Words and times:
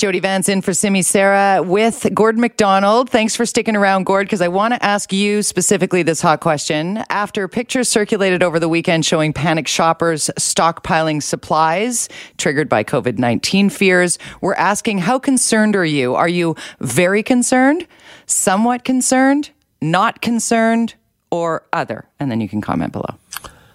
Jody 0.00 0.18
Vance 0.18 0.48
in 0.48 0.62
for 0.62 0.72
Simi 0.72 1.02
Sara 1.02 1.62
with 1.62 2.06
Gord 2.14 2.38
McDonald. 2.38 3.10
Thanks 3.10 3.36
for 3.36 3.44
sticking 3.44 3.76
around, 3.76 4.04
Gord, 4.04 4.26
because 4.26 4.40
I 4.40 4.48
want 4.48 4.72
to 4.72 4.82
ask 4.82 5.12
you 5.12 5.42
specifically 5.42 6.02
this 6.02 6.22
hot 6.22 6.40
question. 6.40 7.04
After 7.10 7.46
pictures 7.48 7.90
circulated 7.90 8.42
over 8.42 8.58
the 8.58 8.66
weekend 8.66 9.04
showing 9.04 9.34
panic 9.34 9.68
shoppers 9.68 10.30
stockpiling 10.38 11.22
supplies 11.22 12.08
triggered 12.38 12.66
by 12.66 12.82
COVID 12.82 13.18
19 13.18 13.68
fears, 13.68 14.18
we're 14.40 14.54
asking 14.54 15.00
how 15.00 15.18
concerned 15.18 15.76
are 15.76 15.84
you? 15.84 16.14
Are 16.14 16.30
you 16.30 16.56
very 16.80 17.22
concerned, 17.22 17.86
somewhat 18.24 18.84
concerned, 18.84 19.50
not 19.82 20.22
concerned, 20.22 20.94
or 21.30 21.66
other? 21.74 22.06
And 22.18 22.30
then 22.30 22.40
you 22.40 22.48
can 22.48 22.62
comment 22.62 22.92
below. 22.94 23.16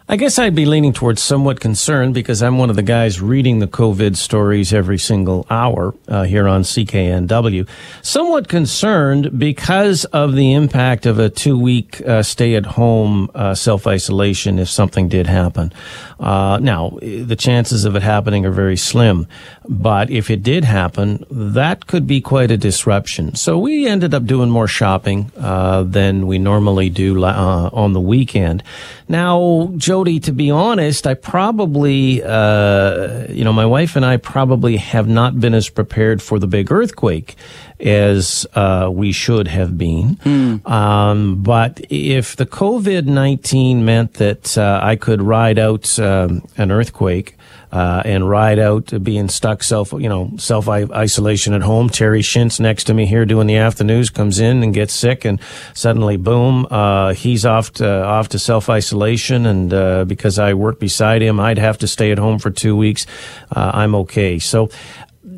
I 0.08 0.18
guess 0.18 0.38
I'd 0.38 0.54
be 0.54 0.68
leaning 0.68 0.94
towards 0.94 1.20
somewhat 1.23 1.59
concerned 1.59 2.14
because 2.14 2.44
I'm 2.44 2.59
one 2.59 2.70
of 2.70 2.76
the 2.76 2.84
guys 2.84 3.20
reading 3.20 3.58
the 3.58 3.68
COVID 3.68 4.16
stories 4.16 4.72
every 4.72 5.00
single 5.00 5.48
hour 5.50 5.95
uh, 6.08 6.26
here 6.26 6.48
on 6.48 6.62
CKNW. 6.62 7.68
Somewhat 8.04 8.48
concerned 8.48 9.40
because 9.40 10.05
of 10.05 10.36
the 10.36 10.54
impact 10.54 11.08
of 11.08 11.18
a 11.18 11.31
two 11.31 11.58
week 11.58 12.05
uh, 12.05 12.22
stay 12.22 12.54
at 12.54 12.68
home 12.68 13.31
uh, 13.34 13.55
self 13.55 13.88
isolation 13.88 14.59
if 14.59 14.70
something 14.70 15.09
did 15.09 15.26
happen. 15.26 15.73
Uh, 16.20 16.59
now, 16.62 17.00
the 17.02 17.36
chances 17.36 17.84
of 17.84 17.95
it 17.95 18.03
happening 18.03 18.45
are 18.45 18.52
very 18.52 18.78
slim, 18.78 19.28
but 19.67 20.12
if 20.12 20.30
it 20.30 20.44
did 20.44 20.66
happen, 20.66 21.26
that 21.31 21.88
could 21.88 22.06
be 22.06 22.22
quite 22.22 22.52
a 22.52 22.58
disruption. 22.58 23.34
So 23.34 23.58
we 23.58 23.88
ended 23.88 24.14
up 24.14 24.26
doing 24.26 24.52
more 24.52 24.67
shopping 24.67 25.31
uh, 25.36 25.81
than 25.81 26.28
we 26.28 26.38
normally 26.38 26.92
do 26.92 27.23
uh, 27.26 27.72
on 27.73 27.94
the 27.94 28.00
weekend. 28.00 28.62
Now, 29.08 29.72
Jody, 29.78 30.20
to 30.22 30.31
be 30.31 30.50
honest, 30.50 31.06
I 31.06 31.14
probably, 31.14 32.23
uh, 32.23 33.28
you 33.30 33.44
know, 33.44 33.53
my 33.53 33.66
wife 33.66 33.95
and 33.95 34.06
I 34.06 34.17
probably 34.17 34.78
have 34.78 35.08
not 35.08 35.39
been 35.39 35.53
as 35.53 35.70
prepared 35.70 36.22
for 36.22 36.39
the 36.39 36.48
big 36.48 36.72
earthquake 36.72 37.36
as 37.80 38.48
uh, 38.56 38.89
we 38.92 39.11
should 39.11 39.48
have 39.48 39.78
been. 39.78 40.16
Mm. 40.17 40.67
Um, 40.70 41.44
but 41.44 41.81
if 41.89 42.36
the 42.36 42.45
COVID 42.45 43.06
19 43.06 43.86
meant 43.86 44.16
that 44.16 44.58
uh, 44.58 44.80
I 44.81 44.95
could 44.95 45.22
ride 45.22 45.59
out 45.59 46.00
um, 46.00 46.48
an 46.58 46.72
earthquake, 46.72 47.38
uh, 47.76 48.02
and 48.06 48.30
ride 48.30 48.58
out 48.58 49.04
being 49.04 49.28
stuck 49.28 49.62
self, 49.62 49.92
you 49.92 50.08
know, 50.08 50.31
self 50.38 50.70
isolation 50.70 51.54
at 51.54 51.62
home. 51.62 51.90
Terry 51.90 52.22
Schintz 52.22 52.58
next 52.58 52.86
to 52.86 52.94
me 52.94 53.06
here 53.06 53.26
doing 53.26 53.48
the 53.48 53.58
afternoons 53.58 54.09
comes 54.09 54.40
in 54.40 54.64
and 54.64 54.73
gets 54.73 54.94
sick, 54.94 55.26
and 55.26 55.42
suddenly, 55.73 56.16
boom, 56.16 56.66
uh, 56.72 57.14
he's 57.14 57.45
off 57.45 57.73
to, 57.73 57.86
off 57.86 58.30
to 58.30 58.40
self 58.40 58.70
isolation. 58.70 59.45
And 59.45 59.73
uh, 59.73 60.06
because 60.06 60.40
I 60.40 60.54
work 60.54 60.80
beside 60.80 61.22
him, 61.22 61.38
I'd 61.38 61.58
have 61.58 61.78
to 61.80 61.88
stay 61.88 62.14
at 62.14 62.17
home 62.17 62.40
for 62.40 62.50
two 62.50 62.78
weeks. 62.78 63.06
Uh, 63.54 63.72
I'm 63.73 63.94
okay. 63.95 64.39
So, 64.39 64.70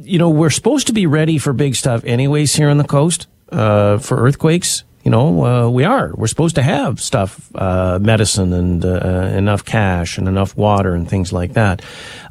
you 0.03 0.19
know, 0.19 0.29
we're 0.29 0.51
supposed 0.51 0.85
to 0.87 0.93
be 0.93 1.07
ready 1.07 1.39
for 1.39 1.53
big 1.53 1.73
stuff, 1.73 2.03
anyways, 2.05 2.55
here 2.55 2.69
on 2.69 2.77
the 2.77 2.83
coast 2.83 3.25
uh, 3.51 3.97
for 3.97 4.15
earthquakes 4.15 4.83
you 5.07 5.11
know, 5.11 5.45
uh, 5.45 5.69
we 5.69 5.85
are. 5.85 6.11
We're 6.17 6.27
supposed 6.27 6.55
to 6.55 6.61
have 6.61 6.99
stuff, 6.99 7.49
uh, 7.55 7.97
medicine 8.01 8.51
and 8.51 8.83
uh, 8.83 9.31
enough 9.37 9.63
cash 9.63 10.17
and 10.17 10.27
enough 10.27 10.57
water 10.57 10.93
and 10.95 11.07
things 11.07 11.31
like 11.31 11.53
that. 11.53 11.81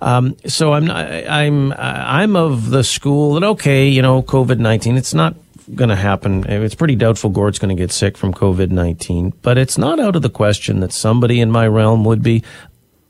Um, 0.03 0.37
so 0.45 0.75
I'm 0.75 0.87
not, 0.87 1.11
I'm 1.11 1.73
I'm 1.73 2.37
of 2.37 2.69
the 2.69 2.85
school 2.85 3.33
that 3.33 3.45
okay, 3.45 3.89
you 3.89 4.03
know, 4.03 4.23
COVID 4.23 4.59
nineteen. 4.59 4.99
It's 4.99 5.15
not 5.15 5.37
going 5.75 5.89
to 5.89 5.97
happen. 5.97 6.45
It's 6.47 6.75
pretty 6.75 6.97
doubtful 6.97 7.31
Gord's 7.31 7.59
going 7.59 7.75
to 7.75 7.83
get 7.83 7.93
sick 7.93 8.19
from 8.19 8.35
COVID 8.35 8.71
nineteen, 8.71 9.33
but 9.41 9.57
it's 9.57 9.79
not 9.79 9.99
out 9.99 10.15
of 10.15 10.21
the 10.21 10.29
question 10.29 10.81
that 10.81 10.93
somebody 10.93 11.41
in 11.41 11.51
my 11.51 11.67
realm 11.67 12.05
would 12.05 12.23
be. 12.23 12.45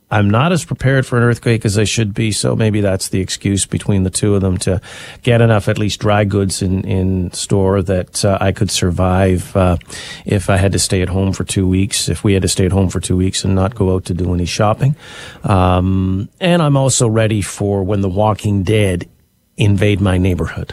I'm 0.09 0.31
not 0.31 0.53
as 0.53 0.65
prepared 0.65 1.05
for 1.05 1.19
an 1.19 1.25
earthquake 1.25 1.65
as 1.65 1.77
I 1.77 1.85
should 1.85 2.15
be, 2.15 2.31
so 2.31 2.55
maybe 2.55 2.81
that's 2.81 3.09
the 3.09 3.21
excuse 3.21 3.67
between 3.67 4.05
the 4.05 4.11
two 4.11 4.37
of 4.37 4.41
them 4.41 4.57
to 4.59 4.81
get 5.23 5.41
enough, 5.41 5.69
at 5.69 5.79
least 5.79 5.99
dry 5.99 6.25
goods 6.25 6.63
in, 6.63 6.85
in 6.85 7.33
store 7.33 7.83
that 7.83 8.25
uh, 8.25 8.39
I 8.41 8.53
could 8.53 8.71
survive 8.71 9.57
uh, 9.57 9.79
if 10.25 10.49
I 10.49 10.59
had 10.59 10.71
to 10.73 10.79
stay 10.79 11.03
at 11.03 11.09
home 11.09 11.33
for 11.33 11.43
two 11.43 11.67
weeks, 11.67 12.09
if 12.09 12.23
we 12.23 12.35
had 12.35 12.43
to 12.43 12.49
stay 12.49 12.67
at 12.67 12.73
home 12.73 12.89
for 12.89 13.01
two 13.01 13.17
weeks 13.17 13.45
and 13.45 13.57
not 13.57 13.75
go 13.75 13.95
out 13.95 14.05
to 14.05 14.15
do 14.15 14.33
any 14.33 14.45
shopping. 14.45 14.95
Um, 15.43 16.29
and 16.41 16.63
I'm 16.63 16.77
also 16.77 17.09
ready 17.09 17.43
for 17.43 17.83
when 17.83 18.01
The 18.01 18.09
Walking 18.09 18.63
Dead 18.63 19.09
invade 19.57 20.01
my 20.01 20.19
neighborhood 20.19 20.73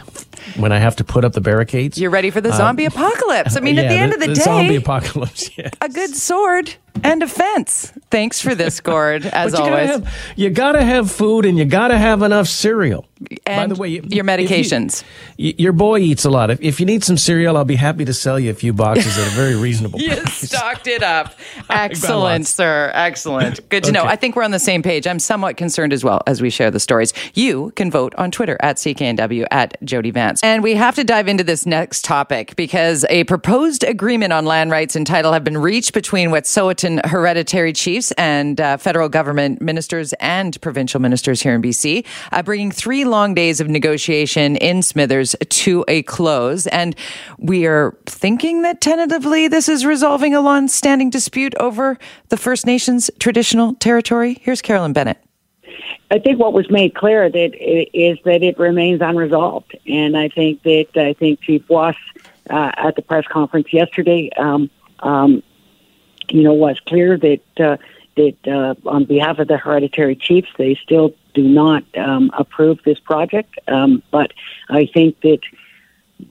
when 0.56 0.70
I 0.70 0.78
have 0.78 0.96
to 0.96 1.04
put 1.04 1.24
up 1.24 1.32
the 1.32 1.40
barricades. 1.40 1.98
You're 1.98 2.10
ready 2.10 2.30
for 2.30 2.40
the 2.40 2.52
zombie 2.52 2.86
um, 2.86 2.92
apocalypse. 2.92 3.56
I 3.56 3.60
mean, 3.60 3.74
yeah, 3.76 3.82
at 3.82 3.88
the, 3.88 3.94
the 3.94 4.00
end 4.00 4.12
of 4.12 4.20
the, 4.20 4.26
the 4.28 4.34
day, 4.34 4.42
zombie 4.42 4.76
apocalypse. 4.76 5.50
Yes. 5.56 5.72
A 5.80 5.88
good 5.88 6.14
sword 6.14 6.74
and 7.02 7.22
a 7.22 7.28
fence. 7.28 7.92
Thanks 8.10 8.40
for 8.40 8.54
this, 8.54 8.80
Gord. 8.80 9.26
As 9.32 9.52
you 9.52 9.58
always, 9.58 9.88
gotta 9.88 10.04
have, 10.04 10.34
you 10.36 10.50
gotta 10.50 10.84
have 10.84 11.10
food 11.10 11.44
and 11.44 11.58
you 11.58 11.64
gotta 11.64 11.98
have 11.98 12.22
enough 12.22 12.46
cereal. 12.46 13.06
And 13.46 13.70
By 13.70 13.74
the 13.74 13.80
way, 13.80 13.88
you, 13.88 14.02
your 14.08 14.24
medications. 14.24 15.02
You, 15.36 15.54
your 15.56 15.72
boy 15.72 16.00
eats 16.00 16.24
a 16.24 16.30
lot. 16.30 16.50
If, 16.50 16.60
if, 16.60 16.80
you 16.80 16.86
need 16.86 17.02
some 17.02 17.16
cereal, 17.16 17.56
I'll 17.56 17.64
be 17.64 17.76
happy 17.76 18.04
to 18.04 18.12
sell 18.12 18.38
you 18.38 18.50
a 18.50 18.54
few 18.54 18.72
boxes 18.72 19.16
at 19.18 19.26
a 19.26 19.30
very 19.30 19.56
reasonable 19.56 19.98
price. 20.06 20.42
You 20.42 20.48
stocked 20.48 20.86
it 20.86 21.02
up. 21.02 21.34
Excellent, 21.70 22.46
sir. 22.46 22.90
Excellent. 22.94 23.66
Good 23.70 23.84
to 23.84 23.90
okay. 23.90 23.98
know. 23.98 24.04
I 24.04 24.16
think 24.16 24.36
we're 24.36 24.42
on 24.42 24.50
the 24.50 24.58
same 24.58 24.82
page. 24.82 25.06
I'm 25.06 25.18
somewhat 25.18 25.56
concerned 25.56 25.92
as 25.92 26.04
well 26.04 26.22
as 26.26 26.42
we 26.42 26.50
share 26.50 26.70
the 26.70 26.80
stories. 26.80 27.12
You 27.34 27.72
can 27.76 27.90
vote 27.90 28.14
on 28.16 28.30
Twitter 28.30 28.58
at 28.60 28.76
CKNW 28.76 29.46
at 29.50 29.82
Jody 29.84 30.10
Vance. 30.10 30.42
And 30.42 30.62
we 30.62 30.74
have 30.74 30.94
to 30.96 31.04
dive 31.04 31.26
into 31.26 31.44
this 31.44 31.64
next 31.66 32.04
topic 32.04 32.54
because 32.56 33.06
a 33.08 33.24
proposed 33.24 33.84
agreement 33.84 34.32
on 34.32 34.44
land 34.44 34.70
rights 34.70 34.96
and 34.96 35.06
title 35.06 35.32
have 35.32 35.44
been 35.44 35.58
reached 35.58 35.94
between 35.94 36.28
Wet'suwet'en 36.28 36.83
hereditary 37.04 37.72
chiefs 37.72 38.12
and 38.12 38.60
uh, 38.60 38.76
federal 38.76 39.08
government 39.08 39.60
ministers 39.60 40.12
and 40.14 40.60
provincial 40.60 41.00
ministers 41.00 41.40
here 41.40 41.54
in 41.54 41.62
BC, 41.62 42.04
uh, 42.32 42.42
bringing 42.42 42.70
three 42.70 43.04
long 43.04 43.34
days 43.34 43.60
of 43.60 43.68
negotiation 43.68 44.56
in 44.56 44.82
Smithers 44.82 45.34
to 45.48 45.84
a 45.88 46.02
close. 46.02 46.66
And 46.68 46.94
we 47.38 47.66
are 47.66 47.96
thinking 48.06 48.62
that 48.62 48.80
tentatively 48.80 49.48
this 49.48 49.68
is 49.68 49.84
resolving 49.84 50.34
a 50.34 50.40
long 50.40 50.68
standing 50.68 51.10
dispute 51.10 51.54
over 51.56 51.98
the 52.28 52.36
First 52.36 52.66
Nations 52.66 53.10
traditional 53.18 53.74
territory. 53.74 54.38
Here's 54.42 54.62
Carolyn 54.62 54.92
Bennett. 54.92 55.18
I 56.10 56.18
think 56.18 56.38
what 56.38 56.52
was 56.52 56.70
made 56.70 56.94
clear 56.94 57.28
that 57.28 57.54
is 57.92 58.18
that 58.24 58.42
it 58.42 58.58
remains 58.58 59.00
unresolved, 59.00 59.76
and 59.86 60.16
I 60.16 60.28
think 60.28 60.62
that 60.62 60.88
I 60.94 61.14
think 61.14 61.40
Chief 61.40 61.68
Woos 61.68 61.96
uh, 62.50 62.70
at 62.76 62.94
the 62.96 63.02
press 63.02 63.26
conference 63.26 63.72
yesterday, 63.72 64.30
um, 64.36 64.70
um, 65.00 65.42
you 66.30 66.42
know, 66.42 66.52
was 66.52 66.80
clear 66.80 67.16
that 67.18 67.40
uh, 67.58 67.76
that 68.16 68.36
uh, 68.46 68.74
on 68.88 69.04
behalf 69.04 69.38
of 69.38 69.48
the 69.48 69.56
hereditary 69.56 70.16
chiefs, 70.16 70.48
they 70.56 70.74
still 70.76 71.14
do 71.34 71.42
not 71.42 71.84
um, 71.96 72.30
approve 72.36 72.78
this 72.84 72.98
project. 73.00 73.58
Um, 73.66 74.02
but 74.10 74.32
I 74.68 74.86
think 74.86 75.20
that 75.22 75.40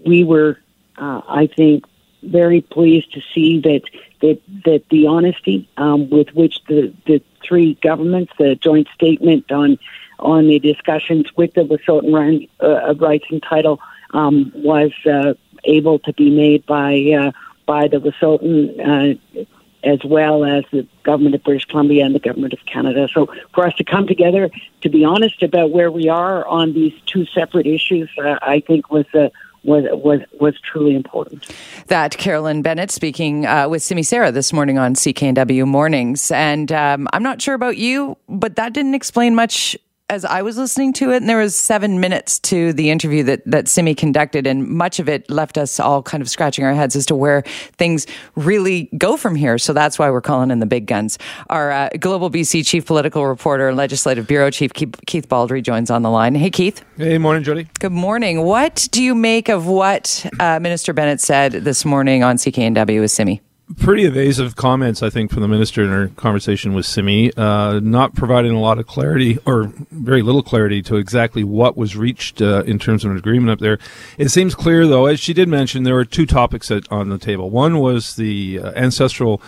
we 0.05 0.23
were, 0.23 0.59
uh, 0.97 1.21
I 1.27 1.47
think, 1.47 1.85
very 2.21 2.61
pleased 2.61 3.13
to 3.13 3.21
see 3.33 3.59
that 3.61 3.81
that 4.21 4.41
that 4.65 4.83
the 4.89 5.07
honesty 5.07 5.67
um, 5.77 6.09
with 6.09 6.29
which 6.33 6.63
the 6.67 6.93
the 7.05 7.21
three 7.43 7.75
governments, 7.75 8.31
the 8.37 8.55
joint 8.55 8.87
statement 8.95 9.51
on 9.51 9.77
on 10.19 10.47
the 10.47 10.59
discussions 10.59 11.35
with 11.35 11.53
the 11.53 11.61
Wet'suwet'en 11.61 12.47
uh, 12.61 12.95
rights 12.95 13.25
and 13.29 13.43
title 13.43 13.79
um, 14.13 14.51
was 14.55 14.91
uh, 15.05 15.33
able 15.65 15.99
to 15.99 16.13
be 16.13 16.29
made 16.29 16.65
by 16.65 16.93
uh, 17.19 17.31
by 17.65 17.89
the 17.89 17.97
Wet'suwet'en 17.97 18.79
uh, 18.79 19.45
as 19.83 19.99
well 20.03 20.45
as 20.45 20.63
the 20.71 20.87
government 21.03 21.35
of 21.35 21.43
British 21.43 21.65
Columbia 21.65 22.05
and 22.05 22.15
the 22.15 22.19
government 22.19 22.53
of 22.53 22.65
Canada. 22.65 23.07
So 23.13 23.27
for 23.53 23.65
us 23.65 23.73
to 23.75 23.83
come 23.83 24.07
together, 24.07 24.49
to 24.81 24.89
be 24.89 25.03
honest 25.03 25.43
about 25.43 25.71
where 25.71 25.91
we 25.91 26.09
are 26.09 26.45
on 26.47 26.73
these 26.73 26.93
two 27.05 27.25
separate 27.25 27.67
issues, 27.67 28.09
uh, 28.17 28.37
I 28.41 28.61
think 28.61 28.91
was 28.91 29.05
a 29.13 29.31
was 29.63 29.85
was 29.91 30.19
was 30.39 30.59
truly 30.59 30.95
important. 30.95 31.47
That 31.87 32.17
Carolyn 32.17 32.61
Bennett 32.61 32.91
speaking 32.91 33.45
uh, 33.45 33.69
with 33.69 33.81
Simi 33.81 34.03
Sara 34.03 34.31
this 34.31 34.51
morning 34.51 34.77
on 34.77 34.93
CKNW 34.95 35.65
Mornings, 35.65 36.31
and 36.31 36.71
um, 36.71 37.07
I'm 37.13 37.23
not 37.23 37.41
sure 37.41 37.55
about 37.55 37.77
you, 37.77 38.17
but 38.27 38.55
that 38.57 38.73
didn't 38.73 38.93
explain 38.93 39.35
much 39.35 39.77
as 40.13 40.23
I 40.23 40.43
was 40.43 40.59
listening 40.59 40.93
to 40.93 41.11
it, 41.11 41.17
and 41.17 41.27
there 41.27 41.39
was 41.39 41.55
seven 41.55 41.99
minutes 41.99 42.37
to 42.41 42.71
the 42.71 42.91
interview 42.91 43.23
that 43.23 43.41
that 43.47 43.67
Simi 43.67 43.95
conducted, 43.95 44.45
and 44.45 44.67
much 44.67 44.99
of 44.99 45.09
it 45.09 45.27
left 45.29 45.57
us 45.57 45.79
all 45.79 46.03
kind 46.03 46.21
of 46.21 46.29
scratching 46.29 46.63
our 46.63 46.73
heads 46.73 46.95
as 46.95 47.07
to 47.07 47.15
where 47.15 47.41
things 47.77 48.05
really 48.35 48.89
go 48.95 49.17
from 49.17 49.33
here. 49.33 49.57
So 49.57 49.73
that's 49.73 49.97
why 49.97 50.11
we're 50.11 50.21
calling 50.21 50.51
in 50.51 50.59
the 50.59 50.67
big 50.67 50.85
guns. 50.85 51.17
Our 51.49 51.71
uh, 51.71 51.89
Global 51.99 52.29
BC 52.29 52.65
chief 52.65 52.85
political 52.85 53.25
reporter 53.25 53.69
and 53.69 53.75
legislative 53.75 54.27
bureau 54.27 54.51
chief 54.51 54.71
Keith 54.73 55.27
Baldry 55.27 55.63
joins 55.63 55.89
on 55.89 56.03
the 56.03 56.11
line. 56.11 56.35
Hey, 56.35 56.51
Keith. 56.51 56.85
Hey, 56.95 57.17
morning, 57.17 57.43
Jody. 57.43 57.67
Good 57.79 57.91
morning. 57.91 58.43
What 58.43 58.87
do 58.91 59.01
you 59.01 59.15
make 59.15 59.49
of 59.49 59.65
what 59.65 60.29
uh, 60.39 60.59
Minister 60.59 60.93
Bennett 60.93 61.21
said 61.21 61.53
this 61.53 61.85
morning 61.85 62.23
on 62.23 62.37
CKNW 62.37 63.01
with 63.01 63.09
Simi? 63.09 63.41
Pretty 63.77 64.03
evasive 64.03 64.55
comments, 64.55 65.01
I 65.01 65.09
think, 65.09 65.31
from 65.31 65.41
the 65.41 65.47
minister 65.47 65.83
in 65.83 65.89
her 65.89 66.07
conversation 66.09 66.73
with 66.73 66.85
Simi, 66.85 67.33
uh, 67.35 67.79
not 67.79 68.13
providing 68.13 68.53
a 68.53 68.59
lot 68.59 68.77
of 68.77 68.87
clarity 68.87 69.39
or 69.45 69.71
very 69.91 70.21
little 70.21 70.43
clarity 70.43 70.81
to 70.83 70.97
exactly 70.97 71.43
what 71.43 71.77
was 71.77 71.95
reached 71.95 72.41
uh, 72.41 72.63
in 72.63 72.77
terms 72.77 73.05
of 73.05 73.11
an 73.11 73.17
agreement 73.17 73.51
up 73.51 73.59
there. 73.59 73.79
It 74.17 74.29
seems 74.29 74.53
clear, 74.55 74.85
though, 74.85 75.05
as 75.05 75.19
she 75.19 75.33
did 75.33 75.47
mention, 75.47 75.83
there 75.83 75.95
were 75.95 76.05
two 76.05 76.25
topics 76.25 76.71
on 76.71 77.09
the 77.09 77.17
table. 77.17 77.49
One 77.49 77.79
was 77.79 78.15
the 78.15 78.59
uh, 78.59 78.71
ancestral 78.75 79.41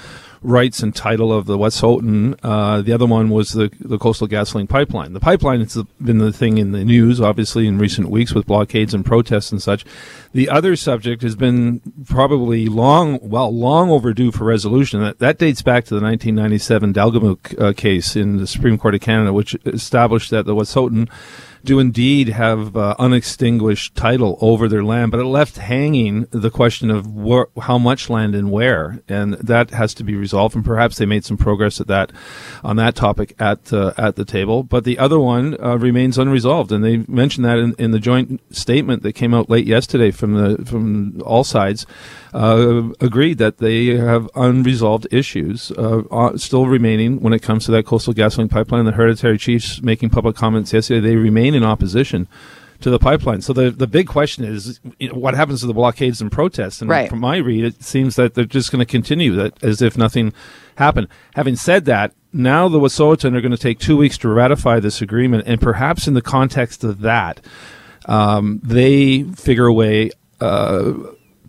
rights 0.46 0.82
and 0.82 0.96
title 0.96 1.34
of 1.34 1.46
the 1.46 1.58
Wet'suwet'en. 1.58 2.38
Uh, 2.44 2.82
the 2.82 2.94
other 2.94 3.06
one 3.06 3.30
was 3.30 3.50
the, 3.50 3.72
the 3.80 3.98
Coastal 3.98 4.28
GasLink 4.28 4.70
pipeline. 4.70 5.14
The 5.14 5.20
pipeline 5.20 5.62
has 5.62 5.82
been 6.04 6.20
the 6.20 6.32
thing 6.32 6.58
in 6.58 6.72
the 6.72 6.84
news, 6.84 7.20
obviously, 7.20 7.68
in 7.68 7.78
recent 7.78 8.10
weeks 8.10 8.34
with 8.34 8.46
blockades 8.46 8.94
and 8.94 9.06
protests 9.06 9.52
and 9.52 9.62
such. 9.62 9.86
The 10.34 10.50
other 10.50 10.76
subject 10.76 11.22
has 11.24 11.36
been 11.36 11.82
probably 12.06 12.68
long, 12.68 13.20
well, 13.22 13.54
long 13.54 13.90
overdue 13.90 14.32
for 14.32 14.44
resolution. 14.44 15.02
That, 15.02 15.20
that 15.20 15.38
dates 15.40 15.62
back 15.62 15.86
to 15.86 15.96
the 15.96 16.02
1997 16.02 16.94
Delgamuukw 16.94 17.62
uh, 17.62 17.74
case 17.74 18.16
in 18.16 18.38
the 18.38 18.48
Supreme 18.48 18.78
Court 18.78 18.96
of 18.96 19.02
Canada, 19.02 19.34
which 19.34 19.56
established 19.66 20.32
that 20.32 20.46
the 20.46 20.54
West 20.54 20.76
Wet'suwet'en 20.76 21.10
do 21.66 21.80
indeed 21.80 22.30
have 22.30 22.78
uh, 22.78 22.96
unextinguished 23.00 23.96
title 23.96 24.38
over 24.40 24.68
their 24.68 24.84
land, 24.84 25.12
but 25.12 25.20
it 25.20 25.26
left 25.26 25.58
hanging 25.58 26.28
the 26.32 26.50
question 26.50 26.90
of 26.90 27.06
wh- 27.06 27.62
how 27.62 27.78
much 27.78 28.10
land 28.10 28.36
and 28.36 28.52
where, 28.52 29.02
and 29.10 29.34
that 29.34 29.72
has 29.72 29.94
to 29.96 30.04
be 30.04 30.16
resolved. 30.16 30.56
And 30.56 30.64
perhaps 30.64 30.98
they 30.98 31.06
made 31.06 31.26
some 31.26 31.38
progress 31.38 31.82
at 31.82 31.88
that 31.88 32.12
on 32.64 32.76
that 32.78 32.96
topic 32.96 33.36
at 33.40 33.74
uh, 33.74 33.94
at 33.98 34.16
the 34.16 34.26
table. 34.26 34.64
But 34.64 34.84
the 34.84 35.00
other 35.00 35.20
one 35.20 35.58
uh, 35.62 35.78
remains 35.78 36.18
unresolved, 36.18 36.72
and 36.72 36.84
they 36.84 36.98
mentioned 37.08 37.46
that 37.46 37.58
in, 37.58 37.74
in, 37.78 37.92
the 37.92 38.00
joint 38.00 38.42
statement 38.56 39.04
that 39.04 39.14
came 39.14 39.34
out 39.34 39.50
late 39.50 39.66
yesterday 39.66 40.12
from 40.12 40.34
the 40.34 40.66
from 40.66 41.22
all 41.24 41.44
sides. 41.44 41.86
Uh, 42.36 42.90
agreed 43.00 43.38
that 43.38 43.60
they 43.60 43.96
have 43.96 44.30
unresolved 44.36 45.08
issues 45.10 45.72
uh, 45.78 46.04
uh, 46.12 46.38
still 46.38 46.68
remaining 46.68 47.22
when 47.22 47.32
it 47.32 47.42
comes 47.42 47.64
to 47.64 47.72
that 47.72 47.86
coastal 47.86 48.14
GasLink 48.14 48.50
pipeline. 48.50 48.84
The 48.84 48.92
hereditary 48.92 49.38
chiefs 49.38 49.82
making 49.82 50.10
public 50.10 50.36
comments 50.36 50.74
yesterday. 50.74 51.00
They 51.00 51.16
remain 51.16 51.56
in 51.56 51.64
opposition 51.64 52.28
to 52.82 52.90
the 52.90 53.00
pipeline. 53.00 53.40
So 53.40 53.54
the 53.54 53.72
the 53.72 53.88
big 53.88 54.08
question 54.10 54.44
is, 54.44 54.82
you 55.00 55.08
know, 55.08 55.16
what 55.16 55.34
happens 55.34 55.62
to 55.62 55.66
the 55.66 55.74
blockades 55.74 56.20
and 56.20 56.30
protests? 56.30 56.82
And 56.82 56.90
right. 56.90 57.10
from 57.10 57.20
my 57.20 57.38
read, 57.38 57.64
it 57.64 57.82
seems 57.82 58.18
that 58.18 58.34
they're 58.34 58.44
just 58.44 58.70
going 58.70 58.86
to 58.86 58.92
continue 58.92 59.34
that 59.36 59.64
as 59.64 59.82
if 59.82 59.98
nothing 59.98 60.34
happened. 60.76 61.08
Having 61.36 61.56
said 61.56 61.86
that, 61.86 62.12
now 62.34 62.68
the 62.68 62.82
Wet'suwet'en 62.82 63.34
are 63.34 63.40
going 63.40 63.52
to 63.54 63.58
take 63.58 63.80
two 63.80 63.96
weeks 63.96 64.18
to 64.18 64.28
ratify 64.28 64.82
this 64.82 65.02
agreement, 65.02 65.46
and 65.48 65.62
perhaps 65.62 66.06
in 66.06 66.16
the 66.16 66.22
context 66.22 66.84
of 66.84 67.00
that, 67.00 67.40
um, 68.08 68.60
they 68.62 69.24
figure 69.24 69.68
a 69.68 69.74
way. 69.74 70.12
Uh, 70.42 70.96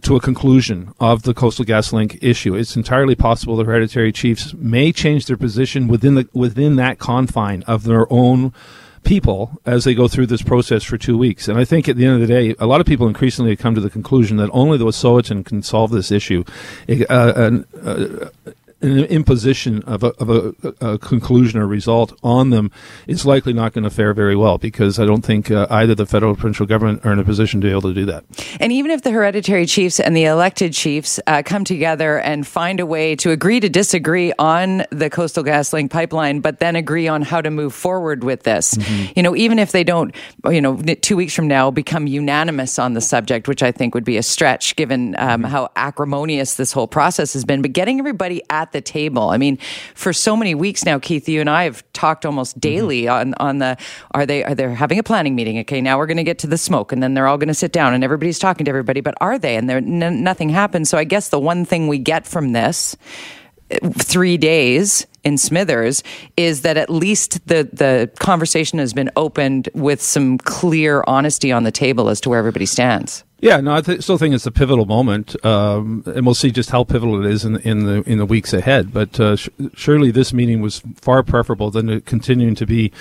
to 0.07 0.15
a 0.15 0.21
conclusion 0.21 0.95
of 1.01 1.25
the 1.25 1.35
Coastal 1.35 1.65
GasLink 1.65 2.19
issue. 2.23 2.55
It's 2.55 2.77
entirely 2.77 3.17
possible 3.17 3.57
the 3.57 3.65
hereditary 3.65 4.13
chiefs 4.13 4.55
may 4.55 4.93
change 4.93 5.27
their 5.27 5.37
position 5.37 5.89
within 5.89 6.15
the 6.15 6.29
within 6.33 6.77
that 6.77 7.01
confine 7.01 7.65
of 7.65 7.83
their 7.83 8.11
own 8.13 8.53
people 9.03 9.61
as 9.67 9.83
they 9.83 9.95
go 9.95 10.07
through 10.07 10.27
this 10.27 10.43
process 10.43 10.85
for 10.85 10.97
two 10.97 11.19
weeks. 11.19 11.49
And 11.49 11.59
I 11.59 11.65
think 11.65 11.89
at 11.89 11.97
the 11.97 12.07
end 12.07 12.15
of 12.15 12.21
the 12.21 12.33
day, 12.33 12.55
a 12.61 12.67
lot 12.67 12.81
of 12.81 12.87
people 12.87 13.09
increasingly 13.09 13.51
have 13.51 13.59
come 13.59 13.75
to 13.75 13.81
the 13.81 13.91
conclusion 13.91 14.37
that 14.37 14.49
only 14.53 14.79
the 14.79 14.85
Wet'suwet'en 14.85 15.45
can 15.45 15.63
solve 15.63 15.91
this 15.91 16.13
issue. 16.13 16.45
Uh, 16.89 17.13
uh, 17.13 18.29
an 18.83 19.05
imposition 19.05 19.83
of 19.85 20.05
a, 20.05 20.09
of 20.19 20.29
a, 20.29 20.75
a, 20.81 20.99
conclusion 20.99 21.59
or 21.59 21.67
result 21.67 22.19
on 22.23 22.51
them 22.51 22.71
is 23.07 23.25
likely 23.25 23.55
not 23.55 23.73
going 23.73 23.85
to 23.85 23.91
fare 23.91 24.13
very 24.13 24.37
well 24.37 24.59
because 24.59 24.99
I 24.99 25.07
don't 25.07 25.23
think 25.23 25.51
uh, 25.51 25.67
either 25.71 25.95
the 25.95 26.05
federal 26.05 26.33
or 26.33 26.35
provincial 26.35 26.67
government 26.67 27.05
are 27.07 27.13
in 27.13 27.19
a 27.19 27.25
position 27.25 27.63
to 27.63 27.67
be 27.67 27.71
able 27.71 27.83
to 27.83 27.95
do 27.95 28.05
that. 28.07 28.25
And 28.61 28.73
even 28.73 28.91
if 28.91 29.01
the 29.01 29.11
hereditary 29.11 29.65
chiefs 29.65 29.99
and 29.99 30.15
the 30.15 30.25
elected 30.25 30.75
chiefs 30.75 31.19
uh, 31.27 31.43
come 31.43 31.65
together 31.65 32.19
and 32.19 32.47
find 32.47 32.79
a 32.79 32.85
way 32.85 33.17
to 33.17 33.31
agree 33.31 33.61
to 33.61 33.71
disagree 33.71 34.35
on 34.39 34.85
the 34.91 35.09
Coastal 35.09 35.43
GasLink 35.43 35.91
pipeline, 35.91 36.41
but 36.41 36.61
then 36.61 36.77
agree 36.77 37.09
on 37.09 37.23
how 37.23 37.41
to 37.41 37.51
move 37.51 37.73
forward 37.73 38.25
with 38.25 38.43
this, 38.43 38.75
mm-hmm. 38.75 39.13
you 39.17 39.23
know, 39.23 39.35
even 39.35 39.59
if 39.59 39.73
they 39.73 39.85
don't, 39.85 40.15
you 40.51 40.61
know, 40.61 40.77
two 40.77 41.17
weeks 41.17 41.33
from 41.33 41.49
now 41.49 41.71
become 41.71 42.07
unanimous 42.07 42.79
on 42.79 42.93
the 42.93 43.01
subject, 43.01 43.49
which 43.49 43.63
I 43.63 43.73
think 43.73 43.95
would 43.95 44.05
be 44.05 44.19
a 44.19 44.23
stretch 44.23 44.77
given 44.77 45.17
um, 45.19 45.43
mm-hmm. 45.43 45.51
how 45.51 45.71
acrimonious 45.77 46.57
this 46.57 46.73
whole 46.73 46.87
process 46.87 47.33
has 47.33 47.47
been, 47.47 47.63
but 47.63 47.73
getting 47.73 47.99
everybody 47.99 48.43
at 48.51 48.66
at 48.67 48.73
the 48.73 48.81
table. 48.81 49.31
I 49.31 49.39
mean, 49.39 49.59
for 49.95 50.13
so 50.13 50.37
many 50.37 50.55
weeks 50.55 50.85
now, 50.85 50.99
Keith, 50.99 51.29
you 51.29 51.41
and 51.41 51.49
I 51.49 51.65
have 51.65 51.85
talked 51.93 52.27
almost 52.27 52.53
mm-hmm. 52.53 52.61
daily 52.61 53.03
mm-hmm. 53.03 53.33
on 53.33 53.35
on 53.35 53.59
the 53.59 53.77
are 54.13 54.27
they 54.27 54.45
are 54.45 54.55
they 54.55 54.73
having 54.75 54.99
a 54.99 55.03
planning 55.03 55.35
meeting? 55.35 55.59
Okay, 55.61 55.81
now 55.81 55.99
we're 55.99 56.07
going 56.07 56.17
to 56.17 56.25
get 56.25 56.39
to 56.41 56.47
the 56.47 56.59
smoke, 56.59 56.93
and 56.93 57.03
then 57.03 57.15
they're 57.15 57.27
all 57.27 57.39
going 57.39 57.49
to 57.49 57.55
sit 57.55 57.73
down, 57.73 57.95
and 57.95 58.03
everybody's 58.03 58.39
talking 58.39 58.65
to 58.65 58.69
everybody. 58.69 59.01
But 59.01 59.15
are 59.21 59.39
they? 59.39 59.57
And 59.57 59.69
there 59.69 59.79
n- 59.79 60.23
nothing 60.23 60.49
happens. 60.49 60.89
So 60.89 60.99
I 60.99 61.05
guess 61.05 61.29
the 61.29 61.41
one 61.41 61.65
thing 61.65 61.89
we 61.89 61.99
get 61.99 62.27
from 62.27 62.53
this 62.53 62.97
three 63.99 64.37
days 64.37 65.07
in 65.25 65.37
Smithers 65.39 66.03
is 66.37 66.63
that 66.63 66.77
at 66.77 66.89
least 66.89 67.47
the 67.49 67.69
the 67.73 68.11
conversation 68.19 68.79
has 68.79 68.93
been 68.93 69.11
opened 69.17 69.69
with 69.75 70.01
some 70.01 70.39
clear 70.39 71.03
honesty 71.07 71.51
on 71.51 71.65
the 71.65 71.73
table 71.73 72.09
as 72.09 72.21
to 72.23 72.29
where 72.29 72.39
everybody 72.39 72.67
stands. 72.67 73.25
Yeah, 73.39 73.61
no, 73.61 73.75
I 73.75 73.83
th- 73.83 74.01
still 74.01 74.17
think 74.17 74.35
it's 74.35 74.47
a 74.47 74.51
pivotal 74.51 74.87
moment, 74.87 75.45
um, 75.45 76.03
and 76.07 76.25
we'll 76.25 76.35
see 76.35 76.51
just 76.51 76.71
how 76.71 76.85
pivotal 76.85 77.23
it 77.23 77.31
is 77.31 77.45
in, 77.45 77.57
in 77.59 77.85
the 77.85 78.03
in 78.11 78.17
the 78.17 78.25
weeks 78.25 78.55
ahead. 78.55 78.95
But 78.95 79.21
uh, 79.21 79.37
sh- 79.37 79.51
surely 79.75 80.11
this 80.11 80.33
meeting 80.33 80.63
was 80.63 80.83
far 80.97 81.23
preferable 81.23 81.71
than 81.71 82.01
continuing 82.01 82.55
to 82.55 82.65
be 82.65 82.93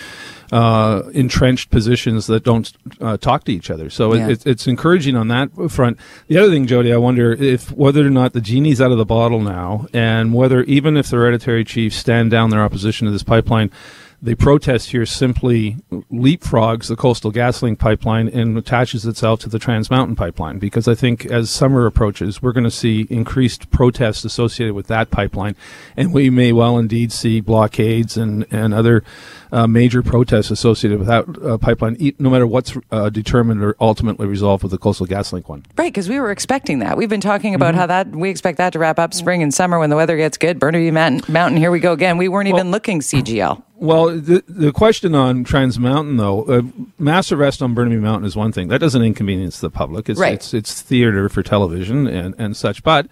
uh, 0.52 1.04
entrenched 1.14 1.70
positions 1.70 2.28
that 2.28 2.44
don't 2.44 2.70
uh, 3.00 3.16
talk 3.16 3.46
to 3.46 3.54
each 3.54 3.70
other. 3.70 3.90
So 3.90 4.14
yeah. 4.14 4.28
it, 4.28 4.46
it's 4.46 4.68
encouraging 4.68 5.16
on 5.16 5.30
that 5.30 5.52
front. 5.70 5.98
The 6.28 6.38
other 6.38 6.52
thing, 6.52 6.68
Jody, 6.68 6.92
I 6.92 6.98
wonder 6.98 7.32
if 7.32 7.72
whether 7.72 8.06
or 8.06 8.10
not 8.10 8.34
the 8.34 8.42
genie's 8.42 8.82
out 8.82 8.92
of 8.92 8.98
the 8.98 9.06
bottle 9.06 9.40
now, 9.40 9.88
and 9.94 10.34
whether 10.34 10.64
even 10.64 10.98
if 10.98 11.10
the 11.10 11.16
hereditary 11.16 11.64
chiefs 11.64 11.96
stand 11.96 12.30
down 12.30 12.50
their 12.50 12.62
opposition 12.62 13.06
to 13.06 13.12
this 13.12 13.24
pipeline 13.24 13.72
the 14.22 14.36
protest 14.36 14.92
here 14.92 15.06
simply 15.06 15.78
leapfrogs 16.12 16.88
the 16.88 16.96
coastal 16.96 17.32
GasLink 17.32 17.78
pipeline 17.78 18.28
and 18.28 18.58
attaches 18.58 19.06
itself 19.06 19.40
to 19.42 19.50
the 19.50 19.60
Trans 19.60 19.90
Mountain 19.90 20.16
pipeline 20.16 20.58
because 20.58 20.88
I 20.88 20.96
think 20.96 21.26
as 21.26 21.50
summer 21.50 21.86
approaches, 21.86 22.42
we're 22.42 22.54
going 22.54 22.64
to 22.64 22.72
see 22.72 23.08
increased 23.10 23.70
protests 23.72 24.26
associated 24.26 24.74
with 24.74 24.88
that 24.88 25.12
pipeline, 25.12 25.56
and 25.96 26.14
we 26.14 26.30
may 26.30 26.52
well 26.52 26.78
indeed 26.78 27.12
see 27.12 27.42
blockades 27.42 28.18
and 28.18 28.46
and 28.52 28.74
other 28.74 29.04
uh, 29.52 29.68
major 29.68 30.02
protests 30.02 30.52
associated 30.52 31.00
with 31.00 31.08
that 31.08 31.26
uh, 31.44 31.58
pipeline, 31.58 31.98
no 32.20 32.30
matter 32.30 32.48
what's 32.48 32.76
uh, 32.92 33.10
determined 33.10 33.64
or 33.64 33.76
ultimately 33.80 34.28
resolved 34.28 34.64
with 34.64 34.72
the 34.72 34.78
Coastal 34.78 35.06
GasLink 35.06 35.48
one. 35.48 35.64
Right, 35.78 35.92
because 35.92 36.10
we 36.10 36.20
were 36.20 36.32
expecting 36.32 36.80
that. 36.80 36.98
We've 36.98 37.10
been 37.10 37.22
talking 37.22 37.56
about 37.56 37.72
mm-hmm. 37.72 37.80
how 37.82 37.88
that 37.88 38.08
we 38.10 38.30
expect 38.30 38.58
that 38.58 38.74
to 38.74 38.80
wrap 38.80 39.00
up 39.00 39.14
spring 39.14 39.42
and 39.44 39.54
summer 39.54 39.80
when 39.80 39.90
the 39.90 39.96
weather 39.96 40.18
gets 40.18 40.38
good. 40.38 40.60
Burnaby 40.60 40.92
Mountain, 40.92 41.32
Mountain 41.32 41.58
here 41.58 41.72
we 41.72 41.80
go 41.80 41.94
again. 41.94 42.18
We 42.18 42.28
weren't 42.28 42.50
well, 42.50 42.60
even 42.60 42.72
looking 42.72 43.00
CGL. 43.00 43.64
Well, 43.78 44.18
the, 44.18 44.44
the 44.48 44.72
question 44.72 45.16
on 45.16 45.44
Trans 45.44 45.78
Mountain, 45.78 46.18
though, 46.18 46.44
uh, 46.44 46.62
mass 46.98 47.32
arrest 47.32 47.62
on 47.62 47.74
Burnaby 47.74 47.98
Mountain 47.98 48.26
is 48.26 48.36
one 48.36 48.52
thing. 48.52 48.70
That 48.70 48.80
doesn't 48.80 49.02
inconvenience 49.02 49.60
the 49.60 49.70
public. 49.70 50.10
It's, 50.10 50.20
right. 50.20 50.34
it's, 50.34 50.54
it's 50.54 50.82
theater 50.82 51.28
for 51.28 51.44
television 51.44 52.08
and, 52.08 52.34
and 52.38 52.56
such. 52.56 52.84
But 52.84 53.08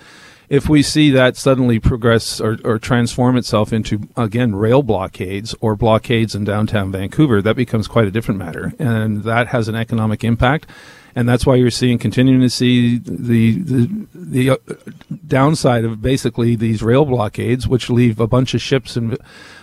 if 0.50 0.70
we 0.70 0.82
see 0.82 1.10
that 1.12 1.38
suddenly 1.38 1.80
progress 1.80 2.40
or, 2.40 2.58
or 2.64 2.80
transform 2.80 3.38
itself 3.38 3.74
into 3.74 4.08
again 4.16 4.56
rail 4.56 4.84
blockades 4.84 5.56
or 5.62 5.76
blockades 5.76 6.36
in 6.36 6.44
downtown 6.44 6.92
Vancouver, 6.92 7.42
that 7.42 7.56
becomes 7.56 7.88
quite 7.88 8.08
a 8.08 8.12
different 8.12 8.40
matter, 8.40 8.74
and 8.80 9.24
that 9.24 9.48
has 9.48 9.68
an 9.68 9.76
economic 9.76 10.24
impact 10.24 10.68
and 11.16 11.28
that's 11.30 11.46
why 11.46 11.56
you're 11.56 11.72
seeing 11.72 11.98
continuing 11.98 12.42
to 12.42 12.50
see 12.50 12.98
the 12.98 13.62
the, 13.62 14.08
the 14.14 14.50
uh, 14.52 14.58
downside 15.28 15.86
of 15.86 16.02
basically 16.02 16.56
these 16.56 16.82
rail 16.82 17.06
blockades, 17.06 17.68
which 17.68 17.90
leave 17.90 18.20
a 18.20 18.28
bunch 18.28 18.54
of 18.54 18.62
ships 18.62 18.98
in, 18.98 19.18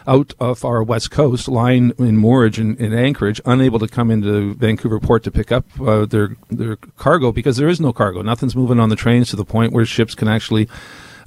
out 0.07 0.33
of 0.41 0.65
our 0.65 0.83
west 0.83 1.11
coast, 1.11 1.49
lying 1.49 1.93
in 1.99 2.17
moorage 2.17 2.59
in, 2.59 2.77
in 2.77 2.93
Anchorage, 2.93 3.41
unable 3.45 3.79
to 3.79 3.89
come 3.89 4.11
into 4.11 4.55
Vancouver 4.55 5.01
port 5.01 5.23
to 5.25 5.31
pick 5.31 5.51
up 5.51 5.65
uh, 5.81 6.07
their 6.07 6.37
their 6.51 6.77
cargo 6.77 7.33
because 7.33 7.57
there 7.57 7.69
is 7.69 7.81
no 7.81 7.93
cargo. 7.93 8.23
Nothing's 8.23 8.57
moving 8.57 8.81
on 8.81 8.89
the 8.89 8.97
trains 8.97 9.31
to 9.31 9.37
the 9.37 9.45
point 9.45 9.73
where 9.73 9.85
ships 9.85 10.15
can 10.15 10.29
actually 10.29 10.69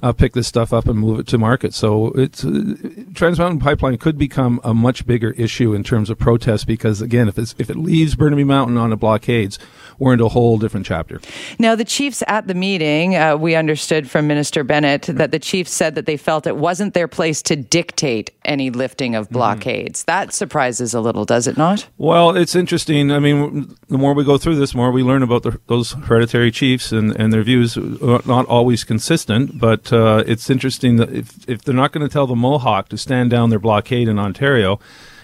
uh, 0.04 0.12
pick 0.12 0.34
this 0.34 0.46
stuff 0.46 0.74
up 0.74 0.86
and 0.86 0.98
move 0.98 1.18
it 1.18 1.26
to 1.26 1.38
market. 1.38 1.72
So 1.72 2.08
it's 2.08 2.44
uh, 2.44 2.74
Trans 3.14 3.38
Mountain 3.38 3.60
Pipeline 3.60 3.96
could 3.96 4.18
become 4.18 4.60
a 4.62 4.74
much 4.74 5.06
bigger 5.06 5.30
issue 5.30 5.72
in 5.72 5.82
terms 5.82 6.10
of 6.10 6.18
protest 6.18 6.66
because 6.66 7.00
again, 7.00 7.26
if 7.26 7.38
it's 7.38 7.54
if 7.58 7.70
it 7.70 7.76
leaves 7.76 8.14
Burnaby 8.14 8.44
Mountain 8.44 8.76
on 8.76 8.92
a 8.92 8.96
blockades, 8.96 9.58
we're 9.98 10.12
into 10.12 10.24
a 10.24 10.28
whole 10.28 10.58
different 10.58 10.86
chapter. 10.86 11.20
Now, 11.58 11.74
the 11.74 11.84
chiefs 11.84 12.22
at 12.28 12.46
the 12.46 12.54
meeting, 12.54 13.16
uh, 13.16 13.36
we 13.36 13.54
understood 13.54 14.10
from 14.10 14.26
Minister 14.26 14.64
Bennett 14.64 15.02
that 15.02 15.30
the 15.30 15.38
chiefs 15.38 15.72
said 15.72 15.94
that 15.94 16.06
they 16.06 16.16
felt 16.16 16.46
it 16.46 16.56
wasn't 16.56 16.94
their 16.94 17.08
place 17.08 17.42
to 17.42 17.56
dictate 17.56 18.30
any 18.44 18.70
lifting 18.70 19.14
of 19.14 19.26
mm-hmm. 19.26 19.34
blockades. 19.34 20.02
Mm. 20.02 20.06
That 20.06 20.32
surprises 20.32 20.94
a 20.94 21.00
little, 21.00 21.24
does 21.24 21.46
it 21.46 21.56
not? 21.56 21.86
Well, 21.98 22.36
it's 22.36 22.54
interesting. 22.54 23.10
I 23.10 23.18
mean, 23.18 23.74
the 23.88 23.98
more 23.98 24.14
we 24.14 24.24
go 24.24 24.38
through 24.38 24.56
this, 24.56 24.72
the 24.72 24.78
more 24.78 24.90
we 24.90 25.02
learn 25.02 25.22
about 25.22 25.42
the, 25.42 25.60
those 25.66 25.92
hereditary 25.92 26.50
chiefs 26.50 26.92
and, 26.92 27.14
and 27.16 27.32
their 27.32 27.42
views. 27.42 27.76
Uh, 27.76 28.20
not 28.26 28.46
always 28.46 28.84
consistent, 28.84 29.58
but 29.58 29.92
uh, 29.92 30.24
it's 30.26 30.50
interesting 30.50 30.96
that 30.96 31.12
if, 31.12 31.48
if 31.48 31.62
they're 31.62 31.74
not 31.74 31.92
going 31.92 32.06
to 32.06 32.12
tell 32.12 32.26
the 32.26 32.36
Mohawk 32.36 32.88
to 32.88 32.98
stand 32.98 33.30
down 33.30 33.50
their 33.50 33.58
blockade 33.58 34.08
in 34.08 34.18
Ontario, 34.18 34.80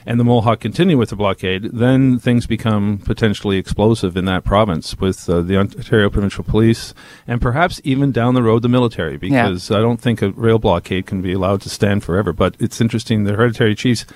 and 0.07 0.19
the 0.19 0.25
Mohawk 0.25 0.61
continue 0.61 0.97
with 0.97 1.11
the 1.11 1.16
blockade, 1.16 1.64
then 1.73 2.19
things 2.19 2.47
become 2.47 2.99
potentially 2.99 3.59
explosive 3.59 4.16
in 4.16 4.25
that 4.26 4.45
province 4.45 4.97
with 4.99 5.28
uh, 5.28 5.40
the 5.42 5.57
Ontario 5.57 6.11
Provincial 6.11 6.45
Police 6.45 6.95
and 7.26 7.40
perhaps 7.40 7.80
even 7.85 8.12
down 8.12 8.35
the 8.35 8.42
road 8.42 8.62
the 8.62 8.69
military, 8.69 9.16
because 9.16 9.71
yeah. 9.71 9.76
I 9.76 9.80
don't 9.80 10.00
think 10.00 10.23
a 10.23 10.30
rail 10.30 10.59
blockade 10.59 11.07
can 11.07 11.23
be 11.23 11.33
allowed 11.33 11.61
to 11.62 11.69
stand 11.69 12.04
forever. 12.04 12.33
But 12.33 12.57
it's 12.59 12.80
interesting, 12.80 13.25
the 13.25 13.35
hereditary 13.35 13.75
chiefs. 13.75 14.07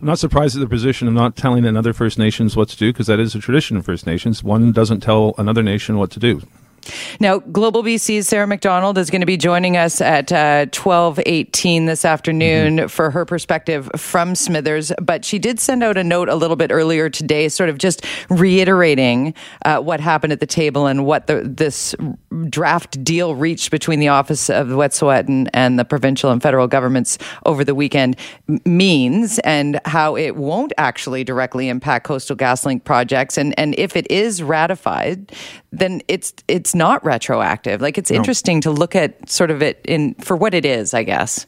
I'm 0.00 0.06
not 0.06 0.18
surprised 0.18 0.56
at 0.56 0.60
the 0.60 0.68
position 0.68 1.08
of 1.08 1.14
not 1.14 1.36
telling 1.36 1.64
another 1.64 1.92
First 1.92 2.18
Nations 2.18 2.56
what 2.56 2.68
to 2.70 2.76
do 2.76 2.92
because 2.92 3.06
that 3.06 3.20
is 3.20 3.34
a 3.34 3.38
tradition 3.38 3.76
of 3.76 3.84
First 3.84 4.06
Nations. 4.06 4.42
One 4.42 4.72
doesn't 4.72 5.00
tell 5.00 5.34
another 5.38 5.62
nation 5.62 5.96
what 5.96 6.10
to 6.10 6.20
do. 6.20 6.42
Now, 7.20 7.38
Global 7.38 7.82
BC's 7.82 8.28
Sarah 8.28 8.46
McDonald 8.46 8.98
is 8.98 9.10
going 9.10 9.20
to 9.20 9.26
be 9.26 9.36
joining 9.36 9.76
us 9.76 10.00
at 10.00 10.32
uh, 10.32 10.66
1218 10.72 11.86
this 11.86 12.04
afternoon 12.04 12.76
mm-hmm. 12.76 12.86
for 12.88 13.10
her 13.10 13.24
perspective 13.24 13.90
from 13.96 14.34
Smithers. 14.34 14.92
But 15.00 15.24
she 15.24 15.38
did 15.38 15.60
send 15.60 15.82
out 15.82 15.96
a 15.96 16.04
note 16.04 16.28
a 16.28 16.34
little 16.34 16.56
bit 16.56 16.70
earlier 16.72 17.08
today, 17.08 17.48
sort 17.48 17.68
of 17.68 17.78
just 17.78 18.04
reiterating 18.28 19.34
uh, 19.64 19.78
what 19.78 20.00
happened 20.00 20.32
at 20.32 20.40
the 20.40 20.46
table 20.46 20.86
and 20.86 21.04
what 21.06 21.26
the, 21.26 21.42
this 21.44 21.94
draft 22.48 23.02
deal 23.04 23.34
reached 23.34 23.70
between 23.70 24.00
the 24.00 24.08
Office 24.08 24.50
of 24.50 24.68
the 24.68 24.76
Wet'suwet'en 24.76 25.48
and 25.52 25.78
the 25.78 25.84
provincial 25.84 26.30
and 26.30 26.42
federal 26.42 26.66
governments 26.66 27.18
over 27.46 27.64
the 27.64 27.74
weekend 27.74 28.16
means 28.64 29.38
and 29.40 29.80
how 29.84 30.16
it 30.16 30.36
won't 30.36 30.72
actually 30.78 31.24
directly 31.24 31.68
impact 31.68 32.06
coastal 32.06 32.36
GasLink 32.36 32.84
projects. 32.84 33.38
And, 33.38 33.58
and 33.58 33.74
if 33.78 33.96
it 33.96 34.10
is 34.10 34.42
ratified, 34.42 35.32
then 35.78 36.02
it's 36.08 36.32
it's 36.48 36.74
not 36.74 37.04
retroactive. 37.04 37.80
Like 37.80 37.98
it's 37.98 38.10
no. 38.10 38.16
interesting 38.16 38.60
to 38.62 38.70
look 38.70 38.94
at 38.94 39.28
sort 39.28 39.50
of 39.50 39.62
it 39.62 39.80
in 39.84 40.14
for 40.14 40.36
what 40.36 40.54
it 40.54 40.64
is, 40.64 40.94
I 40.94 41.02
guess. 41.02 41.46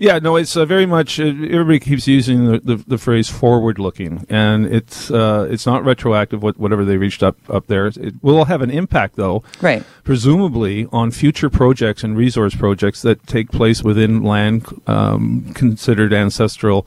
Yeah, 0.00 0.18
no, 0.18 0.36
it's 0.36 0.56
uh, 0.56 0.64
very 0.64 0.86
much. 0.86 1.20
Uh, 1.20 1.24
everybody 1.26 1.78
keeps 1.78 2.08
using 2.08 2.46
the, 2.46 2.60
the, 2.60 2.76
the 2.76 2.96
phrase 2.96 3.28
"forward-looking," 3.28 4.26
and 4.30 4.64
it's 4.64 5.10
uh, 5.10 5.46
it's 5.50 5.66
not 5.66 5.84
retroactive. 5.84 6.42
What, 6.42 6.58
whatever 6.58 6.86
they 6.86 6.96
reached 6.96 7.22
up 7.22 7.36
up 7.50 7.66
there, 7.66 7.86
it 7.86 8.14
will 8.22 8.46
have 8.46 8.62
an 8.62 8.70
impact, 8.70 9.16
though. 9.16 9.42
Right. 9.60 9.84
Presumably 10.02 10.88
on 10.90 11.10
future 11.10 11.50
projects 11.50 12.02
and 12.02 12.16
resource 12.16 12.54
projects 12.54 13.02
that 13.02 13.26
take 13.26 13.50
place 13.50 13.84
within 13.84 14.22
land 14.22 14.64
um, 14.86 15.52
considered 15.52 16.14
ancestral 16.14 16.86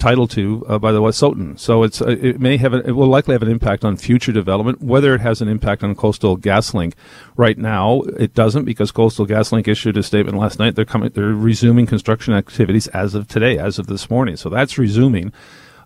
title 0.00 0.26
to 0.28 0.64
uh, 0.66 0.78
by 0.78 0.90
the 0.90 1.00
Wet'suwet'en. 1.00 1.58
So 1.58 1.84
it's 1.84 2.02
uh, 2.02 2.08
it 2.08 2.40
may 2.40 2.56
have 2.56 2.74
a, 2.74 2.78
it 2.78 2.92
will 2.92 3.06
likely 3.06 3.34
have 3.34 3.42
an 3.42 3.50
impact 3.50 3.84
on 3.84 3.96
future 3.96 4.32
development. 4.32 4.82
Whether 4.82 5.14
it 5.14 5.20
has 5.20 5.40
an 5.40 5.48
impact 5.48 5.84
on 5.84 5.94
Coastal 5.94 6.36
GasLink, 6.36 6.94
right 7.36 7.58
now 7.58 8.00
it 8.18 8.34
doesn't 8.34 8.64
because 8.64 8.90
Coastal 8.90 9.26
GasLink 9.26 9.68
issued 9.68 9.96
a 9.96 10.02
statement 10.02 10.38
last 10.38 10.58
night. 10.58 10.74
They're 10.74 10.84
coming. 10.84 11.10
They're 11.10 11.26
resuming 11.26 11.86
construction 11.86 12.34
activities 12.34 12.88
as 12.88 13.14
of 13.14 13.28
today, 13.28 13.58
as 13.58 13.78
of 13.78 13.86
this 13.86 14.10
morning. 14.10 14.36
So 14.36 14.48
that's 14.48 14.78
resuming. 14.78 15.32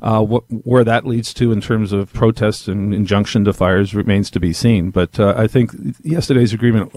Uh, 0.03 0.23
what, 0.23 0.45
where 0.51 0.85
that 0.85 1.07
leads 1.07 1.33
to 1.33 1.51
in 1.51 1.63
terms 1.63 1.91
of 1.91 2.13
protests 2.13 2.69
and 2.69 2.93
injunction 2.93 3.43
to 3.43 3.55
fires 3.55 3.95
remains 3.95 4.31
to 4.31 4.39
be 4.39 4.53
seen. 4.53 4.91
But 4.91 5.19
uh, 5.19 5.33
I 5.35 5.47
think 5.47 5.73
yesterday's 6.03 6.53
agreement 6.53 6.95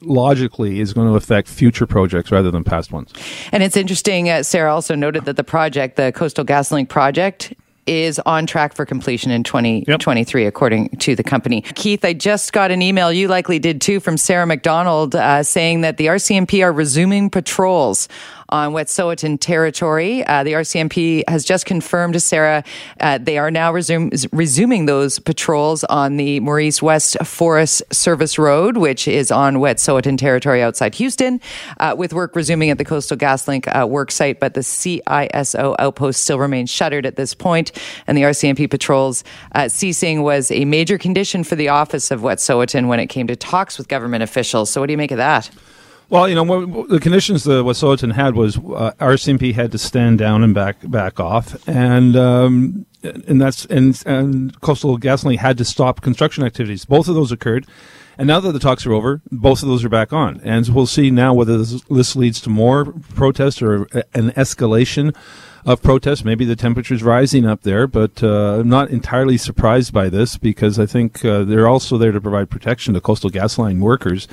logically 0.00 0.80
is 0.80 0.92
going 0.92 1.08
to 1.08 1.14
affect 1.14 1.48
future 1.48 1.86
projects 1.86 2.30
rather 2.30 2.50
than 2.50 2.64
past 2.64 2.92
ones. 2.92 3.12
And 3.52 3.62
it's 3.62 3.76
interesting, 3.76 4.28
uh, 4.28 4.42
Sarah 4.42 4.72
also 4.72 4.94
noted 4.94 5.24
that 5.24 5.36
the 5.36 5.44
project, 5.44 5.96
the 5.96 6.12
Coastal 6.12 6.44
GasLink 6.44 6.88
project, 6.88 7.52
is 7.88 8.18
on 8.20 8.46
track 8.46 8.74
for 8.74 8.84
completion 8.84 9.30
in 9.30 9.42
2023, 9.42 10.42
yep. 10.42 10.48
according 10.48 10.90
to 10.90 11.16
the 11.16 11.24
company. 11.24 11.62
Keith, 11.74 12.04
I 12.04 12.12
just 12.12 12.52
got 12.52 12.70
an 12.70 12.82
email, 12.82 13.12
you 13.12 13.28
likely 13.28 13.58
did 13.58 13.80
too, 13.80 13.98
from 13.98 14.16
Sarah 14.18 14.46
McDonald 14.46 15.14
uh, 15.14 15.42
saying 15.42 15.80
that 15.80 15.96
the 15.96 16.06
RCMP 16.06 16.62
are 16.62 16.72
resuming 16.72 17.30
patrols 17.30 18.08
on 18.48 18.72
Wet'suwet'en 18.72 19.38
territory. 19.40 20.24
Uh, 20.26 20.42
the 20.44 20.52
RCMP 20.52 21.22
has 21.28 21.44
just 21.44 21.66
confirmed 21.66 22.14
to 22.14 22.20
Sarah 22.20 22.64
uh, 23.00 23.18
they 23.18 23.38
are 23.38 23.50
now 23.50 23.72
resume, 23.72 24.10
resuming 24.32 24.86
those 24.86 25.18
patrols 25.18 25.84
on 25.84 26.16
the 26.16 26.40
Morice 26.40 26.82
West 26.82 27.16
Forest 27.24 27.82
Service 27.92 28.38
Road, 28.38 28.76
which 28.76 29.06
is 29.06 29.30
on 29.30 29.56
Wet'suwet'en 29.56 30.18
territory 30.18 30.62
outside 30.62 30.94
Houston, 30.96 31.40
uh, 31.80 31.94
with 31.96 32.12
work 32.12 32.34
resuming 32.34 32.70
at 32.70 32.78
the 32.78 32.84
Coastal 32.84 33.16
GasLink 33.16 33.68
uh, 33.68 33.86
work 33.86 34.10
site. 34.10 34.40
But 34.40 34.54
the 34.54 34.60
CISO 34.60 35.76
outpost 35.78 36.22
still 36.22 36.38
remains 36.38 36.70
shuttered 36.70 37.06
at 37.06 37.16
this 37.16 37.34
point, 37.34 37.72
and 38.06 38.16
the 38.16 38.22
RCMP 38.22 38.70
patrols 38.70 39.24
uh, 39.52 39.68
ceasing 39.68 40.22
was 40.22 40.50
a 40.50 40.64
major 40.64 40.98
condition 40.98 41.44
for 41.44 41.56
the 41.56 41.68
office 41.68 42.10
of 42.10 42.20
Wet'suwet'en 42.20 42.88
when 42.88 43.00
it 43.00 43.06
came 43.06 43.26
to 43.26 43.36
talks 43.36 43.78
with 43.78 43.88
government 43.88 44.22
officials. 44.22 44.70
So, 44.70 44.80
what 44.80 44.86
do 44.86 44.92
you 44.92 44.98
make 44.98 45.10
of 45.10 45.18
that? 45.18 45.50
Well, 46.10 46.26
you 46.26 46.34
know, 46.34 46.42
what, 46.42 46.88
the 46.88 47.00
conditions 47.00 47.44
that 47.44 47.64
Wet'suwet'en 47.64 48.14
had 48.14 48.34
was 48.34 48.56
uh, 48.56 48.92
RCMP 48.98 49.52
had 49.52 49.70
to 49.72 49.78
stand 49.78 50.18
down 50.18 50.42
and 50.42 50.54
back 50.54 50.76
back 50.82 51.20
off, 51.20 51.68
and 51.68 52.16
um, 52.16 52.86
and 53.02 53.38
that's 53.38 53.66
and 53.66 54.02
and 54.06 54.58
Coastal 54.62 54.98
GasLink 54.98 55.36
had 55.38 55.58
to 55.58 55.66
stop 55.66 56.00
construction 56.00 56.44
activities. 56.44 56.86
Both 56.86 57.08
of 57.08 57.14
those 57.14 57.30
occurred, 57.30 57.66
and 58.16 58.26
now 58.26 58.40
that 58.40 58.52
the 58.52 58.58
talks 58.58 58.86
are 58.86 58.92
over, 58.94 59.20
both 59.30 59.62
of 59.62 59.68
those 59.68 59.84
are 59.84 59.90
back 59.90 60.14
on, 60.14 60.40
and 60.42 60.66
we'll 60.70 60.86
see 60.86 61.10
now 61.10 61.34
whether 61.34 61.58
this, 61.58 62.16
leads 62.16 62.40
to 62.40 62.48
more 62.48 62.86
protests 63.14 63.60
or 63.60 63.82
an 64.14 64.30
escalation 64.30 65.14
of 65.66 65.82
protests. 65.82 66.24
Maybe 66.24 66.46
the 66.46 66.56
temperature's 66.56 67.02
rising 67.02 67.44
up 67.44 67.64
there, 67.64 67.86
but 67.86 68.22
uh, 68.22 68.60
I'm 68.60 68.68
not 68.70 68.88
entirely 68.88 69.36
surprised 69.36 69.92
by 69.92 70.08
this 70.08 70.38
because 70.38 70.78
I 70.78 70.86
think 70.86 71.22
uh, 71.22 71.44
they're 71.44 71.68
also 71.68 71.98
there 71.98 72.12
to 72.12 72.20
provide 72.20 72.48
protection 72.48 72.94
to 72.94 73.00
coastal 73.02 73.28
GasLink 73.28 73.80
workers 73.80 74.26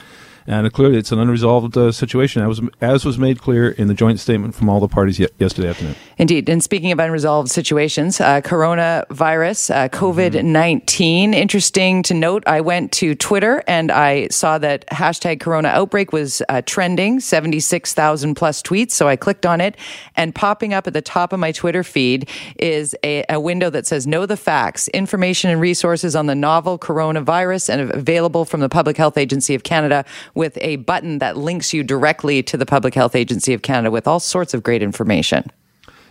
and 0.47 0.71
clearly 0.71 0.97
it's 0.97 1.11
an 1.11 1.19
unresolved 1.19 1.75
uh, 1.77 1.91
situation, 1.91 2.43
as 2.43 2.47
was, 2.47 2.69
as 2.81 3.05
was 3.05 3.17
made 3.17 3.39
clear 3.39 3.69
in 3.69 3.87
the 3.87 3.93
joint 3.93 4.19
statement 4.19 4.53
from 4.53 4.69
all 4.69 4.79
the 4.79 4.87
parties 4.87 5.19
ye- 5.19 5.27
yesterday 5.39 5.69
afternoon. 5.69 5.95
Indeed. 6.17 6.47
And 6.49 6.63
speaking 6.63 6.91
of 6.91 6.99
unresolved 6.99 7.49
situations, 7.49 8.21
uh, 8.21 8.41
coronavirus, 8.41 9.73
uh, 9.73 9.89
COVID 9.89 10.43
19. 10.43 11.31
Mm-hmm. 11.31 11.33
Interesting 11.33 12.03
to 12.03 12.13
note, 12.13 12.43
I 12.45 12.61
went 12.61 12.91
to 12.93 13.15
Twitter 13.15 13.63
and 13.67 13.91
I 13.91 14.27
saw 14.27 14.57
that 14.59 14.87
hashtag 14.87 15.39
corona 15.39 15.69
outbreak 15.69 16.13
was 16.13 16.41
uh, 16.47 16.61
trending, 16.65 17.19
76,000 17.19 18.35
plus 18.35 18.61
tweets. 18.61 18.91
So 18.91 19.07
I 19.07 19.15
clicked 19.15 19.45
on 19.45 19.61
it, 19.61 19.75
and 20.15 20.33
popping 20.33 20.73
up 20.73 20.87
at 20.87 20.93
the 20.93 21.01
top 21.01 21.33
of 21.33 21.39
my 21.39 21.51
Twitter 21.51 21.83
feed 21.83 22.29
is 22.57 22.95
a, 23.03 23.25
a 23.29 23.39
window 23.39 23.69
that 23.71 23.87
says 23.87 24.05
Know 24.05 24.25
the 24.25 24.37
Facts, 24.37 24.87
information 24.89 25.49
and 25.49 25.59
resources 25.59 26.15
on 26.15 26.27
the 26.27 26.35
novel 26.35 26.77
coronavirus, 26.77 27.69
and 27.69 27.91
available 27.91 28.45
from 28.45 28.59
the 28.59 28.69
Public 28.69 28.95
Health 28.97 29.17
Agency 29.17 29.55
of 29.55 29.63
Canada 29.63 30.05
with 30.35 30.57
a 30.61 30.75
button 30.77 31.19
that 31.19 31.37
links 31.37 31.73
you 31.73 31.83
directly 31.83 32.43
to 32.43 32.57
the 32.57 32.65
Public 32.65 32.93
Health 32.93 33.15
Agency 33.15 33.53
of 33.53 33.61
Canada 33.61 33.89
with 33.89 34.07
all 34.07 34.19
sorts 34.19 34.53
of 34.53 34.61
great 34.61 34.83
information. 34.83 35.49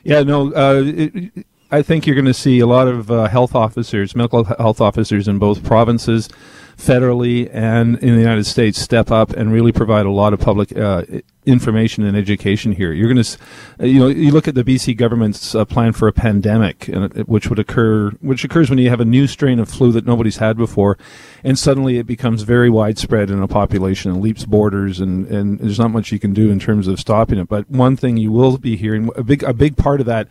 Yeah, 0.02 0.22
no, 0.22 0.52
uh, 0.54 0.82
it, 0.84 1.46
I 1.70 1.82
think 1.82 2.06
you're 2.06 2.14
going 2.14 2.26
to 2.26 2.34
see 2.34 2.60
a 2.60 2.66
lot 2.66 2.88
of 2.88 3.10
uh, 3.10 3.26
health 3.26 3.54
officers, 3.54 4.14
medical 4.14 4.44
health 4.44 4.80
officers 4.80 5.28
in 5.28 5.38
both 5.38 5.64
provinces, 5.64 6.28
federally, 6.76 7.48
and 7.52 7.98
in 7.98 8.14
the 8.14 8.20
United 8.20 8.44
States 8.44 8.80
step 8.80 9.10
up 9.10 9.30
and 9.30 9.52
really 9.52 9.72
provide 9.72 10.06
a 10.06 10.10
lot 10.10 10.32
of 10.32 10.40
public 10.40 10.76
uh, 10.76 11.02
information 11.46 12.04
and 12.04 12.16
education 12.16 12.72
here. 12.72 12.92
You're 12.92 13.12
going 13.12 13.22
to, 13.22 13.86
you 13.86 14.00
know, 14.00 14.08
you 14.08 14.32
look 14.32 14.48
at 14.48 14.54
the 14.54 14.64
BC 14.64 14.96
government's 14.96 15.54
uh, 15.54 15.64
plan 15.64 15.92
for 15.92 16.08
a 16.08 16.12
pandemic, 16.12 16.86
which 17.26 17.48
would 17.48 17.58
occur, 17.58 18.10
which 18.20 18.44
occurs 18.44 18.70
when 18.70 18.78
you 18.78 18.90
have 18.90 19.00
a 19.00 19.04
new 19.04 19.26
strain 19.26 19.58
of 19.58 19.68
flu 19.68 19.92
that 19.92 20.06
nobody's 20.06 20.38
had 20.38 20.56
before, 20.56 20.98
and 21.42 21.58
suddenly 21.58 21.98
it 21.98 22.06
becomes 22.06 22.42
very 22.42 22.70
widespread 22.70 23.30
in 23.30 23.42
a 23.42 23.48
population 23.48 24.10
and 24.10 24.20
leaps 24.20 24.44
borders, 24.44 25.00
and, 25.00 25.26
and 25.26 25.58
there's 25.58 25.78
not 25.78 25.90
much 25.90 26.12
you 26.12 26.18
can 26.18 26.32
do 26.32 26.50
in 26.50 26.58
terms 26.58 26.88
of 26.88 26.98
stopping 26.98 27.38
it. 27.38 27.48
But 27.48 27.70
one 27.70 27.96
thing 27.96 28.16
you 28.16 28.32
will 28.32 28.58
be 28.58 28.76
hearing, 28.76 29.10
a 29.16 29.22
big, 29.22 29.42
a 29.42 29.52
big 29.52 29.76
part 29.76 30.00
of 30.00 30.06
that 30.06 30.28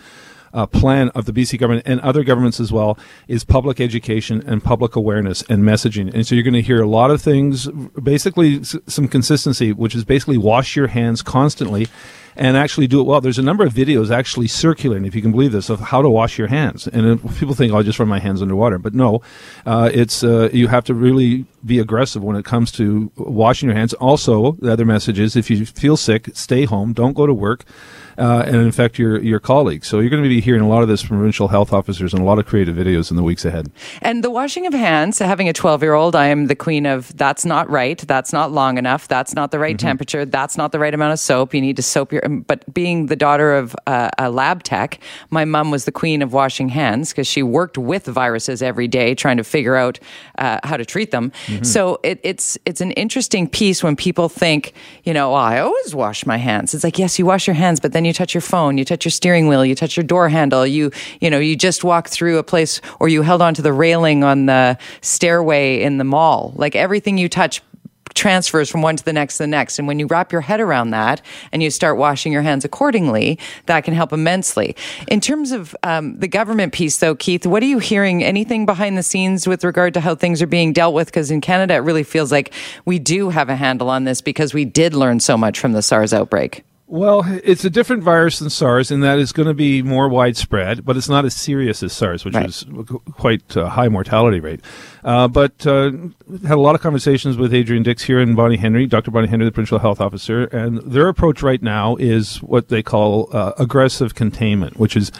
uh, 0.54 0.66
plan 0.66 1.10
of 1.10 1.26
the 1.26 1.34
BC 1.34 1.60
government 1.60 1.86
and 1.88 2.00
other 2.02 2.24
governments 2.24 2.60
as 2.60 2.72
well 2.72 2.98
is 3.28 3.44
public 3.44 3.82
education 3.82 4.44
and 4.46 4.64
public 4.64 4.96
awareness 4.96 5.42
and 5.50 5.64
messaging. 5.64 6.14
And 6.14 6.26
so 6.26 6.36
you're 6.36 6.44
going 6.44 6.54
to 6.54 6.62
hear 6.62 6.82
a 6.82 6.88
lot 6.88 7.12
of 7.12 7.22
things, 7.22 7.68
basically 8.02 8.60
s- 8.60 8.76
some 8.88 9.08
consistency, 9.08 9.74
which 9.74 9.96
is 9.96 10.04
basically 10.04 10.38
wash 10.38 10.76
your 10.76 10.88
hands 10.88 11.22
constantly 11.22 11.88
and 12.36 12.58
actually 12.58 12.88
do 12.88 13.00
it 13.00 13.04
well. 13.04 13.22
There's 13.22 13.38
a 13.38 13.44
number 13.44 13.64
of 13.64 13.74
videos 13.74 14.10
actually 14.10 14.48
circulating, 14.48 15.06
if 15.06 15.14
you 15.16 15.22
can 15.22 15.32
believe 15.32 15.52
this, 15.52 15.70
of 15.70 15.80
how 15.80 16.02
to 16.02 16.10
wash 16.10 16.38
your 16.38 16.48
hands. 16.48 16.88
And 16.88 17.22
people 17.38 17.54
think, 17.54 17.74
oh, 17.74 17.78
I 17.78 17.84
just 17.84 18.00
run 18.00 18.08
my 18.08 18.20
hands 18.20 18.42
underwater. 18.42 18.80
But 18.80 18.94
no, 18.94 19.22
uh, 19.66 19.90
it's 19.94 20.24
uh, 20.24 20.50
you 20.52 20.68
have 20.68 20.84
to 20.86 20.94
really 20.94 21.46
be 21.66 21.80
aggressive 21.80 22.24
when 22.24 22.36
it 22.36 22.44
comes 22.44 22.72
to 22.74 23.12
washing 23.16 23.70
your 23.70 23.78
hands. 23.78 23.94
Also, 23.96 24.54
the 24.54 24.72
other 24.72 24.86
message 24.86 25.20
is 25.20 25.36
if 25.36 25.50
you 25.50 25.66
feel 25.66 25.96
sick, 25.96 26.30
stay 26.34 26.66
home, 26.66 26.94
don't 26.94 27.14
go 27.14 27.28
to 27.28 27.34
work 27.34 27.66
uh, 28.18 28.44
and 28.46 28.56
infect 28.56 28.98
your, 28.98 29.22
your 29.22 29.40
colleagues. 29.40 29.88
So 29.88 30.00
you're 30.00 30.10
going 30.10 30.24
to 30.24 30.30
be 30.30 30.42
hearing 30.42 30.62
a 30.62 30.68
lot 30.68 30.82
of 30.82 30.88
this 30.88 31.02
from 31.02 31.18
provincial 31.18 31.48
health 31.48 31.74
officers 31.74 32.14
and 32.14 32.22
a 32.22 32.26
lot 32.26 32.40
of 32.40 32.46
creative 32.46 32.76
videos 32.76 33.10
in 33.10 33.18
the 33.18 33.24
weeks 33.24 33.46
ahead. 33.46 33.72
And 34.02 34.24
the 34.24 34.30
washing 34.30 34.66
of 34.66 34.74
hands, 34.74 35.20
having 35.20 35.50
a 35.50 35.54
12 35.54 35.82
year 35.82 35.94
old, 35.94 36.16
I 36.16 36.28
am 36.28 36.48
the 36.48 36.56
queen 36.56 36.86
of 36.86 37.16
that's 37.18 37.46
not 37.46 37.70
right, 37.70 37.98
that's 37.98 38.34
not 38.34 38.52
long 38.52 38.78
enough, 38.78 39.08
that's 39.08 39.34
not 39.34 39.52
the 39.52 39.60
right 39.60 39.78
mm-hmm. 39.78 39.88
temperature, 39.88 40.26
that's 40.26 40.58
not 40.58 40.72
the 40.72 40.80
right 40.80 40.94
amount 40.94 41.14
of 41.14 41.20
soap. 41.20 41.54
You 41.54 41.62
need 41.62 41.76
to 41.78 41.84
soap 41.84 42.12
your. 42.12 42.22
But 42.22 42.72
being 42.74 43.08
the 43.08 43.16
daughter 43.16 43.54
of 43.54 43.76
uh, 43.88 44.10
a 44.18 44.30
lab 44.30 44.64
tech, 44.64 45.00
my 45.30 45.46
mom 45.46 45.72
was 45.72 45.86
the 45.86 45.92
queen 45.92 46.22
of 46.22 46.34
washing 46.34 46.70
hands 46.70 47.10
because 47.10 47.28
she 47.28 47.44
worked 47.44 47.78
with 47.78 48.06
viruses 48.06 48.62
every 48.62 48.88
day 48.88 49.16
trying 49.16 49.38
to 49.38 49.44
figure 49.44 49.76
out 49.76 50.00
uh, 50.38 50.60
how 50.64 50.78
to 50.78 50.86
treat 50.86 51.12
them. 51.12 51.32
Mm-hmm. 51.48 51.64
So 51.64 52.00
it, 52.04 52.20
it's 52.24 52.58
it's 52.66 52.82
an 52.82 52.92
interesting 52.92 53.48
piece 53.48 53.84
when 53.84 53.96
people 53.96 54.30
think, 54.30 54.74
you 55.04 55.14
know, 55.14 55.32
oh, 55.32 55.36
I 55.36 55.60
always 55.60 55.96
wash 55.96 56.26
my 56.26 56.38
hands. 56.38 56.74
It's 56.74 56.84
like 56.84 57.00
yes, 57.00 57.20
you 57.20 57.26
wash 57.26 57.48
your 57.48 57.56
hands, 57.56 57.80
but 57.80 57.94
then 57.94 58.03
you 58.06 58.14
touch 58.14 58.34
your 58.34 58.42
phone, 58.42 58.78
you 58.78 58.86
touch 58.86 59.06
your 59.06 59.12
steering 59.12 59.48
wheel, 59.48 59.66
you 59.66 59.76
touch 59.76 59.98
your 59.98 60.04
door 60.04 60.30
handle, 60.30 60.66
you, 60.66 60.92
you 61.20 61.30
know, 61.30 61.40
you 61.40 61.56
just 61.56 61.84
walk 61.84 62.10
through 62.10 62.38
a 62.38 62.44
place 62.44 62.82
or 63.00 63.08
you 63.08 63.22
held 63.22 63.42
onto 63.42 63.62
the 63.62 63.74
railing 63.74 64.24
on 64.24 64.46
the 64.46 64.78
stairway 65.02 65.82
in 65.82 65.98
the 65.98 66.04
mall. 66.04 66.54
Like 66.56 66.76
everything 66.76 67.18
you 67.18 67.30
touch 67.30 67.62
transfers 68.14 68.70
from 68.70 68.82
one 68.82 68.96
to 68.96 69.04
the 69.04 69.14
next 69.14 69.38
to 69.38 69.44
the 69.44 69.48
next. 69.48 69.80
And 69.80 69.88
when 69.88 70.00
you 70.00 70.08
wrap 70.08 70.32
your 70.32 70.42
head 70.42 70.60
around 70.60 70.92
that 70.92 71.22
and 71.52 71.64
you 71.64 71.70
start 71.70 71.98
washing 71.98 72.32
your 72.32 72.42
hands 72.42 72.66
accordingly, 72.66 73.40
that 73.66 73.84
can 73.84 73.94
help 73.94 74.14
immensely. 74.14 74.76
In 75.08 75.22
terms 75.22 75.52
of 75.52 75.76
um, 75.84 76.20
the 76.20 76.28
government 76.28 76.74
piece, 76.74 76.98
though, 76.98 77.16
Keith, 77.16 77.46
what 77.46 77.64
are 77.64 77.68
you 77.68 77.80
hearing? 77.80 78.24
Anything 78.24 78.66
behind 78.66 78.98
the 78.98 79.04
scenes 79.04 79.48
with 79.48 79.64
regard 79.64 79.94
to 79.96 80.00
how 80.00 80.16
things 80.16 80.42
are 80.42 80.48
being 80.48 80.74
dealt 80.74 80.94
with? 80.94 81.08
Because 81.08 81.32
in 81.32 81.42
Canada, 81.42 81.76
it 81.76 81.80
really 81.80 82.04
feels 82.04 82.32
like 82.32 82.54
we 82.86 83.00
do 83.00 83.30
have 83.30 83.50
a 83.50 83.56
handle 83.56 83.90
on 83.90 84.04
this 84.04 84.22
because 84.22 84.54
we 84.54 84.66
did 84.66 84.94
learn 84.94 85.20
so 85.20 85.38
much 85.38 85.60
from 85.60 85.74
the 85.74 85.82
SARS 85.82 86.14
outbreak. 86.14 86.64
Well, 86.94 87.24
it's 87.44 87.66
a 87.66 87.72
different 87.72 88.04
virus 88.04 88.38
than 88.38 88.52
SARS 88.52 88.92
in 88.92 89.00
that 89.00 89.18
it's 89.18 89.32
going 89.32 89.48
to 89.48 89.56
be 89.56 89.82
more 89.82 90.08
widespread, 90.08 90.86
but 90.86 90.96
it's 90.96 91.10
not 91.10 91.26
as 91.26 91.34
serious 91.34 91.82
as 91.82 91.92
SARS, 91.92 92.24
which 92.24 92.36
right. 92.36 92.46
is 92.46 92.68
quite 93.14 93.56
a 93.56 93.70
high 93.70 93.88
mortality 93.88 94.40
rate. 94.40 94.60
Uh, 95.04 95.28
but 95.28 95.66
uh, 95.66 95.92
had 96.44 96.52
a 96.52 96.62
lot 96.62 96.76
of 96.76 96.82
conversations 96.82 97.36
with 97.36 97.52
Adrian 97.52 97.82
Dix 97.82 98.04
here 98.04 98.20
and 98.20 98.36
Bonnie 98.36 98.58
Henry, 98.58 98.86
Dr. 98.86 99.10
Bonnie 99.10 99.28
Henry, 99.28 99.44
the 99.44 99.52
provincial 99.52 99.80
health 99.80 100.00
officer, 100.00 100.44
and 100.44 100.84
their 100.84 101.08
approach 101.08 101.42
right 101.42 101.64
now 101.64 101.96
is 101.96 102.38
what 102.44 102.68
they 102.68 102.84
call 102.84 103.28
uh, 103.36 103.54
aggressive 103.58 104.14
containment, 104.14 104.78
which 104.78 104.96
is 104.96 105.12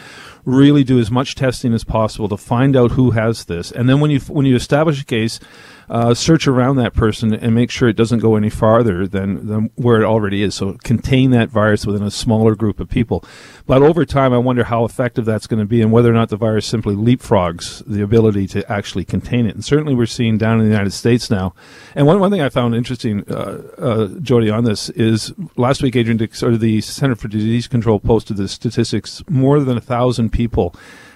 really 0.44 0.84
do 0.84 1.00
as 1.00 1.10
much 1.10 1.34
testing 1.34 1.74
as 1.74 1.82
possible 1.82 2.28
to 2.28 2.36
find 2.36 2.76
out 2.76 2.92
who 2.92 3.10
has 3.10 3.46
this, 3.46 3.72
and 3.72 3.88
then 3.88 3.98
when 3.98 4.12
you 4.12 4.20
when 4.20 4.46
you 4.46 4.54
establish 4.54 5.02
a 5.02 5.04
case 5.04 5.40
uh, 5.88 6.14
search 6.14 6.46
around 6.46 6.76
that 6.76 6.94
person 6.94 7.34
and 7.34 7.54
make 7.54 7.70
sure 7.70 7.88
it 7.88 7.96
doesn't 7.96 8.20
go 8.20 8.36
any 8.36 8.50
farther 8.50 9.06
than, 9.06 9.46
than 9.46 9.70
where 9.76 10.00
it 10.00 10.04
already 10.04 10.42
is. 10.42 10.54
So 10.54 10.74
contain 10.84 11.30
that 11.30 11.48
virus 11.48 11.86
within 11.86 12.02
a 12.02 12.10
smaller 12.10 12.54
group 12.54 12.80
of 12.80 12.88
people. 12.88 13.24
But 13.66 13.82
over 13.82 14.04
time, 14.04 14.32
I 14.32 14.38
wonder 14.38 14.64
how 14.64 14.84
effective 14.84 15.24
that's 15.24 15.46
going 15.46 15.60
to 15.60 15.66
be 15.66 15.82
and 15.82 15.92
whether 15.92 16.10
or 16.10 16.14
not 16.14 16.28
the 16.28 16.36
virus 16.36 16.66
simply 16.66 16.94
leapfrogs 16.94 17.82
the 17.86 18.02
ability 18.02 18.46
to 18.48 18.70
actually 18.70 19.04
contain 19.04 19.46
it. 19.46 19.54
And 19.54 19.64
certainly 19.64 19.94
we're 19.94 20.06
seeing 20.06 20.38
down 20.38 20.60
in 20.60 20.66
the 20.66 20.72
United 20.72 20.92
States 20.92 21.30
now. 21.30 21.54
And 21.94 22.06
one, 22.06 22.20
one 22.20 22.30
thing 22.30 22.40
I 22.40 22.48
found 22.48 22.74
interesting, 22.74 23.24
uh, 23.30 23.62
uh, 23.78 24.06
Jody, 24.20 24.50
on 24.50 24.64
this 24.64 24.90
is 24.90 25.32
last 25.56 25.82
week, 25.82 25.96
Adrian 25.96 26.16
Dix, 26.16 26.42
or 26.42 26.56
the 26.56 26.80
Center 26.80 27.14
for 27.14 27.28
Disease 27.28 27.68
Control 27.68 28.00
posted 28.00 28.36
the 28.36 28.48
statistics 28.48 29.22
more 29.28 29.60
than 29.60 29.76
a 29.76 29.80
thousand 29.80 30.30
people 30.30 30.74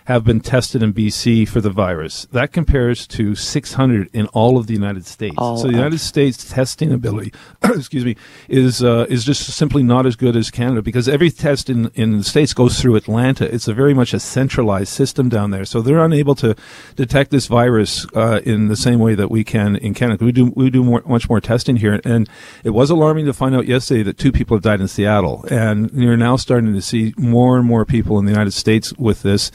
have 0.08 0.24
been 0.24 0.40
tested 0.40 0.82
in 0.82 0.94
BC 0.94 1.46
for 1.46 1.60
the 1.60 1.68
virus. 1.68 2.26
That 2.32 2.50
compares 2.50 3.06
to 3.08 3.34
600 3.34 4.08
in 4.14 4.26
all 4.28 4.56
of 4.56 4.66
the 4.66 4.72
United 4.72 5.04
States. 5.04 5.36
so 5.36 5.64
the 5.64 5.72
United 5.72 5.98
States 5.98 6.50
testing 6.50 6.94
ability, 6.94 7.34
excuse 7.62 8.06
me, 8.06 8.16
is 8.48 8.82
uh, 8.82 9.04
is 9.10 9.22
just 9.22 9.42
simply 9.42 9.82
not 9.82 10.06
as 10.06 10.16
good 10.16 10.34
as 10.34 10.50
Canada 10.50 10.80
because 10.80 11.10
every 11.10 11.30
test 11.30 11.68
in 11.68 11.90
in 11.94 12.16
the 12.16 12.24
states 12.24 12.54
goes 12.54 12.80
through 12.80 12.96
Atlanta. 12.96 13.54
It's 13.54 13.68
a 13.68 13.74
very 13.74 13.92
much 13.92 14.14
a 14.14 14.18
centralized 14.18 14.88
system 14.88 15.28
down 15.28 15.50
there, 15.50 15.66
so 15.66 15.82
they're 15.82 16.02
unable 16.02 16.34
to 16.36 16.56
detect 16.96 17.30
this 17.30 17.46
virus 17.46 18.06
uh, 18.14 18.40
in 18.46 18.68
the 18.68 18.76
same 18.76 19.00
way 19.00 19.14
that 19.14 19.30
we 19.30 19.44
can 19.44 19.76
in 19.76 19.92
Canada. 19.92 20.24
We 20.24 20.32
do 20.32 20.54
we 20.56 20.70
do 20.70 20.84
more, 20.84 21.02
much 21.04 21.28
more 21.28 21.42
testing 21.42 21.76
here, 21.76 22.00
and 22.02 22.30
it 22.64 22.70
was 22.70 22.88
alarming 22.88 23.26
to 23.26 23.34
find 23.34 23.54
out 23.54 23.66
yesterday 23.66 24.04
that 24.04 24.16
two 24.16 24.32
people 24.32 24.56
have 24.56 24.64
died 24.64 24.80
in 24.80 24.88
Seattle, 24.88 25.44
and 25.50 25.90
you're 25.92 26.16
now 26.16 26.36
starting 26.36 26.72
to 26.72 26.80
see 26.80 27.12
more 27.18 27.58
and 27.58 27.66
more 27.66 27.84
people 27.84 28.18
in 28.18 28.24
the 28.24 28.32
United 28.32 28.52
States 28.52 28.94
with 28.94 29.20
this 29.20 29.50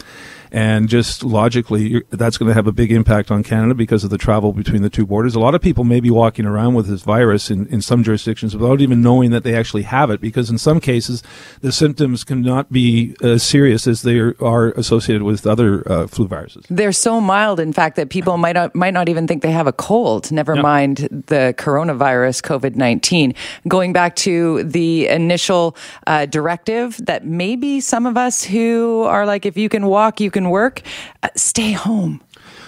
and 0.53 0.88
just 0.88 1.24
logically, 1.24 2.03
that's 2.12 2.38
going 2.38 2.48
to 2.48 2.53
have 2.53 2.67
a 2.67 2.72
big 2.72 2.91
impact 2.91 3.31
on 3.31 3.41
Canada 3.41 3.74
because 3.74 4.03
of 4.03 4.12
the 4.12 4.19
travel 4.19 4.53
between 4.53 4.83
the 4.83 4.89
two 4.89 5.03
borders. 5.03 5.33
A 5.33 5.39
lot 5.39 5.55
of 5.55 5.62
people 5.62 5.83
may 5.83 6.00
be 6.00 6.12
walking 6.12 6.45
around 6.45 6.75
with 6.75 6.88
this 6.88 7.01
virus 7.01 7.50
in, 7.50 7.65
in 7.67 7.81
some 7.81 8.03
jurisdictions 8.03 8.55
without 8.55 8.79
even 8.79 9.01
knowing 9.01 9.31
that 9.31 9.43
they 9.43 9.55
actually 9.55 9.81
have 9.81 10.12
it, 10.12 10.22
because 10.22 10.51
in 10.51 10.60
some 10.60 10.79
cases, 10.79 11.24
the 11.62 11.72
symptoms 11.72 12.24
cannot 12.24 12.72
be 12.72 13.15
as 13.24 13.41
serious 13.41 13.88
as 13.88 14.03
they 14.03 14.19
are 14.19 14.69
associated 14.74 15.24
with 15.24 15.48
other 15.48 15.91
uh, 15.91 16.05
flu 16.05 16.27
viruses. 16.27 16.65
They're 16.69 16.91
so 16.91 17.19
mild, 17.19 17.60
in 17.60 17.74
fact, 17.74 17.95
that 17.95 18.10
people 18.10 18.38
might 18.38 18.53
not, 18.53 18.75
might 18.75 18.93
not 18.93 19.10
even 19.10 19.25
think 19.25 19.41
they 19.41 19.51
have 19.51 19.65
a 19.65 19.74
cold, 19.74 20.31
never 20.31 20.55
mind 20.55 20.98
the 21.27 21.55
coronavirus, 21.57 22.43
COVID 22.43 22.75
19. 22.75 23.33
Going 23.67 23.91
back 23.91 24.15
to 24.17 24.63
the 24.63 25.07
initial 25.07 25.75
uh, 26.05 26.27
directive 26.27 27.03
that 27.05 27.25
maybe 27.25 27.79
some 27.79 28.05
of 28.05 28.17
us 28.17 28.43
who 28.43 29.03
are 29.03 29.25
like, 29.25 29.48
if 29.48 29.57
you 29.57 29.67
can 29.67 29.88
walk, 29.88 30.22
you 30.22 30.29
can 30.29 30.42
can 30.43 30.50
work, 30.51 30.81
uh, 31.23 31.29
stay 31.35 31.71
home. 31.71 32.21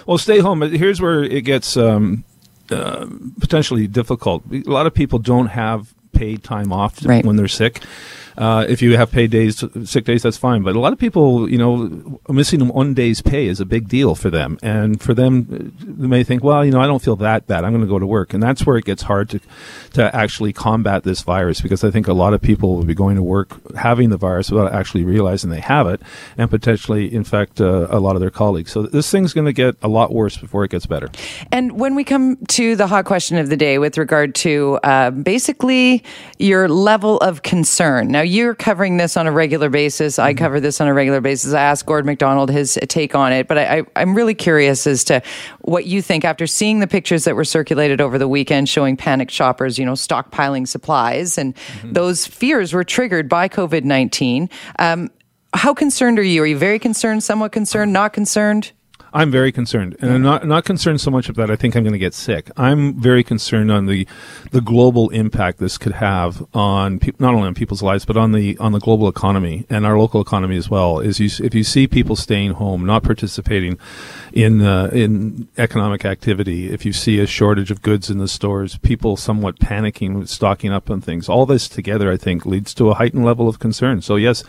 Well, 0.06 0.18
stay 0.18 0.38
home. 0.38 0.62
Here's 0.62 1.00
where 1.00 1.22
it 1.22 1.42
gets 1.42 1.76
um, 1.76 2.24
uh, 2.70 3.06
potentially 3.40 3.86
difficult. 3.86 4.44
A 4.52 4.70
lot 4.70 4.86
of 4.86 4.94
people 4.94 5.18
don't 5.18 5.48
have 5.48 5.94
paid 6.16 6.42
time 6.42 6.72
off 6.72 7.04
right. 7.04 7.24
when 7.24 7.36
they're 7.36 7.48
sick. 7.48 7.82
Uh, 8.38 8.66
if 8.68 8.82
you 8.82 8.96
have 8.96 9.10
paid 9.10 9.30
days, 9.30 9.64
sick 9.84 10.04
days, 10.04 10.22
that's 10.22 10.36
fine. 10.36 10.62
But 10.62 10.76
a 10.76 10.80
lot 10.80 10.92
of 10.92 10.98
people, 10.98 11.48
you 11.48 11.56
know, 11.56 12.20
missing 12.28 12.68
one 12.68 12.92
day's 12.92 13.22
pay 13.22 13.46
is 13.46 13.60
a 13.60 13.64
big 13.64 13.88
deal 13.88 14.14
for 14.14 14.28
them. 14.28 14.58
And 14.62 15.00
for 15.00 15.14
them, 15.14 15.74
they 15.80 16.06
may 16.06 16.22
think, 16.22 16.44
well, 16.44 16.64
you 16.64 16.70
know, 16.70 16.80
I 16.80 16.86
don't 16.86 17.02
feel 17.02 17.16
that 17.16 17.46
bad. 17.46 17.64
I'm 17.64 17.72
going 17.72 17.84
to 17.84 17.88
go 17.88 17.98
to 17.98 18.06
work. 18.06 18.34
And 18.34 18.42
that's 18.42 18.66
where 18.66 18.76
it 18.76 18.84
gets 18.84 19.02
hard 19.02 19.30
to, 19.30 19.40
to 19.94 20.14
actually 20.14 20.52
combat 20.52 21.02
this 21.04 21.22
virus 21.22 21.60
because 21.60 21.82
I 21.82 21.90
think 21.90 22.08
a 22.08 22.12
lot 22.12 22.34
of 22.34 22.42
people 22.42 22.76
will 22.76 22.84
be 22.84 22.94
going 22.94 23.16
to 23.16 23.22
work 23.22 23.74
having 23.74 24.10
the 24.10 24.18
virus 24.18 24.50
without 24.50 24.72
actually 24.72 25.04
realizing 25.04 25.50
they 25.50 25.60
have 25.60 25.86
it 25.86 26.02
and 26.36 26.50
potentially 26.50 27.12
infect 27.12 27.60
uh, 27.60 27.86
a 27.88 28.00
lot 28.00 28.16
of 28.16 28.20
their 28.20 28.30
colleagues. 28.30 28.70
So 28.70 28.82
this 28.82 29.10
thing's 29.10 29.32
going 29.32 29.46
to 29.46 29.52
get 29.52 29.76
a 29.82 29.88
lot 29.88 30.12
worse 30.12 30.36
before 30.36 30.62
it 30.64 30.70
gets 30.70 30.84
better. 30.84 31.08
And 31.50 31.80
when 31.80 31.94
we 31.94 32.04
come 32.04 32.36
to 32.48 32.76
the 32.76 32.86
hot 32.86 33.06
question 33.06 33.38
of 33.38 33.48
the 33.48 33.56
day 33.56 33.78
with 33.78 33.96
regard 33.96 34.34
to 34.36 34.78
uh, 34.82 35.10
basically 35.10 36.04
your 36.38 36.68
level 36.68 37.18
of 37.18 37.42
concern. 37.42 38.08
Now, 38.08 38.20
you're 38.20 38.54
covering 38.54 38.96
this 38.96 39.16
on 39.16 39.26
a 39.26 39.32
regular 39.32 39.70
basis. 39.70 40.18
I 40.18 40.32
mm-hmm. 40.32 40.38
cover 40.38 40.60
this 40.60 40.80
on 40.80 40.88
a 40.88 40.94
regular 40.94 41.20
basis. 41.20 41.52
I 41.52 41.62
asked 41.62 41.86
Gord 41.86 42.04
McDonald 42.04 42.50
his 42.50 42.78
take 42.88 43.14
on 43.14 43.32
it, 43.32 43.48
but 43.48 43.58
I, 43.58 43.84
I, 43.96 44.02
am 44.02 44.14
really 44.14 44.34
curious 44.34 44.86
as 44.86 45.04
to 45.04 45.22
what 45.60 45.86
you 45.86 46.02
think 46.02 46.24
after 46.24 46.46
seeing 46.46 46.80
the 46.80 46.86
pictures 46.86 47.24
that 47.24 47.36
were 47.36 47.44
circulated 47.44 48.00
over 48.00 48.18
the 48.18 48.28
weekend 48.28 48.68
showing 48.68 48.96
panicked 48.96 49.32
shoppers, 49.32 49.78
you 49.78 49.86
know, 49.86 49.92
stockpiling 49.92 50.68
supplies, 50.68 51.38
and 51.38 51.54
mm-hmm. 51.54 51.92
those 51.92 52.26
fears 52.26 52.72
were 52.72 52.84
triggered 52.84 53.28
by 53.28 53.48
COVID 53.48 53.84
19. 53.84 54.50
Um, 54.78 55.10
how 55.54 55.72
concerned 55.72 56.18
are 56.18 56.22
you? 56.22 56.42
Are 56.42 56.46
you 56.46 56.58
very 56.58 56.78
concerned, 56.78 57.24
somewhat 57.24 57.52
concerned, 57.52 57.92
not 57.92 58.12
concerned? 58.12 58.72
I'm 59.12 59.30
very 59.30 59.52
concerned, 59.52 59.96
and 60.00 60.10
I'm 60.10 60.22
not 60.22 60.46
not 60.46 60.64
concerned 60.64 61.00
so 61.00 61.10
much 61.10 61.28
of 61.28 61.36
that. 61.36 61.50
I 61.50 61.56
think 61.56 61.74
I'm 61.74 61.82
going 61.82 61.92
to 61.92 61.98
get 61.98 62.14
sick. 62.14 62.50
I'm 62.56 63.00
very 63.00 63.24
concerned 63.24 63.70
on 63.70 63.86
the 63.86 64.06
the 64.50 64.60
global 64.60 65.08
impact 65.10 65.58
this 65.58 65.78
could 65.78 65.92
have 65.92 66.46
on 66.54 66.98
pe- 66.98 67.12
not 67.18 67.34
only 67.34 67.46
on 67.46 67.54
people's 67.54 67.82
lives, 67.82 68.04
but 68.04 68.16
on 68.16 68.32
the 68.32 68.58
on 68.58 68.72
the 68.72 68.80
global 68.80 69.08
economy 69.08 69.64
and 69.70 69.86
our 69.86 69.98
local 69.98 70.20
economy 70.20 70.56
as 70.56 70.68
well. 70.68 71.00
Is 71.00 71.18
you 71.20 71.30
if 71.44 71.54
you 71.54 71.64
see 71.64 71.86
people 71.86 72.16
staying 72.16 72.52
home, 72.52 72.84
not 72.84 73.02
participating 73.02 73.78
in 74.32 74.60
uh, 74.60 74.90
in 74.92 75.48
economic 75.56 76.04
activity, 76.04 76.72
if 76.72 76.84
you 76.84 76.92
see 76.92 77.18
a 77.18 77.26
shortage 77.26 77.70
of 77.70 77.82
goods 77.82 78.10
in 78.10 78.18
the 78.18 78.28
stores, 78.28 78.76
people 78.78 79.16
somewhat 79.16 79.58
panicking, 79.58 80.28
stocking 80.28 80.72
up 80.72 80.90
on 80.90 81.00
things, 81.00 81.28
all 81.28 81.46
this 81.46 81.68
together, 81.68 82.10
I 82.10 82.16
think, 82.16 82.44
leads 82.44 82.74
to 82.74 82.90
a 82.90 82.94
heightened 82.94 83.24
level 83.24 83.48
of 83.48 83.58
concern. 83.58 84.02
So 84.02 84.16
yes. 84.16 84.44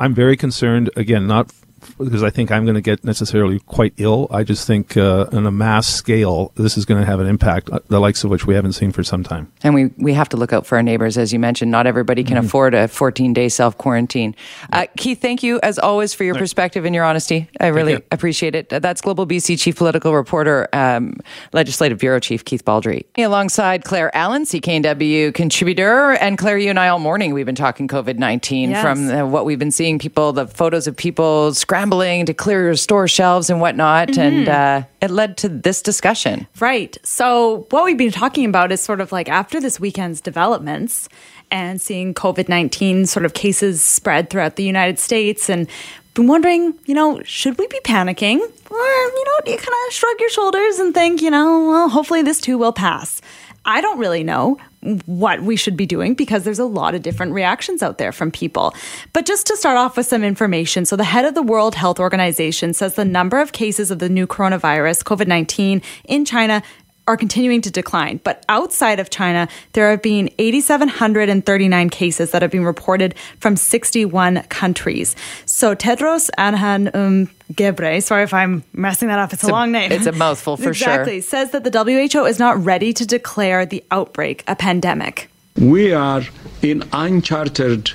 I'm 0.00 0.14
very 0.14 0.36
concerned. 0.36 0.90
Again, 0.94 1.26
not 1.26 1.52
because 1.96 2.22
I 2.22 2.30
think 2.30 2.50
I'm 2.50 2.64
going 2.64 2.74
to 2.74 2.80
get 2.80 3.04
necessarily 3.04 3.60
quite 3.60 3.94
ill. 3.96 4.28
I 4.30 4.44
just 4.44 4.66
think 4.66 4.96
uh, 4.96 5.26
on 5.32 5.46
a 5.46 5.50
mass 5.50 5.88
scale, 5.88 6.52
this 6.56 6.76
is 6.76 6.84
going 6.84 7.00
to 7.00 7.06
have 7.06 7.20
an 7.20 7.26
impact, 7.26 7.70
uh, 7.70 7.80
the 7.88 8.00
likes 8.00 8.24
of 8.24 8.30
which 8.30 8.46
we 8.46 8.54
haven't 8.54 8.72
seen 8.72 8.92
for 8.92 9.02
some 9.02 9.22
time. 9.22 9.50
And 9.62 9.74
we, 9.74 9.86
we 9.96 10.12
have 10.14 10.28
to 10.30 10.36
look 10.36 10.52
out 10.52 10.66
for 10.66 10.76
our 10.76 10.82
neighbors, 10.82 11.18
as 11.18 11.32
you 11.32 11.38
mentioned. 11.38 11.70
Not 11.70 11.86
everybody 11.86 12.24
can 12.24 12.36
mm-hmm. 12.36 12.46
afford 12.46 12.74
a 12.74 12.88
14 12.88 13.32
day 13.32 13.48
self 13.48 13.78
quarantine. 13.78 14.34
Uh, 14.72 14.86
Keith, 14.96 15.20
thank 15.20 15.42
you 15.42 15.60
as 15.62 15.78
always 15.78 16.14
for 16.14 16.24
your 16.24 16.34
perspective 16.34 16.84
and 16.84 16.94
your 16.94 17.04
honesty. 17.04 17.48
I 17.60 17.68
really 17.68 18.02
appreciate 18.10 18.54
it. 18.54 18.68
That's 18.68 19.00
Global 19.00 19.26
BC 19.26 19.58
Chief 19.58 19.76
Political 19.76 20.14
Reporter, 20.14 20.68
um, 20.72 21.14
Legislative 21.52 21.98
Bureau 21.98 22.20
Chief 22.20 22.44
Keith 22.44 22.64
Baldry. 22.64 23.06
Alongside 23.16 23.84
Claire 23.84 24.14
Allen, 24.16 24.44
CKNW 24.44 25.34
contributor. 25.34 26.12
And 26.12 26.38
Claire, 26.38 26.58
you 26.58 26.70
and 26.70 26.78
I 26.78 26.88
all 26.88 26.98
morning, 26.98 27.34
we've 27.34 27.46
been 27.46 27.54
talking 27.54 27.88
COVID 27.88 28.18
19 28.18 28.70
yes. 28.70 28.82
from 28.82 29.08
uh, 29.08 29.26
what 29.26 29.44
we've 29.44 29.58
been 29.58 29.70
seeing 29.70 29.98
people, 29.98 30.32
the 30.32 30.46
photos 30.46 30.86
of 30.86 30.96
people 30.96 31.54
scrambling 31.78 32.26
to 32.26 32.34
clear 32.34 32.64
your 32.64 32.76
store 32.76 33.06
shelves 33.06 33.50
and 33.50 33.60
whatnot. 33.60 34.08
Mm-hmm. 34.08 34.20
And 34.20 34.48
uh, 34.48 34.82
it 35.00 35.10
led 35.10 35.36
to 35.38 35.48
this 35.48 35.80
discussion. 35.80 36.46
Right. 36.58 36.98
So, 37.04 37.66
what 37.70 37.84
we've 37.84 37.96
been 37.96 38.10
talking 38.10 38.46
about 38.46 38.72
is 38.72 38.80
sort 38.80 39.00
of 39.00 39.12
like 39.12 39.28
after 39.28 39.60
this 39.60 39.78
weekend's 39.78 40.20
developments 40.20 41.08
and 41.50 41.80
seeing 41.80 42.14
COVID 42.14 42.48
19 42.48 43.06
sort 43.06 43.24
of 43.24 43.34
cases 43.34 43.82
spread 43.84 44.28
throughout 44.28 44.56
the 44.56 44.64
United 44.64 44.98
States 44.98 45.48
and 45.48 45.68
been 46.14 46.26
wondering, 46.26 46.74
you 46.86 46.94
know, 46.94 47.22
should 47.22 47.56
we 47.58 47.66
be 47.68 47.78
panicking? 47.84 48.38
Or, 48.40 48.76
you 48.78 49.24
know, 49.24 49.52
you 49.52 49.56
kind 49.56 49.68
of 49.86 49.92
shrug 49.92 50.18
your 50.18 50.30
shoulders 50.30 50.78
and 50.80 50.92
think, 50.92 51.22
you 51.22 51.30
know, 51.30 51.68
well, 51.68 51.88
hopefully 51.88 52.22
this 52.22 52.40
too 52.40 52.58
will 52.58 52.72
pass? 52.72 53.22
I 53.64 53.80
don't 53.80 53.98
really 53.98 54.24
know 54.24 54.58
what 55.06 55.42
we 55.42 55.56
should 55.56 55.76
be 55.76 55.86
doing 55.86 56.14
because 56.14 56.44
there's 56.44 56.58
a 56.58 56.64
lot 56.64 56.94
of 56.94 57.02
different 57.02 57.32
reactions 57.32 57.82
out 57.82 57.98
there 57.98 58.12
from 58.12 58.30
people. 58.30 58.74
But 59.12 59.26
just 59.26 59.46
to 59.46 59.56
start 59.56 59.76
off 59.76 59.96
with 59.96 60.06
some 60.06 60.24
information. 60.24 60.84
So, 60.84 60.96
the 60.96 61.04
head 61.04 61.24
of 61.24 61.34
the 61.34 61.42
World 61.42 61.74
Health 61.74 62.00
Organization 62.00 62.74
says 62.74 62.94
the 62.94 63.04
number 63.04 63.40
of 63.40 63.52
cases 63.52 63.90
of 63.90 63.98
the 63.98 64.08
new 64.08 64.26
coronavirus, 64.26 65.04
COVID 65.04 65.26
19, 65.26 65.82
in 66.04 66.24
China 66.24 66.62
are 67.08 67.16
continuing 67.16 67.62
to 67.62 67.70
decline. 67.70 68.20
But 68.22 68.44
outside 68.48 69.00
of 69.00 69.08
China, 69.10 69.48
there 69.72 69.90
have 69.90 70.02
been 70.02 70.30
8,739 70.38 71.90
cases 71.90 72.30
that 72.30 72.42
have 72.42 72.50
been 72.50 72.64
reported 72.64 73.14
from 73.40 73.56
61 73.56 74.42
countries. 74.50 75.16
So 75.46 75.74
Tedros 75.74 76.30
Adhanom 76.38 76.94
um, 76.94 77.30
Gebre, 77.54 78.02
sorry 78.02 78.24
if 78.24 78.34
I'm 78.34 78.62
messing 78.74 79.08
that 79.08 79.18
up, 79.18 79.32
it's, 79.32 79.42
it's 79.42 79.48
a, 79.48 79.52
long 79.52 79.72
name. 79.72 79.90
It's 79.90 80.06
a 80.06 80.12
mouthful 80.12 80.58
for 80.58 80.68
exactly, 80.68 81.22
sure. 81.22 81.22
Says 81.22 81.50
that 81.52 81.64
the 81.64 81.70
WHO 82.12 82.26
is 82.26 82.38
not 82.38 82.62
ready 82.62 82.92
to 82.92 83.06
declare 83.06 83.64
the 83.64 83.82
outbreak 83.90 84.44
a 84.46 84.54
pandemic. 84.54 85.30
We 85.56 85.94
are 85.94 86.22
in 86.60 86.84
uncharted 86.92 87.90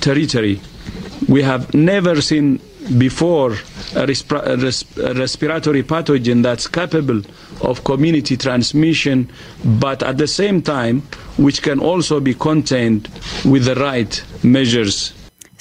territory. 0.00 0.60
We 1.28 1.42
have 1.42 1.72
never 1.72 2.20
seen 2.20 2.60
before 2.98 3.52
a, 3.52 4.06
resp- 4.06 4.46
a, 4.46 4.56
res- 4.56 4.84
a, 4.98 5.14
respiratory 5.14 5.82
pathogen 5.82 6.42
that's 6.42 6.66
capable 6.66 7.22
of 7.62 7.84
community 7.84 8.36
transmission, 8.36 9.30
but 9.64 10.02
at 10.02 10.18
the 10.18 10.26
same 10.26 10.60
time, 10.62 11.00
which 11.38 11.62
can 11.62 11.78
also 11.78 12.20
be 12.20 12.34
contained 12.34 13.08
with 13.44 13.64
the 13.64 13.74
right 13.76 14.22
measures 14.42 15.12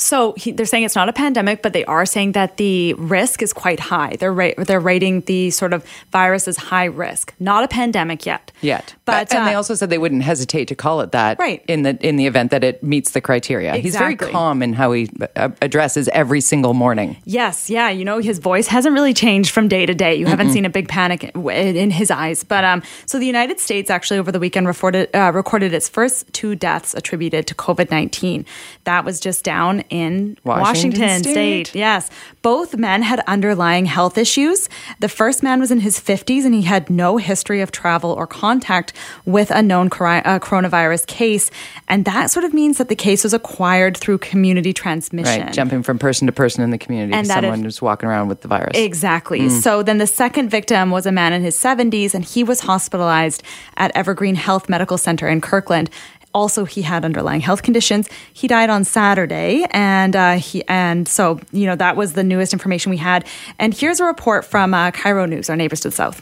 so 0.01 0.33
he, 0.37 0.51
they're 0.51 0.65
saying 0.65 0.83
it's 0.83 0.95
not 0.95 1.09
a 1.09 1.13
pandemic, 1.13 1.61
but 1.61 1.73
they 1.73 1.85
are 1.85 2.05
saying 2.05 2.33
that 2.33 2.57
the 2.57 2.93
risk 2.95 3.41
is 3.41 3.53
quite 3.53 3.79
high. 3.79 4.15
They're 4.17 4.33
ra- 4.33 4.57
they're 4.57 4.79
rating 4.79 5.21
the 5.21 5.51
sort 5.51 5.73
of 5.73 5.85
virus 6.11 6.47
as 6.47 6.57
high 6.57 6.85
risk, 6.85 7.33
not 7.39 7.63
a 7.63 7.67
pandemic 7.67 8.25
yet. 8.25 8.51
Yet, 8.61 8.95
but 9.05 9.33
and 9.33 9.43
uh, 9.43 9.45
they 9.45 9.55
also 9.55 9.75
said 9.75 9.89
they 9.89 9.97
wouldn't 9.97 10.23
hesitate 10.23 10.65
to 10.65 10.75
call 10.75 11.01
it 11.01 11.11
that, 11.11 11.39
right. 11.39 11.63
In 11.67 11.83
the 11.83 11.97
in 12.05 12.15
the 12.15 12.27
event 12.27 12.51
that 12.51 12.63
it 12.63 12.83
meets 12.83 13.11
the 13.11 13.21
criteria. 13.21 13.73
Exactly. 13.75 13.81
He's 13.81 13.97
very 13.97 14.15
calm 14.15 14.61
in 14.61 14.73
how 14.73 14.91
he 14.91 15.09
uh, 15.35 15.49
addresses 15.61 16.07
every 16.09 16.41
single 16.41 16.73
morning. 16.73 17.17
Yes, 17.25 17.69
yeah. 17.69 17.89
You 17.89 18.05
know, 18.05 18.19
his 18.19 18.39
voice 18.39 18.67
hasn't 18.67 18.93
really 18.93 19.13
changed 19.13 19.51
from 19.51 19.67
day 19.67 19.85
to 19.85 19.93
day. 19.93 20.15
You 20.15 20.25
Mm-mm. 20.25 20.29
haven't 20.29 20.49
seen 20.51 20.65
a 20.65 20.69
big 20.69 20.87
panic 20.87 21.35
in 21.35 21.91
his 21.91 22.11
eyes. 22.11 22.43
But 22.43 22.63
um, 22.63 22.83
so 23.05 23.19
the 23.19 23.25
United 23.25 23.59
States 23.59 23.89
actually 23.89 24.19
over 24.19 24.31
the 24.31 24.39
weekend 24.39 24.67
reported 24.67 25.15
uh, 25.15 25.31
recorded 25.33 25.73
its 25.73 25.87
first 25.89 26.31
two 26.33 26.55
deaths 26.55 26.93
attributed 26.93 27.47
to 27.47 27.55
COVID 27.55 27.91
nineteen. 27.91 28.45
That 28.83 29.05
was 29.05 29.19
just 29.19 29.43
down 29.43 29.81
in 29.91 30.37
Washington, 30.43 31.01
Washington 31.01 31.23
State. 31.23 31.67
State. 31.67 31.77
Yes. 31.77 32.09
Both 32.41 32.75
men 32.75 33.03
had 33.03 33.19
underlying 33.27 33.85
health 33.85 34.17
issues. 34.17 34.69
The 34.99 35.09
first 35.09 35.43
man 35.43 35.59
was 35.59 35.69
in 35.69 35.81
his 35.81 35.99
50s 35.99 36.45
and 36.45 36.55
he 36.55 36.63
had 36.63 36.89
no 36.89 37.17
history 37.17 37.61
of 37.61 37.71
travel 37.71 38.11
or 38.11 38.25
contact 38.25 38.93
with 39.25 39.51
a 39.51 39.61
known 39.61 39.87
uh, 39.87 40.39
coronavirus 40.39 41.05
case. 41.05 41.51
And 41.87 42.05
that 42.05 42.31
sort 42.31 42.45
of 42.45 42.53
means 42.53 42.77
that 42.77 42.87
the 42.87 42.95
case 42.95 43.23
was 43.23 43.33
acquired 43.33 43.97
through 43.97 44.19
community 44.19 44.73
transmission. 44.73 45.43
Right, 45.43 45.53
jumping 45.53 45.83
from 45.83 45.99
person 45.99 46.25
to 46.25 46.31
person 46.31 46.63
in 46.63 46.71
the 46.71 46.77
community. 46.77 47.13
And 47.13 47.27
someone 47.27 47.59
if, 47.59 47.65
who's 47.65 47.81
walking 47.81 48.07
around 48.07 48.29
with 48.29 48.41
the 48.41 48.47
virus. 48.47 48.77
Exactly. 48.77 49.41
Mm. 49.41 49.61
So 49.61 49.83
then 49.83 49.97
the 49.97 50.07
second 50.07 50.49
victim 50.49 50.89
was 50.89 51.05
a 51.05 51.11
man 51.11 51.33
in 51.33 51.43
his 51.43 51.57
70s 51.57 52.13
and 52.13 52.23
he 52.23 52.43
was 52.43 52.61
hospitalized 52.61 53.43
at 53.75 53.95
Evergreen 53.95 54.35
Health 54.35 54.69
Medical 54.69 54.97
Center 54.97 55.27
in 55.27 55.41
Kirkland 55.41 55.89
also 56.33 56.65
he 56.65 56.81
had 56.81 57.05
underlying 57.05 57.41
health 57.41 57.63
conditions. 57.63 58.09
He 58.33 58.47
died 58.47 58.69
on 58.69 58.83
Saturday, 58.83 59.65
and 59.71 60.15
uh, 60.15 60.33
he 60.33 60.63
and 60.67 61.07
so 61.07 61.39
you 61.51 61.65
know 61.65 61.75
that 61.75 61.95
was 61.95 62.13
the 62.13 62.23
newest 62.23 62.53
information 62.53 62.89
we 62.89 62.97
had. 62.97 63.25
And 63.59 63.73
here's 63.73 63.99
a 63.99 64.05
report 64.05 64.45
from 64.45 64.73
uh, 64.73 64.91
KIRO 64.91 65.27
News, 65.27 65.49
our 65.49 65.55
neighbors 65.55 65.81
to 65.81 65.89
the 65.89 65.95
south. 65.95 66.21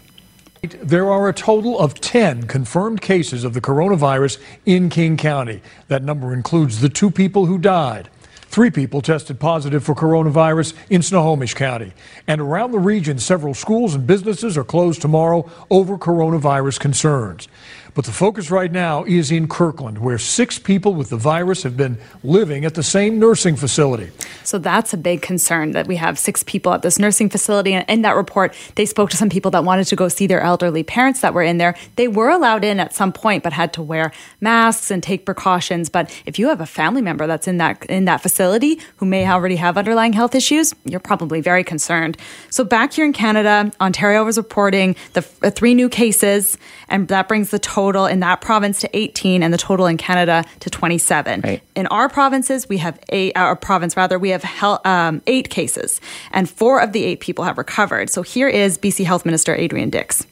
There 0.61 1.09
are 1.09 1.29
a 1.29 1.33
total 1.33 1.79
of 1.79 2.01
10 2.01 2.47
confirmed 2.47 3.01
cases 3.01 3.45
of 3.45 3.53
the 3.53 3.61
coronavirus 3.61 4.39
in 4.65 4.89
King 4.89 5.15
County. 5.15 5.61
That 5.87 6.03
number 6.03 6.33
includes 6.33 6.81
the 6.81 6.89
two 6.89 7.09
people 7.09 7.45
who 7.45 7.57
died. 7.57 8.09
Three 8.49 8.71
people 8.71 9.01
tested 9.01 9.39
positive 9.39 9.83
for 9.83 9.93
coronavirus 9.93 10.73
in 10.89 11.03
Snohomish 11.03 11.53
County. 11.53 11.93
And 12.27 12.41
around 12.41 12.71
the 12.71 12.79
region, 12.79 13.19
several 13.19 13.53
schools 13.53 13.93
and 13.93 14.07
businesses 14.07 14.57
are 14.57 14.63
closed 14.63 15.01
tomorrow 15.01 15.49
over 15.69 15.97
coronavirus 15.97 16.79
concerns. 16.79 17.47
But 17.93 18.05
the 18.05 18.11
focus 18.11 18.51
right 18.51 18.71
now 18.71 19.03
is 19.03 19.31
in 19.31 19.47
Kirkland, 19.47 19.97
where 19.97 20.17
six 20.17 20.59
people 20.59 20.93
with 20.93 21.09
the 21.09 21.17
virus 21.17 21.63
have 21.63 21.75
been 21.75 21.97
living 22.23 22.65
at 22.65 22.75
the 22.75 22.83
same 22.83 23.19
nursing 23.19 23.55
facility. 23.55 24.11
So 24.43 24.57
that's 24.57 24.93
a 24.93 24.97
big 24.97 25.21
concern 25.21 25.71
that 25.71 25.87
we 25.87 25.95
have 25.97 26.17
six 26.17 26.43
people 26.43 26.73
at 26.73 26.81
this 26.81 26.97
nursing 26.99 27.29
facility. 27.29 27.73
And 27.73 27.85
in 27.89 28.03
that 28.03 28.15
report, 28.15 28.55
they 28.75 28.85
spoke 28.85 29.09
to 29.09 29.17
some 29.17 29.29
people 29.29 29.51
that 29.51 29.63
wanted 29.63 29.87
to 29.87 29.95
go 29.95 30.07
see 30.07 30.27
their 30.27 30.41
elderly 30.41 30.83
parents 30.83 31.21
that 31.21 31.33
were 31.33 31.43
in 31.43 31.57
there. 31.57 31.75
They 31.97 32.07
were 32.07 32.29
allowed 32.29 32.63
in 32.63 32.79
at 32.79 32.93
some 32.93 33.11
point, 33.11 33.43
but 33.43 33.53
had 33.53 33.73
to 33.73 33.81
wear 33.81 34.11
masks 34.39 34.91
and 34.91 35.03
take 35.03 35.25
precautions. 35.25 35.89
But 35.89 36.09
if 36.25 36.39
you 36.39 36.47
have 36.49 36.61
a 36.61 36.65
family 36.65 37.01
member 37.01 37.27
that's 37.27 37.47
in 37.47 37.57
that 37.57 37.85
in 37.87 38.05
that 38.05 38.21
facility 38.21 38.79
who 38.97 39.05
may 39.05 39.27
already 39.27 39.55
have 39.57 39.77
underlying 39.77 40.13
health 40.13 40.35
issues, 40.35 40.73
you're 40.85 40.99
probably 40.99 41.41
very 41.41 41.63
concerned. 41.63 42.17
So 42.49 42.63
back 42.63 42.93
here 42.93 43.05
in 43.05 43.13
Canada, 43.13 43.71
Ontario 43.81 44.23
was 44.23 44.37
reporting 44.37 44.95
the 45.13 45.27
uh, 45.43 45.49
three 45.49 45.73
new 45.73 45.89
cases, 45.89 46.57
and 46.87 47.07
that 47.09 47.27
brings 47.27 47.49
the 47.49 47.59
total 47.59 47.88
total 47.89 48.05
in 48.05 48.19
that 48.19 48.39
province 48.39 48.81
to 48.81 48.89
18 48.95 49.41
and 49.41 49.51
the 49.51 49.57
total 49.57 49.87
in 49.87 49.97
Canada 49.97 50.45
to 50.59 50.69
27. 50.69 51.41
Right. 51.41 51.63
In 51.75 51.87
our 51.87 52.07
provinces, 52.07 52.69
we 52.69 52.77
have 52.77 52.99
eight, 53.09 53.35
our 53.35 53.55
province 53.55 53.97
rather, 53.97 54.19
we 54.19 54.29
have 54.29 54.43
hel- 54.43 54.81
um, 54.85 55.23
eight 55.25 55.49
cases 55.49 55.99
and 56.31 56.47
four 56.47 56.81
of 56.81 56.93
the 56.93 57.03
eight 57.03 57.19
people 57.19 57.45
have 57.45 57.57
recovered. 57.57 58.11
So 58.11 58.21
here 58.21 58.47
is 58.47 58.77
BC 58.77 59.05
Health 59.05 59.25
Minister 59.25 59.55
Adrian 59.55 59.89
Dix. 59.89 60.27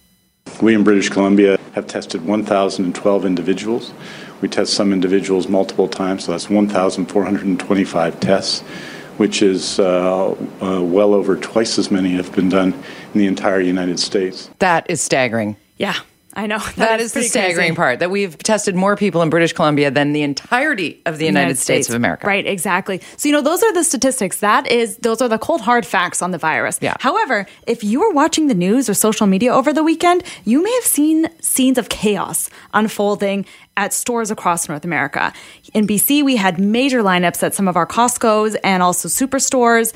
We 0.61 0.75
in 0.75 0.83
British 0.83 1.09
Columbia 1.09 1.57
have 1.73 1.87
tested 1.87 2.25
1,012 2.25 3.25
individuals. 3.25 3.91
We 4.41 4.47
test 4.47 4.75
some 4.75 4.93
individuals 4.93 5.47
multiple 5.47 5.87
times, 5.87 6.25
so 6.25 6.33
that's 6.33 6.49
1,425 6.49 8.19
tests, 8.19 8.61
which 9.17 9.41
is 9.41 9.79
uh, 9.79 10.29
uh, 10.61 10.83
well 10.83 11.15
over 11.15 11.35
twice 11.35 11.79
as 11.79 11.89
many 11.89 12.11
have 12.11 12.31
been 12.35 12.49
done 12.49 12.73
in 13.13 13.19
the 13.19 13.25
entire 13.25 13.59
United 13.59 13.99
States. 13.99 14.51
That 14.59 14.87
is 14.91 15.01
staggering. 15.01 15.55
Yeah. 15.77 15.95
I 16.37 16.45
know. 16.45 16.59
that, 16.59 16.75
that 16.75 16.99
is, 16.99 17.07
is 17.07 17.13
the 17.13 17.23
staggering 17.23 17.55
crazy. 17.55 17.75
part 17.75 17.99
that 17.99 18.11
we've 18.11 18.37
tested 18.37 18.75
more 18.75 18.95
people 18.95 19.23
in 19.23 19.31
British 19.31 19.53
Columbia 19.53 19.89
than 19.89 20.13
the 20.13 20.21
entirety 20.21 21.01
of 21.07 21.17
the 21.17 21.25
United, 21.25 21.41
United 21.41 21.55
States. 21.57 21.87
States. 21.87 21.89
of 21.89 21.95
America. 21.95 22.27
Right, 22.27 22.45
exactly. 22.45 23.01
So, 23.17 23.27
you 23.27 23.33
know, 23.33 23.41
those 23.41 23.63
are 23.63 23.73
the 23.73 23.83
statistics. 23.83 24.39
That 24.39 24.67
is, 24.67 24.97
those 24.97 25.19
are 25.19 25.27
the 25.27 25.39
cold, 25.39 25.61
hard 25.61 25.85
facts 25.85 26.21
on 26.21 26.29
the 26.29 26.37
virus. 26.37 26.77
Yeah. 26.79 26.93
However, 26.99 27.47
if 27.65 27.83
you 27.83 27.99
were 27.99 28.11
watching 28.11 28.47
the 28.47 28.53
news 28.53 28.87
or 28.87 28.93
social 28.93 29.25
media 29.25 29.51
over 29.51 29.73
the 29.73 29.83
weekend, 29.83 30.23
you 30.45 30.63
may 30.63 30.73
have 30.75 30.85
seen 30.85 31.27
scenes 31.41 31.79
of 31.79 31.89
chaos 31.89 32.51
unfolding 32.71 33.45
at 33.75 33.91
stores 33.91 34.29
across 34.29 34.69
North 34.69 34.85
America. 34.85 35.33
In 35.73 35.87
BC, 35.87 36.23
we 36.23 36.35
had 36.35 36.59
major 36.59 37.01
lineups 37.01 37.41
at 37.41 37.55
some 37.55 37.67
of 37.67 37.75
our 37.75 37.87
Costco's 37.87 38.53
and 38.63 38.83
also 38.83 39.07
superstores. 39.07 39.91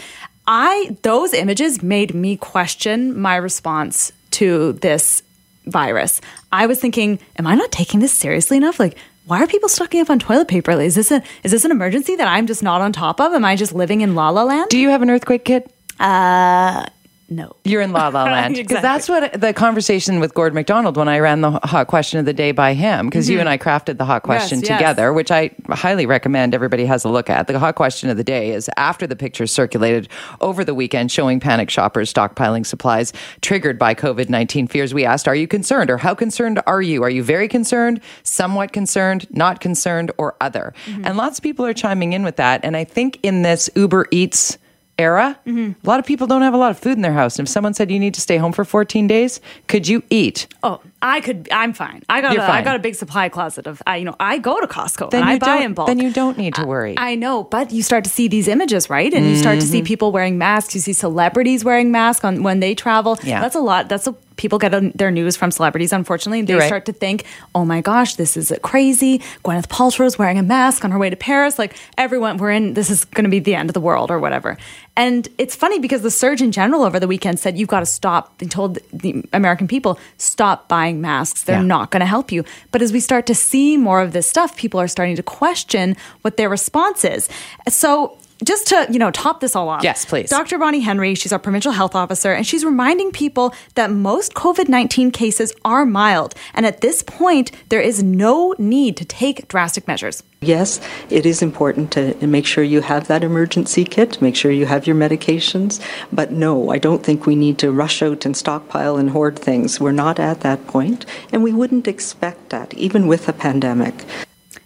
I, 0.47 0.97
those 1.03 1.33
images 1.33 1.83
made 1.83 2.15
me 2.15 2.35
question 2.35 3.19
my 3.19 3.35
response 3.35 4.11
to 4.31 4.73
this 4.73 5.21
virus. 5.65 6.21
I 6.51 6.65
was 6.65 6.79
thinking, 6.79 7.19
am 7.37 7.47
I 7.47 7.55
not 7.55 7.71
taking 7.71 7.99
this 7.99 8.11
seriously 8.11 8.57
enough? 8.57 8.79
Like, 8.79 8.97
why 9.25 9.41
are 9.43 9.47
people 9.47 9.69
stocking 9.69 10.01
up 10.01 10.09
on 10.09 10.19
toilet 10.19 10.47
paper? 10.47 10.71
Is 10.71 10.95
this 10.95 11.11
a 11.11 11.21
is 11.43 11.51
this 11.51 11.63
an 11.65 11.71
emergency 11.71 12.15
that 12.15 12.27
I'm 12.27 12.47
just 12.47 12.63
not 12.63 12.81
on 12.81 12.91
top 12.91 13.21
of? 13.21 13.33
Am 13.33 13.45
I 13.45 13.55
just 13.55 13.73
living 13.73 14.01
in 14.01 14.15
la 14.15 14.29
la 14.29 14.43
land? 14.43 14.69
Do 14.69 14.79
you 14.79 14.89
have 14.89 15.01
an 15.01 15.09
earthquake 15.09 15.45
kit? 15.45 15.71
Uh 15.99 16.85
no. 17.31 17.55
You're 17.63 17.81
in 17.81 17.93
La 17.93 18.09
La 18.09 18.23
Land. 18.25 18.55
Because 18.55 18.77
exactly. 18.77 18.81
that's 18.81 19.09
what 19.09 19.39
the 19.39 19.53
conversation 19.53 20.19
with 20.19 20.33
Gord 20.33 20.53
McDonald 20.53 20.97
when 20.97 21.07
I 21.07 21.19
ran 21.19 21.39
the 21.39 21.51
hot 21.51 21.87
question 21.87 22.19
of 22.19 22.25
the 22.25 22.33
day 22.33 22.51
by 22.51 22.73
him, 22.73 23.07
because 23.07 23.25
mm-hmm. 23.25 23.33
you 23.33 23.39
and 23.39 23.47
I 23.47 23.57
crafted 23.57 23.97
the 23.97 24.05
hot 24.05 24.23
question 24.23 24.59
yes, 24.59 24.67
together, 24.67 25.07
yes. 25.07 25.15
which 25.15 25.31
I 25.31 25.51
highly 25.69 26.05
recommend 26.05 26.53
everybody 26.53 26.85
has 26.85 27.05
a 27.05 27.09
look 27.09 27.29
at. 27.29 27.47
The 27.47 27.57
hot 27.57 27.75
question 27.75 28.09
of 28.09 28.17
the 28.17 28.23
day 28.23 28.51
is 28.51 28.69
after 28.75 29.07
the 29.07 29.15
pictures 29.15 29.51
circulated 29.51 30.09
over 30.41 30.65
the 30.65 30.75
weekend 30.75 31.09
showing 31.09 31.39
panic 31.39 31.69
shoppers 31.69 32.13
stockpiling 32.13 32.65
supplies 32.65 33.13
triggered 33.39 33.79
by 33.79 33.95
COVID 33.95 34.27
19 34.27 34.67
fears, 34.67 34.93
we 34.93 35.05
asked, 35.05 35.27
Are 35.27 35.35
you 35.35 35.47
concerned 35.47 35.89
or 35.89 35.97
how 35.97 36.13
concerned 36.13 36.61
are 36.67 36.81
you? 36.81 37.01
Are 37.01 37.09
you 37.09 37.23
very 37.23 37.47
concerned, 37.47 38.01
somewhat 38.23 38.73
concerned, 38.73 39.25
not 39.31 39.61
concerned, 39.61 40.11
or 40.17 40.35
other? 40.41 40.73
Mm-hmm. 40.85 41.05
And 41.05 41.15
lots 41.15 41.39
of 41.39 41.43
people 41.43 41.65
are 41.65 41.73
chiming 41.73 42.11
in 42.11 42.23
with 42.23 42.35
that. 42.35 42.65
And 42.65 42.75
I 42.75 42.83
think 42.83 43.19
in 43.23 43.41
this 43.41 43.69
Uber 43.75 44.07
Eats, 44.11 44.57
era, 44.97 45.39
mm-hmm. 45.45 45.71
a 45.85 45.89
lot 45.89 45.99
of 45.99 46.05
people 46.05 46.27
don't 46.27 46.41
have 46.41 46.53
a 46.53 46.57
lot 46.57 46.71
of 46.71 46.79
food 46.79 46.93
in 46.93 47.01
their 47.01 47.13
house. 47.13 47.39
And 47.39 47.47
if 47.47 47.51
someone 47.51 47.73
said 47.73 47.89
you 47.89 47.99
need 47.99 48.13
to 48.13 48.21
stay 48.21 48.37
home 48.37 48.51
for 48.51 48.63
14 48.63 49.07
days, 49.07 49.41
could 49.67 49.87
you 49.87 50.03
eat? 50.09 50.47
Oh, 50.63 50.81
I 51.01 51.21
could. 51.21 51.49
I'm 51.51 51.73
fine. 51.73 52.03
I 52.09 52.21
got. 52.21 52.33
You're 52.33 52.43
a, 52.43 52.47
fine. 52.47 52.61
I 52.61 52.63
got 52.63 52.75
a 52.75 52.79
big 52.79 52.95
supply 52.95 53.29
closet 53.29 53.67
of. 53.67 53.81
I, 53.87 53.97
you 53.97 54.05
know, 54.05 54.15
I 54.19 54.37
go 54.37 54.59
to 54.59 54.67
Costco 54.67 55.09
then 55.09 55.21
and 55.23 55.31
I 55.31 55.39
buy 55.39 55.63
in 55.63 55.73
bulk. 55.73 55.87
Then 55.87 55.99
you 55.99 56.11
don't 56.11 56.37
need 56.37 56.55
to 56.55 56.65
worry. 56.65 56.97
I, 56.97 57.11
I, 57.11 57.15
know, 57.15 57.43
but 57.43 57.71
you 57.71 57.81
start 57.81 58.03
to 58.03 58.09
see 58.09 58.27
these 58.27 58.47
images, 58.47 58.89
right? 58.89 59.11
And 59.11 59.23
mm-hmm. 59.23 59.31
you 59.31 59.37
start 59.37 59.59
to 59.59 59.65
see 59.65 59.79
mm-hmm. 59.79 59.85
people 59.85 60.11
wearing 60.11 60.37
masks. 60.37 60.75
You 60.75 60.81
see 60.81 60.93
celebrities 60.93 61.65
wearing 61.65 61.91
masks 61.91 62.23
on 62.23 62.43
when 62.43 62.59
they 62.59 62.75
travel. 62.75 63.17
Yeah, 63.23 63.41
that's 63.41 63.55
a 63.55 63.59
lot. 63.59 63.89
That's 63.89 64.07
a 64.07 64.15
people 64.41 64.57
get 64.57 64.97
their 64.97 65.11
news 65.11 65.37
from 65.37 65.51
celebrities. 65.51 65.93
Unfortunately, 65.93 66.41
they 66.41 66.55
right. 66.55 66.65
start 66.65 66.85
to 66.85 66.93
think, 66.93 67.25
"Oh 67.53 67.63
my 67.63 67.79
gosh, 67.79 68.15
this 68.15 68.35
is 68.35 68.51
crazy." 68.63 69.19
Gwyneth 69.45 69.67
Paltrow 69.67 70.07
is 70.07 70.17
wearing 70.17 70.39
a 70.39 70.43
mask 70.43 70.83
on 70.83 70.89
her 70.89 70.97
way 70.97 71.11
to 71.11 71.15
Paris. 71.15 71.59
Like 71.59 71.77
everyone, 71.97 72.37
we're 72.37 72.51
in. 72.51 72.73
This 72.73 72.89
is 72.89 73.05
going 73.05 73.25
to 73.25 73.29
be 73.29 73.39
the 73.39 73.53
end 73.53 73.69
of 73.69 73.75
the 73.75 73.79
world 73.79 74.09
or 74.09 74.19
whatever. 74.19 74.57
And 74.97 75.27
it's 75.37 75.55
funny 75.55 75.79
because 75.79 76.01
the 76.01 76.11
Surgeon 76.11 76.51
General 76.51 76.83
over 76.83 76.99
the 76.99 77.07
weekend 77.07 77.39
said 77.39 77.57
you've 77.57 77.69
got 77.69 77.79
to 77.79 77.85
stop. 77.85 78.37
They 78.39 78.47
told 78.47 78.79
the 78.91 79.23
American 79.31 79.67
people 79.67 79.99
stop 80.17 80.67
buying 80.67 80.99
masks. 80.99 81.43
They're 81.43 81.57
yeah. 81.57 81.75
not 81.75 81.91
going 81.91 82.01
to 82.01 82.07
help 82.07 82.31
you. 82.31 82.43
But 82.71 82.81
as 82.81 82.91
we 82.91 82.99
start 82.99 83.25
to 83.27 83.35
see 83.35 83.77
more 83.77 84.01
of 84.01 84.11
this 84.11 84.27
stuff, 84.27 84.57
people 84.57 84.79
are 84.81 84.87
starting 84.87 85.15
to 85.15 85.23
question 85.23 85.95
what 86.23 86.37
their 86.37 86.49
response 86.49 87.05
is. 87.05 87.29
So 87.69 88.17
just 88.43 88.67
to, 88.67 88.87
you 88.89 88.99
know, 88.99 89.11
top 89.11 89.39
this 89.39 89.55
all 89.55 89.69
off. 89.69 89.83
Yes, 89.83 90.05
please. 90.05 90.29
Dr. 90.29 90.57
Bonnie 90.57 90.79
Henry, 90.79 91.15
she's 91.15 91.31
our 91.31 91.39
provincial 91.39 91.71
health 91.71 91.95
officer, 91.95 92.33
and 92.33 92.45
she's 92.45 92.65
reminding 92.65 93.11
people 93.11 93.53
that 93.75 93.91
most 93.91 94.33
COVID 94.33 94.67
19 94.67 95.11
cases 95.11 95.53
are 95.63 95.85
mild. 95.85 96.33
And 96.53 96.65
at 96.65 96.81
this 96.81 97.03
point, 97.03 97.51
there 97.69 97.81
is 97.81 98.03
no 98.03 98.55
need 98.57 98.97
to 98.97 99.05
take 99.05 99.47
drastic 99.47 99.87
measures. 99.87 100.23
Yes, 100.43 100.81
it 101.11 101.27
is 101.27 101.43
important 101.43 101.91
to 101.91 102.15
make 102.25 102.47
sure 102.47 102.63
you 102.63 102.81
have 102.81 103.07
that 103.07 103.23
emergency 103.23 103.85
kit, 103.85 104.19
make 104.23 104.35
sure 104.35 104.51
you 104.51 104.65
have 104.65 104.87
your 104.87 104.95
medications. 104.95 105.79
But 106.11 106.31
no, 106.31 106.71
I 106.71 106.79
don't 106.79 107.03
think 107.03 107.27
we 107.27 107.35
need 107.35 107.59
to 107.59 107.71
rush 107.71 108.01
out 108.01 108.25
and 108.25 108.35
stockpile 108.35 108.97
and 108.97 109.11
hoard 109.11 109.37
things. 109.37 109.79
We're 109.79 109.91
not 109.91 110.19
at 110.19 110.41
that 110.41 110.65
point, 110.65 111.05
and 111.31 111.43
we 111.43 111.53
wouldn't 111.53 111.87
expect 111.87 112.49
that, 112.49 112.73
even 112.73 113.05
with 113.05 113.29
a 113.29 113.33
pandemic. 113.33 114.03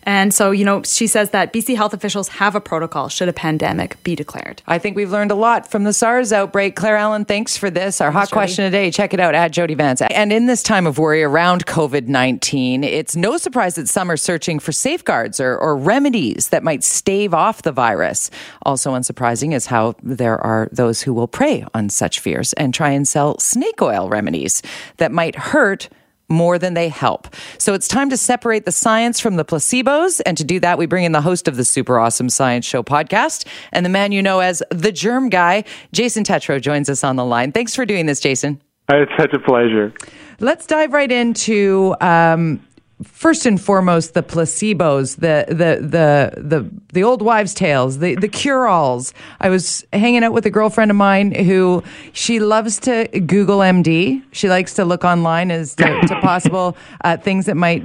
And 0.05 0.33
so, 0.33 0.51
you 0.51 0.65
know, 0.65 0.83
she 0.83 1.07
says 1.07 1.31
that 1.31 1.51
BC 1.51 1.75
health 1.75 1.93
officials 1.93 2.27
have 2.27 2.55
a 2.55 2.61
protocol 2.61 3.09
should 3.09 3.27
a 3.27 3.33
pandemic 3.33 4.01
be 4.03 4.15
declared. 4.15 4.61
I 4.67 4.77
think 4.77 4.95
we've 4.95 5.11
learned 5.11 5.31
a 5.31 5.35
lot 5.35 5.69
from 5.69 5.83
the 5.83 5.93
SARS 5.93 6.31
outbreak. 6.31 6.75
Claire 6.75 6.97
Allen, 6.97 7.25
thanks 7.25 7.57
for 7.57 7.69
this. 7.69 8.01
Our 8.01 8.11
hot 8.11 8.31
question 8.31 8.65
today. 8.65 8.91
Check 8.91 9.13
it 9.13 9.19
out 9.19 9.33
at 9.33 9.51
Jody 9.51 9.73
Vance. 9.73 10.01
And 10.01 10.31
in 10.31 10.45
this 10.45 10.61
time 10.61 10.85
of 10.85 10.97
worry 10.97 11.23
around 11.23 11.65
COVID 11.65 12.07
19, 12.07 12.83
it's 12.83 13.15
no 13.15 13.37
surprise 13.37 13.75
that 13.75 13.89
some 13.89 14.11
are 14.11 14.17
searching 14.17 14.59
for 14.59 14.71
safeguards 14.71 15.39
or, 15.39 15.57
or 15.57 15.75
remedies 15.75 16.49
that 16.49 16.63
might 16.63 16.83
stave 16.83 17.33
off 17.33 17.63
the 17.63 17.71
virus. 17.71 18.29
Also 18.63 18.93
unsurprising 18.93 19.53
is 19.53 19.65
how 19.65 19.95
there 20.03 20.39
are 20.39 20.69
those 20.71 21.01
who 21.01 21.13
will 21.13 21.27
prey 21.27 21.65
on 21.73 21.89
such 21.89 22.19
fears 22.19 22.53
and 22.53 22.73
try 22.73 22.89
and 22.89 23.07
sell 23.07 23.39
snake 23.39 23.81
oil 23.81 24.09
remedies 24.09 24.61
that 24.97 25.11
might 25.11 25.35
hurt 25.35 25.89
more 26.29 26.57
than 26.57 26.73
they 26.73 26.89
help. 26.89 27.27
So 27.57 27.73
it's 27.73 27.87
time 27.87 28.09
to 28.09 28.17
separate 28.17 28.65
the 28.65 28.71
science 28.71 29.19
from 29.19 29.35
the 29.35 29.45
placebos. 29.45 30.21
And 30.25 30.37
to 30.37 30.43
do 30.43 30.59
that, 30.59 30.77
we 30.77 30.85
bring 30.85 31.03
in 31.03 31.11
the 31.11 31.21
host 31.21 31.47
of 31.47 31.55
the 31.55 31.65
Super 31.65 31.99
Awesome 31.99 32.29
Science 32.29 32.65
Show 32.65 32.83
podcast 32.83 33.47
and 33.71 33.85
the 33.85 33.89
man 33.89 34.11
you 34.11 34.21
know 34.21 34.39
as 34.39 34.63
the 34.71 34.91
germ 34.91 35.29
guy, 35.29 35.63
Jason 35.91 36.23
Tetro, 36.23 36.59
joins 36.61 36.89
us 36.89 37.03
on 37.03 37.15
the 37.15 37.25
line. 37.25 37.51
Thanks 37.51 37.75
for 37.75 37.85
doing 37.85 38.05
this, 38.05 38.19
Jason. 38.19 38.61
It's 38.89 39.11
such 39.17 39.33
a 39.33 39.39
pleasure. 39.39 39.93
Let's 40.39 40.65
dive 40.65 40.93
right 40.93 41.11
into 41.11 41.95
um, 42.01 42.65
first 43.03 43.45
and 43.45 43.59
foremost 43.59 44.13
the 44.13 44.23
placebos, 44.23 45.17
the 45.17 45.45
the 45.49 45.85
the 45.85 46.41
the 46.41 46.69
the 46.93 47.03
old 47.03 47.21
wives' 47.21 47.53
tales, 47.53 47.99
the 47.99 48.15
the 48.15 48.27
cure-alls. 48.27 49.13
I 49.41 49.49
was 49.49 49.85
hanging 49.91 50.23
out 50.23 50.33
with 50.33 50.45
a 50.45 50.49
girlfriend 50.49 50.91
of 50.91 50.97
mine 50.97 51.33
who 51.33 51.83
she 52.13 52.39
loves 52.39 52.79
to 52.81 53.07
Google 53.25 53.59
MD. 53.59 54.23
She 54.31 54.49
likes 54.49 54.73
to 54.75 54.85
look 54.85 55.03
online 55.03 55.51
as 55.51 55.75
to, 55.75 55.83
to 55.83 56.19
possible 56.21 56.77
uh, 57.03 57.17
things 57.17 57.45
that 57.47 57.55
might 57.55 57.83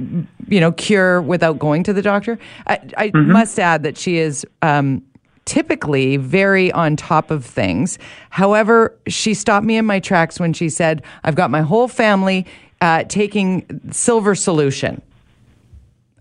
you 0.49 0.61
know 0.61 0.73
cure 0.73 1.21
without 1.21 1.59
going 1.59 1.83
to 1.85 1.93
the 1.93 2.03
doctor. 2.03 2.39
I, 2.67 2.75
I 2.97 3.09
mm-hmm. 3.09 3.33
must 3.33 3.59
add 3.59 3.83
that 3.83 3.99
she 3.99 4.19
is. 4.19 4.47
Um, 4.63 5.03
typically 5.47 6.17
very 6.17 6.71
on 6.71 6.95
top 6.95 7.33
of 7.33 7.45
things. 7.45 7.99
However, 8.29 8.97
she 9.09 9.35
stopped 9.35 9.67
me 9.67 9.77
in 9.79 9.85
my 9.85 9.99
tracks 9.99 10.39
when 10.39 10.53
she 10.53 10.69
said, 10.69 11.03
I've 11.25 11.35
got 11.35 11.51
my 11.51 11.63
whole 11.63 11.89
family 11.89 12.47
uh, 12.81 13.05
taking 13.05 13.81
silver 13.91 14.35
solution. 14.35 15.03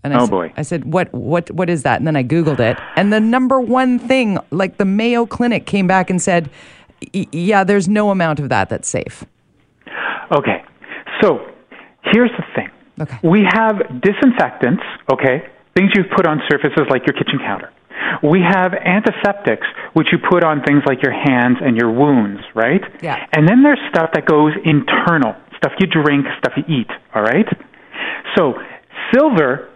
And 0.02 0.14
I 0.14 0.18
oh 0.18 0.24
said, 0.24 0.30
boy! 0.30 0.52
I 0.56 0.62
said, 0.62 0.84
"What? 0.92 1.12
What? 1.12 1.50
What 1.50 1.68
is 1.68 1.82
that?" 1.82 1.98
And 1.98 2.06
then 2.06 2.16
I 2.16 2.24
googled 2.24 2.60
it, 2.60 2.78
and 2.96 3.12
the 3.12 3.20
number 3.20 3.60
one 3.60 3.98
thing, 3.98 4.38
like 4.50 4.78
the 4.78 4.86
Mayo 4.86 5.26
Clinic, 5.26 5.66
came 5.66 5.86
back 5.86 6.08
and 6.08 6.22
said, 6.22 6.48
"Yeah, 7.12 7.64
there's 7.64 7.86
no 7.86 8.10
amount 8.10 8.40
of 8.40 8.48
that 8.48 8.70
that's 8.70 8.88
safe." 8.88 9.24
Okay, 10.32 10.64
so 11.20 11.46
here's 12.04 12.30
the 12.30 12.44
thing. 12.54 12.70
Okay. 12.98 13.18
We 13.22 13.42
have 13.52 14.00
disinfectants. 14.00 14.82
Okay, 15.12 15.44
things 15.76 15.90
you 15.94 16.04
put 16.16 16.26
on 16.26 16.40
surfaces 16.50 16.86
like 16.88 17.06
your 17.06 17.14
kitchen 17.14 17.38
counter. 17.38 17.70
We 18.22 18.40
have 18.40 18.72
antiseptics, 18.74 19.66
which 19.92 20.08
you 20.12 20.18
put 20.18 20.44
on 20.44 20.62
things 20.62 20.82
like 20.86 21.02
your 21.02 21.12
hands 21.12 21.58
and 21.60 21.76
your 21.76 21.90
wounds, 21.92 22.40
right? 22.54 22.80
Yeah. 23.02 23.26
And 23.32 23.48
then 23.48 23.62
there's 23.62 23.80
stuff 23.90 24.10
that 24.14 24.26
goes 24.26 24.52
internal, 24.64 25.34
stuff 25.60 25.72
you 25.78 25.86
drink, 25.86 26.26
stuff 26.38 26.54
you 26.56 26.64
eat, 26.66 26.88
all 27.14 27.22
right? 27.22 27.46
So 28.36 28.54
silver 29.12 29.68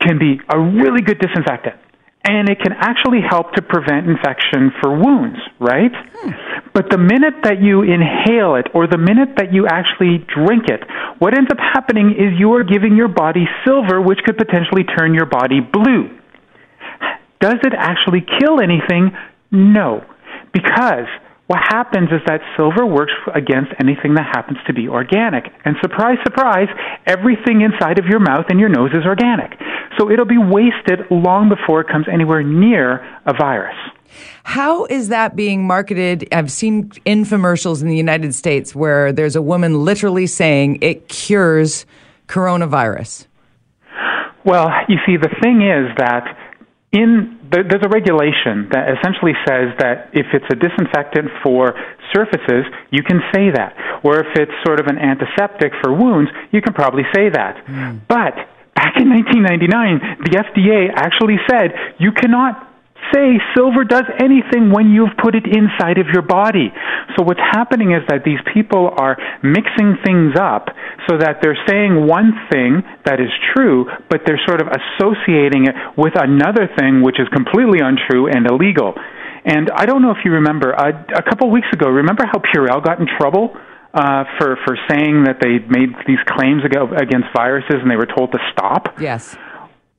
can 0.00 0.18
be 0.18 0.40
a 0.50 0.58
really 0.58 1.02
good 1.02 1.18
disinfectant. 1.18 1.76
And 2.24 2.50
it 2.50 2.58
can 2.60 2.72
actually 2.72 3.20
help 3.22 3.52
to 3.54 3.62
prevent 3.62 4.06
infection 4.06 4.70
for 4.82 4.90
wounds, 4.90 5.38
right? 5.60 5.92
Hmm. 5.94 6.30
But 6.74 6.90
the 6.90 6.98
minute 6.98 7.44
that 7.44 7.62
you 7.62 7.82
inhale 7.82 8.56
it 8.56 8.66
or 8.74 8.86
the 8.86 8.98
minute 8.98 9.38
that 9.38 9.54
you 9.54 9.66
actually 9.66 10.26
drink 10.34 10.68
it, 10.68 10.82
what 11.20 11.32
ends 11.32 11.48
up 11.50 11.58
happening 11.58 12.10
is 12.18 12.38
you 12.38 12.52
are 12.52 12.64
giving 12.64 12.96
your 12.96 13.08
body 13.08 13.46
silver, 13.64 14.02
which 14.02 14.18
could 14.26 14.36
potentially 14.36 14.84
turn 14.84 15.14
your 15.14 15.26
body 15.26 15.60
blue. 15.60 16.10
Does 17.40 17.56
it 17.62 17.72
actually 17.72 18.26
kill 18.40 18.60
anything? 18.60 19.16
No. 19.50 20.04
Because 20.52 21.06
what 21.48 21.60
happens 21.66 22.10
is 22.12 22.20
that 22.26 22.40
silver 22.56 22.84
works 22.84 23.14
against 23.34 23.72
anything 23.80 24.14
that 24.14 24.26
happens 24.36 24.58
to 24.66 24.74
be 24.74 24.86
organic. 24.86 25.50
And 25.64 25.76
surprise, 25.80 26.18
surprise, 26.22 26.68
everything 27.06 27.62
inside 27.62 27.98
of 27.98 28.04
your 28.04 28.20
mouth 28.20 28.44
and 28.50 28.60
your 28.60 28.68
nose 28.68 28.90
is 28.92 29.06
organic. 29.06 29.58
So 29.98 30.10
it'll 30.10 30.26
be 30.26 30.36
wasted 30.36 31.10
long 31.10 31.48
before 31.48 31.80
it 31.80 31.88
comes 31.88 32.06
anywhere 32.12 32.42
near 32.42 33.00
a 33.24 33.32
virus. 33.32 33.74
How 34.44 34.84
is 34.86 35.08
that 35.08 35.36
being 35.36 35.66
marketed? 35.66 36.28
I've 36.32 36.52
seen 36.52 36.90
infomercials 37.06 37.80
in 37.80 37.88
the 37.88 37.96
United 37.96 38.34
States 38.34 38.74
where 38.74 39.10
there's 39.10 39.36
a 39.36 39.42
woman 39.42 39.86
literally 39.86 40.26
saying 40.26 40.78
it 40.82 41.08
cures 41.08 41.86
coronavirus. 42.26 43.26
Well, 44.44 44.68
you 44.86 44.98
see, 45.06 45.16
the 45.16 45.34
thing 45.42 45.62
is 45.62 45.96
that 45.96 46.36
in 46.92 47.37
there's 47.50 47.84
a 47.84 47.88
regulation 47.88 48.68
that 48.72 48.92
essentially 48.98 49.32
says 49.48 49.72
that 49.80 50.10
if 50.12 50.26
it's 50.32 50.46
a 50.52 50.56
disinfectant 50.56 51.30
for 51.42 51.74
surfaces, 52.12 52.64
you 52.90 53.02
can 53.02 53.20
say 53.32 53.50
that. 53.50 53.74
Or 54.04 54.20
if 54.20 54.28
it's 54.36 54.52
sort 54.64 54.80
of 54.80 54.86
an 54.86 54.98
antiseptic 54.98 55.72
for 55.82 55.92
wounds, 55.92 56.30
you 56.52 56.60
can 56.60 56.72
probably 56.74 57.04
say 57.14 57.28
that. 57.30 57.64
Mm. 57.66 58.00
But 58.08 58.36
back 58.74 58.94
in 59.00 59.10
1999, 59.10 60.28
the 60.28 60.32
FDA 60.38 60.92
actually 60.94 61.38
said 61.48 61.96
you 61.98 62.12
cannot 62.12 62.67
say 63.14 63.40
silver 63.56 63.84
does 63.84 64.04
anything 64.20 64.70
when 64.70 64.90
you've 64.90 65.16
put 65.22 65.34
it 65.34 65.44
inside 65.46 65.98
of 65.98 66.06
your 66.12 66.22
body. 66.22 66.72
So 67.16 67.24
what's 67.24 67.40
happening 67.40 67.92
is 67.92 68.02
that 68.08 68.24
these 68.24 68.40
people 68.52 68.90
are 68.96 69.16
mixing 69.42 69.96
things 70.04 70.36
up 70.38 70.68
so 71.08 71.16
that 71.18 71.40
they're 71.40 71.58
saying 71.66 72.06
one 72.06 72.32
thing 72.52 72.82
that 73.04 73.20
is 73.20 73.32
true, 73.54 73.86
but 74.10 74.22
they're 74.26 74.40
sort 74.46 74.60
of 74.60 74.68
associating 74.68 75.66
it 75.66 75.74
with 75.96 76.14
another 76.16 76.68
thing 76.78 77.02
which 77.02 77.18
is 77.18 77.28
completely 77.32 77.80
untrue 77.80 78.28
and 78.28 78.46
illegal. 78.46 78.94
And 79.44 79.70
I 79.70 79.86
don't 79.86 80.02
know 80.02 80.10
if 80.10 80.24
you 80.24 80.32
remember, 80.32 80.72
a 80.72 81.22
couple 81.22 81.50
weeks 81.50 81.68
ago, 81.72 81.88
remember 81.88 82.24
how 82.26 82.38
Purell 82.38 82.84
got 82.84 83.00
in 83.00 83.06
trouble? 83.18 83.56
Uh, 83.94 84.24
for 84.38 84.58
for 84.66 84.76
saying 84.90 85.24
that 85.24 85.40
they 85.40 85.64
made 85.66 85.88
these 86.06 86.20
claims 86.28 86.60
against 86.62 87.26
viruses 87.34 87.80
and 87.80 87.90
they 87.90 87.96
were 87.96 88.06
told 88.06 88.30
to 88.30 88.38
stop. 88.52 89.00
Yes. 89.00 89.34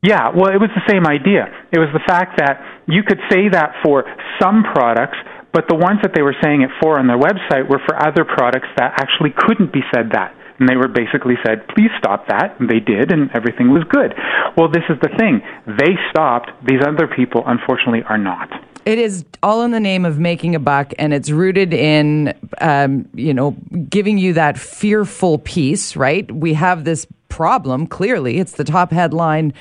Yeah, 0.02 0.30
well, 0.32 0.48
it 0.48 0.60
was 0.64 0.72
the 0.72 0.88
same 0.88 1.06
idea. 1.06 1.52
It 1.72 1.80
was 1.80 1.90
the 1.92 2.04
fact 2.08 2.40
that 2.40 2.64
you 2.88 3.04
could 3.04 3.20
say 3.30 3.50
that 3.52 3.76
for 3.84 4.06
some 4.40 4.64
products, 4.64 5.18
but 5.52 5.66
the 5.68 5.76
ones 5.76 6.00
that 6.04 6.14
they 6.16 6.22
were 6.22 6.36
saying 6.42 6.62
it 6.62 6.70
for 6.82 6.98
on 7.00 7.08
their 7.08 7.20
website 7.20 7.68
were 7.68 7.82
for 7.86 8.00
other 8.00 8.24
products 8.24 8.68
that 8.78 8.96
actually 9.02 9.34
couldn't 9.36 9.74
be 9.74 9.82
said 9.94 10.12
that. 10.14 10.36
And 10.60 10.68
they 10.68 10.76
were 10.76 10.88
basically 10.88 11.36
said, 11.46 11.68
please 11.70 11.90
stop 12.00 12.28
that. 12.28 12.60
And 12.60 12.70
they 12.70 12.80
did, 12.80 13.12
and 13.12 13.30
everything 13.34 13.72
was 13.72 13.84
good. 13.90 14.14
Well, 14.58 14.70
this 14.70 14.84
is 14.90 14.98
the 15.02 15.10
thing. 15.18 15.42
They 15.66 15.96
stopped. 16.12 16.52
These 16.66 16.82
other 16.86 17.08
people, 17.08 17.44
unfortunately, 17.46 18.04
are 18.08 18.18
not. 18.18 18.50
It 18.86 19.00
is 19.00 19.26
all 19.44 19.64
in 19.64 19.72
the 19.72 19.80
name 19.80 20.06
of 20.06 20.20
making 20.20 20.56
a 20.56 20.60
buck, 20.60 20.94
and 20.98 21.14
it's 21.14 21.30
rooted 21.30 21.74
in, 21.74 22.34
um, 22.62 23.08
you 23.14 23.34
know, 23.34 23.52
giving 23.90 24.18
you 24.18 24.34
that 24.34 24.58
fearful 24.58 25.40
peace, 25.40 25.96
right? 25.96 26.30
We 26.32 26.54
have 26.56 26.84
this 26.86 27.06
problem, 27.28 27.88
clearly. 27.88 28.40
It's 28.40 28.54
the 28.54 28.64
top 28.64 28.92
headline 28.92 29.54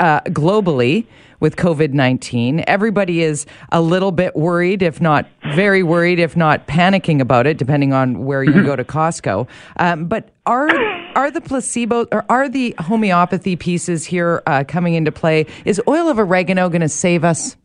uh, 0.00 0.20
globally 0.22 1.06
with 1.40 1.56
COVID 1.56 1.92
19. 1.92 2.64
Everybody 2.66 3.22
is 3.22 3.46
a 3.72 3.80
little 3.80 4.12
bit 4.12 4.36
worried, 4.36 4.82
if 4.82 5.00
not 5.00 5.26
very 5.54 5.82
worried, 5.82 6.18
if 6.18 6.36
not 6.36 6.66
panicking 6.66 7.20
about 7.20 7.46
it, 7.46 7.58
depending 7.58 7.92
on 7.92 8.24
where 8.24 8.42
you 8.42 8.62
go 8.62 8.76
to 8.76 8.84
Costco. 8.96 9.48
Um, 9.76 10.06
but 10.06 10.30
are 10.46 10.68
are 11.14 11.30
the 11.30 11.40
placebo 11.40 12.06
or 12.12 12.24
are 12.28 12.48
the 12.48 12.74
homeopathy 12.78 13.56
pieces 13.56 14.04
here 14.04 14.42
uh, 14.46 14.64
coming 14.66 14.94
into 14.94 15.12
play? 15.12 15.46
Is 15.64 15.80
oil 15.88 16.08
of 16.08 16.18
oregano 16.18 16.68
going 16.68 16.82
to 16.82 16.88
save 16.88 17.24
us? 17.24 17.56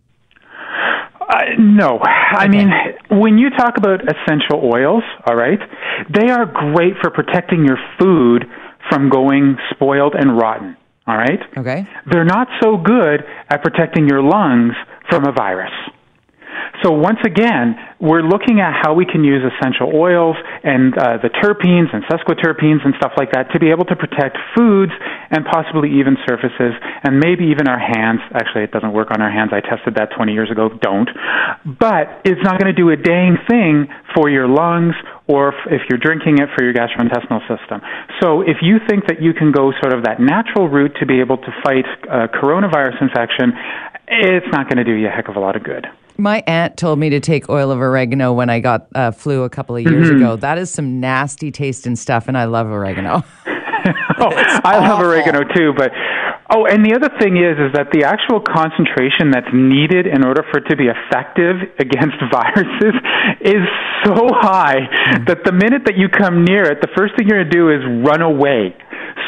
Uh, 1.20 1.44
no. 1.58 2.00
I 2.04 2.48
mean, 2.50 2.70
when 3.10 3.38
you 3.38 3.50
talk 3.52 3.78
about 3.78 4.02
essential 4.02 4.70
oils, 4.74 5.04
all 5.26 5.36
right, 5.36 5.60
they 6.14 6.30
are 6.30 6.46
great 6.46 6.96
for 7.02 7.10
protecting 7.10 7.66
your 7.66 7.78
food 7.98 8.46
from 8.90 9.10
going 9.10 9.58
spoiled 9.70 10.14
and 10.14 10.38
rotten. 10.38 10.76
All 11.08 11.18
right? 11.18 11.40
Okay. 11.58 11.88
They're 12.10 12.26
not 12.26 12.48
so 12.62 12.78
good 12.78 13.24
at 13.50 13.64
protecting 13.64 14.08
your 14.08 14.22
lungs 14.22 14.74
from 15.10 15.26
a 15.26 15.32
virus. 15.32 15.72
So 16.84 16.92
once 16.92 17.20
again, 17.26 17.76
we're 18.00 18.26
looking 18.26 18.60
at 18.60 18.74
how 18.82 18.94
we 18.94 19.06
can 19.06 19.24
use 19.24 19.44
essential 19.46 19.94
oils 19.94 20.36
and 20.64 20.98
uh, 20.98 21.18
the 21.22 21.30
terpenes 21.30 21.94
and 21.94 22.04
sesquiterpenes 22.10 22.82
and 22.84 22.96
stuff 22.98 23.14
like 23.18 23.32
that 23.34 23.52
to 23.54 23.60
be 23.60 23.70
able 23.70 23.86
to 23.86 23.96
protect 23.96 24.38
foods 24.58 24.92
and 25.30 25.46
possibly 25.46 26.00
even 26.00 26.18
surfaces 26.28 26.74
and 27.04 27.20
maybe 27.20 27.46
even 27.54 27.68
our 27.68 27.80
hands. 27.80 28.20
Actually, 28.34 28.64
it 28.64 28.72
doesn't 28.72 28.94
work 28.94 29.12
on 29.12 29.22
our 29.22 29.30
hands. 29.30 29.52
I 29.54 29.62
tested 29.62 29.96
that 29.96 30.10
20 30.16 30.34
years 30.34 30.50
ago. 30.50 30.70
Don't. 30.82 31.10
But 31.66 32.26
it's 32.26 32.42
not 32.42 32.58
going 32.58 32.74
to 32.74 32.78
do 32.78 32.90
a 32.90 32.98
dang 32.98 33.38
thing 33.48 33.88
for 34.16 34.30
your 34.30 34.48
lungs 34.48 34.96
or 35.32 35.54
if 35.72 35.82
you're 35.90 35.98
drinking 35.98 36.40
it 36.40 36.50
for 36.56 36.64
your 36.64 36.74
gastrointestinal 36.74 37.40
system. 37.48 37.80
So 38.22 38.42
if 38.42 38.58
you 38.62 38.78
think 38.88 39.08
that 39.08 39.22
you 39.22 39.34
can 39.34 39.52
go 39.52 39.72
sort 39.82 39.94
of 39.94 40.04
that 40.04 40.20
natural 40.20 40.68
route 40.68 40.92
to 41.00 41.06
be 41.06 41.22
able 41.22 41.38
to 41.38 41.52
fight 41.64 41.86
uh, 42.10 42.28
coronavirus 42.28 43.02
infection, 43.02 43.54
it's 44.08 44.46
not 44.52 44.68
going 44.68 44.78
to 44.78 44.84
do 44.84 44.94
you 44.94 45.08
a 45.08 45.10
heck 45.10 45.30
of 45.30 45.38
a 45.38 45.40
lot 45.40 45.56
of 45.56 45.64
good. 45.64 45.88
My 46.18 46.44
aunt 46.46 46.76
told 46.78 47.00
me 47.00 47.10
to 47.12 47.20
take 47.20 47.50
oil 47.50 47.72
of 47.72 47.80
oregano 47.80 48.34
when 48.34 48.50
I 48.50 48.60
got 48.60 48.88
uh, 48.94 49.12
flu 49.12 49.44
a 49.44 49.50
couple 49.50 49.78
of 49.78 49.84
years 49.84 50.10
mm-hmm. 50.10 50.18
ago. 50.18 50.36
That 50.36 50.58
is 50.58 50.70
some 50.70 51.00
nasty 51.00 51.52
tasting 51.52 51.96
stuff, 51.96 52.28
and 52.28 52.38
I 52.38 52.46
love 52.46 52.68
oregano. 52.68 53.24
oh, 53.48 54.32
I 54.64 54.78
love 54.88 55.00
oregano 55.00 55.44
too, 55.56 55.74
but 55.76 55.92
oh, 56.52 56.66
and 56.66 56.86
the 56.86 56.94
other 56.94 57.10
thing 57.20 57.38
is, 57.38 57.58
is 57.58 57.72
that 57.74 57.92
the 57.92 58.04
actual 58.04 58.40
concentration 58.40 59.32
that's 59.32 59.50
needed 59.54 60.08
in 60.08 60.24
order 60.24 60.44
for 60.52 60.60
it 60.60 60.68
to 60.70 60.76
be 60.76 60.88
effective 60.92 61.58
against 61.80 62.20
viruses 62.32 62.96
is 63.42 63.64
so 64.04 64.30
high 64.30 64.84
mm. 64.84 65.28
that 65.28 65.44
the 65.46 65.52
minute 65.52 65.84
that 65.86 65.98
you 65.98 66.10
come 66.10 66.44
near 66.44 66.64
it, 66.64 66.82
the 66.82 66.92
first 66.96 67.16
thing 67.18 67.28
you're 67.28 67.44
going 67.44 67.52
to 67.52 67.56
do 67.56 67.72
is 67.72 67.82
run 68.06 68.22
away. 68.22 68.76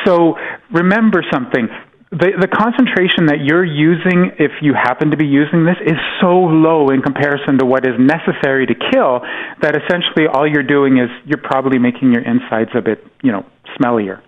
So 0.05 0.35
remember 0.71 1.23
something 1.31 1.67
the, 2.13 2.29
the 2.39 2.47
concentration 2.47 3.25
that 3.33 3.41
you're 3.41 3.65
using, 3.65 4.37
if 4.37 4.61
you 4.61 4.73
happen 4.77 5.09
to 5.09 5.17
be 5.17 5.25
using 5.25 5.65
this, 5.65 5.77
is 5.81 5.97
so 6.21 6.45
low 6.45 6.89
in 6.89 7.01
comparison 7.01 7.57
to 7.57 7.65
what 7.65 7.87
is 7.87 7.97
necessary 7.97 8.67
to 8.67 8.75
kill 8.75 9.25
that 9.65 9.73
essentially 9.73 10.29
all 10.29 10.45
you're 10.45 10.61
doing 10.61 10.99
is 10.99 11.09
you're 11.25 11.41
probably 11.41 11.79
making 11.79 12.13
your 12.13 12.21
insides 12.21 12.69
a 12.77 12.81
bit, 12.81 13.01
you 13.23 13.31
know, 13.31 13.43
smellier. 13.79 14.21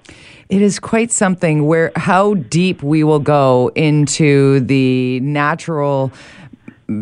It 0.50 0.62
is 0.62 0.80
quite 0.80 1.12
something 1.12 1.66
where 1.66 1.92
how 1.96 2.36
deep 2.36 2.84
we 2.84 3.04
will 3.04 3.20
go 3.20 3.72
into 3.76 4.60
the 4.62 5.20
natural 5.22 6.12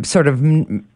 sort 0.03 0.27
of 0.27 0.41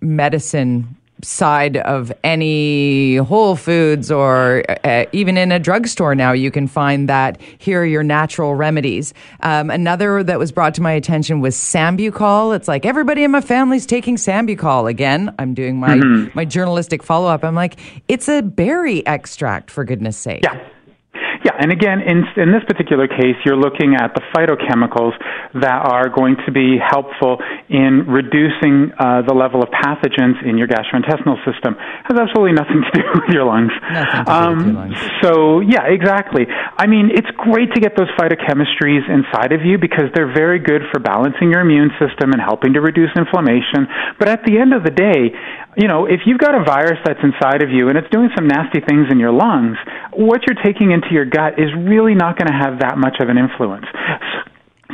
medicine 0.01 0.95
side 1.23 1.77
of 1.77 2.11
any 2.23 3.15
Whole 3.15 3.55
Foods 3.55 4.11
or 4.11 4.63
uh, 4.83 5.05
even 5.11 5.37
in 5.37 5.51
a 5.51 5.59
drugstore 5.59 6.15
now, 6.15 6.31
you 6.31 6.51
can 6.51 6.67
find 6.67 7.09
that 7.09 7.41
here 7.57 7.81
are 7.81 7.85
your 7.85 8.03
natural 8.03 8.55
remedies. 8.55 9.13
Um, 9.41 9.69
another 9.69 10.23
that 10.23 10.37
was 10.37 10.51
brought 10.51 10.75
to 10.75 10.81
my 10.81 10.91
attention 10.91 11.41
was 11.41 11.55
Sambucol. 11.55 12.55
It's 12.55 12.67
like 12.67 12.85
everybody 12.85 13.23
in 13.23 13.31
my 13.31 13.41
family's 13.41 13.85
taking 13.85 14.15
Sambucol. 14.15 14.89
Again, 14.89 15.33
I'm 15.39 15.53
doing 15.53 15.79
my, 15.79 15.97
mm-hmm. 15.97 16.29
my 16.35 16.45
journalistic 16.45 17.01
follow 17.03 17.27
up. 17.27 17.43
I'm 17.43 17.55
like, 17.55 17.79
it's 18.07 18.29
a 18.29 18.41
berry 18.41 19.05
extract, 19.07 19.71
for 19.71 19.83
goodness 19.83 20.17
sake. 20.17 20.43
Yeah. 20.43 20.59
Yeah, 21.47 21.55
and 21.63 21.71
again, 21.71 22.03
in, 22.03 22.27
in 22.35 22.51
this 22.51 22.67
particular 22.67 23.07
case, 23.07 23.39
you're 23.47 23.55
looking 23.55 23.95
at 23.95 24.11
the 24.11 24.19
phytochemicals 24.35 25.15
that 25.55 25.79
are 25.79 26.11
going 26.11 26.35
to 26.43 26.51
be 26.51 26.75
helpful 26.75 27.39
in 27.71 28.03
reducing 28.03 28.91
uh, 28.99 29.23
the 29.23 29.31
level 29.31 29.63
of 29.63 29.71
pathogens 29.71 30.43
in 30.43 30.59
your 30.59 30.67
gastrointestinal 30.67 31.39
system. 31.47 31.79
It 31.79 32.11
has 32.11 32.19
absolutely 32.19 32.51
nothing 32.51 32.83
to 32.83 32.91
do 32.91 33.03
with 33.15 33.31
your 33.31 33.47
lungs. 33.47 33.71
Um, 34.27 34.59
with 34.59 34.65
your 34.67 34.75
lungs. 34.75 34.99
So, 35.23 35.63
yeah, 35.63 35.87
exactly. 35.87 36.43
I 36.51 36.83
mean, 36.83 37.15
it's 37.15 37.31
great 37.39 37.71
to 37.75 37.79
get 37.79 37.95
those 37.95 38.11
phytochemistries 38.19 39.07
inside 39.07 39.55
of 39.55 39.63
you 39.63 39.79
because 39.79 40.11
they're 40.11 40.35
very 40.35 40.59
good 40.59 40.83
for 40.91 40.99
balancing 40.99 41.55
your 41.55 41.63
immune 41.63 41.95
system 41.95 42.35
and 42.35 42.43
helping 42.43 42.75
to 42.75 42.83
reduce 42.83 43.15
inflammation. 43.15 43.87
But 44.19 44.27
at 44.27 44.43
the 44.43 44.59
end 44.59 44.75
of 44.75 44.83
the 44.83 44.91
day, 44.91 45.31
you 45.77 45.87
know, 45.87 46.05
if 46.05 46.21
you've 46.25 46.39
got 46.39 46.55
a 46.55 46.63
virus 46.65 46.97
that's 47.05 47.19
inside 47.21 47.61
of 47.61 47.69
you 47.69 47.89
and 47.89 47.97
it's 47.97 48.09
doing 48.09 48.29
some 48.35 48.47
nasty 48.47 48.81
things 48.81 49.07
in 49.11 49.19
your 49.19 49.31
lungs, 49.31 49.77
what 50.11 50.41
you're 50.47 50.57
taking 50.65 50.91
into 50.91 51.13
your 51.13 51.25
gut 51.25 51.61
is 51.61 51.69
really 51.77 52.15
not 52.15 52.37
going 52.37 52.49
to 52.49 52.57
have 52.57 52.81
that 52.81 52.97
much 52.97 53.17
of 53.21 53.29
an 53.29 53.37
influence. 53.37 53.85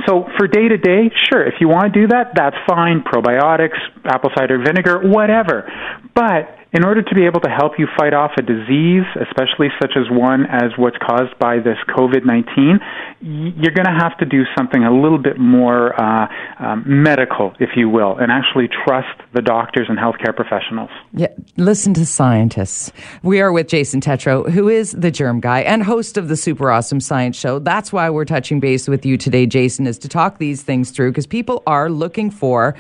So 0.05 0.27
for 0.37 0.47
day 0.47 0.67
to 0.67 0.77
day, 0.77 1.09
sure, 1.31 1.45
if 1.45 1.55
you 1.61 1.69
want 1.69 1.93
to 1.93 2.01
do 2.01 2.07
that, 2.07 2.33
that's 2.35 2.57
fine. 2.67 3.01
Probiotics, 3.01 3.79
apple 4.03 4.31
cider 4.35 4.59
vinegar, 4.59 4.99
whatever. 5.07 5.71
But 6.13 6.51
in 6.73 6.83
order 6.83 7.03
to 7.03 7.15
be 7.15 7.25
able 7.25 7.39
to 7.41 7.49
help 7.49 7.73
you 7.77 7.87
fight 7.97 8.13
off 8.15 8.31
a 8.37 8.41
disease, 8.41 9.05
especially 9.21 9.67
such 9.79 9.93
as 9.95 10.09
one 10.09 10.45
as 10.47 10.71
what's 10.75 10.97
caused 10.97 11.37
by 11.37 11.57
this 11.57 11.77
COVID 11.95 12.25
19, 12.25 12.79
you're 13.21 13.71
going 13.71 13.85
to 13.85 13.97
have 14.01 14.17
to 14.17 14.25
do 14.25 14.41
something 14.57 14.83
a 14.83 14.91
little 14.91 15.19
bit 15.19 15.37
more 15.37 15.93
uh, 16.01 16.27
um, 16.59 16.83
medical, 16.85 17.53
if 17.59 17.69
you 17.75 17.89
will, 17.89 18.17
and 18.17 18.31
actually 18.31 18.67
trust 18.85 19.21
the 19.33 19.41
doctors 19.41 19.85
and 19.87 19.99
healthcare 19.99 20.35
professionals. 20.35 20.89
Yeah, 21.13 21.27
listen 21.57 21.93
to 21.93 22.05
scientists. 22.07 22.91
We 23.21 23.39
are 23.39 23.51
with 23.51 23.67
Jason 23.67 24.01
Tetro, 24.01 24.49
who 24.49 24.67
is 24.67 24.93
the 24.93 25.11
germ 25.11 25.41
guy 25.41 25.61
and 25.61 25.83
host 25.83 26.17
of 26.17 26.27
the 26.27 26.35
Super 26.35 26.71
Awesome 26.71 26.99
Science 26.99 27.37
Show. 27.37 27.59
That's 27.59 27.93
why 27.93 28.09
we're 28.09 28.25
touching 28.25 28.59
base 28.59 28.87
with 28.87 29.05
you 29.05 29.15
today, 29.15 29.45
Jason, 29.45 29.85
is 29.85 29.99
to 29.99 30.09
talk 30.09 30.39
these 30.39 30.63
things 30.63 30.89
through 30.89 31.11
because 31.11 31.27
people 31.27 31.61
are 31.67 31.91
looking 31.91 32.31
for 32.31 32.75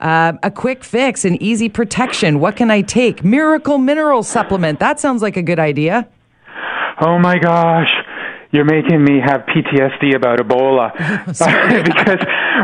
uh, 0.00 0.32
a 0.42 0.50
quick 0.50 0.84
fix, 0.84 1.24
an 1.24 1.40
easy 1.42 1.68
protection. 1.68 2.40
What 2.40 2.56
can 2.56 2.70
I 2.70 2.82
take? 2.82 3.24
Miracle 3.24 3.78
Mineral 3.78 4.22
Supplement. 4.22 4.80
That 4.80 5.00
sounds 5.00 5.22
like 5.22 5.36
a 5.36 5.42
good 5.42 5.58
idea. 5.58 6.08
Oh 7.00 7.18
my 7.18 7.38
gosh 7.38 7.90
you're 8.50 8.64
making 8.64 9.04
me 9.04 9.20
have 9.20 9.42
PTSD 9.42 10.16
about 10.16 10.38
Ebola. 10.38 10.92
because 11.84 12.20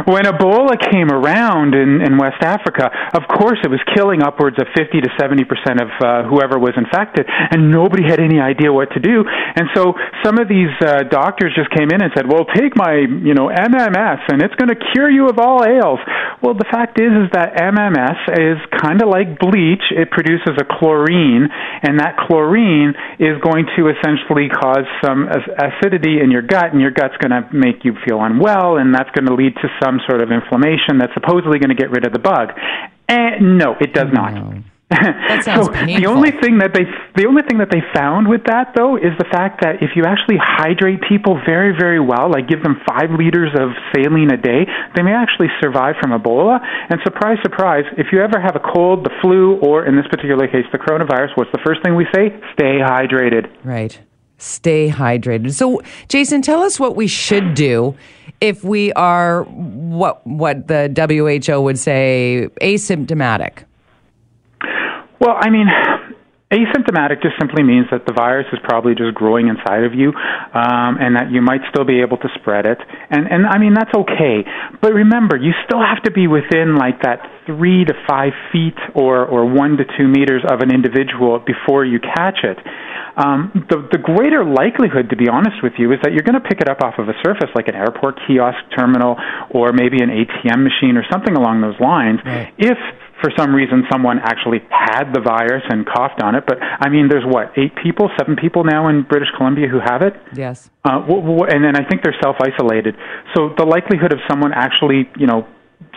when 0.07 0.25
Ebola 0.25 0.75
came 0.91 1.11
around 1.11 1.75
in, 1.75 2.03
in 2.03 2.19
West 2.19 2.43
Africa, 2.43 2.91
of 3.15 3.23
course 3.29 3.59
it 3.63 3.71
was 3.71 3.81
killing 3.95 4.23
upwards 4.23 4.59
of 4.59 4.67
50 4.75 5.01
to 5.01 5.11
70 5.21 5.45
percent 5.45 5.79
of 5.81 5.91
uh, 6.03 6.27
whoever 6.27 6.59
was 6.59 6.75
infected, 6.77 7.27
and 7.29 7.71
nobody 7.71 8.03
had 8.03 8.19
any 8.19 8.41
idea 8.41 8.73
what 8.73 8.91
to 8.93 9.01
do. 9.01 9.25
And 9.25 9.69
so 9.75 9.95
some 10.25 10.39
of 10.39 10.49
these 10.49 10.73
uh, 10.83 11.05
doctors 11.07 11.55
just 11.55 11.71
came 11.71 11.91
in 11.93 12.03
and 12.03 12.11
said, 12.17 12.27
"Well, 12.27 12.45
take 12.51 12.75
my, 12.77 13.05
you 13.05 13.35
know, 13.35 13.53
MMS, 13.53 14.21
and 14.29 14.43
it's 14.43 14.55
going 14.57 14.73
to 14.75 14.81
cure 14.93 15.11
you 15.11 15.29
of 15.29 15.39
all 15.39 15.63
ails." 15.63 16.01
Well, 16.43 16.55
the 16.55 16.69
fact 16.71 17.01
is, 17.01 17.13
is 17.25 17.29
that 17.33 17.57
MMS 17.57 18.21
is 18.37 18.59
kind 18.83 19.01
of 19.01 19.09
like 19.09 19.39
bleach. 19.39 19.85
It 19.95 20.11
produces 20.11 20.59
a 20.59 20.67
chlorine, 20.67 21.49
and 21.83 22.01
that 22.01 22.17
chlorine 22.27 22.93
is 23.21 23.41
going 23.41 23.67
to 23.77 23.89
essentially 23.89 24.49
cause 24.49 24.85
some 25.05 25.29
acidity 25.29 26.21
in 26.21 26.31
your 26.31 26.43
gut, 26.43 26.73
and 26.73 26.81
your 26.81 26.91
gut's 26.91 27.17
going 27.21 27.33
to 27.33 27.49
make 27.53 27.85
you 27.85 27.95
feel 28.05 28.21
unwell, 28.21 28.77
and 28.77 28.95
that's 28.95 29.11
going 29.13 29.27
to 29.27 29.35
lead 29.35 29.55
to 29.63 29.69
some 29.81 29.84
sort 30.09 30.21
of 30.21 30.31
inflammation 30.31 30.99
that's 30.99 31.15
supposedly 31.15 31.59
going 31.59 31.75
to 31.75 31.79
get 31.79 31.91
rid 31.91 32.07
of 32.07 32.13
the 32.13 32.19
bug. 32.19 32.53
And 33.09 33.59
no, 33.59 33.77
it 33.81 33.93
does 33.93 34.09
not. 34.13 34.35
No. 34.35 34.63
That 34.95 35.43
sounds 35.45 35.67
so 35.67 35.73
painful. 35.73 35.97
the 35.97 36.07
only 36.07 36.31
thing 36.31 36.59
that 36.59 36.75
they 36.75 36.85
the 37.17 37.27
only 37.27 37.43
thing 37.43 37.59
that 37.59 37.71
they 37.73 37.81
found 37.97 38.29
with 38.29 38.45
that 38.47 38.77
though 38.77 38.97
is 38.97 39.17
the 39.19 39.25
fact 39.25 39.65
that 39.65 39.83
if 39.83 39.97
you 39.97 40.05
actually 40.05 40.37
hydrate 40.39 41.01
people 41.09 41.41
very 41.45 41.73
very 41.73 41.99
well, 41.99 42.31
like 42.31 42.47
give 42.47 42.63
them 42.63 42.79
five 42.87 43.11
liters 43.11 43.51
of 43.59 43.73
saline 43.91 44.31
a 44.31 44.37
day, 44.37 44.69
they 44.95 45.03
may 45.03 45.13
actually 45.17 45.49
survive 45.59 45.97
from 46.01 46.13
Ebola. 46.13 46.61
And 46.63 47.01
surprise 47.03 47.39
surprise, 47.43 47.85
if 47.97 48.13
you 48.13 48.21
ever 48.21 48.39
have 48.39 48.55
a 48.55 48.63
cold, 48.63 49.05
the 49.05 49.15
flu, 49.23 49.57
or 49.65 49.87
in 49.87 49.97
this 49.97 50.07
particular 50.07 50.47
case 50.47 50.69
the 50.71 50.79
coronavirus, 50.79 51.35
what's 51.35 51.51
the 51.51 51.65
first 51.65 51.83
thing 51.83 51.97
we 51.97 52.07
say? 52.15 52.31
Stay 52.53 52.79
hydrated. 52.79 53.51
Right. 53.65 53.99
Stay 54.39 54.91
hydrated. 54.91 55.53
So, 55.53 55.81
Jason, 56.09 56.43
tell 56.43 56.63
us 56.63 56.79
what 56.81 56.97
we 56.97 57.07
should 57.07 57.55
do 57.55 57.97
if 58.41 58.65
we 58.65 58.93
are 58.93 59.45
what 59.45 60.27
what 60.27 60.69
the 60.69 60.91
WHO 60.93 61.61
would 61.61 61.79
say 61.79 62.49
asymptomatic. 62.61 63.65
Well, 65.21 65.37
I 65.39 65.49
mean, 65.51 65.69
asymptomatic 66.53 67.23
just 67.23 67.35
simply 67.41 67.63
means 67.63 67.87
that 67.91 68.07
the 68.07 68.13
virus 68.13 68.47
is 68.53 68.59
probably 68.63 68.95
just 68.95 69.15
growing 69.15 69.49
inside 69.49 69.85
of 69.85 69.95
you, 69.95 70.09
um, 70.09 70.99
and 71.01 71.17
that 71.17 71.31
you 71.31 71.41
might 71.41 71.61
still 71.71 71.85
be 71.85 72.01
able 72.01 72.19
to 72.19 72.29
spread 72.35 72.67
it. 72.67 72.79
And 73.11 73.27
and 73.27 73.47
I 73.47 73.59
mean 73.59 73.75
that's 73.75 73.95
okay. 73.95 74.45
But 74.81 74.93
remember, 74.93 75.37
you 75.37 75.53
still 75.65 75.81
have 75.81 76.03
to 76.05 76.11
be 76.11 76.27
within 76.27 76.77
like 76.77 77.03
that 77.03 77.21
three 77.47 77.85
to 77.85 77.95
five 78.09 78.33
feet 78.53 78.79
or 78.95 79.25
or 79.25 79.45
one 79.45 79.77
to 79.77 79.85
two 79.99 80.09
meters 80.09 80.43
of 80.49 80.61
an 80.61 80.73
individual 80.75 81.39
before 81.39 81.85
you 81.85 81.99
catch 82.01 82.39
it 82.43 82.59
um, 83.17 83.67
the, 83.71 83.79
the 83.95 83.99
greater 83.99 84.43
likelihood, 84.43 85.11
to 85.11 85.17
be 85.17 85.29
honest 85.31 85.63
with 85.63 85.75
you, 85.79 85.93
is 85.93 85.99
that 86.03 86.13
you're 86.13 86.27
going 86.27 86.41
to 86.41 86.43
pick 86.43 86.61
it 86.61 86.69
up 86.69 86.83
off 86.83 86.99
of 86.99 87.09
a 87.09 87.15
surface 87.23 87.51
like 87.55 87.69
an 87.69 87.75
airport 87.75 88.19
kiosk 88.27 88.59
terminal 88.75 89.17
or 89.55 89.73
maybe 89.73 90.03
an 90.03 90.11
ATM 90.11 90.67
machine 90.67 90.99
or 90.99 91.07
something 91.11 91.37
along 91.37 91.63
those 91.63 91.79
lines. 91.79 92.19
Right. 92.27 92.53
If 92.59 92.79
for 93.23 93.31
some 93.39 93.55
reason 93.55 93.87
someone 93.91 94.19
actually 94.19 94.59
had 94.69 95.15
the 95.15 95.21
virus 95.21 95.63
and 95.71 95.87
coughed 95.87 96.21
on 96.23 96.35
it. 96.35 96.45
But 96.47 96.59
I 96.61 96.91
mean, 96.91 97.09
there's 97.09 97.25
what 97.25 97.57
eight 97.57 97.73
people, 97.81 98.11
seven 98.19 98.35
people 98.35 98.65
now 98.65 98.89
in 98.89 99.03
British 99.03 99.29
Columbia 99.37 99.69
who 99.69 99.79
have 99.79 100.03
it. 100.03 100.13
Yes. 100.35 100.69
Uh, 100.85 101.01
and 101.07 101.65
then 101.65 101.79
I 101.79 101.89
think 101.89 102.03
they're 102.03 102.19
self 102.21 102.37
isolated. 102.43 102.97
So 103.35 103.55
the 103.57 103.65
likelihood 103.65 104.13
of 104.13 104.19
someone 104.29 104.53
actually, 104.53 105.09
you 105.17 105.27
know, 105.27 105.47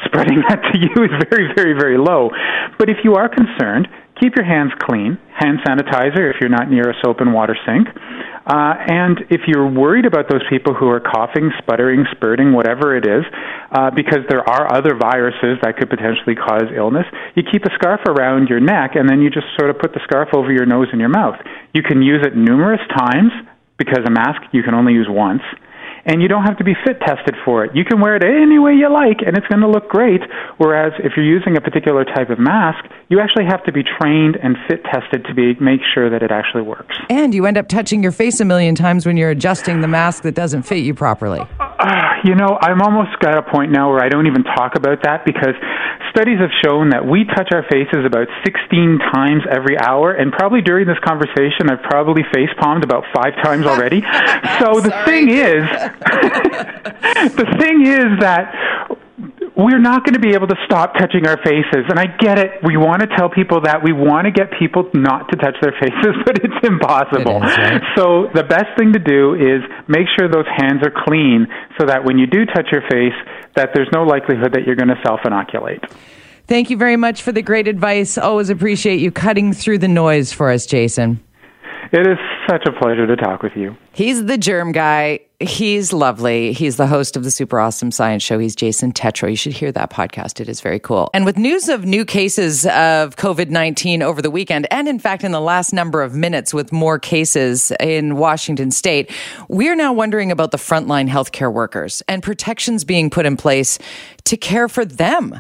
spreading 0.06 0.42
that 0.50 0.62
to 0.72 0.76
you 0.78 1.04
is 1.04 1.12
very, 1.30 1.52
very, 1.56 1.74
very 1.74 1.98
low. 1.98 2.30
But 2.78 2.90
if 2.90 2.98
you 3.04 3.16
are 3.16 3.30
concerned, 3.30 3.88
keep 4.20 4.36
your 4.36 4.46
hands 4.46 4.72
clean, 4.80 5.18
hand 5.34 5.60
sanitizer 5.66 6.30
if 6.30 6.38
you're 6.42 6.50
not 6.50 6.70
near 6.70 6.90
a 6.90 6.94
soap 7.04 7.22
and 7.22 7.34
water 7.34 7.56
sink. 7.66 7.88
Uh, 8.48 8.74
and 8.88 9.28
if 9.30 9.42
you're 9.46 9.68
worried 9.68 10.06
about 10.06 10.30
those 10.30 10.42
people 10.50 10.74
who 10.74 10.88
are 10.88 11.02
coughing, 11.02 11.52
sputtering, 11.60 12.06
spurting, 12.16 12.54
whatever 12.54 12.96
it 12.96 13.06
is, 13.06 13.26
uh, 13.72 13.92
because 13.92 14.24
there 14.30 14.42
are 14.48 14.72
other 14.72 14.96
viruses 14.96 15.60
that 15.62 15.76
could 15.78 15.90
potentially 15.90 16.36
cause 16.36 16.72
illness, 16.76 17.06
you 17.36 17.44
keep 17.44 17.66
a 17.66 17.74
scarf 17.76 18.00
around 18.08 18.48
your 18.48 18.62
neck 18.62 18.96
and 18.96 19.10
then 19.10 19.22
you 19.22 19.30
just 19.30 19.48
sort 19.60 19.70
of 19.70 19.78
put 19.78 19.94
the 19.94 20.00
scarf 20.04 20.30
over 20.34 20.52
your 20.52 20.66
nose 20.66 20.88
and 20.92 21.02
your 21.02 21.12
mouth. 21.12 21.36
You 21.74 21.84
can 21.84 22.02
use 22.02 22.24
it 22.26 22.38
numerous 22.38 22.82
times 22.96 23.32
because 23.78 24.00
a 24.08 24.12
mask 24.12 24.42
you 24.54 24.64
can 24.64 24.74
only 24.74 24.94
use 24.94 25.08
once 25.10 25.44
and 26.08 26.22
you 26.22 26.28
don't 26.28 26.44
have 26.44 26.58
to 26.58 26.64
be 26.64 26.74
fit 26.86 27.00
tested 27.02 27.36
for 27.46 27.66
it. 27.66 27.76
You 27.76 27.86
can 27.86 28.00
wear 28.00 28.16
it 28.16 28.24
any 28.24 28.58
way 28.58 28.74
you 28.74 28.92
like, 28.92 29.20
and 29.26 29.38
it's 29.38 29.46
going 29.48 29.62
to 29.62 29.70
look 29.70 29.90
great. 29.90 30.22
Whereas 30.58 30.94
if 31.04 31.14
you're 31.16 31.26
using 31.26 31.58
a 31.58 31.62
particular 31.62 32.06
type 32.06 32.30
of 32.30 32.40
mask, 32.40 32.84
you 33.10 33.20
actually 33.20 33.46
have 33.46 33.64
to 33.66 33.72
be 33.72 33.84
trained 33.84 34.38
and 34.42 34.56
fit 34.68 34.84
tested 34.86 35.26
to 35.26 35.34
be 35.34 35.54
make 35.60 35.82
sure 35.94 36.10
that 36.10 36.24
it 36.24 36.32
actually 36.32 36.64
works. 36.64 36.96
And 37.10 37.34
you 37.34 37.46
end 37.46 37.58
up 37.58 37.68
touching 37.68 38.02
your 38.02 38.12
face 38.12 38.40
a 38.40 38.46
million 38.46 38.74
times 38.74 39.06
when 39.06 39.18
you're 39.18 39.30
adjusting 39.30 39.82
the 39.82 39.88
mask 39.88 40.24
that 40.24 40.34
doesn't 40.34 40.64
fit 40.64 40.78
you 40.78 40.94
properly. 40.94 41.42
Uh, 41.80 42.14
you 42.24 42.36
know, 42.36 42.58
I'm 42.60 42.82
almost 42.82 43.18
got 43.20 43.38
a 43.38 43.44
point 43.44 43.72
now 43.72 43.90
where 43.90 44.04
I 44.04 44.10
don't 44.10 44.28
even 44.28 44.44
talk 44.44 44.76
about 44.76 45.04
that 45.04 45.26
because 45.26 45.56
studies 46.12 46.40
have 46.40 46.52
shown 46.64 46.90
that 46.90 47.06
we 47.06 47.26
touch 47.26 47.50
our 47.54 47.64
faces 47.70 48.06
about 48.06 48.28
16 48.44 49.00
times 49.14 49.44
every 49.50 49.80
hour, 49.80 50.12
and 50.12 50.32
probably 50.32 50.62
during 50.62 50.88
this 50.88 51.00
conversation, 51.06 51.70
I've 51.70 51.84
probably 51.84 52.24
face 52.34 52.50
palmed 52.60 52.84
about 52.84 53.04
five 53.14 53.36
times 53.44 53.66
already. 53.66 54.02
so 54.60 54.82
the 54.82 54.94
thing 55.06 55.30
is, 55.30 55.62
the 57.38 57.48
thing 57.60 57.86
is 57.86 58.20
that 58.20 58.97
we're 59.58 59.80
not 59.80 60.06
going 60.06 60.14
to 60.14 60.20
be 60.20 60.36
able 60.36 60.46
to 60.48 60.56
stop 60.66 60.94
touching 60.94 61.26
our 61.26 61.38
faces. 61.44 61.90
And 61.90 62.00
I 62.00 62.06
get 62.06 62.38
it. 62.38 62.62
We 62.64 62.78
want 62.78 63.02
to 63.02 63.08
tell 63.18 63.28
people 63.28 63.62
that. 63.62 63.84
We 63.84 63.92
want 63.92 64.26
to 64.26 64.32
get 64.32 64.54
people 64.58 64.90
not 64.94 65.30
to 65.30 65.36
touch 65.36 65.56
their 65.62 65.74
faces, 65.82 66.14
but 66.26 66.38
it's 66.46 66.62
impossible. 66.62 67.42
It 67.42 67.50
is, 67.50 67.58
right? 67.58 67.82
So 67.98 68.30
the 68.34 68.44
best 68.44 68.78
thing 68.78 68.94
to 68.94 69.00
do 69.00 69.34
is 69.34 69.66
make 69.88 70.06
sure 70.18 70.30
those 70.30 70.46
hands 70.56 70.86
are 70.86 70.94
clean 70.94 71.48
so 71.80 71.88
that 71.88 72.06
when 72.06 72.20
you 72.20 72.28
do 72.28 72.46
touch 72.46 72.68
your 72.72 72.84
face, 72.90 73.18
that 73.56 73.72
there's 73.74 73.90
no 73.92 74.04
likelihood 74.04 74.54
that 74.54 74.66
you're 74.66 74.76
going 74.76 74.94
to 74.94 75.02
self-inoculate. 75.04 75.84
Thank 76.46 76.70
you 76.70 76.78
very 76.78 76.96
much 76.96 77.24
for 77.24 77.32
the 77.32 77.42
great 77.42 77.68
advice. 77.68 78.18
Always 78.18 78.50
appreciate 78.50 79.02
you 79.02 79.12
cutting 79.12 79.54
through 79.54 79.80
the 79.80 79.88
noise 79.88 80.32
for 80.32 80.52
us, 80.52 80.66
Jason. 80.66 81.20
It 81.92 82.06
is 82.06 82.18
such 82.48 82.66
a 82.66 82.72
pleasure 82.72 83.06
to 83.06 83.16
talk 83.16 83.44
with 83.44 83.54
you. 83.56 83.76
He's 83.92 84.26
the 84.26 84.38
germ 84.38 84.72
guy. 84.72 85.20
He's 85.40 85.94
lovely. 85.94 86.54
He's 86.54 86.78
the 86.78 86.88
host 86.88 87.16
of 87.16 87.24
the 87.24 87.30
Super 87.30 87.60
Awesome 87.60 87.92
Science 87.92 88.24
Show. 88.24 88.40
He's 88.40 88.56
Jason 88.56 88.92
Tetro. 88.92 89.30
You 89.30 89.36
should 89.36 89.54
hear 89.54 89.72
that 89.72 89.92
podcast. 89.92 90.40
It 90.40 90.50
is 90.50 90.62
very 90.62 90.80
cool. 90.80 91.10
And 91.14 91.26
with 91.26 91.38
news 91.38 91.70
of 91.70 91.86
new 91.86 92.06
cases 92.06 92.66
of 92.66 93.16
COVID 93.18 93.50
19 93.50 94.02
over 94.02 94.22
the 94.22 94.32
weekend, 94.32 94.66
and 94.72 94.88
in 94.88 94.98
fact, 94.98 95.24
in 95.24 95.32
the 95.32 95.42
last 95.42 95.74
number 95.74 96.02
of 96.02 96.16
minutes 96.16 96.54
with 96.54 96.72
more 96.72 96.98
cases 96.98 97.72
in 97.80 98.16
Washington 98.16 98.72
state, 98.72 99.12
we 99.48 99.70
are 99.70 99.76
now 99.76 99.94
wondering 99.94 100.32
about 100.32 100.52
the 100.52 100.58
frontline 100.58 101.10
healthcare 101.10 101.54
workers 101.54 102.02
and 102.08 102.24
protections 102.24 102.84
being 102.84 103.10
put 103.10 103.26
in 103.26 103.38
place 103.38 103.78
to 104.24 104.38
care 104.38 104.68
for 104.68 104.86
them. 104.86 105.40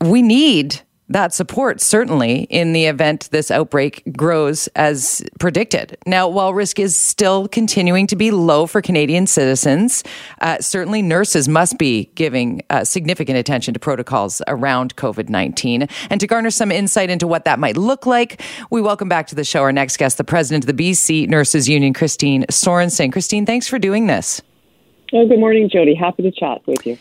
We 0.00 0.20
need 0.20 0.80
that 1.10 1.34
support, 1.34 1.80
certainly, 1.80 2.42
in 2.50 2.72
the 2.72 2.86
event 2.86 3.28
this 3.32 3.50
outbreak 3.50 4.02
grows 4.16 4.68
as 4.68 5.22
predicted. 5.40 5.98
Now, 6.06 6.28
while 6.28 6.54
risk 6.54 6.78
is 6.78 6.96
still 6.96 7.48
continuing 7.48 8.06
to 8.06 8.16
be 8.16 8.30
low 8.30 8.66
for 8.66 8.80
Canadian 8.80 9.26
citizens, 9.26 10.04
uh, 10.40 10.58
certainly 10.60 11.02
nurses 11.02 11.48
must 11.48 11.78
be 11.78 12.10
giving 12.14 12.62
uh, 12.70 12.84
significant 12.84 13.38
attention 13.38 13.74
to 13.74 13.80
protocols 13.80 14.40
around 14.46 14.94
COVID 14.96 15.28
19. 15.28 15.88
And 16.10 16.20
to 16.20 16.26
garner 16.26 16.50
some 16.50 16.70
insight 16.70 17.10
into 17.10 17.26
what 17.26 17.44
that 17.44 17.58
might 17.58 17.76
look 17.76 18.06
like, 18.06 18.40
we 18.70 18.80
welcome 18.80 19.08
back 19.08 19.26
to 19.28 19.34
the 19.34 19.44
show 19.44 19.62
our 19.62 19.72
next 19.72 19.96
guest, 19.96 20.16
the 20.16 20.24
president 20.24 20.64
of 20.64 20.76
the 20.76 20.90
BC 20.92 21.28
Nurses 21.28 21.68
Union, 21.68 21.92
Christine 21.92 22.44
Sorensen. 22.50 23.12
Christine, 23.12 23.44
thanks 23.44 23.66
for 23.66 23.78
doing 23.80 24.06
this. 24.06 24.40
Oh, 25.12 25.26
good 25.26 25.40
morning, 25.40 25.68
Jody. 25.68 25.94
Happy 25.94 26.22
to 26.22 26.30
chat 26.30 26.64
with 26.66 26.86
you. 26.86 26.96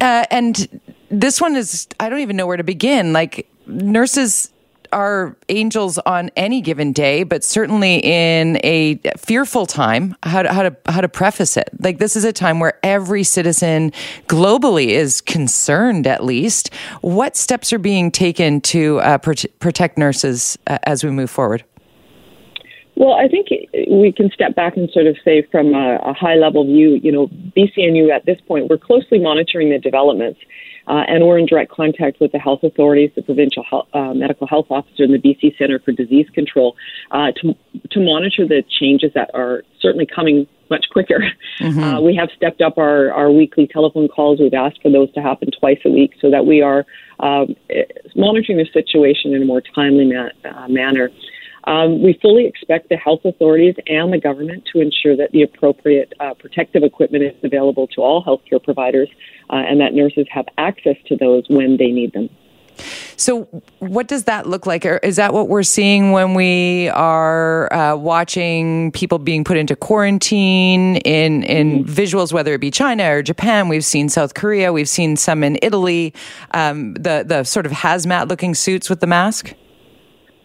Uh, 0.00 0.24
and 0.30 0.80
this 1.10 1.40
one 1.40 1.56
is, 1.56 1.86
I 2.00 2.08
don't 2.08 2.20
even 2.20 2.36
know 2.36 2.46
where 2.46 2.56
to 2.56 2.64
begin. 2.64 3.12
Like, 3.12 3.48
nurses 3.66 4.50
are 4.92 5.36
angels 5.48 5.98
on 5.98 6.30
any 6.36 6.60
given 6.60 6.92
day, 6.92 7.24
but 7.24 7.42
certainly 7.42 7.96
in 7.98 8.60
a 8.62 8.94
fearful 9.16 9.66
time, 9.66 10.14
how 10.22 10.42
to, 10.42 10.52
how 10.52 10.62
to, 10.62 10.76
how 10.86 11.00
to 11.00 11.08
preface 11.08 11.56
it. 11.56 11.68
Like 11.80 11.98
this 11.98 12.14
is 12.14 12.24
a 12.24 12.32
time 12.32 12.60
where 12.60 12.78
every 12.82 13.24
citizen 13.24 13.92
globally 14.28 14.88
is 14.88 15.20
concerned, 15.20 16.06
at 16.06 16.24
least. 16.24 16.72
What 17.00 17.36
steps 17.36 17.72
are 17.72 17.78
being 17.78 18.12
taken 18.12 18.60
to 18.62 19.00
uh, 19.00 19.18
protect 19.18 19.98
nurses 19.98 20.56
uh, 20.68 20.78
as 20.84 21.02
we 21.02 21.10
move 21.10 21.30
forward? 21.30 21.64
Well, 22.96 23.14
I 23.14 23.26
think 23.28 23.48
we 23.90 24.12
can 24.12 24.30
step 24.30 24.54
back 24.54 24.76
and 24.76 24.88
sort 24.90 25.06
of 25.06 25.16
say 25.24 25.42
from 25.50 25.74
a, 25.74 25.96
a 25.96 26.12
high 26.12 26.36
level 26.36 26.64
view, 26.64 27.00
you 27.02 27.10
know, 27.10 27.26
BCNU 27.56 28.10
at 28.14 28.24
this 28.24 28.40
point, 28.46 28.68
we're 28.68 28.78
closely 28.78 29.18
monitoring 29.18 29.70
the 29.70 29.78
developments 29.78 30.38
uh, 30.86 31.02
and 31.08 31.26
we're 31.26 31.38
in 31.38 31.46
direct 31.46 31.72
contact 31.72 32.20
with 32.20 32.32
the 32.32 32.38
health 32.38 32.62
authorities, 32.62 33.10
the 33.16 33.22
provincial 33.22 33.64
health, 33.68 33.88
uh, 33.94 34.12
medical 34.14 34.46
health 34.46 34.66
officer, 34.70 35.02
and 35.02 35.14
the 35.14 35.18
BC 35.18 35.56
Centre 35.58 35.80
for 35.80 35.92
Disease 35.92 36.28
Control 36.34 36.76
uh, 37.10 37.32
to, 37.42 37.54
to 37.90 38.00
monitor 38.00 38.46
the 38.46 38.62
changes 38.68 39.10
that 39.14 39.30
are 39.34 39.62
certainly 39.80 40.06
coming 40.06 40.46
much 40.70 40.86
quicker. 40.90 41.24
Mm-hmm. 41.60 41.80
Uh, 41.80 42.00
we 42.00 42.16
have 42.16 42.30
stepped 42.36 42.60
up 42.60 42.78
our, 42.78 43.12
our 43.12 43.30
weekly 43.30 43.66
telephone 43.66 44.08
calls. 44.08 44.40
We've 44.40 44.52
asked 44.52 44.82
for 44.82 44.90
those 44.90 45.12
to 45.14 45.22
happen 45.22 45.50
twice 45.58 45.78
a 45.84 45.90
week 45.90 46.14
so 46.20 46.30
that 46.30 46.46
we 46.46 46.62
are 46.62 46.84
um, 47.20 47.54
monitoring 48.16 48.58
the 48.58 48.66
situation 48.72 49.34
in 49.34 49.42
a 49.42 49.44
more 49.44 49.62
timely 49.74 50.12
ma- 50.12 50.30
uh, 50.44 50.68
manner. 50.68 51.10
Um, 51.66 52.02
we 52.02 52.18
fully 52.20 52.46
expect 52.46 52.88
the 52.90 52.96
health 52.96 53.24
authorities 53.24 53.74
and 53.86 54.12
the 54.12 54.20
government 54.20 54.64
to 54.72 54.80
ensure 54.80 55.16
that 55.16 55.32
the 55.32 55.42
appropriate 55.42 56.12
uh, 56.20 56.34
protective 56.34 56.82
equipment 56.82 57.24
is 57.24 57.34
available 57.42 57.86
to 57.88 58.02
all 58.02 58.22
healthcare 58.22 58.62
providers 58.62 59.08
uh, 59.50 59.56
and 59.56 59.80
that 59.80 59.94
nurses 59.94 60.26
have 60.30 60.46
access 60.58 60.96
to 61.06 61.16
those 61.16 61.44
when 61.48 61.76
they 61.76 61.88
need 61.88 62.12
them. 62.12 62.28
So, 63.16 63.44
what 63.78 64.08
does 64.08 64.24
that 64.24 64.48
look 64.48 64.66
like? 64.66 64.84
Is 64.84 65.16
that 65.16 65.32
what 65.32 65.48
we're 65.48 65.62
seeing 65.62 66.10
when 66.10 66.34
we 66.34 66.88
are 66.88 67.72
uh, 67.72 67.96
watching 67.96 68.90
people 68.92 69.18
being 69.18 69.44
put 69.44 69.56
into 69.56 69.76
quarantine 69.76 70.96
in 70.96 71.44
in 71.44 71.84
mm-hmm. 71.84 71.92
visuals, 71.92 72.32
whether 72.32 72.52
it 72.54 72.60
be 72.60 72.72
China 72.72 73.14
or 73.14 73.22
Japan? 73.22 73.68
We've 73.68 73.84
seen 73.84 74.08
South 74.08 74.34
Korea. 74.34 74.72
We've 74.72 74.88
seen 74.88 75.16
some 75.16 75.44
in 75.44 75.58
Italy. 75.62 76.12
Um, 76.50 76.94
the 76.94 77.24
the 77.24 77.44
sort 77.44 77.66
of 77.66 77.72
hazmat 77.72 78.28
looking 78.28 78.54
suits 78.54 78.90
with 78.90 78.98
the 78.98 79.06
mask. 79.06 79.54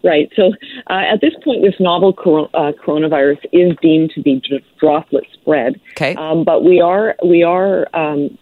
Right. 0.02 0.30
So 0.34 0.52
uh, 0.88 1.02
at 1.12 1.20
this 1.20 1.34
point, 1.44 1.62
this 1.62 1.74
novel 1.78 2.12
cor- 2.12 2.48
uh, 2.54 2.72
coronavirus 2.72 3.44
is 3.52 3.76
deemed 3.82 4.10
to 4.14 4.22
be 4.22 4.42
droplet 4.78 5.24
spread. 5.34 5.80
Okay. 5.92 6.14
Um, 6.14 6.44
but 6.44 6.64
we 6.64 6.80
are 6.80 7.16
we 7.22 7.42
are 7.42 7.86
um, 7.94 8.38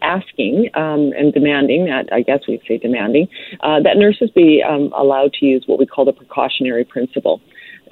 asking 0.00 0.70
um, 0.74 1.12
and 1.16 1.32
demanding 1.32 1.86
that 1.86 2.08
I 2.12 2.22
guess 2.22 2.40
we'd 2.48 2.62
say 2.66 2.78
demanding 2.78 3.28
uh, 3.60 3.80
that 3.82 3.96
nurses 3.96 4.30
be 4.30 4.62
um, 4.66 4.92
allowed 4.96 5.34
to 5.34 5.46
use 5.46 5.64
what 5.66 5.78
we 5.78 5.86
call 5.86 6.04
the 6.04 6.12
precautionary 6.12 6.84
principle. 6.84 7.40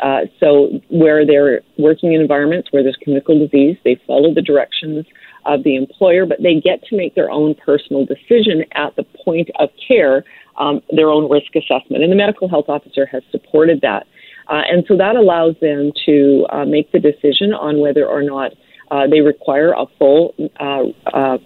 Uh, 0.03 0.23
so 0.41 0.81
where 0.89 1.27
they're 1.27 1.63
working 1.79 2.13
in 2.13 2.21
environments 2.21 2.71
where 2.71 2.83
there's 2.83 2.99
communicable 3.03 3.47
disease, 3.47 3.77
they 3.85 4.01
follow 4.07 4.33
the 4.33 4.43
directions 4.43 5.07
of 5.47 5.63
the 5.63 5.77
employer, 5.77 6.27
but 6.27 6.43
they 6.43 6.61
get 6.61 6.83
to 6.85 6.97
make 6.97 7.15
their 7.15 7.31
own 7.31 7.55
personal 7.55 8.05
decision 8.05 8.65
at 8.73 8.95
the 8.97 9.05
point 9.25 9.49
of 9.59 9.71
care 9.87 10.25
um, 10.59 10.81
their 10.91 11.11
own 11.11 11.31
risk 11.31 11.55
assessment. 11.55 12.03
And 12.03 12.11
the 12.11 12.17
medical 12.17 12.49
health 12.49 12.67
officer 12.69 13.07
has 13.07 13.23
supported 13.31 13.81
that. 13.83 14.07
Uh, 14.49 14.63
and 14.71 14.85
so 14.87 14.97
that 14.97 15.17
allows 15.17 15.57
them 15.61 15.93
to 16.07 16.47
uh, 16.51 16.65
make 16.65 16.93
the 16.93 17.01
decision 17.01 17.53
on 17.53 17.81
whether 17.81 18.07
or 18.07 18.23
not 18.23 18.53
uh, 18.91 19.07
they 19.09 19.21
require 19.21 19.73
a 19.73 19.87
full 19.99 20.35
uh, 20.61 20.85
uh, 21.13 21.39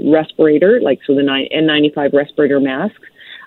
respirator, 0.00 0.80
like 0.80 0.98
so 1.06 1.14
the 1.14 1.22
N95 1.22 2.12
respirator 2.12 2.60
masks. 2.60 2.98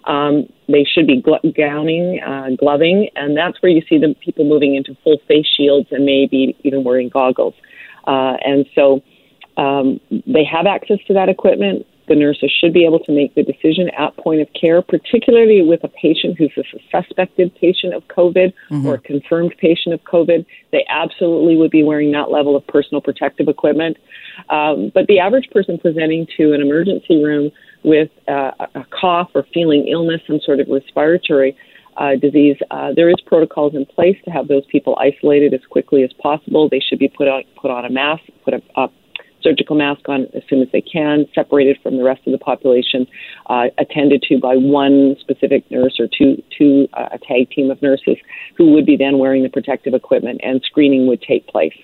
Um, 0.06 0.48
they 0.68 0.84
should 0.84 1.08
be 1.08 1.22
gl- 1.22 1.56
gowning, 1.56 2.22
uh, 2.22 2.50
gloving, 2.58 3.10
and 3.16 3.38
that's 3.38 3.62
where 3.62 3.72
you 3.72 3.82
see 3.88 3.98
the 3.98 4.16
people 4.24 4.46
moving 4.46 4.76
into 4.76 4.98
full 5.04 5.18
face 5.28 5.46
shields 5.58 5.88
and 5.92 6.06
maybe 6.06 6.58
even 6.64 6.84
wearing 6.84 7.10
goggles. 7.10 7.54
and 8.06 8.66
so 8.76 9.02
um, 9.56 10.00
they 10.10 10.44
have 10.44 10.66
access 10.66 10.98
to 11.08 11.14
that 11.14 11.30
equipment 11.30 11.86
the 12.08 12.16
nurses 12.16 12.52
should 12.60 12.74
be 12.74 12.86
able 12.86 13.00
to 13.00 13.12
make 13.12 13.36
the 13.36 13.44
decision 13.44 13.90
at 13.98 14.16
point 14.18 14.42
of 14.42 14.48
care, 14.60 14.82
particularly 14.82 15.62
with 15.62 15.84
a 15.84 15.88
patient 15.88 16.38
who's 16.38 16.52
a 16.58 16.64
suspected 16.92 17.54
patient 17.56 17.94
of 17.94 18.04
COVID 18.08 18.54
mm-hmm. 18.70 18.86
or 18.86 18.96
a 18.96 19.00
confirmed 19.00 19.56
patient 19.60 19.94
of 19.94 20.02
COVID. 20.04 20.46
They 20.72 20.86
absolutely 20.90 21.56
would 21.56 21.72
be 21.72 21.84
wearing 21.84 22.12
that 22.12 22.32
level 22.32 22.56
of 22.56 22.66
personal 22.68 23.02
protective 23.02 23.48
equipment. 23.48 23.98
Um, 24.50 24.92
but 24.94 25.08
the 25.08 25.20
average 25.20 25.50
person 25.52 25.78
presenting 25.78 26.28
to 26.38 26.54
an 26.54 26.62
emergency 26.62 27.24
room 27.24 27.52
with 27.84 28.10
uh, 28.28 28.52
a 28.76 28.86
cough 28.90 29.30
or 29.36 29.46
feeling 29.54 29.88
illness, 29.88 30.22
some 30.28 30.40
sort 30.46 30.60
of 30.60 30.68
respiratory 30.70 31.56
uh, 31.98 32.16
disease, 32.16 32.58
uh, 32.72 32.92
there 32.96 33.10
is 33.10 33.16
protocols 33.26 33.76
in 33.76 33.86
place 33.86 34.18
to 34.26 34.32
have 34.32 34.48
those 34.48 34.64
people 34.72 34.98
isolated 35.00 35.54
as 35.54 35.62
quickly 35.70 36.04
as 36.04 36.12
possible. 36.14 36.68
They 36.70 36.80
should 36.80 37.00
be 37.00 37.08
put 37.08 37.28
on 37.28 37.44
put 37.56 37.72
on 37.72 37.86
a 37.86 37.90
mask, 37.90 38.24
put 38.44 38.54
a, 38.54 38.62
a 38.76 38.88
surgical 39.44 39.76
mask 39.76 40.08
on 40.08 40.28
as 40.34 40.44
soon 40.50 40.62
as 40.62 40.68
they 40.72 40.82
can, 40.82 41.26
separated 41.36 41.78
from 41.84 41.98
the 41.98 42.04
rest 42.04 42.22
of 42.26 42.32
the 42.32 42.38
population, 42.38 43.06
uh, 43.48 43.66
attended 43.78 44.24
to 44.24 44.40
by 44.40 44.56
one 44.56 45.16
specific 45.20 45.70
nurse 45.70 46.00
or 46.00 46.08
two, 46.08 46.42
two 46.58 46.88
uh, 46.94 47.10
a 47.12 47.18
tag 47.20 47.50
team 47.52 47.70
of 47.70 47.82
nurses 47.82 48.18
who 48.58 48.72
would 48.72 48.86
be 48.86 48.98
then 48.98 49.18
wearing 49.18 49.44
the 49.44 49.50
protective 49.50 49.94
equipment, 49.94 50.40
and 50.44 50.62
screening 50.64 51.08
would 51.08 51.22
take 51.22 51.48
place. 51.48 51.76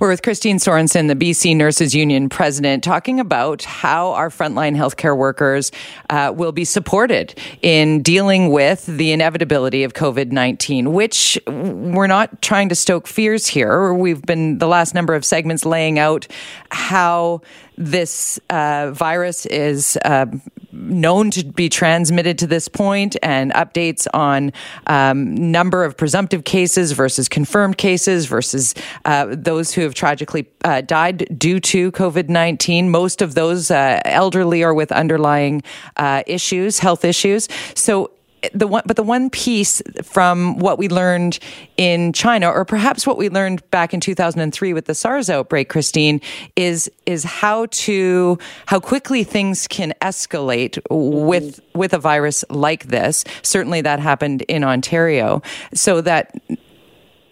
We're 0.00 0.08
with 0.08 0.22
Christine 0.22 0.58
Sorensen, 0.58 1.08
the 1.08 1.16
BC 1.16 1.56
Nurses 1.56 1.94
Union 1.94 2.28
president, 2.28 2.84
talking 2.84 3.20
about 3.20 3.62
how 3.62 4.12
our 4.12 4.30
frontline 4.30 4.76
healthcare 4.76 5.16
workers 5.16 5.72
uh, 6.10 6.32
will 6.34 6.52
be 6.52 6.64
supported 6.64 7.38
in 7.62 8.02
dealing 8.02 8.50
with 8.50 8.86
the 8.86 9.12
inevitability 9.12 9.84
of 9.84 9.94
COVID 9.94 10.32
19, 10.32 10.92
which 10.92 11.38
we're 11.46 12.06
not 12.06 12.42
trying 12.42 12.68
to 12.68 12.74
stoke 12.74 13.06
fears 13.06 13.46
here. 13.46 13.92
We've 13.92 14.22
been 14.22 14.58
the 14.58 14.68
last 14.68 14.94
number 14.94 15.14
of 15.14 15.24
segments 15.24 15.64
laying 15.64 15.98
out 15.98 16.26
how 16.70 17.42
this 17.76 18.38
uh, 18.50 18.90
virus 18.92 19.46
is 19.46 19.98
uh, 20.04 20.26
known 20.72 21.30
to 21.30 21.44
be 21.44 21.68
transmitted 21.68 22.38
to 22.38 22.46
this 22.46 22.68
point 22.68 23.16
and 23.22 23.52
updates 23.52 24.06
on 24.12 24.52
um, 24.86 25.34
number 25.34 25.84
of 25.84 25.96
presumptive 25.96 26.44
cases 26.44 26.92
versus 26.92 27.28
confirmed 27.28 27.78
cases 27.78 28.26
versus 28.26 28.74
uh, 29.04 29.26
those 29.30 29.72
who 29.72 29.82
have 29.82 29.94
tragically 29.94 30.46
uh, 30.64 30.80
died 30.80 31.26
due 31.38 31.60
to 31.60 31.92
covid-19 31.92 32.88
most 32.88 33.22
of 33.22 33.34
those 33.34 33.70
uh, 33.70 34.00
elderly 34.04 34.62
or 34.62 34.74
with 34.74 34.90
underlying 34.92 35.62
uh, 35.96 36.22
issues 36.26 36.78
health 36.78 37.04
issues. 37.04 37.48
So 37.74 38.10
the 38.52 38.66
one, 38.66 38.82
but 38.86 38.96
the 38.96 39.02
one 39.02 39.30
piece 39.30 39.82
from 40.02 40.58
what 40.58 40.78
we 40.78 40.88
learned 40.88 41.38
in 41.76 42.12
China, 42.12 42.50
or 42.50 42.64
perhaps 42.64 43.06
what 43.06 43.16
we 43.16 43.28
learned 43.28 43.68
back 43.70 43.94
in 43.94 44.00
2003 44.00 44.72
with 44.72 44.86
the 44.86 44.94
SARS 44.94 45.30
outbreak, 45.30 45.68
Christine, 45.68 46.20
is 46.56 46.90
is 47.06 47.24
how 47.24 47.66
to 47.66 48.38
how 48.66 48.80
quickly 48.80 49.24
things 49.24 49.66
can 49.68 49.94
escalate 50.02 50.78
with 50.90 51.56
mm-hmm. 51.56 51.78
with 51.78 51.92
a 51.92 51.98
virus 51.98 52.44
like 52.50 52.88
this. 52.88 53.24
Certainly, 53.42 53.82
that 53.82 54.00
happened 54.00 54.42
in 54.42 54.64
Ontario, 54.64 55.42
so 55.72 56.00
that 56.00 56.34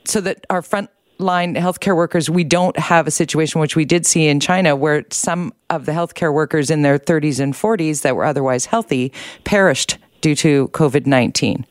so 0.04 0.20
that 0.20 0.46
our 0.50 0.62
front 0.62 0.90
line 1.18 1.54
healthcare 1.54 1.96
workers, 1.96 2.28
we 2.28 2.44
don't 2.44 2.76
have 2.78 3.06
a 3.06 3.10
situation 3.10 3.60
which 3.60 3.76
we 3.76 3.84
did 3.84 4.04
see 4.04 4.26
in 4.26 4.40
China 4.40 4.76
where 4.76 5.04
some 5.10 5.52
of 5.70 5.86
the 5.86 5.92
healthcare 5.92 6.32
workers 6.32 6.70
in 6.70 6.82
their 6.82 6.98
30s 6.98 7.40
and 7.40 7.54
40s 7.54 8.02
that 8.02 8.16
were 8.16 8.24
otherwise 8.24 8.66
healthy 8.66 9.12
perished 9.44 9.98
due 10.22 10.34
to 10.36 10.68
COVID 10.68 11.04
19? 11.06 11.66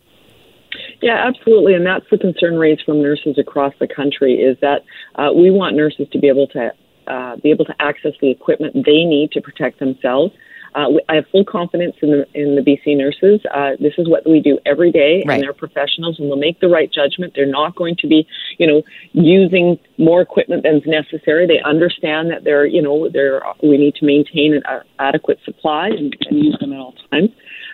Yeah, 1.02 1.26
absolutely, 1.26 1.74
and 1.74 1.86
that's 1.86 2.06
the 2.12 2.18
concern 2.20 2.58
raised 2.58 2.84
from 2.86 3.02
nurses 3.02 3.40
across 3.40 3.74
the 3.80 3.88
country. 3.88 4.36
Is 4.36 4.58
that 4.62 4.84
uh, 5.16 5.32
we 5.36 5.50
want 5.50 5.76
nurses 5.76 6.08
to 6.12 6.20
be 6.20 6.28
able 6.28 6.48
to 6.48 6.72
uh, 7.08 7.38
be 7.38 7.50
able 7.50 7.66
to 7.66 7.76
access 7.80 8.14
the 8.22 8.30
equipment 8.30 8.74
they 8.86 9.04
need 9.04 9.32
to 9.32 9.42
protect 9.42 9.80
themselves. 9.80 10.34
Uh, 10.74 10.88
I 11.10 11.16
have 11.16 11.26
full 11.32 11.44
confidence 11.44 11.96
in 12.02 12.12
the 12.12 12.26
in 12.34 12.56
the 12.56 12.62
BC 12.62 12.96
nurses. 12.96 13.42
Uh, 13.54 13.72
this 13.80 13.94
is 13.98 14.08
what 14.08 14.30
we 14.30 14.40
do 14.40 14.58
every 14.66 14.92
day, 14.92 15.22
right. 15.26 15.36
and 15.36 15.44
they're 15.44 15.54
professionals, 15.54 16.18
and 16.18 16.30
they'll 16.30 16.38
make 16.38 16.62
the 16.62 16.70
right 16.70 16.90
judgment. 16.92 17.34
They're 17.36 17.46
not 17.46 17.76
going 17.76 17.96
to 18.00 18.08
be, 18.08 18.26
you 18.58 18.68
know, 18.68 18.82
using 19.12 19.78
more 19.98 20.22
equipment 20.22 20.64
than's 20.64 20.84
necessary. 20.86 21.46
They 21.46 21.60
understand 21.68 22.30
that 22.32 22.46
they're, 22.46 22.66
you 22.66 22.82
know, 22.82 23.10
they're 23.10 23.42
we 23.62 23.78
need 23.78 23.96
to 23.96 24.06
maintain 24.06 24.54
an 24.54 24.64
uh, 24.64 24.84
adequate 25.00 25.40
supply 25.44 25.88
and, 25.88 26.16
and 26.30 26.40
use 26.40 26.58
them 26.62 26.72
at 26.72 26.80
all 26.80 26.96
times. 27.12 27.32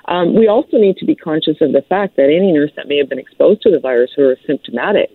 Um, 0.07 0.35
we 0.35 0.47
also 0.47 0.77
need 0.77 0.97
to 0.97 1.05
be 1.05 1.15
conscious 1.15 1.57
of 1.61 1.73
the 1.73 1.81
fact 1.81 2.15
that 2.15 2.23
any 2.23 2.51
nurse 2.51 2.71
that 2.75 2.87
may 2.87 2.97
have 2.97 3.09
been 3.09 3.19
exposed 3.19 3.61
to 3.63 3.71
the 3.71 3.79
virus 3.79 4.11
who 4.15 4.23
are 4.23 4.37
symptomatic 4.45 5.09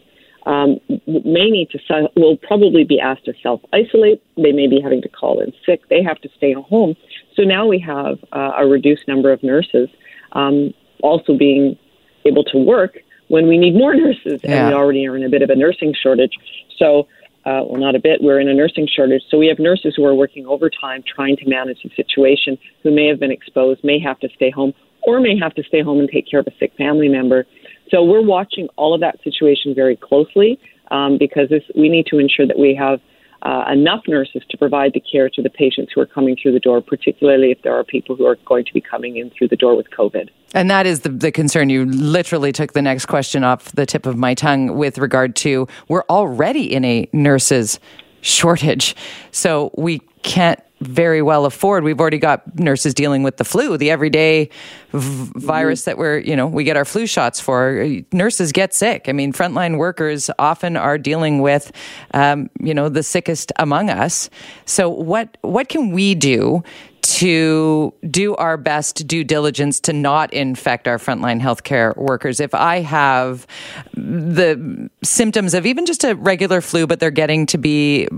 um, 0.45 0.80
may 1.07 1.51
need 1.51 1.70
to 1.70 2.09
will 2.16 2.36
probably 2.36 2.84
be 2.84 3.01
asked 3.01 3.24
to 3.26 3.32
self 3.43 3.61
isolate. 3.72 4.22
They 4.36 4.53
may 4.53 4.66
be 4.66 4.80
having 4.80 5.01
to 5.03 5.09
call 5.09 5.40
in 5.40 5.53
sick. 5.64 5.88
They 5.88 6.03
have 6.03 6.20
to 6.22 6.28
stay 6.36 6.53
at 6.53 6.59
home. 6.59 6.97
So 7.36 7.43
now 7.43 7.66
we 7.66 7.78
have 7.80 8.18
uh, 8.32 8.53
a 8.59 8.66
reduced 8.66 9.07
number 9.09 9.32
of 9.32 9.43
nurses 9.43 9.88
um, 10.32 10.74
also 11.03 11.36
being 11.36 11.78
able 12.24 12.45
to 12.45 12.59
work 12.59 12.99
when 13.28 13.49
we 13.49 13.57
need 13.59 13.74
more 13.74 13.95
nurses, 14.05 14.40
yeah. 14.43 14.66
and 14.66 14.68
we 14.68 14.74
already 14.74 15.07
are 15.07 15.16
in 15.16 15.24
a 15.24 15.28
bit 15.28 15.43
of 15.43 15.51
a 15.51 15.57
nursing 15.57 15.95
shortage. 16.01 16.36
So 16.76 17.07
uh, 17.45 17.62
well, 17.66 17.80
not 17.80 17.95
a 17.95 18.01
bit. 18.01 18.20
We're 18.22 18.40
in 18.40 18.49
a 18.49 18.55
nursing 18.55 18.86
shortage. 18.86 19.22
So 19.30 19.38
we 19.38 19.49
have 19.49 19.59
nurses 19.59 19.95
who 19.97 20.05
are 20.05 20.14
working 20.14 20.47
overtime 20.47 21.03
trying 21.03 21.36
to 21.38 21.49
manage 21.49 21.78
the 21.82 21.90
situation 21.97 22.57
who 22.82 22.90
may 22.95 23.07
have 23.09 23.18
been 23.18 23.32
exposed, 23.32 23.82
may 23.82 23.99
have 23.99 24.18
to 24.20 24.28
stay 24.34 24.51
home, 24.51 24.72
or 25.03 25.20
may 25.20 25.36
have 25.38 25.55
to 25.55 25.62
stay 25.64 25.82
home 25.82 25.99
and 25.99 26.09
take 26.09 26.30
care 26.30 26.40
of 26.40 26.47
a 26.47 26.53
sick 26.59 26.72
family 26.78 27.09
member. 27.09 27.47
So 27.90 28.05
we're 28.05 28.22
watching 28.24 28.68
all 28.76 28.95
of 28.95 29.01
that 29.01 29.22
situation 29.24 29.74
very 29.74 29.97
closely 29.97 30.59
um, 30.90 31.18
because 31.18 31.49
this, 31.49 31.62
we 31.74 31.88
need 31.88 32.07
to 32.07 32.18
ensure 32.18 32.47
that 32.47 32.59
we 32.59 32.74
have 32.74 33.01
uh, 33.43 33.64
enough 33.70 34.03
nurses 34.07 34.43
to 34.49 34.57
provide 34.57 34.93
the 34.95 35.01
care 35.01 35.28
to 35.28 35.43
the 35.43 35.51
patients 35.51 35.93
who 35.95 36.01
are 36.01 36.07
coming 36.07 36.36
through 36.40 36.53
the 36.53 36.61
door, 36.61 36.80
particularly 36.80 37.51
if 37.51 37.61
there 37.62 37.76
are 37.76 37.84
people 37.84 38.14
who 38.14 38.24
are 38.24 38.36
going 38.47 38.64
to 38.64 38.72
be 38.72 38.80
coming 38.80 39.16
in 39.16 39.30
through 39.30 39.49
the 39.49 39.57
door 39.57 39.76
with 39.76 39.90
COVID. 39.90 40.30
And 40.55 40.70
that 40.70 40.86
is 40.86 41.01
the, 41.01 41.09
the 41.09 41.32
concern. 41.32 41.68
You 41.68 41.86
literally 41.86 42.53
took 42.53 42.72
the 42.72 42.82
next 42.82 43.07
question 43.07 43.43
off 43.43 43.72
the 43.72 43.86
tip 43.86 44.07
of 44.07 44.16
my 44.16 44.34
tongue 44.34 44.76
with 44.76 44.99
regard 44.99 45.34
to 45.36 45.66
we're 45.88 46.05
already 46.09 46.72
in 46.72 46.84
a 46.84 47.09
nurses 47.12 47.80
shortage. 48.20 48.95
So 49.32 49.72
we 49.76 50.01
can't 50.22 50.61
very 50.87 51.22
well 51.22 51.47
afford. 51.47 51.85
We've 51.85 52.01
already 52.01 52.18
got 52.18 52.59
nurses 52.59 52.95
dealing 52.95 53.22
with 53.22 53.37
the 53.37 53.45
flu, 53.45 53.76
the 53.76 53.91
everyday 53.91 54.51
v- 54.93 55.33
virus 55.37 55.85
that 55.85 55.99
we're, 55.99 56.18
you 56.18 56.37
know, 56.37 56.47
we 56.47 56.64
get 56.64 56.76
our 56.76 56.85
flu 56.85 57.07
shots 57.07 57.41
for. 57.41 57.87
Nurses 58.12 58.53
get 58.53 58.74
sick. 58.74 59.09
I 59.09 59.12
mean, 59.12 59.33
frontline 59.33 59.78
workers 59.78 60.30
often 60.39 60.76
are 60.76 60.99
dealing 60.99 61.41
with, 61.41 61.72
um, 62.14 62.51
you 62.61 62.74
know, 62.74 62.89
the 62.89 63.03
sickest 63.03 63.53
among 63.59 63.91
us. 63.91 64.30
So 64.64 64.89
what 64.89 65.37
what 65.43 65.68
can 65.68 65.93
we 65.93 66.14
do 66.14 66.62
to 67.03 67.93
do 68.09 68.35
our 68.37 68.57
best 68.57 69.07
due 69.07 69.24
diligence 69.24 69.80
to 69.80 69.93
not 69.93 70.33
infect 70.33 70.89
our 70.89 70.99
frontline 70.99 71.41
healthcare 71.41 71.97
workers. 71.97 72.41
If 72.41 72.55
I 72.55 72.80
have 72.80 73.47
the 73.95 74.89
symptoms 75.03 75.53
of 75.55 75.66
even 75.66 75.85
just 75.85 76.05
a 76.05 76.14
regular 76.14 76.61
flu, 76.61 76.87
but 76.87 77.01
they're 77.01 77.11
getting 77.11 77.45
to 77.47 77.59
be 77.59 78.09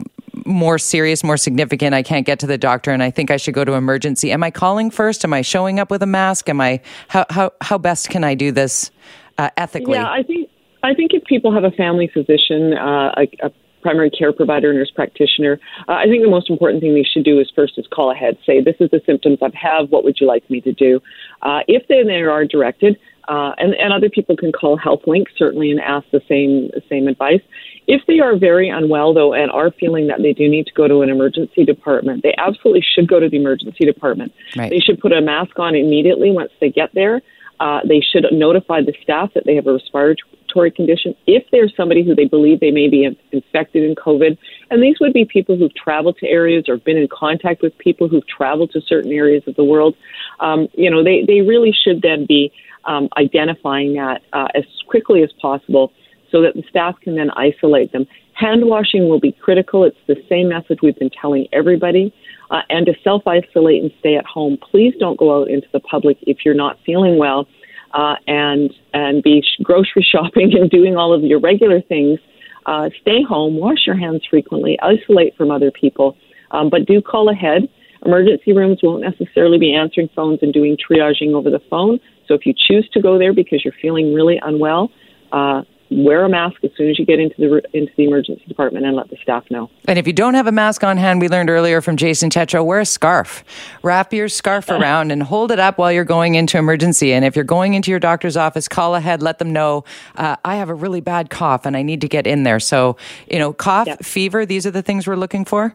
more 0.46 0.78
serious, 0.78 1.22
more 1.22 1.36
significant, 1.36 1.94
I 1.94 2.02
can't 2.02 2.26
get 2.26 2.38
to 2.40 2.46
the 2.46 2.58
doctor 2.58 2.90
and 2.90 3.02
I 3.02 3.10
think 3.10 3.30
I 3.30 3.36
should 3.36 3.54
go 3.54 3.64
to 3.64 3.72
emergency. 3.72 4.32
Am 4.32 4.42
I 4.42 4.50
calling 4.50 4.90
first? 4.90 5.24
Am 5.24 5.32
I 5.32 5.42
showing 5.42 5.78
up 5.78 5.90
with 5.90 6.02
a 6.02 6.06
mask? 6.06 6.48
Am 6.48 6.60
I 6.60 6.80
how 7.08 7.24
how 7.30 7.52
how 7.60 7.78
best 7.78 8.10
can 8.10 8.24
I 8.24 8.34
do 8.34 8.52
this 8.52 8.90
uh, 9.38 9.50
ethically? 9.56 9.94
Yeah, 9.94 10.10
I 10.10 10.22
think 10.22 10.50
I 10.82 10.94
think 10.94 11.12
if 11.14 11.24
people 11.24 11.52
have 11.52 11.64
a 11.64 11.70
family 11.70 12.10
physician, 12.12 12.74
uh, 12.74 13.14
a, 13.16 13.46
a 13.46 13.50
primary 13.80 14.10
care 14.10 14.32
provider, 14.32 14.72
nurse 14.72 14.90
practitioner, 14.90 15.60
uh, 15.88 15.92
I 15.92 16.04
think 16.04 16.22
the 16.22 16.30
most 16.30 16.48
important 16.50 16.82
thing 16.82 16.94
they 16.94 17.04
should 17.04 17.24
do 17.24 17.38
is 17.38 17.50
first 17.54 17.78
is 17.78 17.86
call 17.92 18.10
ahead, 18.10 18.38
say, 18.46 18.62
this 18.62 18.76
is 18.80 18.90
the 18.90 19.00
symptoms 19.04 19.38
I 19.42 19.50
have, 19.54 19.90
what 19.90 20.04
would 20.04 20.16
you 20.20 20.26
like 20.26 20.48
me 20.50 20.60
to 20.62 20.72
do? 20.72 21.00
Uh, 21.42 21.60
if 21.68 21.86
they, 21.88 22.02
they 22.02 22.22
are 22.22 22.44
directed, 22.46 22.98
uh, 23.28 23.52
and, 23.58 23.74
and 23.74 23.92
other 23.92 24.08
people 24.08 24.36
can 24.36 24.52
call 24.52 24.78
HealthLink 24.78 25.26
certainly 25.36 25.70
and 25.70 25.80
ask 25.80 26.06
the 26.10 26.20
same 26.28 26.70
same 26.88 27.08
advice. 27.08 27.40
If 27.86 28.02
they 28.06 28.20
are 28.20 28.36
very 28.36 28.68
unwell 28.68 29.12
though 29.12 29.34
and 29.34 29.50
are 29.50 29.70
feeling 29.70 30.06
that 30.08 30.22
they 30.22 30.32
do 30.32 30.48
need 30.48 30.66
to 30.66 30.72
go 30.72 30.88
to 30.88 31.02
an 31.02 31.10
emergency 31.10 31.64
department, 31.64 32.22
they 32.22 32.34
absolutely 32.38 32.82
should 32.94 33.08
go 33.08 33.20
to 33.20 33.28
the 33.28 33.36
emergency 33.36 33.84
department. 33.84 34.32
Right. 34.56 34.70
They 34.70 34.78
should 34.78 35.00
put 35.00 35.12
a 35.12 35.20
mask 35.20 35.58
on 35.58 35.74
immediately 35.74 36.30
once 36.30 36.50
they 36.60 36.70
get 36.70 36.90
there. 36.94 37.20
Uh, 37.60 37.80
they 37.86 38.00
should 38.00 38.26
notify 38.32 38.80
the 38.80 38.94
staff 39.02 39.32
that 39.34 39.44
they 39.46 39.54
have 39.54 39.66
a 39.66 39.72
respiratory 39.74 40.70
condition 40.70 41.14
if 41.26 41.44
there's 41.52 41.72
somebody 41.76 42.04
who 42.04 42.14
they 42.14 42.24
believe 42.24 42.58
they 42.60 42.72
may 42.72 42.88
be 42.88 43.08
infected 43.32 43.84
in 43.84 43.94
COVID. 43.94 44.36
And 44.70 44.82
these 44.82 44.96
would 45.00 45.12
be 45.12 45.24
people 45.24 45.56
who've 45.56 45.74
traveled 45.74 46.18
to 46.18 46.26
areas 46.26 46.68
or 46.68 46.78
been 46.78 46.96
in 46.96 47.08
contact 47.08 47.62
with 47.62 47.76
people 47.78 48.08
who've 48.08 48.26
traveled 48.26 48.72
to 48.72 48.80
certain 48.80 49.12
areas 49.12 49.44
of 49.46 49.54
the 49.54 49.64
world. 49.64 49.94
Um, 50.40 50.68
you 50.74 50.90
know, 50.90 51.04
they, 51.04 51.24
they 51.26 51.42
really 51.42 51.72
should 51.72 52.02
then 52.02 52.26
be 52.26 52.52
um, 52.86 53.08
identifying 53.16 53.94
that 53.94 54.22
uh, 54.32 54.48
as 54.54 54.64
quickly 54.88 55.22
as 55.22 55.32
possible 55.40 55.92
so 56.34 56.42
that 56.42 56.54
the 56.54 56.64
staff 56.68 56.98
can 57.00 57.14
then 57.14 57.30
isolate 57.36 57.92
them. 57.92 58.06
Hand 58.32 58.64
washing 58.64 59.08
will 59.08 59.20
be 59.20 59.30
critical. 59.30 59.84
It's 59.84 59.96
the 60.08 60.16
same 60.28 60.48
message 60.48 60.78
we've 60.82 60.98
been 60.98 61.10
telling 61.10 61.46
everybody. 61.52 62.12
Uh, 62.50 62.62
and 62.68 62.86
to 62.86 62.94
self 63.04 63.22
isolate 63.24 63.80
and 63.80 63.92
stay 64.00 64.16
at 64.16 64.26
home. 64.26 64.58
Please 64.70 64.94
don't 64.98 65.16
go 65.16 65.40
out 65.40 65.48
into 65.48 65.68
the 65.72 65.78
public 65.78 66.18
if 66.22 66.38
you're 66.44 66.54
not 66.54 66.76
feeling 66.84 67.18
well, 67.18 67.46
uh, 67.92 68.16
and 68.26 68.74
and 68.92 69.22
be 69.22 69.42
grocery 69.62 70.06
shopping 70.12 70.52
and 70.58 70.68
doing 70.70 70.96
all 70.96 71.14
of 71.14 71.22
your 71.22 71.38
regular 71.38 71.80
things. 71.80 72.18
Uh, 72.66 72.90
stay 73.00 73.22
home, 73.22 73.56
wash 73.56 73.86
your 73.86 73.96
hands 73.96 74.22
frequently, 74.28 74.76
isolate 74.82 75.36
from 75.36 75.50
other 75.50 75.70
people, 75.70 76.16
um, 76.50 76.68
but 76.68 76.84
do 76.86 77.00
call 77.00 77.30
ahead. 77.30 77.68
Emergency 78.04 78.52
rooms 78.52 78.80
won't 78.82 79.02
necessarily 79.02 79.58
be 79.58 79.72
answering 79.72 80.08
phones 80.14 80.40
and 80.42 80.52
doing 80.52 80.76
triaging 80.76 81.32
over 81.32 81.48
the 81.48 81.60
phone. 81.70 81.98
So 82.26 82.34
if 82.34 82.44
you 82.44 82.52
choose 82.52 82.88
to 82.92 83.00
go 83.00 83.18
there 83.18 83.32
because 83.32 83.64
you're 83.64 83.74
feeling 83.80 84.12
really 84.12 84.38
unwell, 84.42 84.90
uh, 85.32 85.62
wear 85.94 86.24
a 86.24 86.28
mask 86.28 86.56
as 86.64 86.70
soon 86.76 86.90
as 86.90 86.98
you 86.98 87.06
get 87.06 87.20
into 87.20 87.36
the 87.38 87.62
into 87.72 87.92
the 87.96 88.04
emergency 88.04 88.44
department 88.46 88.84
and 88.84 88.96
let 88.96 89.08
the 89.10 89.16
staff 89.22 89.44
know. 89.50 89.70
And 89.86 89.98
if 89.98 90.06
you 90.06 90.12
don't 90.12 90.34
have 90.34 90.46
a 90.46 90.52
mask 90.52 90.82
on 90.82 90.96
hand, 90.96 91.20
we 91.20 91.28
learned 91.28 91.50
earlier 91.50 91.80
from 91.80 91.96
Jason 91.96 92.30
Tetro, 92.30 92.64
wear 92.64 92.80
a 92.80 92.86
scarf. 92.86 93.44
Wrap 93.82 94.12
your 94.12 94.28
scarf 94.28 94.68
around 94.70 95.12
and 95.12 95.22
hold 95.22 95.52
it 95.52 95.58
up 95.58 95.78
while 95.78 95.92
you're 95.92 96.04
going 96.04 96.34
into 96.34 96.58
emergency. 96.58 97.12
And 97.12 97.24
if 97.24 97.36
you're 97.36 97.44
going 97.44 97.74
into 97.74 97.90
your 97.90 98.00
doctor's 98.00 98.36
office, 98.36 98.66
call 98.66 98.94
ahead, 98.94 99.22
let 99.22 99.38
them 99.38 99.52
know 99.52 99.84
uh, 100.16 100.36
I 100.44 100.56
have 100.56 100.68
a 100.68 100.74
really 100.74 101.00
bad 101.00 101.30
cough 101.30 101.66
and 101.66 101.76
I 101.76 101.82
need 101.82 102.00
to 102.00 102.08
get 102.08 102.26
in 102.26 102.42
there. 102.42 102.60
So 102.60 102.96
you 103.30 103.38
know, 103.38 103.52
cough, 103.52 103.88
fever, 104.02 104.44
these 104.44 104.66
are 104.66 104.70
the 104.70 104.82
things 104.82 105.06
we're 105.06 105.16
looking 105.16 105.44
for. 105.44 105.74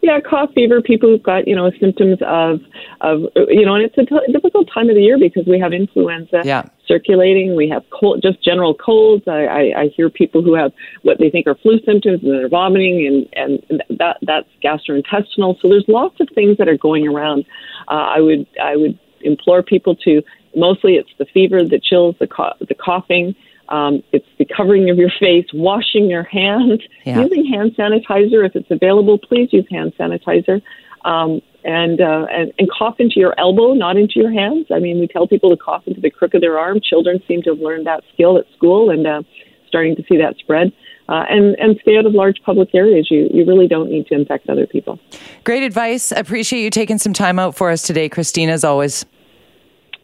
Yeah, 0.00 0.20
cough, 0.20 0.50
fever, 0.54 0.80
people 0.80 1.08
who've 1.08 1.22
got 1.22 1.48
you 1.48 1.56
know 1.56 1.70
symptoms 1.80 2.18
of 2.22 2.60
of 3.00 3.22
you 3.48 3.64
know, 3.66 3.74
and 3.74 3.84
it's 3.84 3.98
a 3.98 4.04
t- 4.04 4.32
difficult 4.32 4.68
time 4.72 4.88
of 4.88 4.96
the 4.96 5.02
year 5.02 5.18
because 5.18 5.46
we 5.46 5.58
have 5.58 5.72
influenza 5.72 6.42
yeah. 6.44 6.64
circulating, 6.86 7.56
we 7.56 7.68
have 7.68 7.82
cold, 7.90 8.22
just 8.22 8.42
general 8.42 8.74
colds. 8.74 9.26
I, 9.26 9.44
I, 9.44 9.80
I 9.80 9.86
hear 9.96 10.08
people 10.08 10.42
who 10.42 10.54
have 10.54 10.72
what 11.02 11.18
they 11.18 11.30
think 11.30 11.46
are 11.46 11.56
flu 11.56 11.80
symptoms 11.84 12.22
and 12.22 12.32
they're 12.32 12.48
vomiting, 12.48 13.28
and 13.34 13.60
and 13.70 13.82
that 13.98 14.18
that's 14.22 14.48
gastrointestinal. 14.62 15.60
So 15.60 15.68
there's 15.68 15.86
lots 15.88 16.20
of 16.20 16.28
things 16.34 16.58
that 16.58 16.68
are 16.68 16.78
going 16.78 17.08
around. 17.08 17.44
Uh, 17.88 17.94
I 17.94 18.20
would 18.20 18.46
I 18.62 18.76
would 18.76 18.98
implore 19.22 19.62
people 19.62 19.96
to 19.96 20.22
mostly 20.54 20.94
it's 20.94 21.10
the 21.18 21.26
fever, 21.26 21.64
the 21.64 21.80
chills, 21.80 22.14
the 22.20 22.26
co- 22.26 22.54
the 22.60 22.74
coughing. 22.74 23.34
Um, 23.68 24.02
it's 24.12 24.26
the 24.38 24.46
covering 24.46 24.88
of 24.90 24.96
your 24.96 25.10
face, 25.20 25.46
washing 25.52 26.08
your 26.08 26.22
hands, 26.22 26.80
Yeah. 27.04 27.22
using 27.22 27.44
hand 27.46 27.74
sanitizer 27.76 28.44
if 28.46 28.56
it's 28.56 28.70
available. 28.70 29.18
Please 29.18 29.52
use 29.52 29.66
hand 29.70 29.92
sanitizer, 29.98 30.62
um, 31.04 31.42
and, 31.64 32.00
uh, 32.00 32.26
and 32.32 32.52
and 32.58 32.70
cough 32.70 32.96
into 32.98 33.20
your 33.20 33.34
elbow, 33.38 33.74
not 33.74 33.96
into 33.96 34.14
your 34.20 34.30
hands. 34.30 34.66
I 34.70 34.78
mean, 34.78 35.00
we 35.00 35.06
tell 35.06 35.26
people 35.26 35.50
to 35.50 35.56
cough 35.56 35.82
into 35.86 36.00
the 36.00 36.10
crook 36.10 36.32
of 36.34 36.40
their 36.40 36.58
arm. 36.58 36.80
Children 36.82 37.22
seem 37.28 37.42
to 37.42 37.50
have 37.50 37.58
learned 37.60 37.86
that 37.86 38.04
skill 38.14 38.38
at 38.38 38.46
school, 38.56 38.90
and 38.90 39.06
uh, 39.06 39.22
starting 39.66 39.94
to 39.96 40.02
see 40.08 40.16
that 40.16 40.36
spread. 40.38 40.72
Uh, 41.10 41.24
and 41.30 41.56
and 41.58 41.78
stay 41.80 41.96
out 41.96 42.04
of 42.04 42.12
large 42.12 42.36
public 42.44 42.74
areas. 42.74 43.08
You 43.10 43.30
you 43.32 43.44
really 43.46 43.66
don't 43.66 43.90
need 43.90 44.06
to 44.08 44.14
infect 44.14 44.48
other 44.50 44.66
people. 44.66 44.98
Great 45.44 45.62
advice. 45.62 46.12
Appreciate 46.12 46.62
you 46.62 46.70
taking 46.70 46.98
some 46.98 47.12
time 47.14 47.38
out 47.38 47.54
for 47.54 47.70
us 47.70 47.82
today, 47.82 48.08
Christine, 48.10 48.50
as 48.50 48.62
always. 48.62 49.06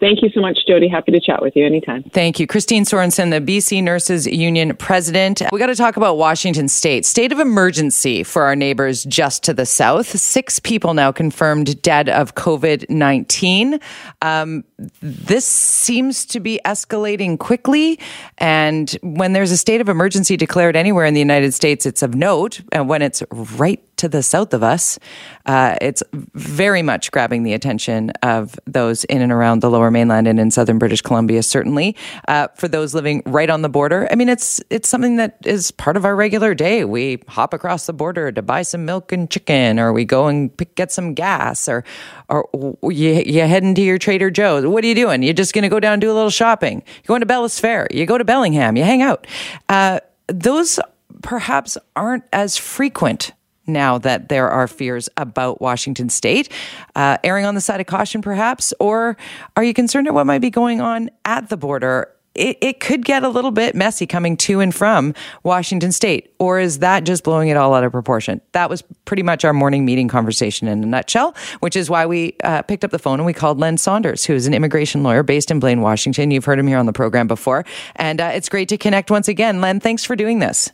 Thank 0.05 0.21
you 0.21 0.29
so 0.35 0.43
much, 0.43 0.59
Jody. 0.69 0.87
Happy 0.87 1.13
to 1.13 1.19
chat 1.19 1.41
with 1.41 1.57
you 1.57 1.65
anytime. 1.65 2.03
Thank 2.03 2.39
you. 2.39 2.47
Christine 2.47 2.85
Sorensen, 2.85 3.31
the 3.31 3.41
BC 3.41 3.83
Nurses 3.83 4.27
Union 4.27 4.77
president. 4.77 5.41
We 5.51 5.59
got 5.59 5.69
to 5.69 5.75
talk 5.75 5.97
about 5.97 6.19
Washington 6.19 6.69
State. 6.69 7.07
State 7.07 7.33
of 7.33 7.41
emergency 7.41 8.23
for 8.23 8.43
our 8.43 8.55
neighbors 8.55 9.05
just 9.05 9.43
to 9.45 9.55
the 9.55 9.65
south. 9.65 10.09
Six 10.09 10.59
people 10.59 10.93
now 10.93 11.11
confirmed 11.11 11.81
dead 11.81 12.11
of 12.11 12.35
COVID 12.35 12.91
19. 12.91 13.81
Um, 14.21 14.65
this 15.01 15.45
seems 15.47 16.25
to 16.27 16.41
be 16.41 16.61
escalating 16.65 17.39
quickly. 17.39 17.99
And 18.39 18.91
when 19.03 19.33
there's 19.33 19.51
a 19.51 19.57
state 19.57 19.81
of 19.81 19.89
emergency 19.89 20.37
declared 20.37 20.77
anywhere 20.77 21.05
in 21.05 21.15
the 21.15 21.21
United 21.21 21.53
States, 21.55 21.87
it's 21.87 22.03
of 22.03 22.15
note. 22.15 22.61
And 22.73 22.89
when 22.89 23.03
it's 23.03 23.23
right 23.31 23.81
to 23.97 24.09
the 24.09 24.23
south 24.23 24.53
of 24.53 24.63
us, 24.63 24.99
uh, 25.47 25.77
it's 25.81 26.03
very 26.13 26.83
much 26.83 27.13
grabbing 27.13 27.43
the 27.43 27.53
attention 27.53 28.11
of 28.23 28.59
those 28.67 29.05
in 29.05 29.23
and 29.23 29.31
around 29.31 29.61
the 29.61 29.71
lower 29.71 29.91
mainland 29.91 30.27
and 30.27 30.41
in 30.41 30.51
southern 30.51 30.79
British 30.79 31.01
Columbia, 31.01 31.43
certainly. 31.43 31.97
Uh, 32.27 32.49
for 32.57 32.69
those 32.69 32.95
living 32.95 33.23
right 33.27 33.49
on 33.51 33.63
the 33.63 33.69
border, 33.69 34.09
I 34.11 34.15
mean, 34.17 34.29
it's 34.29 34.61
it's 34.71 34.89
something 34.89 35.17
that 35.17 35.39
is 35.45 35.71
part 35.71 35.97
of 35.97 36.05
our 36.05 36.17
regular 36.17 36.55
day. 36.55 36.85
We 36.85 37.23
hop 37.29 37.55
across 37.55 37.87
the 37.87 37.93
border 37.93 38.33
to 38.33 38.43
buy 38.43 38.63
some 38.63 38.85
milk 38.85 39.13
and 39.13 39.31
chicken, 39.31 39.79
or 39.79 39.93
we 39.93 40.05
go 40.05 40.27
and 40.27 40.55
pick, 40.57 40.75
get 40.75 40.91
some 40.91 41.15
gas, 41.15 41.69
or 41.69 41.85
or 42.29 42.49
you, 42.91 43.23
you 43.27 43.43
head 43.43 43.63
into 43.63 43.83
your 43.83 43.99
Trader 43.99 44.31
Joe's. 44.31 44.67
What 44.75 44.83
are 44.83 44.89
you 44.89 44.97
doing? 44.97 45.23
You're 45.23 45.35
just 45.35 45.55
going 45.55 45.63
to 45.63 45.69
go 45.69 45.79
down 45.79 45.93
and 45.93 46.01
do 46.01 46.11
a 46.11 46.13
little 46.13 46.31
shopping. 46.31 46.83
You're 46.97 47.07
going 47.07 47.21
to 47.21 47.27
Bellis 47.27 47.61
Fair. 47.61 47.87
You 47.93 48.07
go 48.07 48.19
to 48.19 48.25
Bellingham. 48.25 48.77
You 48.77 48.83
hang 48.83 49.03
out. 49.03 49.25
Uh, 49.69 50.01
those 50.27 50.81
perhaps 51.23 51.79
aren't 51.95 52.25
as 52.33 52.57
frequent 52.57 53.31
now 53.69 53.99
that 53.99 54.31
there 54.31 54.49
are 54.49 54.67
fears 54.67 55.09
about 55.17 55.61
Washington 55.61 56.09
state. 56.09 56.51
Uh, 56.97 57.19
erring 57.23 57.45
on 57.45 57.55
the 57.55 57.61
side 57.61 57.81
of 57.81 57.87
caution, 57.87 58.21
perhaps? 58.21 58.75
Or 58.81 59.17
are 59.57 59.63
you 59.63 59.75
concerned 59.75 60.09
at 60.09 60.15
what 60.15 60.27
might 60.27 60.41
be 60.41 60.51
going 60.51 60.81
on 60.81 61.09
at 61.25 61.51
the 61.51 61.57
border? 61.57 62.11
It, 62.35 62.59
it 62.61 62.81
could 62.81 63.05
get 63.05 63.23
a 63.23 63.29
little 63.29 63.51
bit 63.51 63.75
messy 63.75 64.07
coming 64.07 64.37
to 64.39 64.61
and 64.61 64.75
from 64.75 65.15
Washington 65.43 65.93
state. 65.93 66.35
Or 66.39 66.59
is 66.59 66.81
that 66.81 67.05
just 67.05 67.25
blowing 67.25 67.49
it 67.49 67.57
all 67.57 67.75
out 67.75 67.85
of 67.85 67.93
proportion? 67.93 68.41
That 68.53 68.69
was 68.69 68.83
pretty 69.05 69.23
much 69.23 69.45
our 69.45 69.53
morning 69.53 69.85
meeting 69.85 70.09
conversation 70.09 70.69
in 70.69 70.83
a 70.83 70.87
nutshell, 70.87 71.35
which 71.61 71.77
is 71.77 71.89
why 71.89 72.07
we 72.07 72.37
uh, 72.43 72.63
picked 72.63 72.85
up 72.85 72.91
the 72.91 72.99
phone 72.99 73.21
and 73.21 73.27
we 73.27 73.33
called 73.33 73.59
Len 73.59 73.77
Saunders, 73.77 74.25
who 74.25 74.35
is 74.35 74.47
an 74.47 74.55
immigration 74.55 75.03
lawyer 75.03 75.23
based 75.23 75.51
in 75.51 75.61
Blaine, 75.61 75.81
Washington. 75.81 76.31
You've 76.31 76.45
heard 76.45 76.59
him 76.59 76.67
here 76.67 76.79
on 76.79 76.87
the 76.87 76.93
program 76.93 77.27
before. 77.27 77.65
And 77.97 78.21
uh, 78.21 78.33
it's 78.35 78.49
great 78.49 78.69
to 78.71 78.79
connect 78.79 79.11
once 79.11 79.29
again. 79.29 79.61
Len, 79.61 79.81
thanks 79.81 80.05
for 80.05 80.17
doing 80.17 80.39
this. 80.39 80.71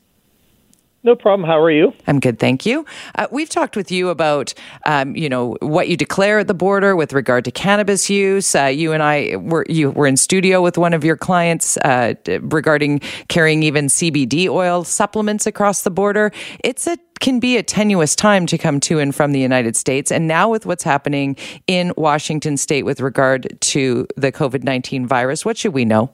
No 1.02 1.16
problem. 1.16 1.48
How 1.48 1.58
are 1.58 1.70
you? 1.70 1.94
I'm 2.06 2.20
good, 2.20 2.38
thank 2.38 2.66
you. 2.66 2.84
Uh, 3.14 3.26
we've 3.30 3.48
talked 3.48 3.74
with 3.74 3.90
you 3.90 4.10
about, 4.10 4.52
um, 4.84 5.16
you 5.16 5.30
know, 5.30 5.56
what 5.62 5.88
you 5.88 5.96
declare 5.96 6.40
at 6.40 6.46
the 6.46 6.54
border 6.54 6.94
with 6.94 7.14
regard 7.14 7.46
to 7.46 7.50
cannabis 7.50 8.10
use. 8.10 8.54
Uh, 8.54 8.64
you 8.64 8.92
and 8.92 9.02
I 9.02 9.36
were 9.36 9.64
you 9.66 9.92
were 9.92 10.06
in 10.06 10.18
studio 10.18 10.60
with 10.60 10.76
one 10.76 10.92
of 10.92 11.02
your 11.02 11.16
clients 11.16 11.78
uh, 11.78 12.14
regarding 12.42 13.00
carrying 13.28 13.62
even 13.62 13.86
CBD 13.86 14.46
oil 14.48 14.84
supplements 14.84 15.46
across 15.46 15.82
the 15.82 15.90
border. 15.90 16.32
It's 16.62 16.86
a 16.86 16.98
can 17.20 17.40
be 17.40 17.56
a 17.56 17.62
tenuous 17.62 18.14
time 18.14 18.46
to 18.46 18.58
come 18.58 18.80
to 18.80 18.98
and 18.98 19.14
from 19.14 19.32
the 19.32 19.40
United 19.40 19.76
States. 19.76 20.10
And 20.10 20.26
now 20.26 20.48
with 20.48 20.66
what's 20.66 20.82
happening 20.82 21.36
in 21.66 21.92
Washington 21.96 22.56
state 22.56 22.84
with 22.84 23.00
regard 23.00 23.58
to 23.60 24.06
the 24.16 24.32
COVID 24.32 24.64
19 24.64 25.06
virus, 25.06 25.44
what 25.44 25.56
should 25.56 25.72
we 25.72 25.84
know? 25.84 26.12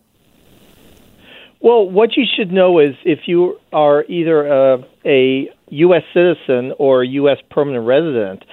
Well, 1.60 1.88
what 1.88 2.16
you 2.16 2.24
should 2.26 2.52
know 2.52 2.78
is 2.78 2.94
if 3.04 3.20
you 3.26 3.58
are 3.72 4.04
either 4.04 4.46
a, 4.46 4.84
a 5.04 5.50
U.S. 5.68 6.02
citizen 6.12 6.72
or 6.78 7.02
a 7.02 7.06
U.S. 7.08 7.38
permanent 7.50 7.86
resident, 7.86 8.44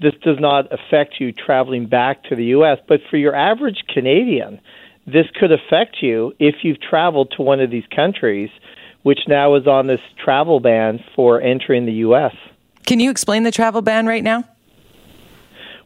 this 0.00 0.14
does 0.22 0.38
not 0.38 0.66
affect 0.72 1.14
you 1.20 1.32
traveling 1.32 1.86
back 1.86 2.24
to 2.24 2.36
the 2.36 2.46
U.S. 2.46 2.78
But 2.86 3.00
for 3.10 3.16
your 3.16 3.34
average 3.34 3.84
Canadian, 3.92 4.60
this 5.06 5.26
could 5.38 5.52
affect 5.52 6.02
you 6.02 6.34
if 6.38 6.56
you've 6.62 6.80
traveled 6.80 7.32
to 7.36 7.42
one 7.42 7.60
of 7.60 7.70
these 7.70 7.86
countries, 7.94 8.50
which 9.02 9.20
now 9.28 9.54
is 9.54 9.66
on 9.66 9.86
this 9.86 10.00
travel 10.22 10.60
ban 10.60 11.02
for 11.14 11.40
entering 11.40 11.86
the 11.86 11.92
U.S. 11.92 12.34
Can 12.84 13.00
you 13.00 13.10
explain 13.10 13.44
the 13.44 13.50
travel 13.50 13.82
ban 13.82 14.06
right 14.06 14.22
now? 14.22 14.44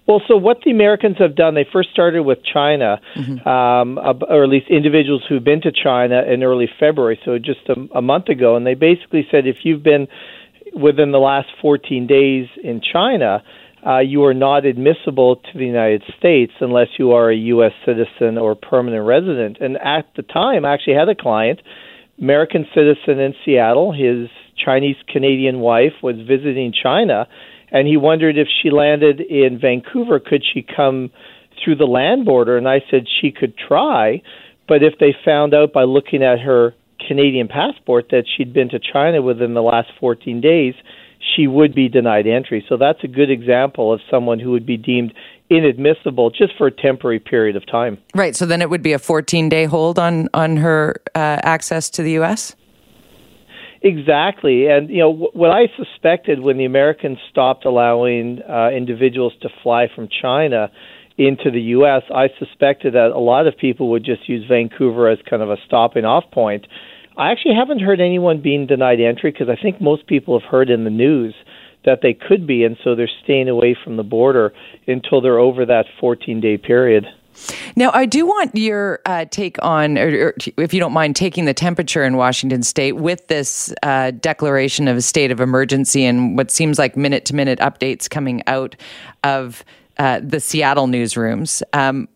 Well, 0.07 0.21
so 0.27 0.37
what 0.37 0.59
the 0.65 0.73
Americans 0.73 1.17
have 1.19 1.37
done, 1.37 1.55
they 1.55 1.67
first 1.73 1.91
started 1.91 2.23
with 2.23 2.39
China, 2.45 3.01
mm-hmm. 3.17 3.49
um, 3.49 3.99
or 3.99 4.43
at 4.43 4.49
least 4.49 4.67
individuals 4.69 5.23
who've 5.29 5.45
been 5.45 5.61
to 5.63 5.71
China 5.73 6.23
in 6.23 6.43
early 6.43 6.69
February, 6.81 7.21
so 7.25 7.39
just 7.39 7.61
a, 7.69 7.99
a 7.99 8.03
month 8.03 8.29
ago, 8.29 8.57
and 8.57 8.67
they 8.67 8.75
basically 8.75 9.27
said 9.31 9.47
if 9.47 9.59
you've 9.63 9.83
been 9.83 10.09
within 10.75 11.13
the 11.13 11.19
last 11.19 11.49
14 11.61 12.07
days 12.07 12.49
in 12.65 12.81
China, 12.81 13.45
uh, 13.87 13.99
you 13.99 14.25
are 14.25 14.35
not 14.35 14.65
admissible 14.65 15.37
to 15.37 15.59
the 15.59 15.67
United 15.67 16.03
States 16.19 16.53
unless 16.61 16.89
you 16.99 17.13
are 17.13 17.31
a 17.31 17.37
U.S. 17.37 17.73
citizen 17.85 18.39
or 18.39 18.55
permanent 18.55 19.05
resident. 19.05 19.59
And 19.61 19.77
at 19.77 20.07
the 20.17 20.23
time, 20.23 20.65
I 20.65 20.75
actually 20.75 20.95
had 20.95 21.09
a 21.09 21.17
client, 21.17 21.61
American 22.21 22.67
citizen 22.75 23.19
in 23.19 23.35
Seattle. 23.45 23.93
His 23.93 24.29
Chinese 24.57 24.97
Canadian 25.09 25.59
wife 25.61 25.95
was 26.03 26.17
visiting 26.17 26.73
China 26.73 27.27
and 27.73 27.89
he 27.89 27.97
wondered 27.97 28.37
if 28.37 28.49
she 28.63 28.71
landed 28.71 29.21
in 29.21 29.59
Vancouver, 29.59 30.21
could 30.21 30.45
she 30.45 30.63
come 30.63 31.11
through 31.65 31.77
the 31.77 31.87
land 31.87 32.27
border? 32.27 32.57
And 32.57 32.69
I 32.69 32.83
said 32.91 33.07
she 33.21 33.33
could 33.33 33.55
try, 33.57 34.23
but 34.69 34.83
if 34.83 34.99
they 35.01 35.17
found 35.25 35.55
out 35.55 35.73
by 35.73 35.85
looking 35.85 36.23
at 36.23 36.39
her 36.41 36.75
Canadian 37.09 37.49
passport 37.49 38.09
that 38.11 38.25
she'd 38.37 38.53
been 38.53 38.69
to 38.69 38.79
China 38.79 39.23
within 39.23 39.55
the 39.55 39.63
last 39.63 39.89
14 39.99 40.41
days, 40.41 40.75
she 41.35 41.47
would 41.47 41.75
be 41.75 41.89
denied 41.89 42.27
entry. 42.27 42.65
So 42.69 42.77
that's 42.77 43.03
a 43.03 43.09
good 43.09 43.31
example 43.31 43.93
of 43.93 44.01
someone 44.11 44.39
who 44.39 44.51
would 44.51 44.67
be 44.67 44.77
deemed 44.77 45.15
inadmissible 45.49 46.31
just 46.31 46.57
for 46.57 46.67
a 46.67 46.71
temporary 46.71 47.21
period 47.21 47.57
of 47.57 47.67
time. 47.67 47.99
Right. 48.15 48.37
So 48.37 48.47
then 48.47 48.61
it 48.63 48.71
would 48.71 48.83
be 48.83 48.93
a 48.93 48.99
14 48.99 49.49
day 49.49 49.65
hold 49.65 49.99
on 49.99 50.29
on 50.35 50.57
her 50.59 51.01
uh, 51.15 51.41
access 51.43 51.91
to 51.91 52.03
the 52.03 52.13
U.S. 52.13 52.55
Exactly, 53.85 54.69
and 54.69 54.89
you 54.91 54.99
know 54.99 55.31
what 55.33 55.51
I 55.51 55.67
suspected 55.77 56.39
when 56.39 56.57
the 56.57 56.65
Americans 56.65 57.19
stopped 57.31 57.65
allowing 57.65 58.41
uh, 58.49 58.71
individuals 58.71 59.33
to 59.43 59.49
fly 59.63 59.89
from 59.93 60.09
China 60.23 60.71
into 61.19 61.51
the 61.51 61.61
U.S., 61.61 62.03
I 62.15 62.29
suspected 62.39 62.95
that 62.95 63.11
a 63.11 63.19
lot 63.19 63.47
of 63.49 63.57
people 63.59 63.91
would 63.91 64.05
just 64.05 64.29
use 64.29 64.47
Vancouver 64.49 65.09
as 65.09 65.19
kind 65.29 65.43
of 65.43 65.51
a 65.51 65.57
stopping 65.67 66.05
off 66.05 66.25
point. 66.33 66.67
I 67.17 67.33
actually 67.33 67.55
haven't 67.57 67.81
heard 67.81 68.01
anyone 68.01 68.41
being 68.41 68.67
denied 68.67 69.01
entry 69.01 69.33
because 69.33 69.49
I 69.49 69.61
think 69.61 69.81
most 69.81 70.07
people 70.07 70.39
have 70.39 70.49
heard 70.49 70.71
in 70.71 70.85
the 70.85 70.91
news 70.91 71.35
that 71.85 71.99
they 72.03 72.15
could 72.15 72.47
be, 72.47 72.65
and 72.65 72.77
so 72.85 72.95
they're 72.95 73.11
staying 73.25 73.49
away 73.49 73.77
from 73.83 73.97
the 73.97 74.05
border 74.05 74.53
until 74.87 75.21
they're 75.21 75.41
over 75.41 75.67
that 75.67 75.87
14 76.01 76.41
day 76.41 76.57
period. 76.57 77.05
Now, 77.77 77.91
I 77.93 78.07
do 78.07 78.27
want 78.27 78.55
your 78.55 79.01
uh, 79.07 79.25
take 79.27 79.63
on, 79.63 79.99
or, 79.99 80.09
or, 80.09 80.35
if 80.59 80.75
you 80.75 80.81
don't 80.81 80.93
mind, 80.93 81.17
taking 81.17 81.45
the 81.45 81.55
temperature 81.55 82.05
in 82.05 82.17
Washington 82.17 82.63
state 82.63 82.93
with 82.93 83.27
this 83.29 83.73
uh, 83.83 84.13
declaration 84.13 84.89
of 84.89 84.97
a 84.97 85.03
state 85.03 85.31
of 85.31 85.41
emergency 85.41 86.05
and 86.05 86.37
what 86.37 86.51
seems 86.51 86.79
like 86.79 86.97
minute 86.97 87.25
to 87.27 87.35
minute 87.35 87.59
updates 87.59 88.09
coming 88.09 88.43
out 88.47 88.77
of 89.25 89.65
uh, 89.99 90.21
the 90.23 90.41
Seattle 90.41 90.87
newsrooms. 90.87 91.63
Um, 91.73 92.09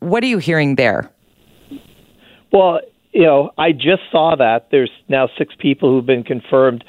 what 0.00 0.22
are 0.22 0.26
you 0.26 0.38
hearing 0.38 0.76
there? 0.76 1.10
Well, 2.52 2.80
you 3.12 3.22
know, 3.22 3.50
I 3.58 3.72
just 3.72 4.02
saw 4.10 4.36
that 4.36 4.68
there's 4.70 4.90
now 5.08 5.28
six 5.38 5.54
people 5.58 5.90
who've 5.90 6.06
been 6.06 6.24
confirmed 6.24 6.84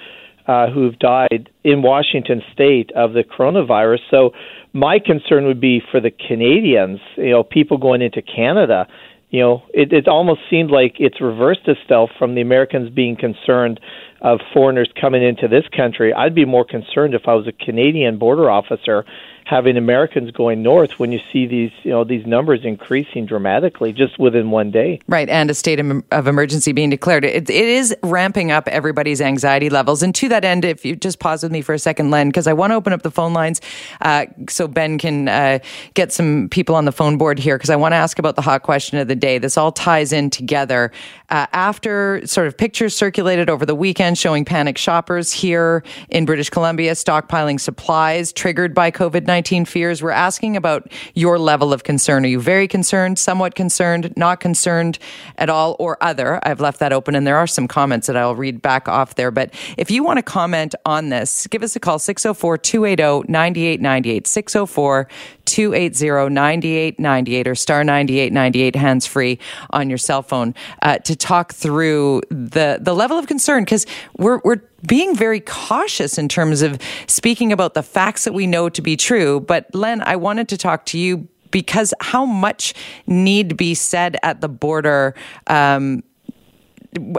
uh, 0.47 0.67
who've 0.69 0.97
died 0.99 1.49
in 1.63 1.81
Washington 1.81 2.41
state 2.53 2.91
of 2.95 3.13
the 3.13 3.23
coronavirus. 3.23 3.99
So 4.11 4.31
my 4.73 4.99
concern 4.99 5.45
would 5.45 5.61
be 5.61 5.81
for 5.91 5.99
the 5.99 6.11
Canadians, 6.11 6.99
you 7.17 7.31
know, 7.31 7.43
people 7.43 7.77
going 7.77 8.01
into 8.01 8.21
Canada. 8.21 8.87
you 9.29 9.39
know, 9.41 9.63
it, 9.73 9.91
it 9.91 10.07
almost 10.07 10.41
seemed 10.49 10.71
like 10.71 10.95
it's 10.99 11.19
reversed 11.19 11.67
itself 11.67 12.09
from 12.19 12.35
the 12.35 12.41
Americans 12.41 12.89
being 12.89 13.15
concerned 13.15 13.79
of 14.21 14.39
foreigners 14.53 14.89
coming 14.99 15.23
into 15.23 15.47
this 15.47 15.63
country. 15.75 16.13
I'd 16.13 16.35
be 16.35 16.45
more 16.45 16.65
concerned 16.65 17.13
if 17.13 17.23
I 17.27 17.33
was 17.33 17.47
a 17.47 17.65
Canadian 17.65 18.17
border 18.17 18.49
officer 18.49 19.05
having 19.45 19.77
Americans 19.77 20.31
going 20.31 20.63
north 20.63 20.99
when 20.99 21.11
you 21.11 21.19
see 21.31 21.45
these 21.45 21.71
you 21.83 21.91
know 21.91 22.03
these 22.03 22.25
numbers 22.25 22.61
increasing 22.63 23.27
dramatically 23.27 23.93
just 23.93 24.19
within 24.19 24.49
one 24.49 24.71
day. 24.71 24.99
Right, 25.07 25.29
and 25.29 25.49
a 25.51 25.53
state 25.53 25.79
of 25.79 26.27
emergency 26.27 26.71
being 26.71 26.89
declared. 26.89 27.23
It, 27.23 27.49
it 27.49 27.49
is 27.49 27.95
ramping 28.01 28.51
up 28.51 28.67
everybody's 28.67 29.21
anxiety 29.21 29.69
levels. 29.69 30.01
And 30.01 30.13
to 30.15 30.27
that 30.29 30.43
end, 30.43 30.65
if 30.65 30.83
you 30.83 30.95
just 30.95 31.19
pause 31.19 31.43
with 31.43 31.51
me 31.51 31.61
for 31.61 31.73
a 31.73 31.79
second, 31.79 32.09
Len, 32.09 32.29
because 32.29 32.47
I 32.47 32.53
want 32.53 32.71
to 32.71 32.75
open 32.75 32.91
up 32.91 33.03
the 33.03 33.11
phone 33.11 33.33
lines 33.33 33.61
uh, 34.01 34.25
so 34.49 34.67
Ben 34.67 34.97
can 34.97 35.27
uh, 35.27 35.59
get 35.93 36.11
some 36.11 36.49
people 36.49 36.75
on 36.75 36.85
the 36.85 36.91
phone 36.91 37.17
board 37.17 37.37
here, 37.37 37.57
because 37.57 37.69
I 37.69 37.75
want 37.75 37.91
to 37.91 37.97
ask 37.97 38.17
about 38.17 38.35
the 38.35 38.41
hot 38.41 38.63
question 38.63 38.97
of 38.97 39.07
the 39.07 39.15
day. 39.15 39.37
This 39.37 39.57
all 39.57 39.71
ties 39.71 40.11
in 40.11 40.31
together. 40.31 40.91
Uh, 41.29 41.45
after 41.53 42.25
sort 42.25 42.47
of 42.47 42.57
pictures 42.57 42.95
circulated 42.95 43.49
over 43.49 43.65
the 43.65 43.75
weekend 43.75 44.17
showing 44.17 44.43
panic 44.43 44.77
shoppers 44.77 45.31
here 45.31 45.83
in 46.09 46.25
British 46.25 46.49
Columbia 46.49 46.93
stockpiling 46.93 47.59
supplies 47.59 48.33
triggered 48.33 48.73
by 48.73 48.89
COVID 48.89 49.27
19. 49.27 49.34
19 49.35 49.65
fears. 49.65 50.01
We're 50.01 50.11
asking 50.11 50.55
about 50.55 50.89
your 51.13 51.37
level 51.37 51.73
of 51.73 51.83
concern. 51.83 52.23
Are 52.23 52.29
you 52.29 52.39
very 52.39 52.69
concerned, 52.69 53.19
somewhat 53.19 53.53
concerned, 53.53 54.13
not 54.15 54.39
concerned 54.39 54.97
at 55.37 55.49
all, 55.49 55.75
or 55.77 55.97
other? 55.99 56.39
I've 56.47 56.61
left 56.61 56.79
that 56.79 56.93
open, 56.93 57.15
and 57.15 57.27
there 57.27 57.35
are 57.35 57.45
some 57.45 57.67
comments 57.67 58.07
that 58.07 58.15
I'll 58.15 58.33
read 58.33 58.61
back 58.61 58.87
off 58.87 59.15
there. 59.15 59.31
But 59.31 59.53
if 59.75 59.91
you 59.91 60.05
want 60.05 60.19
to 60.19 60.23
comment 60.23 60.73
on 60.85 61.09
this, 61.09 61.47
give 61.47 61.63
us 61.63 61.75
a 61.75 61.81
call 61.81 61.99
604 61.99 62.57
280 62.57 63.29
9898. 63.29 64.25
604 64.25 65.09
280 65.43 66.33
9898 66.33 67.47
or 67.47 67.55
star 67.55 67.83
9898 67.83 68.75
hands 68.77 69.05
free 69.05 69.37
on 69.71 69.89
your 69.89 69.97
cell 69.97 70.21
phone 70.21 70.55
uh, 70.81 70.97
to 70.99 71.13
talk 71.13 71.53
through 71.53 72.21
the, 72.29 72.79
the 72.81 72.93
level 72.93 73.17
of 73.17 73.27
concern 73.27 73.65
because 73.65 73.85
we're, 74.17 74.39
we're 74.45 74.61
being 74.85 75.15
very 75.15 75.39
cautious 75.39 76.17
in 76.17 76.27
terms 76.27 76.61
of 76.61 76.79
speaking 77.07 77.51
about 77.51 77.73
the 77.73 77.83
facts 77.83 78.23
that 78.25 78.33
we 78.33 78.47
know 78.47 78.69
to 78.69 78.81
be 78.81 78.95
true. 78.95 79.39
But 79.39 79.73
Len, 79.73 80.01
I 80.01 80.15
wanted 80.15 80.49
to 80.49 80.57
talk 80.57 80.85
to 80.87 80.97
you 80.97 81.27
because 81.51 81.93
how 82.01 82.25
much 82.25 82.73
need 83.07 83.55
be 83.57 83.73
said 83.73 84.17
at 84.23 84.41
the 84.41 84.49
border? 84.49 85.15
Um, 85.47 86.03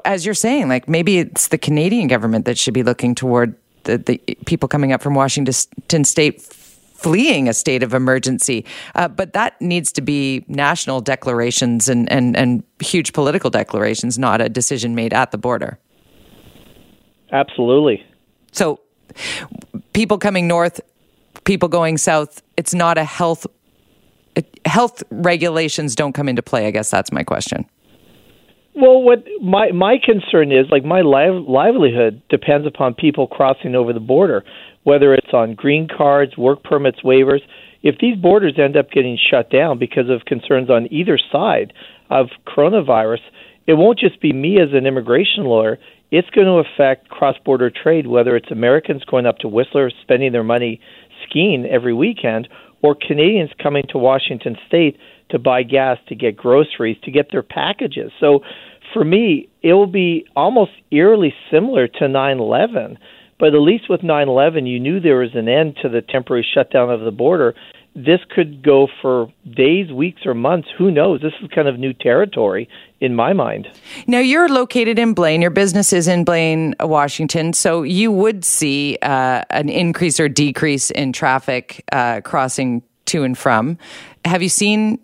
as 0.05 0.25
you're 0.25 0.35
saying, 0.35 0.69
like 0.69 0.89
maybe 0.89 1.19
it's 1.19 1.49
the 1.49 1.59
Canadian 1.59 2.09
government 2.09 2.45
that 2.47 2.59
should 2.59 2.75
be 2.75 2.83
looking 2.83 3.15
toward 3.15 3.57
the, 3.85 3.99
the 3.99 4.19
people 4.47 4.69
coming 4.69 4.93
up 4.93 5.03
from 5.03 5.15
Washington 5.15 6.05
State 6.05 6.43
fleeing 6.97 7.49
a 7.49 7.53
state 7.53 7.83
of 7.83 7.93
emergency. 7.93 8.65
Uh, 8.95 9.07
but 9.07 9.35
that 9.35 9.61
needs 9.61 9.93
to 9.93 10.01
be 10.01 10.45
national 10.49 11.01
declarations 11.01 11.89
and, 11.89 12.11
and, 12.11 12.37
and 12.37 12.63
huge 12.81 13.13
political 13.13 13.51
declarations, 13.51 14.19
not 14.19 14.41
a 14.41 14.49
decision 14.49 14.95
made 14.95 15.13
at 15.13 15.31
the 15.31 15.39
border. 15.39 15.79
Absolutely. 17.33 18.05
So, 18.53 18.81
people 19.93 20.19
coming 20.19 20.47
north, 20.47 20.81
people 21.45 21.69
going 21.69 21.99
south, 21.99 22.43
it's 22.57 22.75
not 22.75 22.99
a 22.99 23.05
health 23.05 23.47
health 24.67 25.03
regulations 25.11 25.95
don't 25.95 26.13
come 26.13 26.29
into 26.29 26.43
play. 26.43 26.67
I 26.67 26.71
guess 26.71 26.91
that's 26.91 27.11
my 27.11 27.23
question. 27.23 27.65
Well, 28.75 29.03
what 29.03 29.25
my 29.43 29.73
my 29.73 29.97
concern 30.03 30.53
is, 30.53 30.67
like 30.71 30.85
my 30.85 31.01
live, 31.01 31.49
livelihood 31.49 32.21
depends 32.29 32.67
upon 32.67 32.93
people 32.93 33.27
crossing 33.27 33.75
over 33.75 33.95
the 33.95 34.01
border, 34.01 34.45
whether 34.85 35.15
it's 35.15 35.33
on 35.33 35.55
green 35.55 35.89
cards, 35.89 36.37
work 36.37 36.63
permits, 36.63 37.01
waivers. 37.01 37.41
If 37.83 37.99
these 38.01 38.17
borders 38.17 38.59
end 38.59 38.77
up 38.77 38.91
getting 38.91 39.17
shut 39.31 39.51
down 39.51 39.79
because 39.79 40.11
of 40.11 40.27
concerns 40.27 40.69
on 40.69 40.93
either 40.93 41.19
side 41.33 41.73
of 42.11 42.27
coronavirus, 42.47 43.21
it 43.67 43.75
won't 43.75 43.99
just 43.99 44.21
be 44.21 44.33
me 44.33 44.61
as 44.61 44.69
an 44.75 44.87
immigration 44.87 45.45
lawyer 45.45 45.79
it's 46.11 46.31
going 46.31 46.47
to 46.47 46.63
affect 46.69 47.09
cross 47.09 47.37
border 47.45 47.71
trade, 47.71 48.07
whether 48.07 48.37
it's 48.37 48.51
Americans 48.51 49.05
going 49.05 49.27
up 49.27 49.39
to 49.39 49.49
Whistler 49.49 49.91
spending 50.03 50.33
their 50.33 50.45
money 50.45 50.81
skiing 51.27 51.67
every 51.67 51.95
weekend, 51.95 52.49
or 52.83 52.95
Canadians 52.95 53.51
coming 53.61 53.85
to 53.89 53.99
Washington 53.99 54.57
State 54.69 54.99
to 55.31 55.39
buy 55.39 55.63
gas, 55.63 55.99
to 56.09 56.15
get 56.15 56.37
groceries, 56.37 56.97
to 57.03 57.11
get 57.11 57.33
their 57.33 57.43
packages. 57.43 58.13
So 58.21 58.41
for 58.93 59.05
me, 59.05 59.49
it 59.63 59.73
will 59.73 59.89
be 59.89 60.27
almost 60.37 60.73
eerily 60.91 61.35
similar 61.51 61.89
to 61.89 62.09
9 62.09 62.39
11. 62.39 62.99
But 63.39 63.55
at 63.55 63.61
least 63.61 63.91
with 63.91 64.03
9 64.03 64.29
11, 64.29 64.67
you 64.67 64.79
knew 64.81 65.01
there 65.01 65.19
was 65.19 65.35
an 65.35 65.49
end 65.49 65.77
to 65.83 65.89
the 65.89 66.01
temporary 66.01 66.47
shutdown 66.55 66.91
of 66.91 67.01
the 67.01 67.11
border 67.11 67.55
this 67.97 68.21
could 68.29 68.63
go 68.63 68.89
for 69.01 69.33
days, 69.51 69.91
weeks, 69.91 70.27
or 70.27 70.35
months. 70.35 70.69
Who 70.77 70.91
knows? 70.91 71.23
This 71.23 71.33
is 71.43 71.49
kind 71.55 71.67
of 71.67 71.79
new 71.79 71.95
territory 71.95 72.69
in 73.01 73.15
my 73.15 73.33
mind. 73.33 73.69
Now, 74.07 74.19
you're 74.19 74.51
located 74.51 74.99
in 74.99 75.15
Blaine. 75.15 75.41
Your 75.41 75.51
business 75.51 75.95
is 75.95 76.07
in 76.07 76.25
Blaine, 76.25 76.75
Washington. 76.79 77.55
So 77.55 77.83
you 77.83 78.13
would 78.13 78.45
see 78.45 78.99
uh, 79.01 79.43
an 79.49 79.71
increase 79.71 80.21
or 80.21 80.29
decrease 80.29 80.91
in 80.91 81.15
traffic 81.15 81.85
uh, 81.91 82.21
crossing 82.21 82.83
to 83.07 83.25
and 83.25 83.37
from. 83.37 83.79
Have 84.27 84.43
you 84.43 84.51
seen 84.51 84.99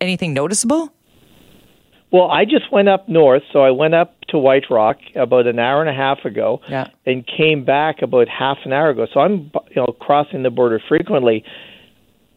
anything 0.00 0.34
noticeable? 0.34 0.92
Well, 2.12 2.28
I 2.30 2.44
just 2.44 2.72
went 2.72 2.88
up 2.88 3.08
north, 3.08 3.42
so 3.52 3.60
I 3.60 3.70
went 3.70 3.94
up 3.94 4.14
to 4.28 4.38
White 4.38 4.64
Rock 4.68 4.98
about 5.14 5.46
an 5.46 5.58
hour 5.58 5.80
and 5.80 5.88
a 5.88 5.94
half 5.94 6.24
ago, 6.24 6.60
yeah. 6.68 6.88
and 7.06 7.24
came 7.26 7.64
back 7.64 8.02
about 8.02 8.28
half 8.28 8.58
an 8.64 8.72
hour 8.72 8.90
ago. 8.90 9.06
So 9.12 9.20
I'm, 9.20 9.50
you 9.68 9.76
know, 9.76 9.94
crossing 9.98 10.42
the 10.42 10.50
border 10.50 10.80
frequently. 10.88 11.44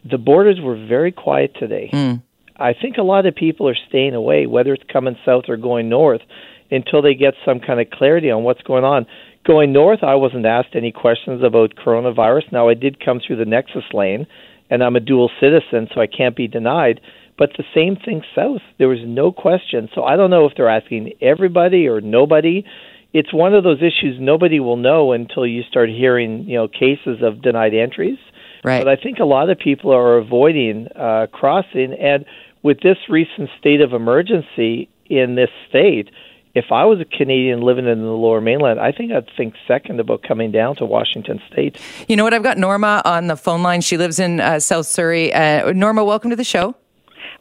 The 0.09 0.17
borders 0.17 0.59
were 0.61 0.75
very 0.75 1.11
quiet 1.11 1.55
today. 1.59 1.89
Mm. 1.91 2.21
I 2.55 2.73
think 2.79 2.97
a 2.97 3.03
lot 3.03 3.25
of 3.25 3.35
people 3.35 3.67
are 3.67 3.77
staying 3.89 4.13
away, 4.13 4.45
whether 4.45 4.73
it's 4.73 4.83
coming 4.91 5.17
south 5.25 5.45
or 5.47 5.57
going 5.57 5.89
north, 5.89 6.21
until 6.69 7.01
they 7.01 7.15
get 7.15 7.33
some 7.45 7.59
kind 7.59 7.79
of 7.79 7.89
clarity 7.89 8.29
on 8.29 8.43
what's 8.43 8.61
going 8.61 8.83
on. 8.83 9.07
Going 9.45 9.73
north, 9.73 10.03
I 10.03 10.15
wasn't 10.15 10.45
asked 10.45 10.75
any 10.75 10.91
questions 10.91 11.43
about 11.43 11.75
coronavirus. 11.75 12.51
Now, 12.51 12.69
I 12.69 12.75
did 12.75 13.03
come 13.03 13.19
through 13.25 13.37
the 13.37 13.45
Nexus 13.45 13.83
lane, 13.91 14.27
and 14.69 14.83
I'm 14.83 14.95
a 14.95 14.99
dual 14.99 15.29
citizen, 15.41 15.89
so 15.93 15.99
I 15.99 16.07
can't 16.07 16.35
be 16.35 16.47
denied. 16.47 17.01
But 17.37 17.51
the 17.57 17.63
same 17.73 17.95
thing 17.95 18.23
south. 18.35 18.61
There 18.77 18.87
was 18.87 18.99
no 19.03 19.31
question. 19.31 19.89
So 19.95 20.03
I 20.03 20.15
don't 20.15 20.29
know 20.29 20.45
if 20.45 20.53
they're 20.55 20.69
asking 20.69 21.13
everybody 21.21 21.87
or 21.87 21.99
nobody. 22.01 22.63
It's 23.11 23.33
one 23.33 23.53
of 23.53 23.63
those 23.63 23.79
issues 23.79 24.17
nobody 24.19 24.59
will 24.59 24.77
know 24.77 25.11
until 25.11 25.45
you 25.45 25.63
start 25.63 25.89
hearing, 25.89 26.45
you 26.47 26.57
know, 26.57 26.67
cases 26.67 27.21
of 27.21 27.41
denied 27.41 27.73
entries. 27.73 28.17
Right. 28.63 28.83
But 28.83 28.87
I 28.87 29.01
think 29.01 29.19
a 29.19 29.25
lot 29.25 29.49
of 29.49 29.57
people 29.59 29.91
are 29.93 30.17
avoiding 30.17 30.87
uh, 30.95 31.27
crossing. 31.31 31.93
And 31.93 32.25
with 32.61 32.81
this 32.81 32.97
recent 33.09 33.49
state 33.59 33.81
of 33.81 33.93
emergency 33.93 34.89
in 35.07 35.35
this 35.35 35.49
state, 35.69 36.09
if 36.55 36.65
I 36.71 36.85
was 36.85 36.99
a 36.99 37.05
Canadian 37.05 37.61
living 37.61 37.87
in 37.87 38.01
the 38.01 38.11
lower 38.11 38.39
mainland, 38.39 38.79
I 38.79 38.91
think 38.91 39.11
I'd 39.11 39.27
think 39.35 39.55
second 39.67 39.99
about 39.99 40.21
coming 40.21 40.51
down 40.51 40.75
to 40.77 40.85
Washington 40.85 41.41
State. 41.51 41.79
You 42.07 42.15
know 42.15 42.23
what? 42.23 42.33
I've 42.33 42.43
got 42.43 42.59
Norma 42.59 43.01
on 43.05 43.27
the 43.27 43.35
phone 43.35 43.63
line. 43.63 43.81
She 43.81 43.97
lives 43.97 44.19
in 44.19 44.39
uh, 44.39 44.59
South 44.59 44.85
Surrey. 44.85 45.33
Uh, 45.33 45.71
Norma, 45.71 46.03
welcome 46.03 46.29
to 46.29 46.35
the 46.35 46.43
show. 46.43 46.75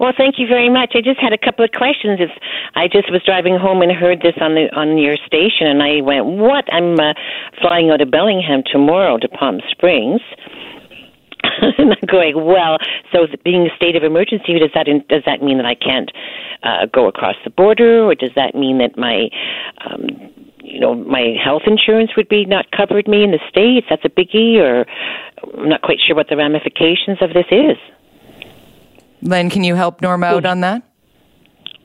Well, 0.02 0.12
thank 0.18 0.34
you 0.36 0.48
very 0.48 0.68
much. 0.68 0.94
I 0.96 1.00
just 1.00 1.20
had 1.20 1.32
a 1.32 1.38
couple 1.38 1.64
of 1.64 1.70
questions. 1.70 2.18
It's, 2.18 2.32
I 2.74 2.88
just 2.88 3.06
was 3.12 3.22
driving 3.24 3.56
home 3.56 3.82
and 3.82 3.92
heard 3.92 4.18
this 4.18 4.34
on 4.40 4.58
the 4.58 4.66
on 4.74 4.98
your 4.98 5.14
station, 5.14 5.70
and 5.70 5.80
I 5.80 6.02
went, 6.02 6.26
"What? 6.26 6.66
I'm 6.74 6.98
uh, 6.98 7.14
flying 7.62 7.90
out 7.90 8.00
of 8.00 8.10
Bellingham 8.10 8.64
tomorrow 8.66 9.16
to 9.18 9.28
Palm 9.28 9.60
Springs." 9.70 10.20
and 11.78 11.94
I'm 11.94 12.06
going, 12.10 12.34
well, 12.34 12.78
so 13.12 13.26
being 13.44 13.62
a 13.66 13.76
state 13.76 13.94
of 13.94 14.02
emergency, 14.02 14.58
does 14.58 14.74
that 14.74 14.90
does 15.08 15.22
that 15.24 15.40
mean 15.40 15.58
that 15.58 15.66
I 15.66 15.76
can't 15.76 16.10
uh, 16.64 16.86
go 16.92 17.06
across 17.06 17.36
the 17.44 17.50
border, 17.50 18.02
or 18.02 18.16
does 18.16 18.34
that 18.34 18.56
mean 18.56 18.78
that 18.78 18.98
my 18.98 19.30
um, 19.86 20.10
you 20.58 20.80
know, 20.80 20.96
my 20.96 21.38
health 21.38 21.62
insurance 21.66 22.10
would 22.16 22.28
be 22.28 22.44
not 22.44 22.72
covered 22.72 23.06
me 23.06 23.22
in 23.22 23.30
the 23.30 23.40
states. 23.48 23.86
That's 23.88 24.04
a 24.04 24.10
biggie, 24.10 24.58
or 24.58 24.84
I'm 25.62 25.68
not 25.68 25.82
quite 25.82 25.98
sure 26.04 26.16
what 26.16 26.26
the 26.28 26.36
ramifications 26.36 27.22
of 27.22 27.34
this 27.34 27.46
is. 27.52 27.78
Len, 29.22 29.50
can 29.50 29.64
you 29.64 29.74
help 29.74 30.02
Norma 30.02 30.26
out 30.26 30.44
on 30.44 30.60
that? 30.60 30.82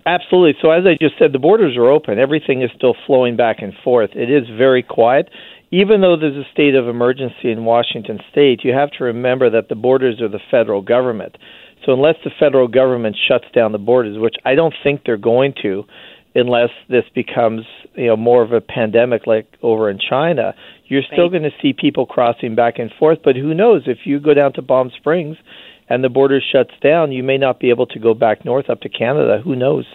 Absolutely. 0.08 0.58
So, 0.62 0.72
as 0.72 0.86
I 0.86 0.96
just 1.00 1.20
said, 1.20 1.34
the 1.34 1.40
borders 1.40 1.76
are 1.76 1.90
open. 1.90 2.18
Everything 2.18 2.62
is 2.62 2.72
still 2.76 2.96
flowing 3.06 3.36
back 3.36 3.58
and 3.62 3.74
forth. 3.84 4.12
It 4.16 4.32
is 4.32 4.48
very 4.58 4.82
quiet. 4.82 5.30
Even 5.70 6.00
though 6.00 6.16
there's 6.16 6.38
a 6.38 6.50
state 6.52 6.76
of 6.76 6.88
emergency 6.88 7.52
in 7.52 7.66
Washington 7.66 8.20
state, 8.32 8.64
you 8.64 8.72
have 8.72 8.90
to 8.92 9.04
remember 9.04 9.50
that 9.50 9.68
the 9.68 9.76
borders 9.76 10.22
are 10.22 10.30
the 10.30 10.40
federal 10.50 10.82
government. 10.82 11.38
So, 11.86 11.92
unless 11.92 12.16
the 12.24 12.32
federal 12.40 12.70
government 12.70 13.18
shuts 13.28 13.46
down 13.54 13.74
the 13.74 13.78
borders, 13.78 14.18
which 14.18 14.36
I 14.46 14.56
don't 14.56 14.74
think 14.82 15.02
they're 15.06 15.18
going 15.18 15.54
to, 15.62 15.84
unless 16.36 16.70
this 16.88 17.04
becomes 17.14 17.66
you 17.96 18.08
know 18.08 18.16
more 18.16 18.44
of 18.44 18.54
a 18.54 18.62
pandemic 18.62 19.28
like 19.28 19.48
over 19.62 19.90
in 19.90 20.00
China, 20.00 20.56
you're 20.86 21.04
still 21.12 21.26
right. 21.26 21.42
going 21.42 21.44
to 21.44 21.58
see 21.62 21.74
people 21.74 22.06
crossing 22.06 22.56
back 22.56 22.80
and 22.80 22.92
forth. 22.98 23.20
But 23.26 23.36
who 23.36 23.54
knows? 23.54 23.84
If 23.88 24.00
you 24.06 24.22
go 24.22 24.34
down 24.34 24.54
to 24.54 24.62
Palm 24.62 24.90
Springs 24.96 25.36
and 25.90 26.04
the 26.04 26.10
border 26.10 26.42
shuts 26.42 26.74
down, 26.82 27.12
you 27.12 27.24
may 27.24 27.38
not 27.38 27.60
be 27.60 27.70
able 27.70 27.88
to 27.88 28.00
go 28.00 28.14
back 28.14 28.46
north 28.46 28.70
up 28.70 28.82
to 28.82 28.90
Canada. 28.90 29.42
Who 29.44 29.56
knows? 29.56 29.86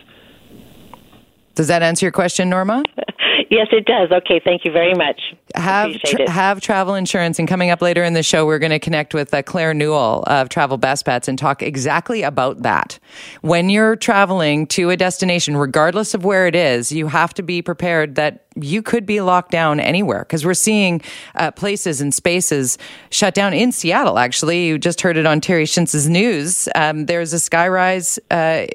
Does 1.54 1.68
that 1.68 1.82
answer 1.82 2.06
your 2.06 2.12
question, 2.12 2.48
Norma? 2.48 2.82
Yes, 3.50 3.68
it 3.72 3.84
does. 3.84 4.10
Okay, 4.10 4.40
thank 4.44 4.64
you 4.64 4.72
very 4.72 4.94
much. 4.94 5.20
Have 5.54 5.92
tra- 6.02 6.30
have 6.30 6.60
travel 6.60 6.94
insurance, 6.94 7.38
and 7.38 7.46
coming 7.46 7.70
up 7.70 7.82
later 7.82 8.02
in 8.02 8.14
the 8.14 8.22
show, 8.22 8.46
we're 8.46 8.58
going 8.58 8.70
to 8.70 8.78
connect 8.78 9.14
with 9.14 9.32
uh, 9.32 9.42
Claire 9.42 9.74
Newell 9.74 10.24
of 10.26 10.48
Travel 10.48 10.78
Best 10.78 11.04
Bets 11.04 11.28
and 11.28 11.38
talk 11.38 11.62
exactly 11.62 12.22
about 12.22 12.62
that. 12.62 12.98
When 13.42 13.68
you're 13.68 13.96
traveling 13.96 14.66
to 14.68 14.90
a 14.90 14.96
destination, 14.96 15.56
regardless 15.56 16.14
of 16.14 16.24
where 16.24 16.46
it 16.46 16.54
is, 16.54 16.92
you 16.92 17.06
have 17.08 17.34
to 17.34 17.42
be 17.42 17.62
prepared 17.62 18.14
that 18.16 18.46
you 18.56 18.82
could 18.82 19.06
be 19.06 19.20
locked 19.20 19.50
down 19.50 19.80
anywhere 19.80 20.20
because 20.20 20.44
we're 20.44 20.54
seeing 20.54 21.00
uh, 21.34 21.50
places 21.50 22.00
and 22.00 22.12
spaces 22.12 22.78
shut 23.10 23.34
down 23.34 23.54
in 23.54 23.72
Seattle. 23.72 24.18
Actually, 24.18 24.66
you 24.66 24.78
just 24.78 25.00
heard 25.00 25.16
it 25.16 25.26
on 25.26 25.40
Terry 25.40 25.64
Schintz's 25.64 26.08
news. 26.08 26.68
Um, 26.74 27.06
there's 27.06 27.32
a 27.32 27.36
skyrise. 27.36 28.18
Uh, 28.30 28.66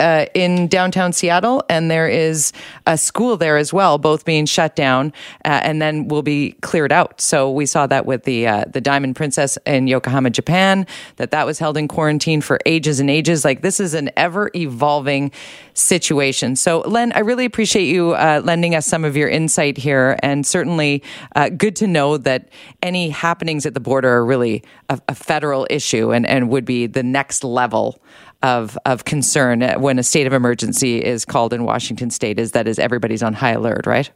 uh, 0.00 0.26
in 0.34 0.66
downtown 0.66 1.12
Seattle, 1.12 1.62
and 1.68 1.90
there 1.90 2.08
is 2.08 2.52
a 2.86 2.96
school 2.96 3.36
there 3.36 3.56
as 3.56 3.72
well, 3.72 3.98
both 3.98 4.24
being 4.24 4.46
shut 4.46 4.74
down 4.74 5.12
uh, 5.44 5.60
and 5.62 5.80
then 5.80 6.08
will 6.08 6.22
be 6.22 6.52
cleared 6.62 6.90
out. 6.90 7.20
So 7.20 7.50
we 7.50 7.66
saw 7.66 7.86
that 7.86 8.06
with 8.06 8.24
the 8.24 8.46
uh, 8.46 8.64
the 8.66 8.80
Diamond 8.80 9.16
Princess 9.16 9.58
in 9.66 9.86
Yokohama, 9.86 10.30
Japan, 10.30 10.86
that 11.16 11.30
that 11.30 11.46
was 11.46 11.58
held 11.58 11.76
in 11.76 11.86
quarantine 11.86 12.40
for 12.40 12.58
ages 12.66 12.98
and 12.98 13.10
ages. 13.10 13.44
Like 13.44 13.60
this 13.62 13.78
is 13.78 13.94
an 13.94 14.10
ever 14.16 14.50
evolving 14.54 15.30
situation. 15.74 16.56
So 16.56 16.80
Len, 16.80 17.12
I 17.12 17.20
really 17.20 17.44
appreciate 17.44 17.86
you 17.86 18.12
uh, 18.12 18.40
lending 18.42 18.74
us 18.74 18.86
some 18.86 19.04
of 19.04 19.16
your 19.16 19.28
insight 19.28 19.76
here, 19.76 20.18
and 20.22 20.46
certainly 20.46 21.02
uh, 21.36 21.50
good 21.50 21.76
to 21.76 21.86
know 21.86 22.16
that 22.16 22.48
any 22.82 23.10
happenings 23.10 23.66
at 23.66 23.74
the 23.74 23.80
border 23.80 24.08
are 24.08 24.24
really 24.24 24.64
a, 24.88 24.98
a 25.08 25.14
federal 25.14 25.66
issue 25.68 26.12
and 26.12 26.26
and 26.26 26.48
would 26.48 26.64
be 26.64 26.86
the 26.86 27.02
next 27.02 27.44
level 27.44 28.00
of 28.42 28.78
of 28.86 29.04
concern 29.04 29.62
when 29.80 29.98
a 29.98 30.02
state 30.02 30.26
of 30.26 30.32
emergency 30.32 30.98
is 30.98 31.24
called 31.24 31.52
in 31.52 31.64
Washington 31.64 32.10
State 32.10 32.38
is 32.38 32.52
that 32.52 32.66
is 32.66 32.78
everybody's 32.78 33.22
on 33.22 33.34
high 33.34 33.52
alert, 33.52 33.86
right? 33.86 34.10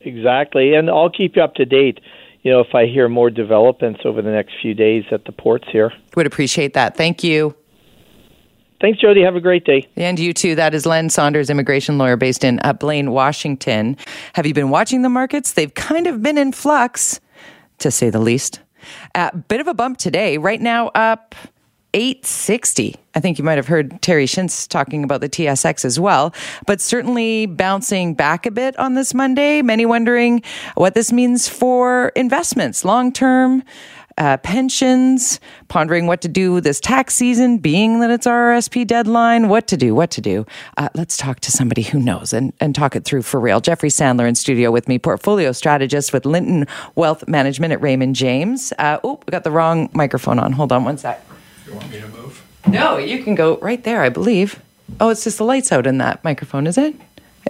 Exactly, 0.00 0.74
and 0.74 0.90
I'll 0.90 1.10
keep 1.10 1.36
you 1.36 1.42
up 1.42 1.54
to 1.54 1.64
date. 1.64 2.00
You 2.42 2.52
know, 2.52 2.60
if 2.60 2.74
I 2.74 2.86
hear 2.86 3.08
more 3.08 3.30
developments 3.30 4.02
over 4.04 4.20
the 4.20 4.30
next 4.30 4.52
few 4.60 4.74
days 4.74 5.04
at 5.10 5.24
the 5.24 5.32
ports 5.32 5.66
here, 5.72 5.92
would 6.14 6.26
appreciate 6.26 6.74
that. 6.74 6.96
Thank 6.96 7.24
you. 7.24 7.56
Thanks, 8.80 9.00
Jody. 9.00 9.22
Have 9.22 9.34
a 9.34 9.40
great 9.40 9.64
day. 9.64 9.88
And 9.96 10.18
you 10.18 10.34
too. 10.34 10.54
That 10.54 10.74
is 10.74 10.84
Len 10.84 11.08
Saunders, 11.08 11.48
immigration 11.48 11.96
lawyer 11.96 12.16
based 12.16 12.44
in 12.44 12.60
uh, 12.62 12.74
Blaine, 12.74 13.12
Washington. 13.12 13.96
Have 14.34 14.46
you 14.46 14.52
been 14.52 14.68
watching 14.68 15.00
the 15.00 15.08
markets? 15.08 15.52
They've 15.52 15.72
kind 15.72 16.06
of 16.06 16.22
been 16.22 16.36
in 16.36 16.52
flux, 16.52 17.18
to 17.78 17.90
say 17.90 18.10
the 18.10 18.18
least. 18.18 18.60
A 19.14 19.18
uh, 19.18 19.30
bit 19.48 19.62
of 19.62 19.68
a 19.68 19.74
bump 19.74 19.96
today. 19.96 20.36
Right 20.36 20.60
now, 20.60 20.88
up 20.88 21.34
860. 21.94 22.96
I 23.14 23.20
think 23.20 23.38
you 23.38 23.44
might 23.44 23.56
have 23.56 23.68
heard 23.68 24.02
Terry 24.02 24.26
Schintz 24.26 24.68
talking 24.68 25.04
about 25.04 25.20
the 25.20 25.28
TSX 25.28 25.84
as 25.84 26.00
well, 26.00 26.34
but 26.66 26.80
certainly 26.80 27.46
bouncing 27.46 28.14
back 28.14 28.46
a 28.46 28.50
bit 28.50 28.76
on 28.78 28.94
this 28.94 29.14
Monday. 29.14 29.62
Many 29.62 29.86
wondering 29.86 30.42
what 30.74 30.94
this 30.94 31.12
means 31.12 31.48
for 31.48 32.08
investments, 32.16 32.84
long 32.84 33.12
term. 33.12 33.62
Uh, 34.16 34.36
pensions, 34.36 35.40
pondering 35.66 36.06
what 36.06 36.20
to 36.20 36.28
do 36.28 36.60
this 36.60 36.78
tax 36.78 37.16
season, 37.16 37.58
being 37.58 37.98
that 37.98 38.12
it's 38.12 38.28
RRSP 38.28 38.86
deadline, 38.86 39.48
what 39.48 39.66
to 39.66 39.76
do, 39.76 39.92
what 39.92 40.12
to 40.12 40.20
do. 40.20 40.46
Uh, 40.76 40.88
let's 40.94 41.16
talk 41.16 41.40
to 41.40 41.50
somebody 41.50 41.82
who 41.82 41.98
knows 41.98 42.32
and, 42.32 42.52
and 42.60 42.76
talk 42.76 42.94
it 42.94 43.04
through 43.04 43.22
for 43.22 43.40
real. 43.40 43.60
Jeffrey 43.60 43.88
Sandler 43.88 44.28
in 44.28 44.36
studio 44.36 44.70
with 44.70 44.86
me, 44.86 45.00
portfolio 45.00 45.50
strategist 45.50 46.12
with 46.12 46.26
Linton 46.26 46.64
Wealth 46.94 47.26
Management 47.26 47.72
at 47.72 47.82
Raymond 47.82 48.14
James. 48.14 48.72
Uh, 48.78 49.00
oh, 49.02 49.18
we 49.26 49.32
got 49.32 49.42
the 49.42 49.50
wrong 49.50 49.90
microphone 49.94 50.38
on. 50.38 50.52
Hold 50.52 50.70
on 50.70 50.84
one 50.84 50.96
sec. 50.96 51.20
You 51.66 51.74
want 51.74 51.90
me 51.90 52.00
to 52.00 52.08
move? 52.08 52.44
No, 52.66 52.98
you 52.98 53.22
can 53.22 53.34
go 53.34 53.58
right 53.58 53.82
there, 53.82 54.02
I 54.02 54.08
believe. 54.08 54.60
Oh, 55.00 55.10
it's 55.10 55.24
just 55.24 55.38
the 55.38 55.44
lights 55.44 55.72
out 55.72 55.86
in 55.86 55.98
that 55.98 56.22
microphone, 56.24 56.66
is 56.66 56.76
it? 56.78 56.94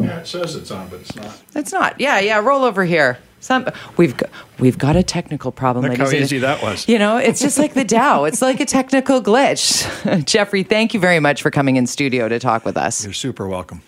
Yeah, 0.01 0.21
it 0.21 0.27
says 0.27 0.57
it's 0.57 0.71
on, 0.71 0.89
but 0.89 1.01
it's 1.01 1.15
not. 1.15 1.43
It's 1.55 1.73
not. 1.73 2.01
Yeah, 2.01 2.19
yeah. 2.21 2.39
Roll 2.39 2.65
over 2.65 2.85
here. 2.85 3.19
Some 3.41 3.69
we've 3.99 4.17
got, 4.17 4.31
we've 4.59 4.79
got 4.79 4.97
a 4.97 5.03
technical 5.03 5.53
problem. 5.53 5.85
Look 5.85 5.99
how 5.99 6.11
easy 6.11 6.39
that 6.39 6.63
was. 6.63 6.89
You 6.89 6.99
know, 6.99 7.19
it's 7.19 7.41
just 7.41 7.59
like 7.59 7.75
the 7.75 7.85
Dow. 7.85 8.25
It's 8.25 8.41
like 8.41 8.59
a 8.59 8.65
technical 8.65 9.21
glitch. 9.21 10.25
Jeffrey, 10.27 10.63
thank 10.63 10.95
you 10.95 11.01
very 11.01 11.21
much 11.21 11.43
for 11.43 11.51
coming 11.51 11.77
in 11.77 11.87
studio 11.87 12.27
to 12.29 12.39
talk 12.39 12.65
with 12.65 12.77
us. 12.77 13.05
You're 13.05 13.13
super 13.13 13.47
welcome. 13.47 13.83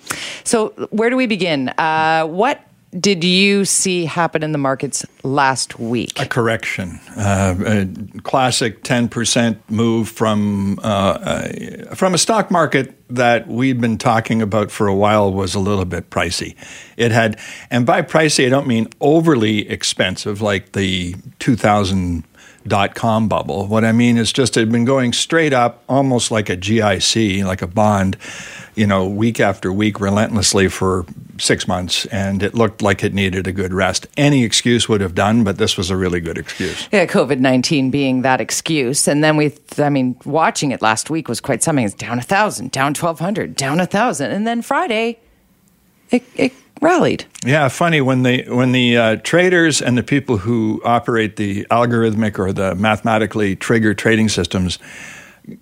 So, 0.44 0.68
where 0.90 1.08
do 1.08 1.16
we 1.16 1.26
begin? 1.26 1.70
Uh, 1.70 2.26
what 2.26 2.60
did 3.00 3.24
you 3.24 3.64
see 3.64 4.04
happen 4.04 4.42
in 4.42 4.52
the 4.52 4.58
markets 4.58 5.04
last 5.22 5.78
week? 5.78 6.20
A 6.20 6.26
correction, 6.26 7.00
uh, 7.16 7.54
a 7.66 8.20
classic 8.22 8.82
ten 8.82 9.08
percent 9.08 9.58
move 9.70 10.08
from 10.08 10.78
uh, 10.82 11.94
from 11.94 12.14
a 12.14 12.18
stock 12.18 12.50
market 12.50 12.94
that 13.08 13.46
we'd 13.46 13.80
been 13.80 13.98
talking 13.98 14.42
about 14.42 14.70
for 14.70 14.86
a 14.86 14.94
while 14.94 15.32
was 15.32 15.54
a 15.54 15.60
little 15.60 15.84
bit 15.84 16.10
pricey. 16.10 16.56
It 16.96 17.12
had, 17.12 17.38
and 17.70 17.86
by 17.86 18.02
pricey, 18.02 18.46
I 18.46 18.48
don't 18.48 18.66
mean 18.66 18.88
overly 19.00 19.68
expensive 19.68 20.40
like 20.40 20.72
the 20.72 21.14
two 21.38 21.56
thousand 21.56 22.24
dot 22.68 22.94
com 22.94 23.28
bubble. 23.28 23.66
What 23.66 23.84
I 23.84 23.92
mean 23.92 24.16
is 24.16 24.32
just 24.32 24.56
it 24.56 24.60
had 24.60 24.72
been 24.72 24.84
going 24.84 25.12
straight 25.12 25.52
up, 25.52 25.82
almost 25.88 26.30
like 26.30 26.48
a 26.48 26.56
GIC, 26.56 27.44
like 27.44 27.62
a 27.62 27.66
bond 27.66 28.16
you 28.76 28.86
know, 28.86 29.06
week 29.06 29.40
after 29.40 29.72
week 29.72 30.00
relentlessly 30.00 30.68
for 30.68 31.06
six 31.38 31.66
months, 31.66 32.04
and 32.06 32.42
it 32.42 32.54
looked 32.54 32.82
like 32.82 33.02
it 33.02 33.14
needed 33.14 33.46
a 33.46 33.52
good 33.52 33.72
rest. 33.72 34.06
Any 34.18 34.44
excuse 34.44 34.86
would 34.86 35.00
have 35.00 35.14
done, 35.14 35.44
but 35.44 35.56
this 35.56 35.78
was 35.78 35.90
a 35.90 35.96
really 35.96 36.20
good 36.20 36.36
excuse. 36.36 36.86
Yeah, 36.92 37.06
COVID 37.06 37.40
19 37.40 37.90
being 37.90 38.22
that 38.22 38.40
excuse. 38.40 39.08
And 39.08 39.24
then 39.24 39.36
we, 39.38 39.54
I 39.78 39.88
mean, 39.88 40.14
watching 40.26 40.70
it 40.70 40.82
last 40.82 41.08
week 41.08 41.26
was 41.26 41.40
quite 41.40 41.62
something. 41.62 41.84
It's 41.84 41.94
down 41.94 42.12
a 42.12 42.16
1,000, 42.16 42.70
down 42.70 42.88
1,200, 42.88 43.56
down 43.56 43.80
a 43.80 43.84
1,000. 43.84 44.30
And 44.30 44.46
then 44.46 44.60
Friday, 44.60 45.18
it, 46.10 46.22
it 46.34 46.52
rallied. 46.80 47.24
Yeah, 47.44 47.68
funny 47.68 48.00
when 48.00 48.22
the 48.22 48.44
when 48.48 48.72
the 48.72 48.96
uh, 48.96 49.16
traders 49.16 49.80
and 49.80 49.96
the 49.96 50.02
people 50.02 50.38
who 50.38 50.80
operate 50.84 51.36
the 51.36 51.64
algorithmic 51.70 52.38
or 52.38 52.52
the 52.52 52.74
mathematically 52.74 53.56
triggered 53.56 53.98
trading 53.98 54.28
systems 54.28 54.78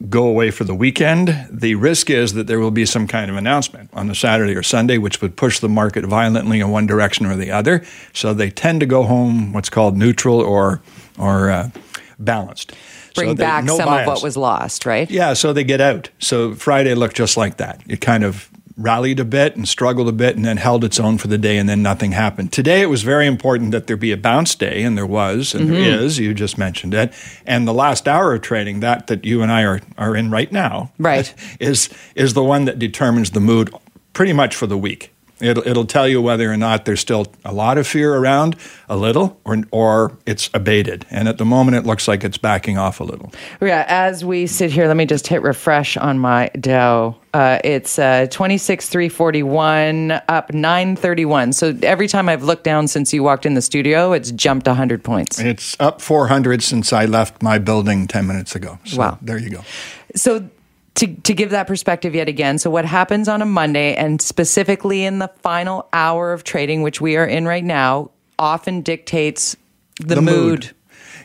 go 0.08 0.26
away 0.26 0.50
for 0.50 0.64
the 0.64 0.74
weekend, 0.74 1.46
the 1.50 1.74
risk 1.74 2.08
is 2.08 2.32
that 2.32 2.46
there 2.46 2.58
will 2.58 2.70
be 2.70 2.86
some 2.86 3.06
kind 3.06 3.30
of 3.30 3.36
announcement 3.36 3.90
on 3.92 4.06
the 4.06 4.14
Saturday 4.14 4.54
or 4.54 4.62
Sunday, 4.62 4.96
which 4.96 5.20
would 5.20 5.36
push 5.36 5.60
the 5.60 5.68
market 5.68 6.06
violently 6.06 6.60
in 6.60 6.70
one 6.70 6.86
direction 6.86 7.26
or 7.26 7.36
the 7.36 7.50
other. 7.50 7.84
So 8.14 8.32
they 8.32 8.50
tend 8.50 8.80
to 8.80 8.86
go 8.86 9.02
home 9.02 9.52
what's 9.52 9.68
called 9.68 9.96
neutral 9.96 10.40
or 10.40 10.80
or 11.18 11.50
uh, 11.50 11.70
balanced. 12.18 12.72
Bring 13.14 13.30
so 13.30 13.34
back 13.36 13.64
no 13.64 13.76
some 13.76 13.86
bias. 13.86 14.08
of 14.08 14.14
what 14.14 14.22
was 14.22 14.36
lost, 14.36 14.86
right? 14.86 15.08
Yeah, 15.08 15.34
so 15.34 15.52
they 15.52 15.62
get 15.64 15.80
out. 15.80 16.08
So 16.18 16.54
Friday 16.54 16.94
looked 16.94 17.16
just 17.16 17.36
like 17.36 17.58
that. 17.58 17.80
It 17.86 18.00
kind 18.00 18.24
of 18.24 18.50
rallied 18.76 19.20
a 19.20 19.24
bit 19.24 19.54
and 19.54 19.68
struggled 19.68 20.08
a 20.08 20.12
bit 20.12 20.34
and 20.36 20.44
then 20.44 20.56
held 20.56 20.84
its 20.84 20.98
own 20.98 21.16
for 21.16 21.28
the 21.28 21.38
day 21.38 21.58
and 21.58 21.68
then 21.68 21.82
nothing 21.82 22.12
happened. 22.12 22.52
Today 22.52 22.82
it 22.82 22.86
was 22.86 23.02
very 23.02 23.26
important 23.26 23.70
that 23.70 23.86
there 23.86 23.96
be 23.96 24.10
a 24.10 24.16
bounce 24.16 24.54
day 24.54 24.82
and 24.82 24.98
there 24.98 25.06
was 25.06 25.54
and 25.54 25.64
mm-hmm. 25.64 25.74
there 25.74 26.00
is, 26.00 26.18
you 26.18 26.34
just 26.34 26.58
mentioned 26.58 26.92
it. 26.92 27.12
And 27.46 27.68
the 27.68 27.74
last 27.74 28.08
hour 28.08 28.34
of 28.34 28.42
trading, 28.42 28.80
that 28.80 29.06
that 29.06 29.24
you 29.24 29.42
and 29.42 29.52
I 29.52 29.62
are 29.62 29.80
are 29.96 30.16
in 30.16 30.30
right 30.30 30.50
now, 30.50 30.92
right, 30.98 31.32
is 31.60 31.88
is 32.14 32.34
the 32.34 32.42
one 32.42 32.64
that 32.64 32.78
determines 32.78 33.30
the 33.30 33.40
mood 33.40 33.72
pretty 34.12 34.32
much 34.32 34.56
for 34.56 34.66
the 34.66 34.78
week. 34.78 35.13
It'll, 35.40 35.66
it'll 35.66 35.84
tell 35.84 36.08
you 36.08 36.22
whether 36.22 36.50
or 36.50 36.56
not 36.56 36.84
there's 36.84 37.00
still 37.00 37.26
a 37.44 37.52
lot 37.52 37.76
of 37.76 37.86
fear 37.86 38.14
around, 38.14 38.56
a 38.88 38.96
little, 38.96 39.40
or, 39.44 39.62
or 39.72 40.16
it's 40.26 40.48
abated. 40.54 41.06
And 41.10 41.28
at 41.28 41.38
the 41.38 41.44
moment, 41.44 41.76
it 41.76 41.84
looks 41.84 42.06
like 42.06 42.22
it's 42.22 42.38
backing 42.38 42.78
off 42.78 43.00
a 43.00 43.04
little. 43.04 43.32
Yeah, 43.60 43.84
as 43.88 44.24
we 44.24 44.46
sit 44.46 44.70
here, 44.70 44.86
let 44.86 44.96
me 44.96 45.06
just 45.06 45.26
hit 45.26 45.42
refresh 45.42 45.96
on 45.96 46.18
my 46.18 46.50
Dow. 46.60 47.16
Uh, 47.34 47.58
it's 47.64 47.98
uh, 47.98 48.28
26,341, 48.30 50.12
up 50.28 50.54
931. 50.54 51.52
So 51.52 51.76
every 51.82 52.06
time 52.06 52.28
I've 52.28 52.44
looked 52.44 52.62
down 52.62 52.86
since 52.86 53.12
you 53.12 53.24
walked 53.24 53.44
in 53.44 53.54
the 53.54 53.62
studio, 53.62 54.12
it's 54.12 54.30
jumped 54.30 54.68
100 54.68 55.02
points. 55.02 55.40
It's 55.40 55.76
up 55.80 56.00
400 56.00 56.62
since 56.62 56.92
I 56.92 57.06
left 57.06 57.42
my 57.42 57.58
building 57.58 58.06
10 58.06 58.26
minutes 58.28 58.54
ago. 58.54 58.78
So 58.84 58.98
wow. 58.98 59.18
there 59.20 59.38
you 59.38 59.50
go. 59.50 59.64
So 60.14 60.48
to, 60.96 61.08
to 61.08 61.34
give 61.34 61.50
that 61.50 61.66
perspective 61.66 62.14
yet 62.14 62.28
again. 62.28 62.58
So, 62.58 62.70
what 62.70 62.84
happens 62.84 63.28
on 63.28 63.42
a 63.42 63.46
Monday, 63.46 63.94
and 63.94 64.20
specifically 64.20 65.04
in 65.04 65.18
the 65.18 65.28
final 65.42 65.88
hour 65.92 66.32
of 66.32 66.44
trading, 66.44 66.82
which 66.82 67.00
we 67.00 67.16
are 67.16 67.26
in 67.26 67.46
right 67.46 67.64
now, 67.64 68.10
often 68.38 68.80
dictates 68.82 69.56
the, 70.00 70.16
the 70.16 70.22
mood. 70.22 70.36
mood. 70.36 70.70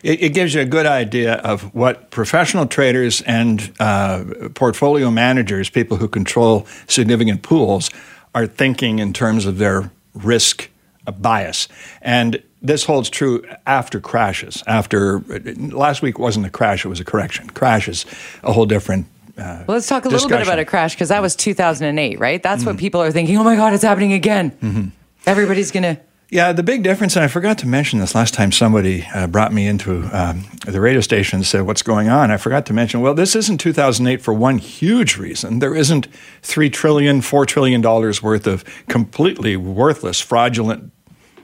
It, 0.01 0.23
it, 0.23 0.29
gives 0.29 0.53
you 0.53 0.61
a 0.61 0.65
good 0.65 0.85
idea 0.85 1.35
of 1.35 1.75
what 1.75 2.09
professional 2.09 2.65
traders 2.65 3.21
and 3.23 3.71
uh, 3.79 4.23
portfolio 4.53 5.11
managers, 5.11 5.69
people 5.69 5.97
who 5.97 6.07
control 6.07 6.65
significant 6.87 7.41
pools, 7.41 7.89
are 8.33 8.47
thinking 8.47 8.99
in 8.99 9.11
terms 9.11 9.45
of 9.45 9.57
their 9.57 9.91
risk 10.13 10.69
bias. 11.17 11.67
And 12.01 12.41
this 12.61 12.85
holds 12.85 13.09
true 13.09 13.43
after 13.65 13.99
crashes. 13.99 14.63
After 14.67 15.19
last 15.19 16.01
week 16.01 16.17
wasn't 16.17 16.45
a 16.45 16.49
crash; 16.49 16.85
it 16.85 16.87
was 16.89 16.99
a 16.99 17.05
correction. 17.05 17.49
Crashes, 17.49 18.05
a 18.43 18.53
whole 18.53 18.65
different 18.65 19.07
uh, 19.39 19.63
well, 19.67 19.75
let's 19.75 19.87
talk 19.87 20.05
a 20.05 20.09
discussion. 20.09 20.29
little 20.29 20.39
bit 20.39 20.47
about 20.47 20.59
a 20.59 20.65
crash 20.65 20.95
because 20.95 21.09
that 21.09 21.21
was 21.21 21.35
2008, 21.35 22.19
right? 22.19 22.41
That's 22.41 22.61
mm-hmm. 22.61 22.69
what 22.69 22.77
people 22.77 23.01
are 23.01 23.11
thinking. 23.11 23.37
Oh 23.37 23.43
my 23.43 23.55
God, 23.55 23.73
it's 23.73 23.83
happening 23.83 24.13
again. 24.13 24.51
Mm-hmm. 24.51 24.87
Everybody's 25.25 25.71
going 25.71 25.83
to. 25.83 26.01
Yeah, 26.31 26.51
the 26.51 26.61
big 26.61 26.83
difference, 26.83 27.15
and 27.15 27.25
I 27.25 27.27
forgot 27.27 27.57
to 27.59 27.67
mention 27.67 27.97
this 27.97 28.13
last 28.13 28.35
time 28.35 28.51
somebody 28.51 29.07
uh, 29.15 29.25
brought 29.25 29.51
me 29.51 29.65
into 29.65 30.07
um, 30.15 30.43
the 30.63 30.79
radio 30.79 31.01
station 31.01 31.37
and 31.37 31.45
said, 31.45 31.61
What's 31.61 31.81
going 31.81 32.07
on? 32.07 32.29
I 32.29 32.37
forgot 32.37 32.67
to 32.67 32.73
mention, 32.73 33.01
well, 33.01 33.15
this 33.15 33.35
isn't 33.35 33.57
2008 33.57 34.21
for 34.21 34.31
one 34.31 34.59
huge 34.59 35.17
reason. 35.17 35.57
There 35.57 35.73
isn't 35.73 36.07
$3 36.43 36.71
trillion, 36.71 37.21
$4 37.21 37.47
trillion 37.47 37.81
worth 37.81 38.45
of 38.45 38.63
completely 38.87 39.57
worthless, 39.57 40.21
fraudulent 40.21 40.91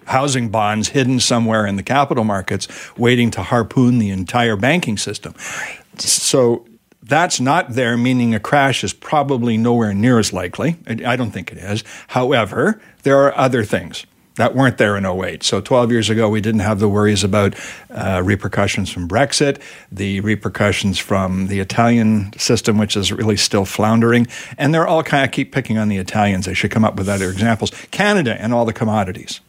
housing 0.05 0.49
bonds 0.49 0.89
hidden 0.89 1.19
somewhere 1.19 1.65
in 1.65 1.77
the 1.77 1.83
capital 1.83 2.23
markets 2.23 2.67
waiting 2.95 3.31
to 3.31 3.41
harpoon 3.41 3.97
the 3.97 4.11
entire 4.11 4.55
banking 4.55 4.97
system. 4.97 5.33
Right. 5.33 5.81
So 5.97 6.67
that's 7.07 7.39
not 7.39 7.71
there, 7.71 7.97
meaning 7.97 8.33
a 8.33 8.39
crash 8.39 8.83
is 8.83 8.91
probably 8.91 9.57
nowhere 9.57 9.93
near 9.93 10.17
as 10.17 10.33
likely. 10.33 10.77
I 10.87 11.15
don't 11.15 11.31
think 11.31 11.51
it 11.51 11.57
is. 11.59 11.83
However, 12.07 12.81
there 13.03 13.19
are 13.19 13.37
other 13.37 13.63
things 13.63 14.05
that 14.35 14.53
weren't 14.53 14.77
there 14.77 14.97
in 14.97 15.05
08. 15.05 15.43
So 15.43 15.61
12 15.61 15.91
years 15.91 16.09
ago, 16.09 16.29
we 16.29 16.41
didn't 16.41 16.59
have 16.61 16.79
the 16.79 16.89
worries 16.89 17.23
about 17.23 17.55
uh, 17.89 18.21
repercussions 18.23 18.91
from 18.91 19.07
Brexit, 19.07 19.61
the 19.91 20.19
repercussions 20.21 20.99
from 20.99 21.47
the 21.47 21.59
Italian 21.59 22.33
system, 22.37 22.77
which 22.77 22.97
is 22.97 23.11
really 23.11 23.37
still 23.37 23.65
floundering. 23.65 24.27
And 24.57 24.73
they're 24.73 24.87
all 24.87 25.03
kind 25.03 25.23
of 25.23 25.31
keep 25.31 25.51
picking 25.53 25.77
on 25.77 25.87
the 25.87 25.97
Italians. 25.97 26.45
They 26.45 26.53
should 26.53 26.71
come 26.71 26.83
up 26.83 26.95
with 26.95 27.07
other 27.07 27.29
examples. 27.29 27.71
Canada 27.91 28.35
and 28.39 28.53
all 28.53 28.65
the 28.65 28.73
commodities, 28.73 29.39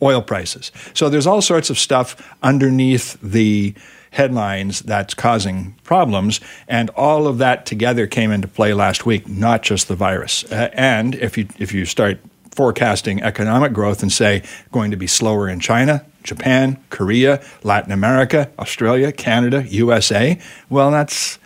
oil 0.00 0.22
prices. 0.22 0.70
So 0.94 1.08
there's 1.08 1.26
all 1.26 1.42
sorts 1.42 1.68
of 1.70 1.78
stuff 1.78 2.36
underneath 2.42 3.18
the 3.20 3.74
headlines 4.18 4.80
that's 4.80 5.14
causing 5.14 5.76
problems. 5.84 6.40
And 6.66 6.90
all 6.90 7.28
of 7.28 7.38
that 7.38 7.64
together 7.66 8.08
came 8.08 8.32
into 8.32 8.48
play 8.48 8.74
last 8.74 9.06
week, 9.06 9.28
not 9.28 9.62
just 9.62 9.86
the 9.86 9.94
virus. 9.94 10.44
Uh, 10.50 10.70
and 10.72 11.14
if 11.14 11.38
you, 11.38 11.46
if 11.58 11.72
you 11.72 11.84
start 11.84 12.18
forecasting 12.50 13.22
economic 13.22 13.72
growth 13.72 14.02
and 14.02 14.12
say 14.12 14.42
going 14.72 14.90
to 14.90 14.96
be 14.96 15.06
slower 15.06 15.48
in 15.48 15.60
China, 15.60 16.04
Japan, 16.24 16.82
Korea, 16.90 17.40
Latin 17.62 17.92
America, 17.92 18.50
Australia, 18.58 19.12
Canada, 19.12 19.64
USA. 19.68 20.36
Well, 20.68 20.90
that's 20.90 21.38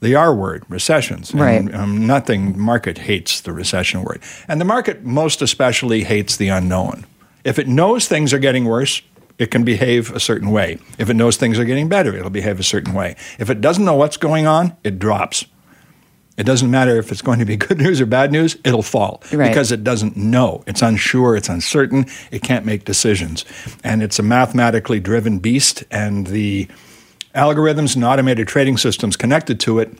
the 0.00 0.14
R 0.14 0.32
word, 0.32 0.62
recessions. 0.68 1.34
Right. 1.34 1.60
And, 1.60 1.74
um, 1.74 2.06
nothing, 2.06 2.56
market 2.56 2.98
hates 2.98 3.40
the 3.40 3.52
recession 3.52 4.04
word. 4.04 4.22
And 4.46 4.60
the 4.60 4.64
market 4.64 5.02
most 5.02 5.42
especially 5.42 6.04
hates 6.04 6.36
the 6.36 6.50
unknown. 6.50 7.04
If 7.42 7.58
it 7.58 7.66
knows 7.66 8.06
things 8.06 8.32
are 8.32 8.38
getting 8.38 8.64
worse, 8.64 9.02
it 9.42 9.50
can 9.50 9.64
behave 9.64 10.12
a 10.12 10.20
certain 10.20 10.52
way. 10.52 10.78
If 10.98 11.10
it 11.10 11.14
knows 11.14 11.36
things 11.36 11.58
are 11.58 11.64
getting 11.64 11.88
better, 11.88 12.16
it'll 12.16 12.30
behave 12.30 12.60
a 12.60 12.62
certain 12.62 12.94
way. 12.94 13.16
If 13.40 13.50
it 13.50 13.60
doesn't 13.60 13.84
know 13.84 13.96
what's 13.96 14.16
going 14.16 14.46
on, 14.46 14.76
it 14.84 15.00
drops. 15.00 15.44
It 16.36 16.44
doesn't 16.44 16.70
matter 16.70 16.96
if 16.96 17.10
it's 17.10 17.22
going 17.28 17.40
to 17.40 17.44
be 17.44 17.56
good 17.56 17.78
news 17.78 18.00
or 18.00 18.06
bad 18.06 18.30
news, 18.30 18.56
it'll 18.64 18.84
fall 18.84 19.20
right. 19.32 19.48
because 19.48 19.72
it 19.72 19.82
doesn't 19.82 20.16
know. 20.16 20.62
It's 20.68 20.80
unsure, 20.80 21.34
it's 21.34 21.48
uncertain, 21.48 22.06
it 22.30 22.42
can't 22.44 22.64
make 22.64 22.84
decisions. 22.84 23.44
And 23.82 24.00
it's 24.00 24.20
a 24.20 24.22
mathematically 24.22 25.00
driven 25.00 25.40
beast, 25.40 25.82
and 25.90 26.28
the 26.28 26.68
algorithms 27.34 27.96
and 27.96 28.04
automated 28.04 28.46
trading 28.46 28.76
systems 28.76 29.16
connected 29.16 29.58
to 29.60 29.80
it 29.80 29.98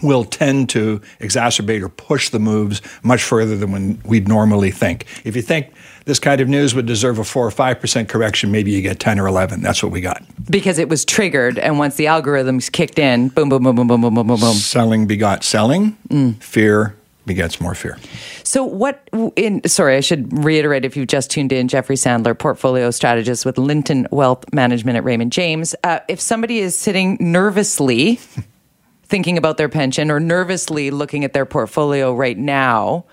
will 0.00 0.24
tend 0.24 0.68
to 0.70 1.00
exacerbate 1.18 1.82
or 1.82 1.88
push 1.88 2.28
the 2.28 2.38
moves 2.38 2.80
much 3.02 3.24
further 3.24 3.56
than 3.56 3.72
when 3.72 4.00
we'd 4.04 4.28
normally 4.28 4.70
think. 4.70 5.06
If 5.24 5.34
you 5.34 5.42
think 5.42 5.74
this 6.04 6.18
kind 6.18 6.40
of 6.40 6.48
news 6.48 6.74
would 6.74 6.86
deserve 6.86 7.18
a 7.18 7.24
4 7.24 7.46
or 7.46 7.50
5% 7.50 8.08
correction, 8.08 8.50
maybe 8.50 8.70
you 8.70 8.82
get 8.82 9.00
10 9.00 9.18
or 9.18 9.26
11. 9.26 9.62
That's 9.62 9.82
what 9.82 9.92
we 9.92 10.00
got. 10.00 10.22
Because 10.50 10.78
it 10.78 10.88
was 10.88 11.04
triggered, 11.04 11.58
and 11.58 11.78
once 11.78 11.96
the 11.96 12.06
algorithms 12.06 12.70
kicked 12.70 12.98
in, 12.98 13.28
boom, 13.28 13.48
boom, 13.48 13.62
boom, 13.62 13.76
boom, 13.76 13.86
boom, 13.86 14.00
boom, 14.00 14.14
boom, 14.14 14.26
boom. 14.26 14.38
Selling 14.54 15.06
begot 15.06 15.44
selling, 15.44 15.96
mm. 16.08 16.42
fear 16.42 16.96
begets 17.26 17.60
more 17.60 17.74
fear. 17.74 17.98
So, 18.42 18.64
what 18.64 19.08
in 19.36 19.62
sorry, 19.68 19.96
I 19.96 20.00
should 20.00 20.44
reiterate 20.44 20.84
if 20.84 20.96
you've 20.96 21.06
just 21.06 21.30
tuned 21.30 21.52
in, 21.52 21.68
Jeffrey 21.68 21.96
Sandler, 21.96 22.36
portfolio 22.36 22.90
strategist 22.90 23.46
with 23.46 23.58
Linton 23.58 24.08
Wealth 24.10 24.44
Management 24.52 24.96
at 24.96 25.04
Raymond 25.04 25.30
James. 25.30 25.74
Uh, 25.84 26.00
if 26.08 26.20
somebody 26.20 26.58
is 26.58 26.76
sitting 26.76 27.16
nervously, 27.20 28.18
thinking 29.04 29.38
about 29.38 29.58
their 29.58 29.68
pension 29.68 30.10
or 30.10 30.18
nervously 30.18 30.90
looking 30.90 31.24
at 31.24 31.32
their 31.32 31.46
portfolio 31.46 32.12
right 32.12 32.38
now, 32.38 33.04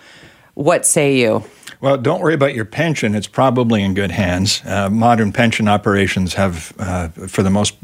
what 0.56 0.86
say 0.86 1.18
you? 1.18 1.44
Well, 1.80 1.98
don't 1.98 2.22
worry 2.22 2.34
about 2.34 2.56
your 2.56 2.66
pension. 2.66 3.14
It's 3.14 3.28
probably 3.28 3.84
in 3.84 3.94
good 3.94 4.10
hands. 4.10 4.64
Uh, 4.66 4.90
modern 4.90 5.32
pension 5.32 5.68
operations 5.68 6.34
have, 6.34 6.74
uh, 6.80 7.10
for 7.10 7.44
the 7.44 7.52
most, 7.52 7.76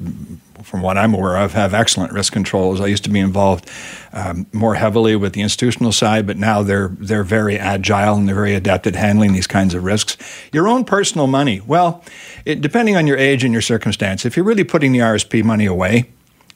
from 0.63 0.81
what 0.81 0.97
I'm 0.97 1.13
aware 1.13 1.37
of, 1.37 1.53
have 1.53 1.75
excellent 1.75 2.11
risk 2.11 2.33
controls. 2.33 2.81
I 2.81 2.87
used 2.87 3.03
to 3.03 3.11
be 3.11 3.19
involved 3.19 3.69
um, 4.11 4.47
more 4.51 4.73
heavily 4.73 5.15
with 5.15 5.33
the 5.33 5.41
institutional 5.41 5.91
side, 5.91 6.25
but 6.25 6.37
now 6.37 6.63
they're 6.63 6.87
they're 6.99 7.23
very 7.23 7.59
agile 7.59 8.15
and 8.15 8.27
they're 8.27 8.35
very 8.35 8.55
adept 8.55 8.87
at 8.87 8.95
handling 8.95 9.33
these 9.33 9.47
kinds 9.47 9.75
of 9.75 9.83
risks. 9.83 10.17
Your 10.51 10.67
own 10.67 10.85
personal 10.85 11.27
money, 11.27 11.61
well, 11.61 12.03
it, 12.45 12.61
depending 12.61 12.95
on 12.95 13.05
your 13.05 13.17
age 13.17 13.43
and 13.43 13.53
your 13.53 13.61
circumstance, 13.61 14.25
if 14.25 14.35
you're 14.35 14.45
really 14.45 14.63
putting 14.63 14.91
the 14.91 14.99
RSP 14.99 15.43
money 15.43 15.67
away, 15.67 16.09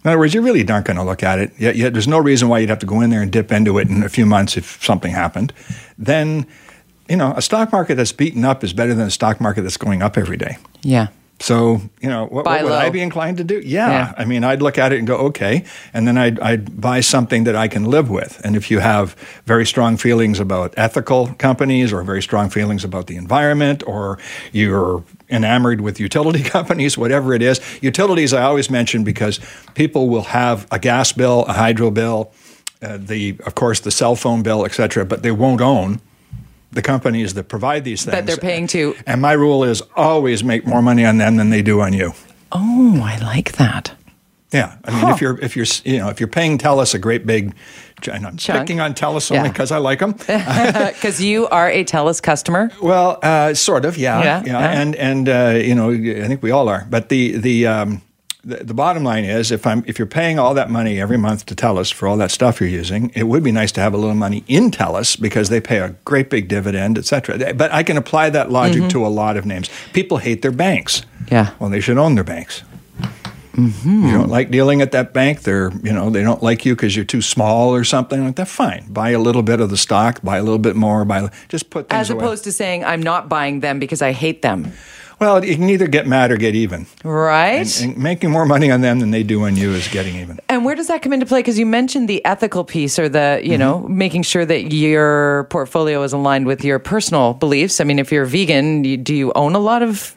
in 0.03 0.09
other 0.09 0.17
words, 0.17 0.33
you 0.33 0.41
really 0.41 0.67
aren't 0.67 0.87
going 0.87 0.97
to 0.97 1.03
look 1.03 1.21
at 1.21 1.37
it. 1.37 1.51
Yet, 1.59 1.75
yet 1.75 1.93
there's 1.93 2.07
no 2.07 2.17
reason 2.17 2.47
why 2.47 2.59
you'd 2.59 2.69
have 2.69 2.79
to 2.79 2.85
go 2.87 3.01
in 3.01 3.11
there 3.11 3.21
and 3.21 3.31
dip 3.31 3.51
into 3.51 3.77
it 3.77 3.89
in 3.89 4.03
a 4.03 4.09
few 4.09 4.25
months 4.25 4.57
if 4.57 4.83
something 4.83 5.11
happened. 5.11 5.53
Then 5.97 6.47
you 7.09 7.15
know, 7.15 7.33
a 7.35 7.41
stock 7.41 7.71
market 7.71 7.95
that's 7.95 8.11
beaten 8.11 8.43
up 8.45 8.63
is 8.63 8.73
better 8.73 8.93
than 8.93 9.07
a 9.07 9.11
stock 9.11 9.39
market 9.39 9.61
that's 9.61 9.77
going 9.77 10.01
up 10.01 10.17
every 10.17 10.37
day. 10.37 10.57
Yeah. 10.81 11.07
So, 11.39 11.81
you 12.01 12.09
know, 12.09 12.25
what, 12.25 12.45
what 12.45 12.63
would 12.63 12.71
I 12.71 12.89
be 12.89 12.99
inclined 12.99 13.37
to 13.37 13.43
do? 13.43 13.61
Yeah. 13.63 13.89
yeah. 13.89 14.13
I 14.17 14.25
mean, 14.25 14.43
I'd 14.43 14.61
look 14.61 14.79
at 14.79 14.91
it 14.91 14.97
and 14.97 15.07
go, 15.07 15.17
okay. 15.27 15.65
And 15.93 16.07
then 16.07 16.17
I'd, 16.17 16.39
I'd 16.39 16.81
buy 16.81 17.01
something 17.01 17.43
that 17.43 17.55
I 17.55 17.67
can 17.67 17.85
live 17.85 18.09
with. 18.09 18.41
And 18.43 18.55
if 18.55 18.71
you 18.71 18.79
have 18.79 19.13
very 19.45 19.65
strong 19.65 19.97
feelings 19.97 20.39
about 20.39 20.73
ethical 20.77 21.27
companies 21.35 21.93
or 21.93 22.01
very 22.01 22.23
strong 22.23 22.49
feelings 22.49 22.83
about 22.83 23.05
the 23.05 23.17
environment 23.17 23.83
or 23.85 24.17
you're 24.51 25.03
enamored 25.29 25.81
with 25.81 25.99
utility 25.99 26.41
companies, 26.57 26.97
whatever 26.97 27.33
it 27.33 27.43
is, 27.43 27.61
utilities 27.81 28.33
I 28.33 28.41
always 28.41 28.71
mention 28.71 29.03
because 29.03 29.39
people 29.75 30.09
will 30.09 30.23
have 30.23 30.67
a 30.71 30.79
gas 30.79 31.11
bill, 31.11 31.45
a 31.45 31.53
hydro 31.53 31.91
bill, 31.91 32.31
uh, 32.81 32.97
the, 32.99 33.37
of 33.45 33.53
course, 33.53 33.79
the 33.79 33.91
cell 33.91 34.15
phone 34.15 34.41
bill, 34.41 34.65
et 34.65 34.73
cetera, 34.73 35.05
but 35.05 35.21
they 35.21 35.31
won't 35.31 35.61
own 35.61 36.01
the 36.71 36.81
companies 36.81 37.33
that 37.35 37.45
provide 37.45 37.83
these 37.83 38.03
things 38.03 38.13
that 38.13 38.25
they're 38.25 38.37
paying 38.37 38.67
to. 38.67 38.95
And 39.05 39.21
my 39.21 39.33
rule 39.33 39.63
is 39.63 39.81
always 39.95 40.43
make 40.43 40.65
more 40.65 40.81
money 40.81 41.05
on 41.05 41.17
them 41.17 41.37
than 41.37 41.49
they 41.49 41.61
do 41.61 41.81
on 41.81 41.93
you. 41.93 42.13
Oh, 42.51 43.01
I 43.03 43.17
like 43.17 43.53
that. 43.53 43.93
Yeah, 44.51 44.77
I 44.85 44.91
mean, 44.91 44.99
huh. 45.01 45.13
if 45.13 45.21
you're 45.21 45.37
if 45.39 45.55
you're 45.57 45.65
you 45.83 45.97
know 45.97 46.07
if 46.07 46.21
you're 46.21 46.29
paying 46.29 46.57
Telus 46.57 46.93
a 46.95 46.99
great 46.99 47.25
big, 47.25 47.53
and 48.09 48.25
I'm 48.25 48.37
Chunk. 48.37 48.59
picking 48.61 48.79
on 48.79 48.93
Telus 48.93 49.35
only 49.35 49.49
because 49.49 49.71
yeah. 49.71 49.77
I 49.77 49.79
like 49.81 49.99
them. 49.99 50.13
Because 50.13 51.19
you 51.29 51.47
are 51.49 51.69
a 51.69 51.83
Telus 51.83 52.23
customer. 52.23 52.71
Well, 52.81 53.19
uh, 53.21 53.53
sort 53.53 53.83
of, 53.83 53.97
yeah, 53.97 54.23
yeah, 54.23 54.43
yeah. 54.45 54.59
yeah. 54.59 54.81
and 54.81 54.95
and 54.95 55.29
uh, 55.29 55.59
you 55.61 55.75
know 55.75 55.91
I 55.91 56.27
think 56.27 56.41
we 56.41 56.51
all 56.51 56.69
are. 56.69 56.87
But 56.89 57.09
the 57.09 57.37
the 57.37 57.67
um, 57.67 58.01
the, 58.47 58.63
the, 58.63 58.73
bottom 58.73 59.03
line 59.03 59.25
is 59.25 59.51
if 59.51 59.67
I'm 59.67 59.83
if 59.85 59.99
you're 59.99 60.07
paying 60.07 60.39
all 60.39 60.53
that 60.53 60.69
money 60.69 61.01
every 61.01 61.17
month 61.17 61.45
to 61.47 61.55
Telus 61.55 61.91
for 61.91 62.07
all 62.07 62.15
that 62.17 62.31
stuff 62.31 62.61
you're 62.61 62.69
using, 62.69 63.11
it 63.13 63.23
would 63.23 63.43
be 63.43 63.51
nice 63.51 63.73
to 63.73 63.81
have 63.81 63.93
a 63.93 63.97
little 63.97 64.15
money 64.15 64.43
in 64.47 64.71
Telus 64.71 65.19
because 65.19 65.49
they 65.49 65.59
pay 65.59 65.79
a 65.79 65.89
great 66.05 66.29
big 66.29 66.47
dividend, 66.47 66.97
et 66.97 67.05
cetera. 67.05 67.53
But 67.53 67.73
I 67.73 67.83
can 67.83 67.97
apply 67.97 68.29
that 68.31 68.49
logic 68.49 68.83
mm-hmm. 68.83 68.89
to 68.89 69.05
a 69.05 69.09
lot 69.09 69.35
of 69.35 69.45
names. 69.45 69.69
People 69.91 70.17
hate 70.17 70.41
their 70.41 70.51
banks. 70.51 71.03
Yeah. 71.29 71.51
Well, 71.59 71.69
they 71.69 71.81
should 71.81 71.97
own 71.97 72.15
their 72.15 72.23
banks. 72.23 72.63
Mm-hmm. 73.57 74.05
You 74.05 74.11
don't 74.11 74.29
like 74.29 74.51
dealing 74.51 74.81
at 74.81 74.91
that 74.91 75.13
bank. 75.13 75.41
They're, 75.41 75.71
you 75.83 75.91
know, 75.91 76.11
they 76.11 76.21
don't 76.21 76.43
like 76.43 76.63
you 76.63 76.75
because 76.75 76.95
you're 76.95 77.05
too 77.05 77.23
small 77.23 77.73
or 77.73 77.83
something 77.83 78.23
like 78.23 78.35
that. 78.35 78.47
Fine, 78.47 78.85
buy 78.89 79.09
a 79.09 79.19
little 79.19 79.41
bit 79.41 79.59
of 79.59 79.71
the 79.71 79.77
stock, 79.77 80.21
buy 80.21 80.37
a 80.37 80.43
little 80.43 80.59
bit 80.59 80.75
more, 80.75 81.03
buy 81.05 81.29
just 81.49 81.71
put 81.71 81.91
as 81.91 82.11
opposed 82.11 82.45
away. 82.45 82.51
to 82.51 82.51
saying 82.51 82.85
I'm 82.85 83.01
not 83.01 83.27
buying 83.27 83.61
them 83.61 83.79
because 83.79 84.03
I 84.03 84.11
hate 84.11 84.43
them. 84.43 84.71
Well, 85.19 85.43
you 85.43 85.55
can 85.55 85.69
either 85.69 85.87
get 85.87 86.05
mad 86.05 86.31
or 86.31 86.37
get 86.37 86.53
even. 86.53 86.85
Right. 87.03 87.81
And, 87.81 87.95
and 87.95 88.03
making 88.03 88.29
more 88.29 88.45
money 88.45 88.69
on 88.69 88.81
them 88.81 88.99
than 88.99 89.11
they 89.11 89.23
do 89.23 89.45
on 89.45 89.55
you 89.55 89.71
is 89.71 89.87
getting 89.87 90.15
even. 90.17 90.39
And 90.47 90.63
where 90.63 90.75
does 90.75 90.87
that 90.87 91.01
come 91.01 91.13
into 91.13 91.25
play? 91.25 91.39
Because 91.39 91.57
you 91.57 91.65
mentioned 91.65 92.07
the 92.07 92.23
ethical 92.23 92.63
piece 92.63 92.99
or 92.99 93.09
the, 93.09 93.39
you 93.41 93.51
mm-hmm. 93.51 93.59
know, 93.59 93.87
making 93.87 94.23
sure 94.23 94.45
that 94.45 94.71
your 94.73 95.45
portfolio 95.45 96.03
is 96.03 96.13
aligned 96.13 96.45
with 96.45 96.63
your 96.63 96.79
personal 96.79 97.33
beliefs. 97.33 97.81
I 97.81 97.83
mean, 97.83 97.99
if 97.99 98.11
you're 98.11 98.25
vegan, 98.25 98.83
you, 98.83 98.97
do 98.97 99.15
you 99.15 99.33
own 99.33 99.55
a 99.55 99.59
lot 99.59 99.81
of 99.81 100.15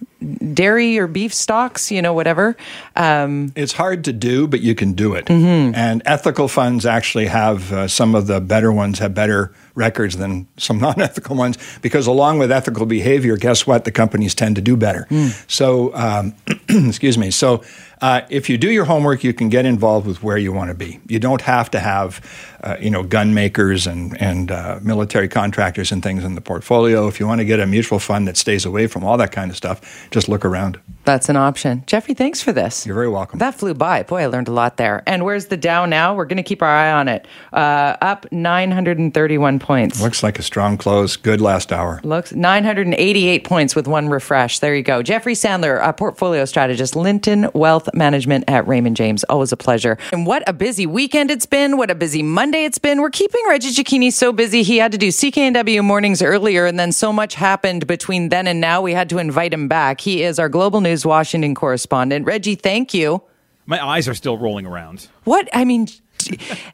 dairy 0.53 0.98
or 0.98 1.07
beef 1.07 1.32
stocks, 1.32 1.90
you 1.90 2.03
know, 2.03 2.12
whatever. 2.12 2.57
Um, 2.96 3.53
it's 3.57 3.72
hard 3.72 4.05
to 4.05 4.12
do, 4.12 4.46
but 4.46 4.61
you 4.61 4.74
can 4.74 4.92
do 4.92 5.14
it. 5.14 5.26
Mm-hmm. 5.26 5.74
And 5.74 6.03
ethical 6.05 6.48
funds 6.48 6.86
actually 6.86 7.26
have 7.26 7.72
uh, 7.72 7.88
some 7.88 8.14
of 8.14 8.26
the 8.26 8.40
better 8.40 8.72
ones 8.72 8.98
have 8.98 9.14
better 9.14 9.53
records 9.81 10.16
than 10.16 10.47
some 10.57 10.78
non-ethical 10.87 11.35
ones 11.35 11.59
because 11.83 12.07
along 12.07 12.39
with 12.39 12.53
ethical 12.53 12.87
behavior, 12.87 13.37
guess 13.37 13.66
what? 13.66 13.85
The 13.85 13.93
companies 13.93 14.35
tend 14.35 14.55
to 14.57 14.62
do 14.62 14.76
better. 14.76 15.07
Mm. 15.11 15.51
So 15.51 15.93
um, 15.95 16.35
Excuse 16.68 17.18
me. 17.18 17.31
So, 17.31 17.62
uh, 18.01 18.22
if 18.30 18.48
you 18.48 18.57
do 18.57 18.70
your 18.70 18.86
homework, 18.86 19.22
you 19.22 19.34
can 19.34 19.48
get 19.48 19.66
involved 19.66 20.07
with 20.07 20.22
where 20.22 20.38
you 20.38 20.53
want 20.53 20.70
to 20.70 20.74
be. 20.74 21.01
You 21.07 21.18
don't 21.18 21.42
have 21.42 21.70
to 21.72 21.80
have, 21.80 22.20
uh, 22.62 22.76
you 22.80 22.90
know, 22.90 23.03
gun 23.03 23.34
makers 23.34 23.86
and 23.86 24.20
and 24.20 24.51
uh, 24.51 24.80
military 24.82 25.28
contractors 25.28 25.92
and 25.92 26.03
things 26.03 26.24
in 26.24 26.34
the 26.34 26.40
portfolio. 26.40 27.09
If 27.09 27.20
you 27.20 27.26
want 27.26 27.40
to 27.40 27.44
get 27.44 27.61
a 27.61 27.66
mutual 27.66 27.98
fund 27.98 28.26
that 28.28 28.36
stays 28.36 28.64
away 28.64 28.86
from 28.86 29.05
all 29.05 29.16
that 29.18 29.32
kind 29.32 29.51
of 29.51 29.57
stuff, 29.57 30.09
just 30.11 30.28
look 30.28 30.44
around. 30.44 30.80
That's 31.05 31.28
an 31.28 31.36
option. 31.36 31.82
Jeffrey, 31.86 32.14
thanks 32.14 32.42
for 32.42 32.53
this. 32.53 32.86
You're 32.86 32.94
very 32.94 33.09
welcome. 33.09 33.38
That 33.38 33.55
flew 33.55 33.74
by. 33.74 34.03
Boy, 34.03 34.22
I 34.22 34.26
learned 34.26 34.48
a 34.48 34.53
lot 34.53 34.76
there. 34.76 35.03
And 35.07 35.24
where's 35.24 35.46
the 35.46 35.57
Dow 35.57 35.86
now? 35.86 36.14
We're 36.14 36.26
going 36.26 36.36
to 36.36 36.42
keep 36.42 36.62
our 36.62 36.68
eye 36.68 36.92
on 36.92 37.09
it. 37.09 37.26
Uh, 37.53 37.96
up 38.01 38.30
931 38.30 39.59
points. 39.59 40.01
Looks 40.01 40.22
like 40.22 40.38
a 40.38 40.42
strong 40.42 40.76
close. 40.76 41.16
Good 41.16 41.40
last 41.40 41.72
hour. 41.72 42.01
Looks 42.05 42.32
988 42.32 43.44
points 43.44 43.74
with 43.74 43.88
one 43.88 44.09
refresh. 44.09 44.59
There 44.59 44.74
you 44.74 44.82
go. 44.82 45.03
Jeffrey 45.03 45.34
Sandler, 45.34 45.80
a 45.82 45.92
portfolio 45.92 46.44
strategist, 46.44 46.94
Linton 46.94 47.48
Wealth 47.55 47.88
Management 47.95 48.45
at 48.49 48.66
Raymond 48.66 48.97
James. 48.97 49.24
Always 49.24 49.53
a 49.53 49.57
pleasure. 49.57 49.99
And 50.12 50.26
what 50.26 50.43
a 50.49 50.53
busy 50.53 50.86
weekend 50.86 51.30
it's 51.30 51.47
been. 51.47 51.76
What 51.76 51.91
a 51.91 51.95
busy 51.95 52.22
Monday 52.22 52.64
it's 52.64 52.78
been. 52.78 53.01
We're 53.01 53.11
keeping 53.11 53.43
Reggie 53.49 53.70
Cecchini 53.70 54.12
so 54.12 54.32
busy. 54.32 54.62
He 54.62 54.78
had 54.78 54.93
to 54.93 54.99
do 54.99 55.09
CKNW 55.09 55.84
mornings 55.84 56.22
earlier, 56.22 56.66
and 56.66 56.78
then 56.78 56.93
so 56.93 57.12
much 57.12 57.34
happened 57.34 57.86
between 57.86 58.28
then 58.28 58.47
and 58.47 58.61
now. 58.61 58.80
We 58.80 58.93
had 58.93 59.09
to 59.11 59.18
invite 59.18 59.53
him 59.53 59.68
back. 59.68 60.01
He 60.01 60.22
is 60.22 60.38
our 60.38 60.49
global 60.49 60.80
news 60.80 61.05
Washington 61.05 61.55
correspondent. 61.55 62.26
Reggie, 62.26 62.55
thank 62.55 62.95
you. 62.95 63.22
My 63.66 63.84
eyes 63.84 64.09
are 64.09 64.14
still 64.14 64.36
rolling 64.36 64.66
around. 64.66 65.09
What? 65.24 65.49
I 65.53 65.64
mean, 65.64 65.86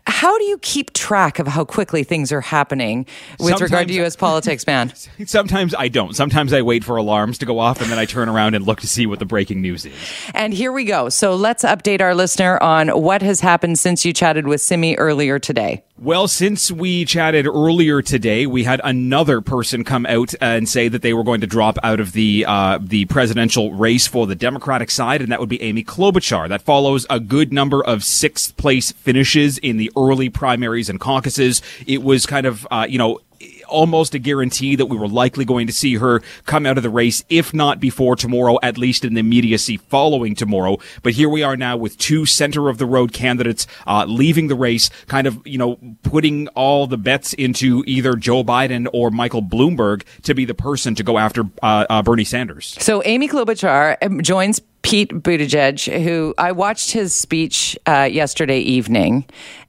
how 0.06 0.36
do 0.38 0.44
you 0.44 0.58
keep 0.58 0.92
track 0.92 1.38
of 1.38 1.46
how 1.46 1.64
quickly 1.64 2.04
things 2.04 2.32
are 2.32 2.40
happening 2.40 3.06
with 3.38 3.50
Sometimes, 3.50 3.60
regard 3.62 3.88
to 3.88 3.94
U.S. 3.94 4.16
politics, 4.16 4.66
man? 4.66 4.92
Sometimes 5.26 5.74
I 5.74 5.88
don't. 5.88 6.14
Sometimes 6.14 6.52
I 6.52 6.62
wait 6.62 6.84
for 6.84 6.96
alarms 6.96 7.38
to 7.38 7.46
go 7.46 7.58
off 7.58 7.80
and 7.80 7.90
then 7.90 7.98
I 7.98 8.04
turn 8.04 8.28
around 8.28 8.54
and 8.54 8.66
look 8.66 8.80
to 8.80 8.88
see 8.88 9.06
what 9.06 9.18
the 9.18 9.24
breaking 9.24 9.60
news 9.60 9.84
is. 9.84 9.94
And 10.34 10.52
here 10.52 10.72
we 10.72 10.84
go. 10.84 11.08
So 11.08 11.34
let's 11.34 11.64
update 11.64 12.00
our 12.00 12.14
listener 12.14 12.62
on 12.62 12.88
what 12.88 13.22
has 13.22 13.40
happened 13.40 13.78
since 13.78 14.04
you 14.04 14.12
chatted 14.12 14.46
with 14.46 14.60
Simi 14.60 14.96
earlier 14.96 15.38
today. 15.38 15.82
Well, 15.98 16.28
since 16.28 16.70
we 16.70 17.06
chatted 17.06 17.46
earlier 17.46 18.02
today, 18.02 18.44
we 18.44 18.64
had 18.64 18.82
another 18.84 19.40
person 19.40 19.82
come 19.82 20.04
out 20.04 20.34
and 20.42 20.68
say 20.68 20.88
that 20.88 21.00
they 21.00 21.14
were 21.14 21.24
going 21.24 21.40
to 21.40 21.46
drop 21.46 21.78
out 21.82 22.00
of 22.00 22.12
the 22.12 22.44
uh, 22.46 22.78
the 22.82 23.06
presidential 23.06 23.72
race 23.72 24.06
for 24.06 24.26
the 24.26 24.34
Democratic 24.34 24.90
side, 24.90 25.22
and 25.22 25.32
that 25.32 25.40
would 25.40 25.48
be 25.48 25.62
Amy 25.62 25.82
Klobuchar. 25.82 26.50
That 26.50 26.60
follows 26.60 27.06
a 27.08 27.18
good 27.18 27.50
number 27.50 27.82
of 27.82 28.04
sixth 28.04 28.58
place 28.58 28.92
finishes 28.92 29.56
in 29.56 29.78
the 29.78 29.90
early 29.96 30.28
primaries 30.28 30.90
and 30.90 31.00
caucuses. 31.00 31.62
It 31.86 32.02
was 32.02 32.26
kind 32.26 32.44
of 32.44 32.66
uh, 32.70 32.86
you 32.86 32.98
know 32.98 33.20
almost 33.68 34.14
a 34.14 34.18
guarantee 34.18 34.76
that 34.76 34.86
we 34.86 34.96
were 34.96 35.08
likely 35.08 35.44
going 35.44 35.66
to 35.66 35.72
see 35.72 35.96
her 35.96 36.20
come 36.44 36.66
out 36.66 36.76
of 36.76 36.82
the 36.82 36.90
race, 36.90 37.24
if 37.28 37.52
not 37.52 37.80
before 37.80 38.16
tomorrow, 38.16 38.58
at 38.62 38.78
least 38.78 39.04
in 39.04 39.14
the 39.14 39.20
immediacy 39.20 39.76
following 39.76 40.34
tomorrow. 40.34 40.78
But 41.02 41.14
here 41.14 41.28
we 41.28 41.42
are 41.42 41.56
now 41.56 41.76
with 41.76 41.98
two 41.98 42.26
center 42.26 42.68
of 42.68 42.78
the 42.78 42.86
road 42.86 43.12
candidates 43.12 43.66
uh, 43.86 44.04
leaving 44.08 44.48
the 44.48 44.54
race, 44.54 44.90
kind 45.06 45.26
of, 45.26 45.44
you 45.46 45.58
know, 45.58 45.78
putting 46.02 46.48
all 46.48 46.86
the 46.86 46.98
bets 46.98 47.32
into 47.34 47.82
either 47.86 48.14
Joe 48.14 48.44
Biden 48.44 48.86
or 48.92 49.10
Michael 49.10 49.42
Bloomberg 49.42 50.04
to 50.22 50.34
be 50.34 50.44
the 50.44 50.54
person 50.54 50.94
to 50.94 51.02
go 51.02 51.18
after 51.18 51.44
uh, 51.62 51.86
uh, 51.88 52.02
Bernie 52.02 52.24
Sanders. 52.24 52.76
So 52.80 53.02
Amy 53.04 53.28
Klobuchar 53.28 53.96
um, 54.02 54.22
joins 54.22 54.60
Pete 54.86 55.10
Buttigieg, 55.10 56.00
who 56.04 56.32
I 56.38 56.52
watched 56.52 56.92
his 56.92 57.12
speech 57.12 57.76
uh, 57.86 58.08
yesterday 58.10 58.60
evening, 58.60 59.24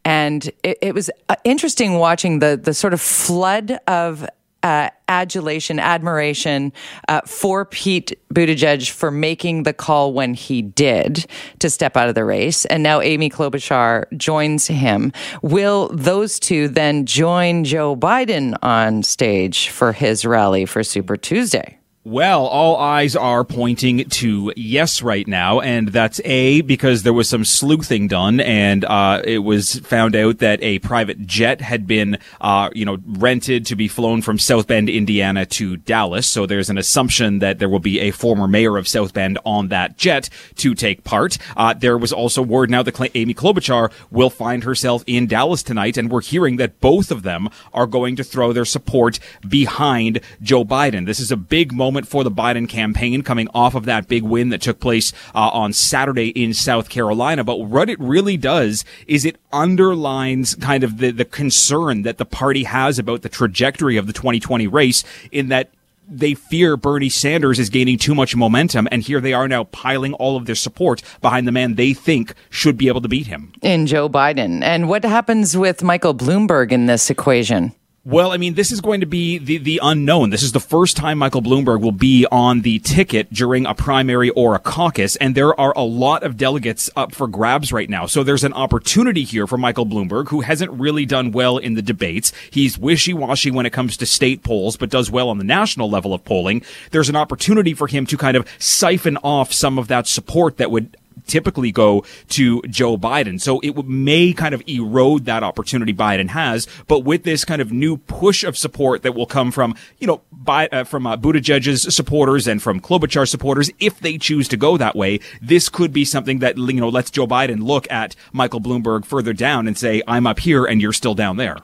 and 0.06 0.46
it, 0.62 0.78
it, 0.80 0.94
was 0.94 1.10
uh, 1.28 1.36
interesting 1.44 1.96
watching 1.96 2.38
the 2.38 2.56
the 2.56 2.72
sort 2.72 2.94
of 2.94 3.02
flood 3.02 3.80
of 3.88 4.30
uh, 4.62 4.90
adulation, 5.08 5.80
admiration 5.80 6.72
uh, 7.08 7.22
for 7.22 7.66
Pete 7.66 8.14
Buttigieg 8.32 8.92
for 8.92 9.10
making 9.10 9.64
the 9.64 9.74
call 9.74 10.14
when 10.14 10.36
he 10.36 10.62
did 10.62 11.26
to 11.58 11.70
step 11.72 11.98
out 11.98 12.10
of 12.10 12.14
the 12.14 12.24
race. 12.24 12.66
And 12.66 12.84
now 12.84 13.02
Amy 13.02 13.32
Klobuchar 13.32 14.06
joins 14.16 14.68
him. 14.68 15.12
Will 15.42 15.90
those 15.92 16.40
two 16.40 16.68
then 16.68 17.08
join 17.08 17.64
Joe 17.64 17.96
Biden 17.96 18.56
on 18.62 19.02
stage 19.02 19.70
for 19.70 19.94
his 19.94 20.26
rally 20.26 20.68
for 20.68 20.84
Super 20.84 21.18
Tuesday? 21.18 21.77
Well, 22.08 22.46
all 22.46 22.78
eyes 22.78 23.18
are 23.18 23.44
pointing 23.44 24.08
to 24.12 24.54
yes 24.56 25.02
right 25.02 25.28
now, 25.28 25.60
and 25.60 25.90
that's 25.90 26.22
A, 26.24 26.62
because 26.62 27.04
there 27.04 27.12
was 27.12 27.28
some 27.28 27.44
sleuthing 27.44 28.08
done, 28.08 28.40
and 28.40 28.86
uh, 28.86 29.22
it 29.26 29.40
was 29.40 29.80
found 29.80 30.16
out 30.16 30.38
that 30.38 30.64
a 30.64 30.80
private 30.80 31.28
jet 31.28 31.60
had 31.60 31.86
been, 31.86 32.18
uh, 32.40 32.70
you 32.74 32.86
know, 32.86 33.00
rented 33.06 33.66
to 33.66 33.76
be 33.76 33.90
flown 33.90 34.22
from 34.22 34.40
South 34.40 34.68
Bend, 34.68 34.88
Indiana 34.88 35.46
to 35.48 35.76
Dallas. 35.76 36.30
So 36.30 36.46
there's 36.46 36.70
an 36.70 36.78
assumption 36.78 37.40
that 37.40 37.60
there 37.60 37.68
will 37.68 37.80
be 37.80 38.00
a 38.00 38.12
former 38.12 38.48
mayor 38.48 38.78
of 38.78 38.88
South 38.88 39.14
Bend 39.14 39.38
on 39.44 39.68
that 39.68 39.98
jet 39.98 40.30
to 40.56 40.74
take 40.74 41.04
part. 41.04 41.38
Uh, 41.58 41.74
there 41.74 41.98
was 41.98 42.14
also 42.14 42.42
word 42.42 42.70
now 42.70 42.84
that 42.84 42.98
Amy 43.16 43.34
Klobuchar 43.34 43.92
will 44.12 44.30
find 44.30 44.64
herself 44.64 45.04
in 45.08 45.28
Dallas 45.28 45.62
tonight, 45.62 45.98
and 45.98 46.10
we're 46.10 46.22
hearing 46.22 46.56
that 46.56 46.80
both 46.80 47.12
of 47.12 47.24
them 47.24 47.50
are 47.74 47.86
going 47.86 48.16
to 48.16 48.24
throw 48.24 48.54
their 48.54 48.64
support 48.64 49.20
behind 49.46 50.22
Joe 50.42 50.64
Biden. 50.64 51.06
This 51.06 51.20
is 51.20 51.34
a 51.34 51.36
big 51.36 51.74
moment 51.74 51.97
moment 51.98 52.08
for 52.08 52.24
the 52.24 52.30
Biden 52.30 52.70
campaign 52.70 53.24
coming 53.24 53.48
off 53.56 53.74
of 53.74 53.86
that 53.86 54.08
big 54.08 54.22
win 54.22 54.50
that 54.50 54.62
took 54.62 54.80
place 54.80 55.12
uh, 55.34 55.50
on 55.50 55.74
Saturday 55.74 56.30
in 56.30 56.54
South 56.54 56.90
Carolina. 56.90 57.44
But 57.44 57.62
what 57.62 57.90
it 57.90 58.00
really 58.00 58.38
does 58.38 58.86
is 59.08 59.26
it 59.26 59.38
underlines 59.52 60.54
kind 60.56 60.84
of 60.84 61.00
the, 61.00 61.10
the 61.10 61.26
concern 61.26 62.04
that 62.04 62.20
the 62.20 62.26
party 62.26 62.66
has 62.66 63.00
about 63.00 63.24
the 63.24 63.30
trajectory 63.30 63.98
of 63.98 64.06
the 64.06 64.14
2020 64.14 64.68
race 64.68 65.04
in 65.32 65.48
that 65.48 65.72
they 66.08 66.36
fear 66.36 66.78
Bernie 66.78 67.10
Sanders 67.10 67.58
is 67.58 67.70
gaining 67.70 67.98
too 67.98 68.14
much 68.16 68.36
momentum, 68.36 68.88
and 68.92 69.02
here 69.02 69.20
they 69.20 69.34
are 69.34 69.48
now 69.48 69.66
piling 69.66 70.14
all 70.14 70.38
of 70.38 70.46
their 70.46 70.56
support 70.56 71.02
behind 71.20 71.48
the 71.48 71.52
man 71.52 71.76
they 71.76 71.94
think 71.94 72.34
should 72.50 72.78
be 72.78 72.88
able 72.88 73.02
to 73.02 73.10
beat 73.10 73.28
him. 73.28 73.52
In 73.62 73.88
Joe 73.88 74.08
Biden. 74.08 74.62
And 74.64 74.88
what 74.88 75.04
happens 75.04 75.58
with 75.58 75.84
Michael 75.84 76.14
Bloomberg 76.14 76.72
in 76.72 76.86
this 76.86 77.10
equation? 77.10 77.74
Well, 78.08 78.32
I 78.32 78.38
mean, 78.38 78.54
this 78.54 78.72
is 78.72 78.80
going 78.80 79.02
to 79.02 79.06
be 79.06 79.38
the, 79.38 79.58
the 79.58 79.82
unknown. 79.84 80.30
This 80.30 80.42
is 80.42 80.54
the 80.54 80.62
first 80.62 80.96
time 80.96 81.18
Michael 81.18 81.42
Bloomberg 81.42 81.82
will 81.82 81.92
be 81.92 82.26
on 82.32 82.62
the 82.62 82.80
ticket 82.80 83.34
during 83.34 83.66
a 83.66 83.74
primary 83.74 84.30
or 84.30 84.56
a 84.56 84.60
caucus, 84.60 85.18
and 85.18 85.36
there 85.36 85.60
are 85.60 85.74
a 85.76 85.84
lot 85.84 86.24
of 86.24 86.38
delegates 86.38 86.90
up 86.96 87.14
for 87.14 87.28
grabs 87.28 87.74
right 87.74 87.90
now. 87.90 88.06
So 88.06 88.24
there's 88.24 88.46
an 88.46 88.54
opportunity 88.54 89.26
here 89.26 89.46
for 89.46 89.58
Michael 89.58 89.86
Bloomberg, 89.86 90.30
who 90.30 90.40
hasn't 90.40 90.72
really 90.72 91.06
done 91.06 91.34
well 91.34 91.58
in 91.58 91.74
the 91.74 91.82
debates. 91.82 92.32
He's 92.50 92.78
wishy-washy 92.78 93.52
when 93.52 93.66
it 93.66 93.74
comes 93.74 93.98
to 93.98 94.06
state 94.06 94.42
polls, 94.42 94.78
but 94.78 94.90
does 94.90 95.12
well 95.12 95.28
on 95.28 95.38
the 95.38 95.44
national 95.44 95.90
level 95.90 96.14
of 96.14 96.24
polling. 96.24 96.64
There's 96.92 97.10
an 97.10 97.18
opportunity 97.18 97.74
for 97.74 97.88
him 97.88 98.06
to 98.06 98.16
kind 98.16 98.38
of 98.38 98.48
siphon 98.58 99.18
off 99.18 99.52
some 99.52 99.78
of 99.78 99.90
that 99.90 100.08
support 100.08 100.56
that 100.56 100.72
would 100.72 100.96
typically 101.26 101.72
go 101.72 102.06
to 102.30 102.62
Joe 102.64 102.98
Biden. 102.98 103.42
So 103.42 103.60
it 103.62 103.86
may 103.86 104.34
kind 104.34 104.54
of 104.54 104.62
erode 104.68 105.26
that 105.26 105.44
opportunity 105.44 105.94
Biden 105.94 106.30
has. 106.30 106.68
But 106.88 107.00
with 107.00 107.24
this 107.24 107.46
kind 107.46 107.62
of 107.62 107.72
new 107.72 107.98
push 107.98 108.44
of 108.44 108.58
support 108.58 109.04
that 109.04 109.16
will 109.16 109.26
come 109.26 109.52
from, 109.52 109.76
you 110.00 110.08
know, 110.08 110.22
by, 110.32 110.68
uh, 110.68 110.84
from 110.84 111.08
uh, 111.08 111.18
Buttigieg's 111.18 111.94
supporters 111.94 112.48
and 112.48 112.62
from 112.62 112.80
Klobuchar 112.80 113.28
supporters, 113.28 113.72
if 113.80 114.00
they 114.00 114.18
choose 114.18 114.48
to 114.50 114.58
go 114.58 114.78
that 114.78 114.96
way, 114.96 115.20
this 115.42 115.70
could 115.70 115.92
be 115.92 116.06
something 116.06 116.40
that, 116.40 116.58
you 116.58 116.74
know, 116.74 116.90
lets 116.90 117.10
Joe 117.10 117.28
Biden 117.28 117.64
look 117.64 117.90
at 117.92 118.16
Michael 118.32 118.62
Bloomberg 118.62 119.06
further 119.06 119.34
down 119.34 119.68
and 119.68 119.78
say, 119.78 120.02
I'm 120.08 120.28
up 120.28 120.40
here 120.40 120.66
and 120.66 120.82
you're 120.82 120.94
still 120.94 121.16
down 121.16 121.38
there. 121.38 121.58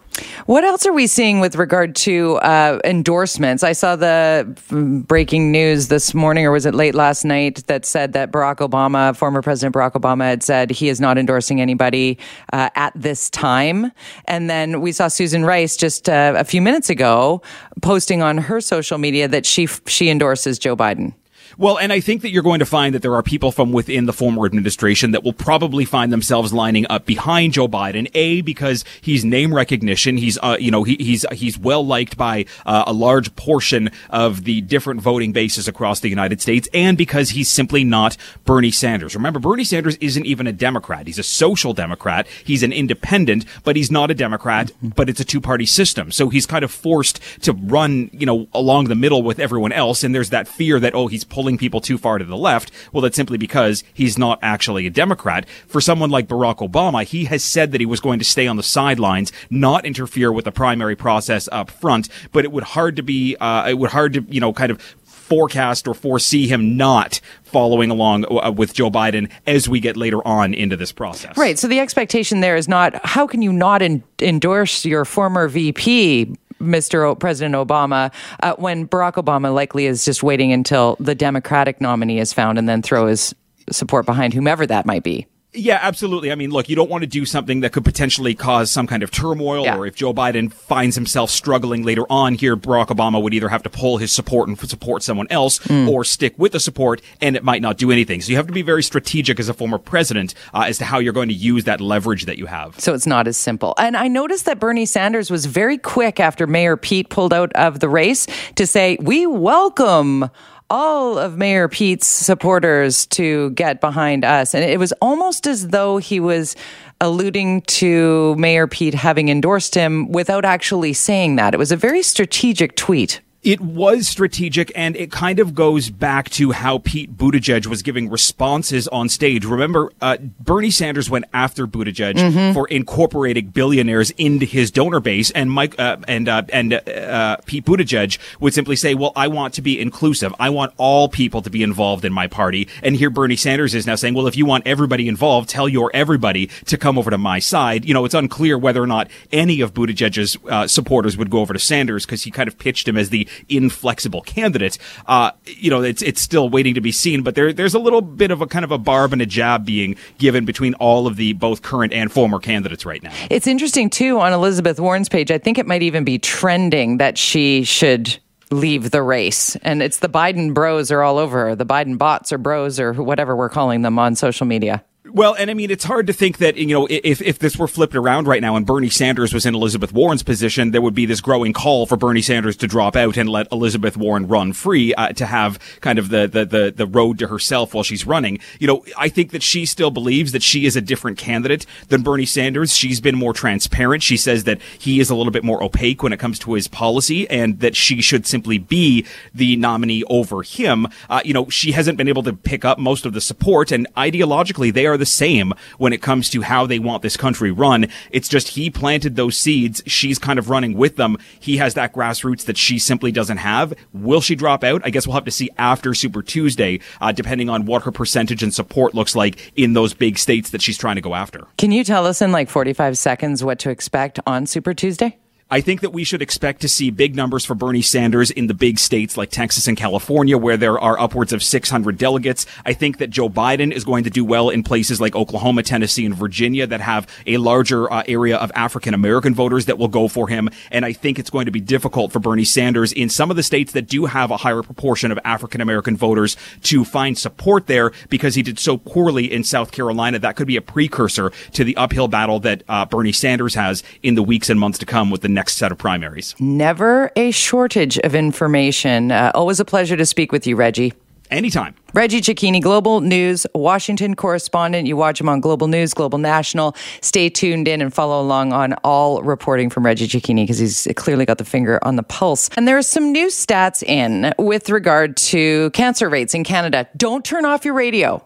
What 0.45 0.63
else 0.63 0.85
are 0.85 0.93
we 0.93 1.07
seeing 1.07 1.39
with 1.39 1.55
regard 1.55 1.95
to 1.97 2.37
uh, 2.37 2.79
endorsements? 2.83 3.63
I 3.63 3.73
saw 3.73 3.95
the 3.95 5.03
breaking 5.07 5.51
news 5.51 5.87
this 5.87 6.13
morning, 6.13 6.45
or 6.45 6.51
was 6.51 6.65
it 6.65 6.73
late 6.73 6.95
last 6.95 7.23
night, 7.23 7.65
that 7.67 7.85
said 7.85 8.13
that 8.13 8.31
Barack 8.31 8.57
Obama, 8.57 9.15
former 9.15 9.41
President 9.43 9.75
Barack 9.75 9.93
Obama, 9.93 10.23
had 10.23 10.43
said 10.43 10.71
he 10.71 10.89
is 10.89 10.99
not 10.99 11.17
endorsing 11.17 11.61
anybody 11.61 12.17
uh, 12.51 12.69
at 12.75 12.93
this 12.95 13.29
time. 13.29 13.91
And 14.25 14.49
then 14.49 14.81
we 14.81 14.91
saw 14.91 15.07
Susan 15.07 15.45
Rice 15.45 15.77
just 15.77 16.09
uh, 16.09 16.33
a 16.35 16.43
few 16.43 16.61
minutes 16.61 16.89
ago 16.89 17.41
posting 17.81 18.21
on 18.21 18.37
her 18.37 18.61
social 18.61 18.97
media 18.97 19.27
that 19.27 19.45
she 19.45 19.67
she 19.87 20.09
endorses 20.09 20.57
Joe 20.57 20.75
Biden. 20.75 21.13
Well, 21.57 21.77
and 21.77 21.93
I 21.93 21.99
think 21.99 22.21
that 22.21 22.31
you're 22.31 22.43
going 22.43 22.59
to 22.59 22.65
find 22.65 22.95
that 22.95 23.01
there 23.01 23.15
are 23.15 23.23
people 23.23 23.51
from 23.51 23.71
within 23.71 24.05
the 24.05 24.13
former 24.13 24.45
administration 24.45 25.11
that 25.11 25.23
will 25.23 25.33
probably 25.33 25.85
find 25.85 26.11
themselves 26.11 26.51
lining 26.51 26.85
up 26.89 27.05
behind 27.05 27.53
Joe 27.53 27.67
Biden. 27.67 28.09
A 28.15 28.41
because 28.41 28.83
he's 29.01 29.23
name 29.23 29.53
recognition. 29.53 30.17
He's 30.17 30.37
uh, 30.41 30.57
you 30.59 30.71
know 30.71 30.83
he, 30.83 30.95
he's 30.95 31.25
he's 31.31 31.57
well 31.57 31.85
liked 31.85 32.17
by 32.17 32.45
uh, 32.65 32.85
a 32.87 32.93
large 32.93 33.35
portion 33.35 33.91
of 34.09 34.45
the 34.45 34.61
different 34.61 35.01
voting 35.01 35.31
bases 35.31 35.67
across 35.67 35.99
the 35.99 36.09
United 36.09 36.41
States, 36.41 36.67
and 36.73 36.97
because 36.97 37.31
he's 37.31 37.49
simply 37.49 37.83
not 37.83 38.17
Bernie 38.45 38.71
Sanders. 38.71 39.15
Remember, 39.15 39.39
Bernie 39.39 39.63
Sanders 39.63 39.95
isn't 39.97 40.25
even 40.25 40.47
a 40.47 40.53
Democrat. 40.53 41.07
He's 41.07 41.19
a 41.19 41.23
social 41.23 41.73
Democrat. 41.73 42.27
He's 42.43 42.63
an 42.63 42.73
independent, 42.73 43.45
but 43.63 43.75
he's 43.75 43.91
not 43.91 44.09
a 44.09 44.15
Democrat. 44.15 44.71
But 44.81 45.09
it's 45.09 45.19
a 45.19 45.25
two 45.25 45.41
party 45.41 45.65
system, 45.65 46.11
so 46.11 46.29
he's 46.29 46.45
kind 46.45 46.63
of 46.63 46.71
forced 46.71 47.19
to 47.41 47.53
run 47.53 48.09
you 48.11 48.25
know 48.25 48.47
along 48.53 48.85
the 48.85 48.95
middle 48.95 49.21
with 49.21 49.39
everyone 49.39 49.71
else. 49.71 50.03
And 50.03 50.15
there's 50.15 50.31
that 50.31 50.47
fear 50.47 50.79
that 50.79 50.95
oh 50.95 51.07
he's 51.07 51.23
pulling 51.23 51.42
pulling 51.43 51.57
people 51.57 51.81
too 51.81 51.97
far 51.97 52.17
to 52.17 52.23
the 52.23 52.37
left. 52.37 52.71
Well, 52.93 53.01
that's 53.01 53.17
simply 53.17 53.37
because 53.37 53.83
he's 53.93 54.17
not 54.17 54.39
actually 54.41 54.87
a 54.87 54.89
Democrat. 54.89 55.45
For 55.67 55.81
someone 55.81 56.09
like 56.09 56.29
Barack 56.29 56.65
Obama, 56.65 57.03
he 57.03 57.25
has 57.25 57.43
said 57.43 57.73
that 57.73 57.81
he 57.81 57.85
was 57.85 57.99
going 57.99 58.17
to 58.19 58.23
stay 58.23 58.47
on 58.47 58.55
the 58.55 58.63
sidelines, 58.63 59.33
not 59.49 59.85
interfere 59.85 60.31
with 60.31 60.45
the 60.45 60.53
primary 60.53 60.95
process 60.95 61.49
up 61.51 61.69
front, 61.69 62.07
but 62.31 62.45
it 62.45 62.53
would 62.53 62.63
hard 62.63 62.95
to 62.95 63.03
be, 63.03 63.35
uh, 63.41 63.67
it 63.67 63.77
would 63.77 63.89
hard 63.89 64.13
to, 64.13 64.25
you 64.29 64.39
know, 64.39 64.53
kind 64.53 64.71
of 64.71 64.81
forecast 65.23 65.87
or 65.87 65.93
foresee 65.93 66.47
him 66.47 66.77
not 66.77 67.19
following 67.43 67.89
along 67.89 68.25
uh, 68.25 68.51
with 68.51 68.73
Joe 68.73 68.89
Biden 68.89 69.29
as 69.47 69.67
we 69.67 69.79
get 69.79 69.97
later 69.97 70.25
on 70.27 70.53
into 70.53 70.75
this 70.75 70.91
process. 70.91 71.37
Right. 71.37 71.57
So 71.57 71.67
the 71.67 71.79
expectation 71.79 72.39
there 72.39 72.55
is 72.55 72.67
not 72.67 73.05
how 73.05 73.27
can 73.27 73.41
you 73.41 73.51
not 73.53 73.81
endorse 74.21 74.85
your 74.85 75.05
former 75.05 75.47
VP 75.47 76.35
Mr. 76.64 77.07
O- 77.07 77.16
President 77.16 77.55
Obama 77.55 78.14
uh, 78.41 78.55
when 78.57 78.88
Barack 78.88 79.14
Obama 79.14 79.53
likely 79.53 79.86
is 79.86 80.05
just 80.05 80.24
waiting 80.24 80.51
until 80.51 80.97
the 80.99 81.16
Democratic 81.16 81.80
nominee 81.82 82.20
is 82.20 82.34
found 82.34 82.57
and 82.57 82.68
then 82.68 82.82
throw 82.82 83.07
his 83.07 83.34
support 83.72 84.05
behind 84.05 84.34
whomever 84.34 84.66
that 84.66 84.86
might 84.86 85.03
be. 85.03 85.26
Yeah, 85.55 85.79
absolutely. 85.81 86.31
I 86.31 86.35
mean, 86.35 86.49
look, 86.49 86.67
you 86.67 86.75
don't 86.75 86.89
want 86.89 87.03
to 87.03 87.07
do 87.07 87.25
something 87.25 87.59
that 87.59 87.71
could 87.71 87.85
potentially 87.85 88.33
cause 88.33 88.71
some 88.71 88.87
kind 88.87 89.03
of 89.03 89.11
turmoil, 89.11 89.65
yeah. 89.65 89.77
or 89.77 89.85
if 89.85 89.95
Joe 89.95 90.13
Biden 90.13 90.51
finds 90.51 90.95
himself 90.95 91.29
struggling 91.29 91.83
later 91.83 92.05
on 92.09 92.33
here, 92.33 92.55
Barack 92.55 92.87
Obama 92.87 93.21
would 93.21 93.33
either 93.33 93.49
have 93.49 93.61
to 93.63 93.69
pull 93.69 93.97
his 93.97 94.11
support 94.11 94.49
and 94.49 94.59
support 94.59 95.03
someone 95.03 95.27
else, 95.29 95.59
mm. 95.59 95.87
or 95.87 96.03
stick 96.03 96.33
with 96.37 96.53
the 96.53 96.59
support, 96.59 97.01
and 97.21 97.35
it 97.35 97.43
might 97.43 97.61
not 97.61 97.77
do 97.77 97.91
anything. 97.91 98.21
So 98.21 98.31
you 98.31 98.37
have 98.37 98.47
to 98.47 98.53
be 98.53 98.63
very 98.63 98.81
strategic 98.81 99.39
as 99.39 99.47
a 99.47 99.53
former 99.53 99.77
president 99.77 100.33
uh, 100.53 100.65
as 100.67 100.79
to 100.79 100.85
how 100.85 100.97
you're 100.99 101.13
going 101.13 101.29
to 101.29 101.35
use 101.35 101.65
that 101.65 101.79
leverage 101.79 102.25
that 102.25 102.37
you 102.37 102.47
have. 102.47 102.79
So 102.79 102.93
it's 102.93 103.07
not 103.07 103.27
as 103.27 103.37
simple. 103.37 103.75
And 103.77 103.95
I 103.95 104.07
noticed 104.07 104.45
that 104.45 104.59
Bernie 104.59 104.87
Sanders 104.87 105.29
was 105.29 105.45
very 105.45 105.77
quick 105.77 106.19
after 106.19 106.47
Mayor 106.47 106.77
Pete 106.77 107.09
pulled 107.09 107.33
out 107.33 107.53
of 107.53 107.79
the 107.79 107.89
race 107.89 108.25
to 108.55 108.65
say, 108.65 108.97
"We 109.01 109.27
welcome." 109.27 110.30
All 110.73 111.19
of 111.19 111.37
Mayor 111.37 111.67
Pete's 111.67 112.07
supporters 112.07 113.05
to 113.05 113.51
get 113.51 113.79
behind 113.79 114.25
us. 114.25 114.55
And 114.55 114.63
it 114.63 114.79
was 114.79 114.91
almost 114.93 115.45
as 115.45 115.67
though 115.67 115.97
he 115.97 116.19
was 116.19 116.55
alluding 116.99 117.61
to 117.61 118.35
Mayor 118.37 118.65
Pete 118.65 118.95
having 118.95 119.29
endorsed 119.29 119.75
him 119.75 120.11
without 120.11 120.45
actually 120.45 120.93
saying 120.93 121.35
that. 121.35 121.53
It 121.53 121.57
was 121.57 121.71
a 121.71 121.77
very 121.77 122.01
strategic 122.01 122.75
tweet. 122.75 123.21
It 123.44 123.60
was 123.60 124.07
strategic, 124.07 124.72
and 124.74 124.95
it 124.95 125.11
kind 125.11 125.38
of 125.40 125.53
goes 125.53 125.90
back 125.90 126.30
to 126.32 126.52
how 126.52 126.78
Pete 126.78 127.18
Buttigieg 127.18 127.68
was 127.68 127.82
giving 127.82 128.10
responses 128.10 128.88
on 128.88 129.10
stage. 129.10 129.44
Remember, 129.44 129.91
uh, 129.99 130.15
Bernie 130.40 130.72
Sanders 130.72 131.10
went 131.10 131.26
after 131.34 131.68
Buttigieg 131.68 132.14
mm-hmm. 132.14 132.53
for 132.53 132.70
incorporating 132.70 133.48
billionaires 133.48 134.11
into 134.11 134.45
his 134.45 134.72
donor 134.72 135.02
base, 135.02 135.30
and 135.32 135.52
Mike 135.52 135.78
uh, 135.78 135.98
and 136.07 136.30
uh, 136.30 136.44
and 136.53 136.74
uh, 136.74 137.36
Pete 137.45 137.65
Buttigieg 137.65 138.18
would 138.40 138.53
simply 138.53 138.78
say, 138.78 138.95
"Well, 138.95 139.11
I 139.14 139.28
want 139.28 139.53
to 139.56 139.61
be 139.61 139.78
inclusive. 139.78 140.34
I 140.40 140.49
want 140.49 140.74
all 140.78 141.10
people 141.10 141.41
to 141.41 141.49
be 141.49 141.64
involved 141.64 142.06
in 142.06 142.14
my 142.14 142.28
party." 142.28 142.70
And 142.82 142.95
here, 142.95 143.10
Bernie 143.10 143.36
Sanders 143.36 143.76
is 143.76 143.86
now 143.86 143.95
saying, 143.95 144.14
"Well, 144.14 144.28
if 144.28 144.38
you 144.38 144.45
want 144.45 144.65
everybody 144.65 145.10
involved, 145.10 145.49
tell 145.49 145.68
your 145.68 145.91
everybody 145.94 146.48
to 146.68 146.78
come 146.78 146.98
over 146.98 147.10
to 147.10 147.18
my 147.18 147.40
side." 147.40 147.84
You 147.84 147.94
know, 147.94 148.06
it's 148.06 148.15
unclear 148.15 148.57
whether 148.57 148.82
or 148.82 148.88
not 148.88 149.10
any 149.34 149.60
of 149.60 149.74
Buttigieg's 149.74 150.38
uh, 150.49 150.65
supporters 150.65 151.18
would 151.18 151.30
go 151.30 151.40
over 151.41 151.52
to 151.52 151.60
Sanders 151.60 152.06
because 152.06 152.24
he 152.24 152.32
kind 152.32 152.48
of 152.48 152.57
pitched 152.57 152.88
him 152.88 152.95
as 152.95 153.10
the 153.10 153.28
inflexible 153.49 154.22
candidate. 154.22 154.77
Uh, 155.05 155.31
you 155.45 155.69
know, 155.69 155.81
it's 155.81 156.01
it's 156.01 156.22
still 156.22 156.49
waiting 156.49 156.73
to 156.73 156.81
be 156.81 156.91
seen, 156.91 157.23
but 157.23 157.35
there 157.35 157.53
there's 157.53 157.73
a 157.73 157.80
little 157.80 158.01
bit 158.01 158.31
of 158.31 158.41
a 158.41 158.47
kind 158.47 158.65
of 158.65 158.72
a 158.72 158.77
barb 158.77 159.14
and 159.14 159.22
a 159.22 159.26
jab 159.26 159.65
being 159.65 159.95
given 160.18 160.45
between 160.45 160.73
all 160.76 161.07
of 161.07 161.15
the 161.15 161.34
both 161.34 161.61
current 161.61 161.93
and 161.93 162.11
former 162.11 162.39
candidates 162.39 162.85
right 162.85 163.01
now. 163.03 163.14
It's 163.30 163.47
interesting 163.47 163.89
too 163.89 164.19
on 164.19 164.34
Elizabeth 164.34 164.80
Warren's 164.80 165.10
page. 165.10 165.31
I 165.31 165.38
think 165.38 165.57
it 165.57 165.68
might 165.68 165.84
even 165.84 166.03
be 166.03 166.19
trending 166.19 166.97
that 166.97 167.18
she 167.18 167.64
should 167.64 168.18
leave 168.51 168.91
the 168.91 169.01
race. 169.01 169.55
And 169.57 169.81
it's 169.81 169.99
the 169.99 170.10
Biden 170.10 170.53
bros 170.53 170.91
are 170.91 171.01
all 171.01 171.18
over 171.18 171.47
her. 171.47 171.55
The 171.55 171.65
Biden 171.65 171.97
bots 171.97 172.31
or 172.31 172.38
bros 172.38 172.80
or 172.80 172.93
whatever 172.93 173.35
we're 173.35 173.49
calling 173.49 173.81
them 173.81 173.99
on 173.99 174.15
social 174.15 174.45
media. 174.45 174.84
Well, 175.15 175.35
and 175.35 175.52
I 175.52 175.53
mean, 175.53 175.69
it's 175.69 175.84
hard 175.84 176.07
to 176.07 176.14
think 176.14 176.40
that, 176.40 176.57
you 176.57 176.65
know, 176.73 176.88
if, 176.90 177.22
if 177.22 177.38
this 177.38 177.56
were 177.56 177.68
flipped 177.68 177.94
around 177.94 178.27
right 178.27 178.41
now 178.41 178.56
and 178.56 178.65
Bernie 178.65 178.90
Sanders 178.90 179.31
was 179.31 179.45
in 179.45 179.53
Elizabeth 179.53 179.94
Warren's 179.94 180.23
position, 180.23 180.72
there 180.72 180.81
would 180.81 180.95
be 180.95 181.06
this 181.06 181.22
growing 181.22 181.53
call 181.53 181.85
for 181.85 181.95
Bernie 181.95 182.23
Sanders 182.23 182.57
to 182.57 182.68
drop 182.68 182.95
out 182.95 183.15
and 183.15 183.30
let 183.30 183.48
Elizabeth 183.52 183.95
Warren 183.95 184.27
run 184.27 184.53
free 184.53 184.91
uh, 184.95 185.10
to 185.10 185.27
have 185.27 185.60
kind 185.81 185.99
of 185.99 186.10
the, 186.10 186.26
the, 186.26 186.45
the, 186.45 186.73
the 186.76 186.88
road 186.88 187.19
to 187.19 187.27
herself 187.27 187.76
while 187.76 187.84
she's 187.84 188.07
running. 188.07 188.40
You 188.60 188.65
know, 188.65 188.85
I 188.98 189.07
think 189.07 189.30
that 189.34 189.44
she 189.44 189.68
still 189.68 189.91
believes 189.91 190.31
that 190.31 190.41
she 190.41 190.65
is 190.65 190.76
a 190.76 190.81
different 190.81 191.19
candidate 191.19 191.68
than 191.90 192.02
Bernie 192.02 192.26
Sanders. 192.26 192.76
She's 192.76 192.99
been 192.99 193.15
more 193.15 193.34
transparent. 193.34 194.02
She 194.02 194.18
says 194.18 194.45
that 194.45 194.60
he 194.80 194.99
is 194.99 195.11
a 195.11 195.15
little 195.15 195.31
bit 195.31 195.44
more 195.44 195.64
opaque 195.64 196.02
when 196.02 196.11
it 196.11 196.18
comes 196.18 196.40
to 196.40 196.53
his 196.53 196.68
policy 196.68 197.30
and 197.30 197.60
that 197.60 197.76
she 197.76 198.02
should 198.02 198.26
simply 198.26 198.57
be 198.57 199.06
the 199.31 199.57
nominee 199.57 200.03
over 200.06 200.41
him. 200.41 200.88
Uh, 201.07 201.22
you 201.23 201.35
know, 201.35 201.49
she 201.49 201.73
hasn't 201.73 201.99
been 201.99 202.07
able 202.07 202.23
to 202.23 202.34
pick 202.34 202.65
up 202.65 202.80
most 202.80 203.06
of 203.06 203.14
the 203.14 203.22
support 203.22 203.72
and 203.72 203.88
ideologically 203.94 204.73
they 204.73 204.88
are 204.88 204.98
the 204.98 205.02
same 205.05 205.53
when 205.77 205.93
it 205.93 206.01
comes 206.01 206.30
to 206.31 206.41
how 206.41 206.65
they 206.65 206.80
want 206.80 207.03
this 207.03 207.17
country 207.17 207.51
run. 207.51 207.88
It's 208.11 208.27
just 208.27 208.49
he 208.49 208.69
planted 208.69 209.15
those 209.15 209.38
seeds. 209.38 209.81
She's 209.85 210.19
kind 210.19 210.39
of 210.39 210.49
running 210.49 210.77
with 210.77 210.95
them. 210.95 211.17
He 211.39 211.57
has 211.57 211.73
that 211.73 211.93
grassroots 211.93 212.45
that 212.45 212.57
she 212.57 212.80
simply 212.80 213.11
doesn't 213.11 213.38
have. 213.38 213.73
Will 213.93 214.21
she 214.21 214.35
drop 214.35 214.63
out? 214.63 214.81
I 214.85 214.89
guess 214.89 215.07
we'll 215.07 215.15
have 215.15 215.25
to 215.25 215.31
see 215.31 215.49
after 215.57 215.93
Super 215.93 216.21
Tuesday, 216.21 216.80
uh, 217.01 217.11
depending 217.11 217.49
on 217.49 217.65
what 217.65 217.84
her 217.84 217.91
percentage 217.91 218.43
and 218.43 218.53
support 218.53 218.93
looks 218.93 219.15
like 219.15 219.51
in 219.55 219.73
those 219.73 219.93
big 219.93 220.17
states 220.17 220.49
that 220.51 220.61
she's 220.61 220.77
trying 220.77 220.95
to 220.95 221.01
go 221.01 221.15
after. 221.15 221.47
Can 221.57 221.71
you 221.71 221.84
tell 221.84 222.05
us 222.05 222.21
in 222.21 222.31
like 222.31 222.49
45 222.49 222.97
seconds 222.97 223.43
what 223.43 223.59
to 223.59 223.69
expect 223.69 224.19
on 224.25 224.45
Super 224.45 224.73
Tuesday? 224.73 225.17
I 225.53 225.61
think 225.61 225.81
that 225.81 225.91
we 225.91 226.03
should 226.03 226.23
expect 226.23 226.61
to 226.61 226.67
see 226.67 226.89
big 226.89 227.15
numbers 227.15 227.45
for 227.45 227.53
Bernie 227.53 227.84
Sanders 227.84 228.31
in 228.31 228.47
the 228.47 228.55
big 228.55 228.80
states 228.80 229.17
like 229.17 229.30
Texas 229.30 229.67
and 229.67 229.77
California, 229.77 230.35
where 230.35 230.57
there 230.57 230.80
are 230.80 230.99
upwards 230.99 231.31
of 231.31 231.43
600 231.43 231.95
delegates. 231.95 232.47
I 232.65 232.73
think 232.73 232.97
that 232.97 233.11
Joe 233.11 233.30
Biden 233.30 233.71
is 233.71 233.85
going 233.85 234.03
to 234.05 234.09
do 234.09 234.25
well 234.25 234.49
in 234.49 234.63
places 234.63 234.99
like 234.99 235.15
Oklahoma, 235.15 235.61
Tennessee, 235.61 236.07
and 236.07 236.15
Virginia 236.15 236.65
that 236.65 236.81
have 236.81 237.07
a 237.27 237.38
larger 237.38 237.93
uh, 237.93 238.01
area 238.07 238.35
of 238.35 238.51
African 238.55 238.95
American 238.95 239.35
voters 239.35 239.67
that 239.67 239.77
will 239.77 239.89
go 239.89 240.07
for 240.07 240.27
him. 240.27 240.49
And 240.71 240.85
I 240.85 240.91
think 240.91 241.19
it's 241.19 241.30
going 241.30 241.45
to 241.45 241.51
be 241.51 241.61
difficult 241.61 242.11
for 242.11 242.17
Bernie 242.17 242.45
Sanders 242.45 242.91
in 242.91 243.09
some 243.09 243.30
of 243.30 243.35
the 243.35 243.43
states 243.43 243.73
that 243.73 243.88
do 243.88 244.05
have 244.05 244.31
a 244.31 244.38
higher 244.38 244.63
proportion 244.63 245.11
of 245.11 245.19
African 245.23 245.61
American 245.61 245.95
voters 245.95 246.35
to 246.63 246.84
find 246.84 247.15
support 247.15 247.67
there 247.67 247.91
because 248.09 248.34
he 248.34 248.41
did 248.41 248.57
so 248.57 248.75
poorly 248.75 249.31
in 249.31 249.43
South 249.43 249.71
Carolina. 249.71 250.17
That 250.17 250.35
could 250.35 250.47
be 250.47 250.57
a 250.57 250.63
precursor 250.63 251.31
to 251.51 251.63
the 251.63 251.77
uphill 251.77 252.07
battle 252.07 252.39
that 252.39 252.63
uh, 252.67 252.88
Bernie 252.88 253.11
Sanders 253.11 253.53
has 253.53 253.84
in 254.01 254.15
the 254.15 254.23
weeks 254.23 254.49
and 254.49 254.59
months 254.59 254.80
to 254.80 254.88
come 254.88 255.11
with 255.11 255.21
the 255.21 255.30
next 255.30 255.43
next 255.44 255.57
set 255.57 255.74
of 255.74 255.78
primaries. 255.78 256.36
Never 256.40 257.11
a 257.18 257.30
shortage 257.32 257.99
of 257.99 258.15
information. 258.15 259.11
Uh, 259.11 259.34
always 259.36 259.60
a 259.60 259.65
pleasure 259.65 259.98
to 259.98 260.06
speak 260.06 260.32
with 260.32 260.48
you, 260.48 260.56
Reggie. 260.56 260.94
Anytime. 261.32 261.76
Reggie 261.94 262.22
Cecchini, 262.22 262.61
Global 262.61 263.02
News 263.02 263.45
Washington 263.53 264.15
correspondent. 264.15 264.88
You 264.88 264.95
watch 264.95 265.20
him 265.20 265.28
on 265.28 265.41
Global 265.41 265.68
News, 265.68 265.94
Global 265.94 266.18
National. 266.18 266.78
Stay 267.02 267.28
tuned 267.28 267.68
in 267.68 267.82
and 267.82 267.94
follow 267.94 268.22
along 268.22 268.53
on 268.53 268.72
all 268.86 269.22
reporting 269.22 269.70
from 269.70 269.86
Reggie 269.86 270.07
Cecchini 270.07 270.44
because 270.44 270.60
he's 270.60 270.88
clearly 270.95 271.26
got 271.26 271.40
the 271.40 271.45
finger 271.45 271.78
on 271.82 271.98
the 271.98 272.03
pulse. 272.03 272.49
And 272.56 272.65
there 272.65 272.78
are 272.78 272.82
some 272.82 273.11
new 273.11 273.28
stats 273.28 273.84
in 273.84 274.34
with 274.38 274.70
regard 274.70 275.18
to 275.34 275.72
cancer 275.72 276.07
rates 276.07 276.34
in 276.34 276.45
Canada. 276.45 276.88
Don't 276.95 277.26
turn 277.26 277.44
off 277.44 277.65
your 277.65 277.74
radio, 277.74 278.26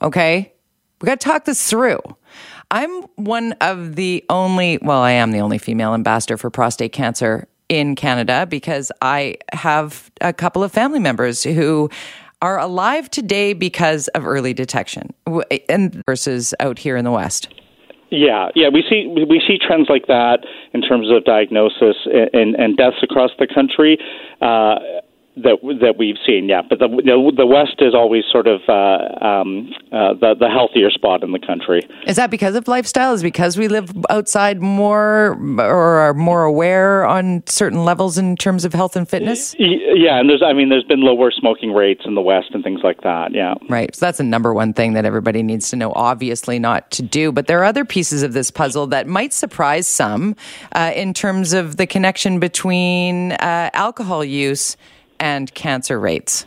okay? 0.00 0.50
We 1.02 1.06
got 1.06 1.20
to 1.20 1.28
talk 1.28 1.44
this 1.44 1.68
through. 1.68 1.98
I'm 2.74 3.02
one 3.14 3.52
of 3.60 3.94
the 3.94 4.24
only, 4.28 4.78
well, 4.82 5.00
I 5.00 5.12
am 5.12 5.30
the 5.30 5.38
only 5.38 5.58
female 5.58 5.94
ambassador 5.94 6.36
for 6.36 6.50
prostate 6.50 6.92
cancer 6.92 7.46
in 7.68 7.94
Canada 7.94 8.46
because 8.50 8.90
I 9.00 9.36
have 9.52 10.10
a 10.20 10.32
couple 10.32 10.64
of 10.64 10.72
family 10.72 10.98
members 10.98 11.44
who 11.44 11.88
are 12.42 12.58
alive 12.58 13.08
today 13.10 13.52
because 13.52 14.08
of 14.08 14.26
early 14.26 14.54
detection 14.54 15.14
and 15.68 16.02
versus 16.04 16.52
out 16.58 16.80
here 16.80 16.96
in 16.96 17.04
the 17.04 17.12
West. 17.12 17.48
Yeah, 18.10 18.48
yeah, 18.56 18.70
we 18.70 18.82
see 18.88 19.06
we 19.06 19.40
see 19.46 19.56
trends 19.56 19.88
like 19.88 20.06
that 20.08 20.40
in 20.72 20.82
terms 20.82 21.10
of 21.12 21.24
diagnosis 21.24 21.96
and, 22.32 22.56
and 22.56 22.76
deaths 22.76 23.02
across 23.04 23.30
the 23.38 23.46
country. 23.46 23.98
Uh, 24.40 24.76
that 25.36 25.58
that 25.80 25.96
we've 25.98 26.16
seen. 26.26 26.48
Yeah, 26.48 26.62
but 26.62 26.78
the 26.78 26.88
the 27.36 27.46
West 27.46 27.76
is 27.80 27.94
always 27.94 28.24
sort 28.30 28.46
of 28.46 28.60
uh, 28.68 29.24
um, 29.24 29.72
uh, 29.90 30.14
the 30.14 30.34
the 30.38 30.48
healthier 30.48 30.90
spot 30.90 31.22
in 31.22 31.32
the 31.32 31.38
country. 31.38 31.82
Is 32.06 32.16
that 32.16 32.30
because 32.30 32.54
of 32.54 32.68
lifestyle? 32.68 33.12
Is 33.14 33.22
because 33.22 33.58
we 33.58 33.68
live 33.68 33.90
outside 34.10 34.62
more 34.62 35.36
or 35.58 35.98
are 36.00 36.14
more 36.14 36.44
aware 36.44 37.04
on 37.04 37.42
certain 37.46 37.84
levels 37.84 38.16
in 38.16 38.36
terms 38.36 38.64
of 38.64 38.72
health 38.72 38.94
and 38.94 39.08
fitness? 39.08 39.56
Yeah, 39.58 40.20
and 40.20 40.30
there's 40.30 40.42
I 40.42 40.52
mean 40.52 40.68
there's 40.68 40.84
been 40.84 41.02
lower 41.02 41.30
smoking 41.32 41.72
rates 41.72 42.02
in 42.04 42.14
the 42.14 42.22
West 42.22 42.50
and 42.52 42.62
things 42.62 42.80
like 42.84 43.02
that. 43.02 43.32
Yeah, 43.32 43.54
right. 43.68 43.94
So 43.94 44.06
that's 44.06 44.20
a 44.20 44.24
number 44.24 44.54
one 44.54 44.72
thing 44.72 44.92
that 44.92 45.04
everybody 45.04 45.42
needs 45.42 45.68
to 45.70 45.76
know. 45.76 45.92
Obviously, 45.94 46.60
not 46.60 46.90
to 46.92 47.02
do, 47.02 47.32
but 47.32 47.48
there 47.48 47.60
are 47.60 47.64
other 47.64 47.84
pieces 47.84 48.22
of 48.22 48.34
this 48.34 48.50
puzzle 48.50 48.86
that 48.88 49.08
might 49.08 49.32
surprise 49.32 49.88
some 49.88 50.36
uh, 50.72 50.92
in 50.94 51.12
terms 51.12 51.52
of 51.52 51.76
the 51.76 51.86
connection 51.86 52.38
between 52.38 53.32
uh, 53.32 53.70
alcohol 53.74 54.24
use 54.24 54.76
and 55.20 55.52
cancer 55.54 55.98
rates? 55.98 56.46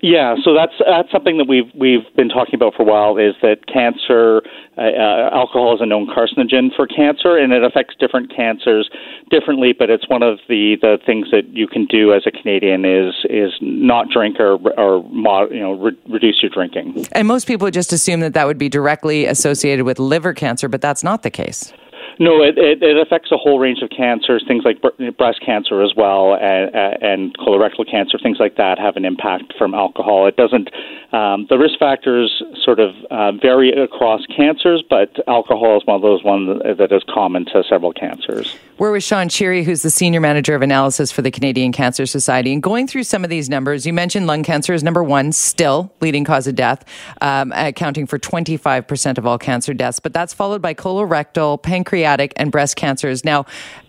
Yeah, 0.00 0.36
so 0.44 0.54
that's 0.54 0.74
that's 0.86 1.10
something 1.10 1.38
that 1.38 1.48
we've 1.48 1.70
we've 1.74 2.06
been 2.14 2.28
talking 2.28 2.54
about 2.54 2.74
for 2.74 2.82
a 2.82 2.86
while. 2.86 3.18
Is 3.18 3.34
that 3.42 3.66
cancer? 3.66 4.42
Uh, 4.76 4.82
uh, 4.82 5.30
alcohol 5.34 5.74
is 5.74 5.80
a 5.80 5.86
known 5.86 6.06
carcinogen 6.06 6.74
for 6.76 6.86
cancer, 6.86 7.36
and 7.36 7.52
it 7.52 7.64
affects 7.64 7.96
different 7.98 8.34
cancers 8.34 8.88
differently. 9.28 9.72
But 9.76 9.90
it's 9.90 10.08
one 10.08 10.22
of 10.22 10.38
the, 10.48 10.76
the 10.80 10.98
things 11.04 11.32
that 11.32 11.48
you 11.48 11.66
can 11.66 11.86
do 11.86 12.12
as 12.12 12.22
a 12.26 12.30
Canadian 12.30 12.84
is 12.84 13.12
is 13.28 13.52
not 13.60 14.08
drink 14.08 14.38
or 14.38 14.54
or 14.78 15.04
you 15.52 15.60
know 15.60 15.72
re- 15.72 15.98
reduce 16.08 16.40
your 16.42 16.50
drinking. 16.50 17.06
And 17.10 17.26
most 17.26 17.48
people 17.48 17.64
would 17.64 17.74
just 17.74 17.92
assume 17.92 18.20
that 18.20 18.34
that 18.34 18.46
would 18.46 18.58
be 18.58 18.68
directly 18.68 19.26
associated 19.26 19.84
with 19.84 19.98
liver 19.98 20.32
cancer, 20.32 20.68
but 20.68 20.80
that's 20.80 21.02
not 21.02 21.24
the 21.24 21.30
case. 21.30 21.72
No, 22.18 22.42
it, 22.42 22.58
it, 22.58 22.82
it, 22.82 22.96
affects 22.98 23.30
a 23.30 23.36
whole 23.36 23.60
range 23.60 23.78
of 23.80 23.90
cancers, 23.90 24.44
things 24.48 24.64
like 24.64 24.82
breast 25.16 25.40
cancer 25.44 25.82
as 25.82 25.92
well, 25.96 26.34
and, 26.34 26.74
and, 26.74 27.38
colorectal 27.38 27.88
cancer, 27.88 28.18
things 28.20 28.38
like 28.40 28.56
that 28.56 28.78
have 28.78 28.96
an 28.96 29.04
impact 29.04 29.54
from 29.56 29.72
alcohol. 29.72 30.26
It 30.26 30.36
doesn't, 30.36 30.68
um, 31.12 31.46
the 31.48 31.56
risk 31.56 31.78
factors 31.78 32.42
sort 32.64 32.80
of 32.80 32.94
uh, 33.10 33.32
vary 33.32 33.70
across 33.70 34.22
cancers, 34.36 34.82
but 34.88 35.16
alcohol 35.28 35.76
is 35.76 35.86
one 35.86 35.94
of 35.94 36.02
those 36.02 36.24
ones 36.24 36.60
that 36.78 36.90
is 36.90 37.02
common 37.08 37.44
to 37.46 37.62
several 37.68 37.92
cancers. 37.92 38.56
We're 38.78 38.92
with 38.92 39.04
Sean 39.04 39.28
Cheery, 39.28 39.62
who's 39.64 39.82
the 39.82 39.90
Senior 39.90 40.20
Manager 40.20 40.54
of 40.54 40.62
Analysis 40.62 41.12
for 41.12 41.22
the 41.22 41.30
Canadian 41.30 41.72
Cancer 41.72 42.06
Society. 42.06 42.52
And 42.52 42.62
going 42.62 42.86
through 42.86 43.04
some 43.04 43.22
of 43.22 43.30
these 43.30 43.48
numbers, 43.48 43.86
you 43.86 43.92
mentioned 43.92 44.26
lung 44.26 44.42
cancer 44.42 44.72
is 44.72 44.82
number 44.82 45.02
one, 45.04 45.32
still 45.32 45.92
leading 46.00 46.24
cause 46.24 46.46
of 46.46 46.56
death, 46.56 46.84
um, 47.20 47.52
accounting 47.54 48.06
for 48.06 48.18
25% 48.18 49.18
of 49.18 49.26
all 49.26 49.38
cancer 49.38 49.72
deaths, 49.72 50.00
but 50.00 50.12
that's 50.12 50.34
followed 50.34 50.62
by 50.62 50.74
colorectal, 50.74 51.60
pancreatic, 51.62 52.07
pancreatic 52.08 52.32
and 52.36 52.50
breast 52.50 52.76
cancers. 52.76 53.24
Now, 53.24 53.44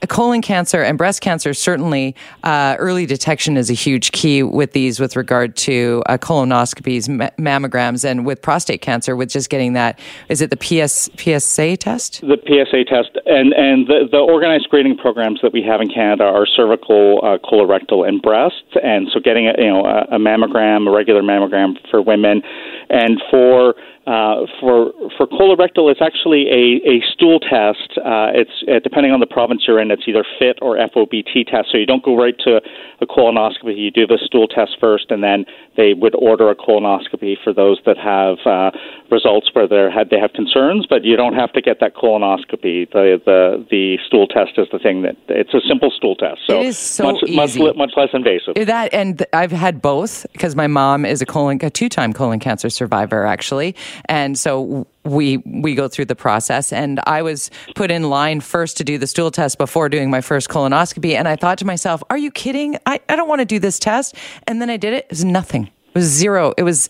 colon 0.08 0.42
cancer 0.42 0.82
and 0.82 0.98
breast 0.98 1.22
cancer, 1.22 1.54
certainly 1.54 2.16
uh, 2.44 2.76
early 2.80 3.06
detection 3.06 3.58
is 3.58 3.70
a 3.70 3.74
huge 3.74 4.12
key 4.12 4.44
with 4.44 4.74
these 4.74 5.00
with 5.00 5.16
regard 5.16 5.56
to 5.58 6.04
uh, 6.08 6.18
colonoscopies, 6.18 7.08
ma- 7.08 7.30
mammograms, 7.38 8.04
and 8.04 8.26
with 8.26 8.42
prostate 8.42 8.82
cancer, 8.82 9.16
with 9.16 9.30
just 9.30 9.50
getting 9.50 9.74
that, 9.74 10.00
is 10.28 10.42
it 10.42 10.50
the 10.50 10.58
PS, 10.58 11.10
PSA 11.18 11.78
test? 11.78 12.22
The 12.22 12.38
PSA 12.46 12.86
test. 12.86 13.18
And, 13.26 13.54
and 13.54 13.88
the, 13.88 14.08
the 14.12 14.20
organized 14.20 14.64
screening 14.66 14.98
programs 14.98 15.40
that 15.42 15.54
we 15.54 15.62
have 15.64 15.82
in 15.82 15.90
Canada 15.90 16.24
are 16.24 16.46
cervical, 16.46 17.20
uh, 17.24 17.38
colorectal, 17.38 18.08
and 18.08 18.22
breast. 18.22 18.64
And 18.84 19.08
so 19.14 19.20
getting 19.20 19.48
a, 19.48 19.54
you 19.58 19.70
know, 19.70 19.86
a, 19.86 20.16
a 20.16 20.20
mammogram, 20.20 20.88
a 20.88 20.92
regular 20.92 21.22
mammogram 21.22 21.76
for 21.90 22.02
women, 22.02 22.42
and 22.90 23.22
for 23.32 23.76
uh, 24.10 24.50
for 24.60 24.90
for 25.18 25.28
colorectal, 25.28 25.92
it's 25.92 26.02
actually 26.02 26.50
a, 26.50 26.82
a 26.82 26.98
stool 27.14 27.40
test. 27.40 27.94
Uh, 28.02 28.34
it's 28.34 28.66
uh, 28.66 28.80
depending 28.82 29.12
on 29.12 29.20
the 29.20 29.28
province 29.28 29.62
you're 29.68 29.80
in, 29.80 29.92
it's 29.92 30.02
either 30.08 30.26
FIT 30.40 30.58
or 30.64 30.78
FOBT 30.78 31.46
test. 31.46 31.70
So 31.72 31.78
you 31.78 31.86
don't 31.86 32.02
go 32.02 32.18
right 32.18 32.34
to 32.40 32.60
a 33.02 33.06
colonoscopy. 33.06 33.78
You 33.78 33.92
do 33.92 34.08
the 34.08 34.18
stool 34.26 34.48
test 34.48 34.78
first, 34.82 35.12
and 35.12 35.22
then 35.24 35.46
they 35.78 35.94
would 35.94 36.16
order 36.16 36.50
a 36.50 36.56
colonoscopy 36.56 37.36
for 37.44 37.54
those 37.54 37.78
that 37.86 37.98
have 37.98 38.38
uh, 38.50 38.72
results 39.12 39.52
where 39.54 39.68
they 39.68 39.94
had 39.94 40.10
they 40.10 40.18
have 40.18 40.34
concerns. 40.34 40.88
But 40.90 41.06
you 41.06 41.16
don't 41.16 41.36
have 41.36 41.54
to 41.54 41.62
get 41.62 41.80
that 41.80 41.96
colonoscopy. 41.96 42.90
The 42.90 43.22
the 43.24 43.64
the 43.70 44.00
stool 44.08 44.26
test 44.26 44.58
is 44.58 44.66
the 44.72 44.80
thing 44.80 45.04
that 45.04 45.18
it's 45.28 45.54
a 45.54 45.62
simple 45.68 45.92
stool 45.96 46.16
test. 46.16 46.42
So 46.48 46.60
it 46.60 46.66
is 46.66 46.80
so 46.80 47.12
much, 47.12 47.22
easy. 47.28 47.62
Much, 47.62 47.76
much 47.76 47.92
less 47.96 48.10
invasive. 48.14 48.56
That 48.56 48.92
and 48.92 49.24
I've 49.34 49.52
had 49.52 49.84
both 49.84 50.26
because 50.34 50.56
my 50.56 50.66
mom 50.66 51.06
is 51.06 51.22
a 51.22 51.28
colon 51.28 51.60
a 51.62 51.70
two 51.70 51.90
time 51.90 52.12
colon 52.12 52.40
cancer 52.40 52.72
survivor 52.72 53.28
actually 53.28 53.76
and 54.06 54.38
so 54.38 54.88
we 55.04 55.38
we 55.38 55.76
go 55.76 55.88
through 55.88 56.06
the 56.06 56.16
process 56.16 56.72
and 56.72 57.00
I 57.06 57.22
was 57.22 57.50
put 57.76 57.92
in 57.92 58.10
line 58.10 58.42
first 58.42 58.78
to 58.78 58.84
do 58.84 58.98
the 58.98 59.08
stool 59.08 59.32
test 59.32 59.58
before 59.58 59.90
doing 59.90 60.10
my 60.10 60.22
first 60.22 60.50
colonoscopy 60.50 61.16
and 61.16 61.28
I 61.28 61.36
thought 61.36 61.58
to 61.60 61.66
myself, 61.66 62.04
are 62.10 62.18
you 62.18 62.32
kidding? 62.32 62.78
I, 62.86 63.00
I 63.10 63.16
don't 63.16 63.28
want 63.28 63.40
to 63.40 63.46
do 63.46 63.60
this 63.60 63.80
test. 63.80 64.16
And 64.48 64.62
then 64.62 64.70
I 64.70 64.78
did 64.78 64.94
it. 64.94 65.06
It 65.06 65.10
was 65.10 65.26
nothing. 65.26 65.66
It 65.66 65.96
was 65.96 66.06
zero. 66.06 66.54
It 66.58 66.64
was 66.64 66.88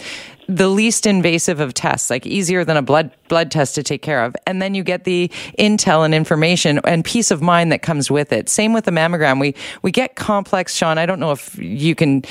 the 0.49 0.67
least 0.67 1.05
invasive 1.05 1.59
of 1.59 1.73
tests, 1.73 2.09
like 2.09 2.25
easier 2.25 2.65
than 2.65 2.75
a 2.75 2.81
blood 2.81 3.11
blood 3.27 3.51
test 3.51 3.75
to 3.75 3.83
take 3.83 4.01
care 4.01 4.23
of. 4.23 4.35
And 4.47 4.61
then 4.61 4.73
you 4.75 4.83
get 4.83 5.03
the 5.03 5.29
intel 5.57 6.03
and 6.03 6.13
information 6.13 6.79
and 6.83 7.05
peace 7.05 7.31
of 7.31 7.41
mind 7.41 7.71
that 7.71 7.81
comes 7.81 8.09
with 8.09 8.33
it. 8.33 8.49
Same 8.49 8.73
with 8.73 8.85
the 8.85 8.91
mammogram. 8.91 9.39
We 9.39 9.55
we 9.83 9.91
get 9.91 10.15
complex, 10.15 10.75
Sean. 10.75 10.97
I 10.97 11.05
don't 11.05 11.19
know 11.19 11.31
if 11.31 11.57
you 11.57 11.95
can 11.95 12.23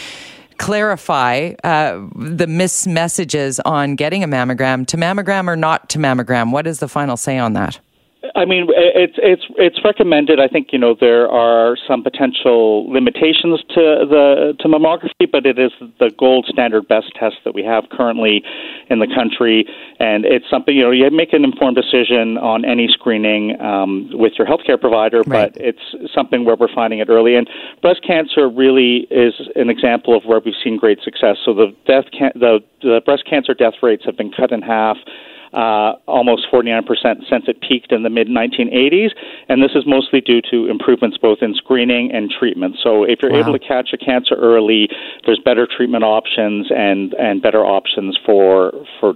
clarify 0.59 1.53
uh, 1.65 2.07
the 2.15 2.47
miss 2.47 2.87
messages 2.87 3.61
on 3.61 3.95
getting 3.95 4.23
a 4.23 4.29
mammogram 4.29 4.87
to 4.89 4.97
mammogram 4.97 5.49
or 5.49 5.57
not 5.57 5.89
to 5.91 5.99
mammogram. 5.99 6.53
What 6.53 6.67
is 6.67 6.81
the 6.81 6.89
final 6.89 7.17
say 7.17 7.39
on 7.39 7.55
that? 7.55 7.79
I 8.35 8.45
mean, 8.45 8.67
it's 8.69 9.15
it's 9.19 9.45
it's 9.57 9.79
recommended. 9.85 10.41
I 10.41 10.49
think 10.49 10.73
you 10.73 10.79
know 10.79 10.97
there 10.99 11.31
are 11.31 11.77
some 11.87 12.03
potential 12.03 12.91
limitations 12.91 13.61
to 13.69 14.07
the 14.11 14.57
to 14.59 14.69
mammography, 14.69 15.31
but 15.31 15.47
it 15.47 15.57
is 15.57 15.71
the 16.01 16.11
gold 16.19 16.47
standard 16.49 16.89
best 16.89 17.13
test 17.15 17.37
that 17.45 17.55
we 17.55 17.63
have 17.63 17.85
currently 17.91 18.43
in 18.91 18.99
the 18.99 19.07
country, 19.07 19.67
and 20.01 20.25
it's 20.25 20.47
something 20.51 20.75
you 20.75 20.83
know 20.83 20.91
you 20.91 21.09
make 21.13 21.33
an 21.33 21.45
informed 21.45 21.77
decision 21.77 22.39
on 22.39 22.65
any 22.65 22.89
screening 22.89 23.61
um, 23.61 24.11
with 24.13 24.33
your 24.37 24.49
healthcare 24.49 24.81
provider, 24.81 25.19
right. 25.19 25.55
but 25.55 25.63
it's 25.63 26.13
something 26.13 26.45
where 26.45 26.57
we're 26.57 26.75
finding 26.75 26.99
it 26.99 27.09
early. 27.09 27.37
And 27.37 27.49
breast 27.83 28.01
cancer 28.05 28.49
really 28.49 29.07
is 29.13 29.35
an 29.55 29.71
example 29.71 30.17
of 30.17 30.25
where 30.25 30.41
we've 30.45 30.59
seen 30.65 30.77
great 30.77 30.99
success. 31.05 31.37
So 31.45 31.55
the 31.55 31.73
death 31.87 32.07
can- 32.11 32.33
the 32.35 32.65
the 32.83 33.01
breast 33.05 33.27
cancer 33.31 33.55
death 33.55 33.75
rates 33.81 34.05
have 34.07 34.17
been 34.17 34.33
cut 34.33 34.51
in 34.51 34.63
half 34.63 34.97
uh, 35.53 35.95
almost 36.07 36.47
49% 36.53 36.85
since 37.31 37.45
it 37.49 37.61
peaked 37.61 37.93
in 37.93 38.03
the 38.03 38.11
mid 38.11 38.29
1980s. 38.29 39.11
And 39.49 39.63
this 39.63 39.73
is 39.75 39.85
mostly 39.87 40.21
due 40.21 40.41
to 40.51 40.67
improvements 40.67 41.19
both 41.19 41.39
in 41.43 41.55
screening 41.55 42.11
and 42.13 42.31
treatment. 42.31 42.77
So 42.83 43.05
if 43.05 43.21
you're 43.23 43.33
wow. 43.33 43.41
able 43.41 43.53
to 43.53 43.59
catch 43.59 43.91
a 43.93 43.99
cancer 43.99 44.35
early, 44.35 44.89
there's 45.27 45.41
better 45.45 45.67
treatment 45.67 46.05
options 46.05 46.69
and, 46.71 47.15
and 47.15 47.43
better 47.43 47.65
options 47.65 48.19
for, 48.25 48.73
for, 49.01 49.15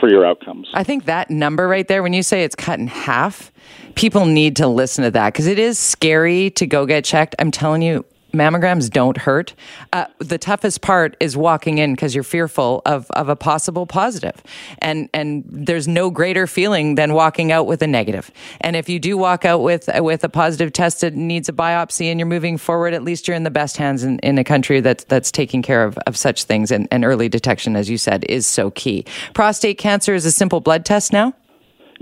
for 0.00 0.08
your 0.08 0.26
outcomes. 0.26 0.68
I 0.74 0.84
think 0.84 1.04
that 1.04 1.30
number 1.30 1.68
right 1.68 1.86
there, 1.86 2.02
when 2.02 2.12
you 2.12 2.22
say 2.22 2.44
it's 2.44 2.54
cut 2.54 2.78
in 2.78 2.86
half, 2.86 3.52
people 3.94 4.26
need 4.26 4.56
to 4.56 4.66
listen 4.66 5.04
to 5.04 5.10
that 5.10 5.32
because 5.32 5.46
it 5.46 5.58
is 5.58 5.78
scary 5.78 6.50
to 6.50 6.66
go 6.66 6.86
get 6.86 7.04
checked. 7.04 7.34
I'm 7.38 7.50
telling 7.50 7.82
you, 7.82 8.04
mammograms 8.32 8.90
don't 8.90 9.16
hurt. 9.16 9.54
Uh, 9.92 10.06
the 10.18 10.38
toughest 10.38 10.80
part 10.80 11.16
is 11.20 11.36
walking 11.36 11.78
in 11.78 11.94
because 11.94 12.14
you're 12.14 12.24
fearful 12.24 12.82
of, 12.86 13.10
of 13.12 13.28
a 13.28 13.36
possible 13.36 13.86
positive. 13.86 14.42
And, 14.78 15.08
and 15.12 15.44
there's 15.48 15.88
no 15.88 16.10
greater 16.10 16.46
feeling 16.46 16.94
than 16.94 17.14
walking 17.14 17.52
out 17.52 17.66
with 17.66 17.82
a 17.82 17.86
negative. 17.86 18.30
And 18.60 18.76
if 18.76 18.88
you 18.88 18.98
do 18.98 19.16
walk 19.16 19.44
out 19.44 19.62
with, 19.62 19.88
with 19.96 20.24
a 20.24 20.28
positive 20.28 20.72
test 20.72 21.00
that 21.00 21.14
needs 21.14 21.48
a 21.48 21.52
biopsy 21.52 22.06
and 22.06 22.18
you're 22.18 22.26
moving 22.26 22.58
forward, 22.58 22.94
at 22.94 23.02
least 23.02 23.28
you're 23.28 23.36
in 23.36 23.44
the 23.44 23.50
best 23.50 23.76
hands 23.76 24.04
in, 24.04 24.18
in 24.20 24.38
a 24.38 24.44
country 24.44 24.80
that's, 24.80 25.04
that's 25.04 25.30
taking 25.30 25.62
care 25.62 25.84
of, 25.84 25.98
of 26.06 26.16
such 26.16 26.44
things. 26.44 26.70
And, 26.70 26.88
and 26.90 27.04
early 27.04 27.28
detection, 27.28 27.76
as 27.76 27.90
you 27.90 27.98
said, 27.98 28.24
is 28.28 28.46
so 28.46 28.70
key. 28.70 29.04
Prostate 29.34 29.78
cancer 29.78 30.14
is 30.14 30.24
a 30.24 30.32
simple 30.32 30.60
blood 30.60 30.84
test 30.84 31.12
now? 31.12 31.34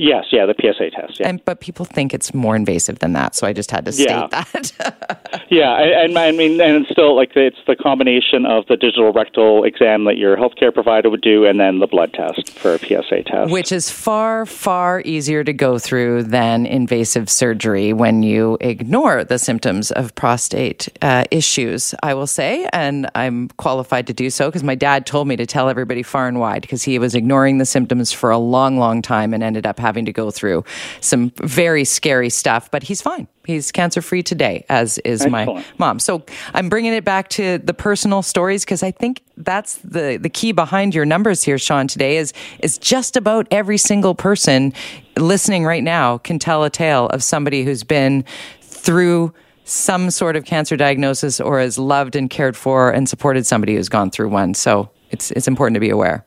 Yes, 0.00 0.26
yeah, 0.30 0.46
the 0.46 0.54
PSA 0.54 0.90
test. 0.90 1.18
Yeah. 1.18 1.28
And 1.28 1.44
but 1.44 1.60
people 1.60 1.84
think 1.84 2.14
it's 2.14 2.32
more 2.32 2.54
invasive 2.54 3.00
than 3.00 3.14
that, 3.14 3.34
so 3.34 3.48
I 3.48 3.52
just 3.52 3.68
had 3.72 3.84
to 3.86 3.92
state 3.92 4.08
yeah. 4.10 4.28
that. 4.30 5.44
yeah, 5.50 5.74
and 5.76 6.16
I 6.16 6.30
mean, 6.30 6.60
and 6.60 6.76
it's 6.76 6.90
still 6.92 7.16
like 7.16 7.32
it's 7.34 7.58
the 7.66 7.74
combination 7.74 8.46
of 8.46 8.64
the 8.68 8.76
digital 8.76 9.12
rectal 9.12 9.64
exam 9.64 10.04
that 10.04 10.16
your 10.16 10.36
healthcare 10.36 10.72
provider 10.72 11.10
would 11.10 11.20
do, 11.20 11.44
and 11.46 11.58
then 11.58 11.80
the 11.80 11.88
blood 11.88 12.12
test 12.12 12.56
for 12.60 12.74
a 12.74 12.78
PSA 12.78 13.24
test, 13.24 13.50
which 13.50 13.72
is 13.72 13.90
far 13.90 14.46
far 14.46 15.02
easier 15.04 15.42
to 15.42 15.52
go 15.52 15.80
through 15.80 16.22
than 16.22 16.64
invasive 16.64 17.28
surgery 17.28 17.92
when 17.92 18.22
you 18.22 18.56
ignore 18.60 19.24
the 19.24 19.36
symptoms 19.36 19.90
of 19.90 20.14
prostate 20.14 20.88
uh, 21.02 21.24
issues. 21.32 21.92
I 22.04 22.14
will 22.14 22.28
say, 22.28 22.68
and 22.72 23.10
I'm 23.16 23.48
qualified 23.56 24.06
to 24.06 24.12
do 24.12 24.30
so 24.30 24.46
because 24.46 24.62
my 24.62 24.76
dad 24.76 25.06
told 25.06 25.26
me 25.26 25.34
to 25.34 25.46
tell 25.46 25.68
everybody 25.68 26.04
far 26.04 26.28
and 26.28 26.38
wide 26.38 26.62
because 26.62 26.84
he 26.84 27.00
was 27.00 27.16
ignoring 27.16 27.58
the 27.58 27.66
symptoms 27.66 28.12
for 28.12 28.30
a 28.30 28.38
long, 28.38 28.78
long 28.78 29.02
time 29.02 29.34
and 29.34 29.42
ended 29.42 29.66
up 29.66 29.80
having 29.80 29.87
to 29.96 30.12
go 30.12 30.30
through 30.30 30.64
some 31.00 31.30
very 31.36 31.84
scary 31.84 32.30
stuff, 32.30 32.70
but 32.70 32.82
he's 32.82 33.00
fine. 33.02 33.28
He's 33.46 33.72
cancer 33.72 34.02
free 34.02 34.22
today, 34.22 34.64
as 34.68 34.98
is 34.98 35.22
Excellent. 35.22 35.48
my 35.48 35.64
mom. 35.78 35.98
So 35.98 36.22
I'm 36.52 36.68
bringing 36.68 36.92
it 36.92 37.04
back 37.04 37.28
to 37.30 37.58
the 37.58 37.72
personal 37.72 38.22
stories 38.22 38.64
because 38.64 38.82
I 38.82 38.90
think 38.90 39.22
that's 39.38 39.76
the 39.76 40.18
the 40.20 40.28
key 40.28 40.52
behind 40.52 40.94
your 40.94 41.06
numbers 41.06 41.42
here, 41.42 41.56
Sean. 41.58 41.86
Today 41.88 42.18
is 42.18 42.32
is 42.60 42.76
just 42.78 43.16
about 43.16 43.46
every 43.50 43.78
single 43.78 44.14
person 44.14 44.74
listening 45.16 45.64
right 45.64 45.82
now 45.82 46.18
can 46.18 46.38
tell 46.38 46.62
a 46.64 46.70
tale 46.70 47.06
of 47.06 47.22
somebody 47.22 47.64
who's 47.64 47.84
been 47.84 48.24
through 48.60 49.32
some 49.64 50.10
sort 50.10 50.36
of 50.36 50.44
cancer 50.44 50.76
diagnosis 50.76 51.40
or 51.40 51.58
has 51.60 51.78
loved 51.78 52.16
and 52.16 52.30
cared 52.30 52.56
for 52.56 52.90
and 52.90 53.08
supported 53.08 53.46
somebody 53.46 53.76
who's 53.76 53.88
gone 53.88 54.10
through 54.10 54.28
one. 54.28 54.54
So 54.54 54.90
it's 55.10 55.30
it's 55.30 55.48
important 55.48 55.74
to 55.74 55.80
be 55.80 55.90
aware. 55.90 56.24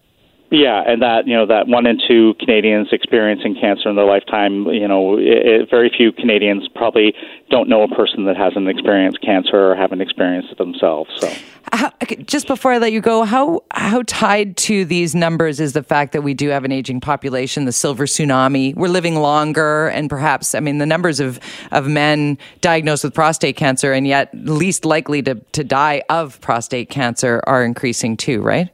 Yeah, 0.51 0.83
and 0.85 1.01
that 1.01 1.27
you 1.27 1.33
know 1.33 1.45
that 1.45 1.69
one 1.69 1.85
in 1.85 1.97
two 2.05 2.33
Canadians 2.37 2.89
experiencing 2.91 3.55
cancer 3.55 3.87
in 3.87 3.95
their 3.95 4.05
lifetime. 4.05 4.65
You 4.65 4.85
know, 4.85 5.17
it, 5.17 5.47
it, 5.47 5.69
very 5.69 5.89
few 5.95 6.11
Canadians 6.11 6.67
probably 6.75 7.13
don't 7.49 7.69
know 7.69 7.83
a 7.83 7.87
person 7.87 8.25
that 8.25 8.35
hasn't 8.35 8.67
experienced 8.67 9.21
cancer 9.21 9.71
or 9.71 9.75
haven't 9.77 10.01
experienced 10.01 10.51
it 10.51 10.57
themselves. 10.57 11.09
So. 11.19 11.33
How, 11.71 11.93
just 12.25 12.47
before 12.47 12.73
I 12.73 12.79
let 12.79 12.91
you 12.91 12.99
go, 12.99 13.23
how 13.23 13.63
how 13.71 14.03
tied 14.07 14.57
to 14.57 14.83
these 14.83 15.15
numbers 15.15 15.61
is 15.61 15.71
the 15.71 15.83
fact 15.83 16.11
that 16.11 16.21
we 16.21 16.33
do 16.33 16.49
have 16.49 16.65
an 16.65 16.73
aging 16.73 16.99
population, 16.99 17.63
the 17.63 17.71
silver 17.71 18.05
tsunami. 18.05 18.75
We're 18.75 18.89
living 18.89 19.15
longer, 19.15 19.87
and 19.87 20.09
perhaps 20.09 20.53
I 20.53 20.59
mean 20.59 20.79
the 20.79 20.85
numbers 20.85 21.21
of 21.21 21.39
of 21.71 21.87
men 21.87 22.37
diagnosed 22.59 23.05
with 23.05 23.13
prostate 23.13 23.55
cancer 23.55 23.93
and 23.93 24.05
yet 24.05 24.29
least 24.33 24.83
likely 24.83 25.21
to 25.21 25.35
to 25.35 25.63
die 25.63 26.03
of 26.09 26.41
prostate 26.41 26.89
cancer 26.89 27.41
are 27.47 27.63
increasing 27.63 28.17
too, 28.17 28.41
right? 28.41 28.69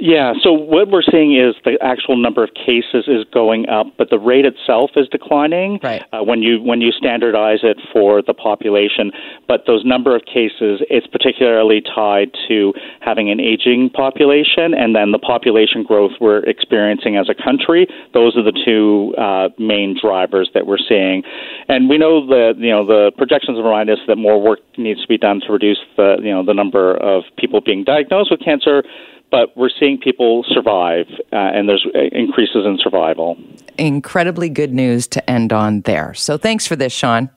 Yeah, 0.00 0.32
so 0.42 0.50
what 0.50 0.88
we're 0.88 1.02
seeing 1.02 1.36
is 1.36 1.54
the 1.62 1.76
actual 1.82 2.16
number 2.16 2.42
of 2.42 2.50
cases 2.54 3.04
is 3.06 3.24
going 3.34 3.68
up, 3.68 3.86
but 3.98 4.08
the 4.08 4.18
rate 4.18 4.46
itself 4.46 4.92
is 4.96 5.06
declining 5.08 5.78
right. 5.82 6.02
uh, 6.12 6.24
when 6.24 6.40
you 6.40 6.62
when 6.62 6.80
you 6.80 6.90
standardize 6.90 7.60
it 7.62 7.76
for 7.92 8.22
the 8.22 8.32
population. 8.32 9.12
But 9.46 9.64
those 9.66 9.84
number 9.84 10.16
of 10.16 10.22
cases, 10.24 10.80
it's 10.88 11.06
particularly 11.06 11.82
tied 11.82 12.30
to 12.48 12.72
having 13.00 13.30
an 13.30 13.40
aging 13.40 13.90
population, 13.90 14.72
and 14.72 14.96
then 14.96 15.12
the 15.12 15.18
population 15.18 15.82
growth 15.82 16.12
we're 16.18 16.44
experiencing 16.44 17.16
as 17.16 17.28
a 17.28 17.34
country. 17.34 17.86
Those 18.14 18.36
are 18.38 18.42
the 18.42 18.56
two 18.64 19.14
uh, 19.20 19.50
main 19.58 19.98
drivers 20.00 20.48
that 20.54 20.66
we're 20.66 20.80
seeing, 20.88 21.22
and 21.68 21.90
we 21.90 21.98
know 21.98 22.26
that 22.26 22.54
you 22.56 22.70
know 22.70 22.86
the 22.86 23.12
projections 23.18 23.58
remind 23.58 23.90
us 23.90 23.98
that 24.08 24.16
more 24.16 24.40
work 24.40 24.60
needs 24.78 25.02
to 25.02 25.08
be 25.08 25.18
done 25.18 25.40
to 25.46 25.52
reduce 25.52 25.78
the 25.98 26.16
you 26.22 26.32
know 26.32 26.42
the 26.42 26.54
number 26.54 26.96
of 26.96 27.24
people 27.36 27.60
being 27.60 27.84
diagnosed 27.84 28.30
with 28.30 28.40
cancer 28.40 28.82
but 29.30 29.56
we're 29.56 29.70
seeing 29.78 29.98
people 29.98 30.44
survive, 30.48 31.06
uh, 31.32 31.36
and 31.36 31.68
there's 31.68 31.86
uh, 31.94 31.98
increases 32.12 32.64
in 32.66 32.78
survival. 32.82 33.36
Incredibly 33.78 34.48
good 34.48 34.72
news 34.72 35.06
to 35.08 35.30
end 35.30 35.52
on 35.52 35.82
there. 35.82 36.14
So 36.14 36.36
thanks 36.36 36.66
for 36.66 36.76
this, 36.76 36.92
Sean. 36.92 37.30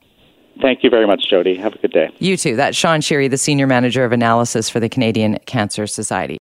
Thank 0.62 0.84
you 0.84 0.90
very 0.90 1.08
much, 1.08 1.28
Jody. 1.30 1.56
Have 1.56 1.74
a 1.74 1.78
good 1.80 1.92
day. 1.92 2.10
You 2.20 2.38
too. 2.38 2.56
That's 2.56 2.78
Sean 2.78 3.02
Sherry, 3.02 3.28
the 3.28 3.40
Senior 3.40 3.66
Manager 3.66 4.06
of 4.06 4.12
Analysis 4.12 4.70
for 4.70 4.80
the 4.80 4.88
Canadian 4.88 5.40
Cancer 5.48 5.88
Society. 5.88 6.32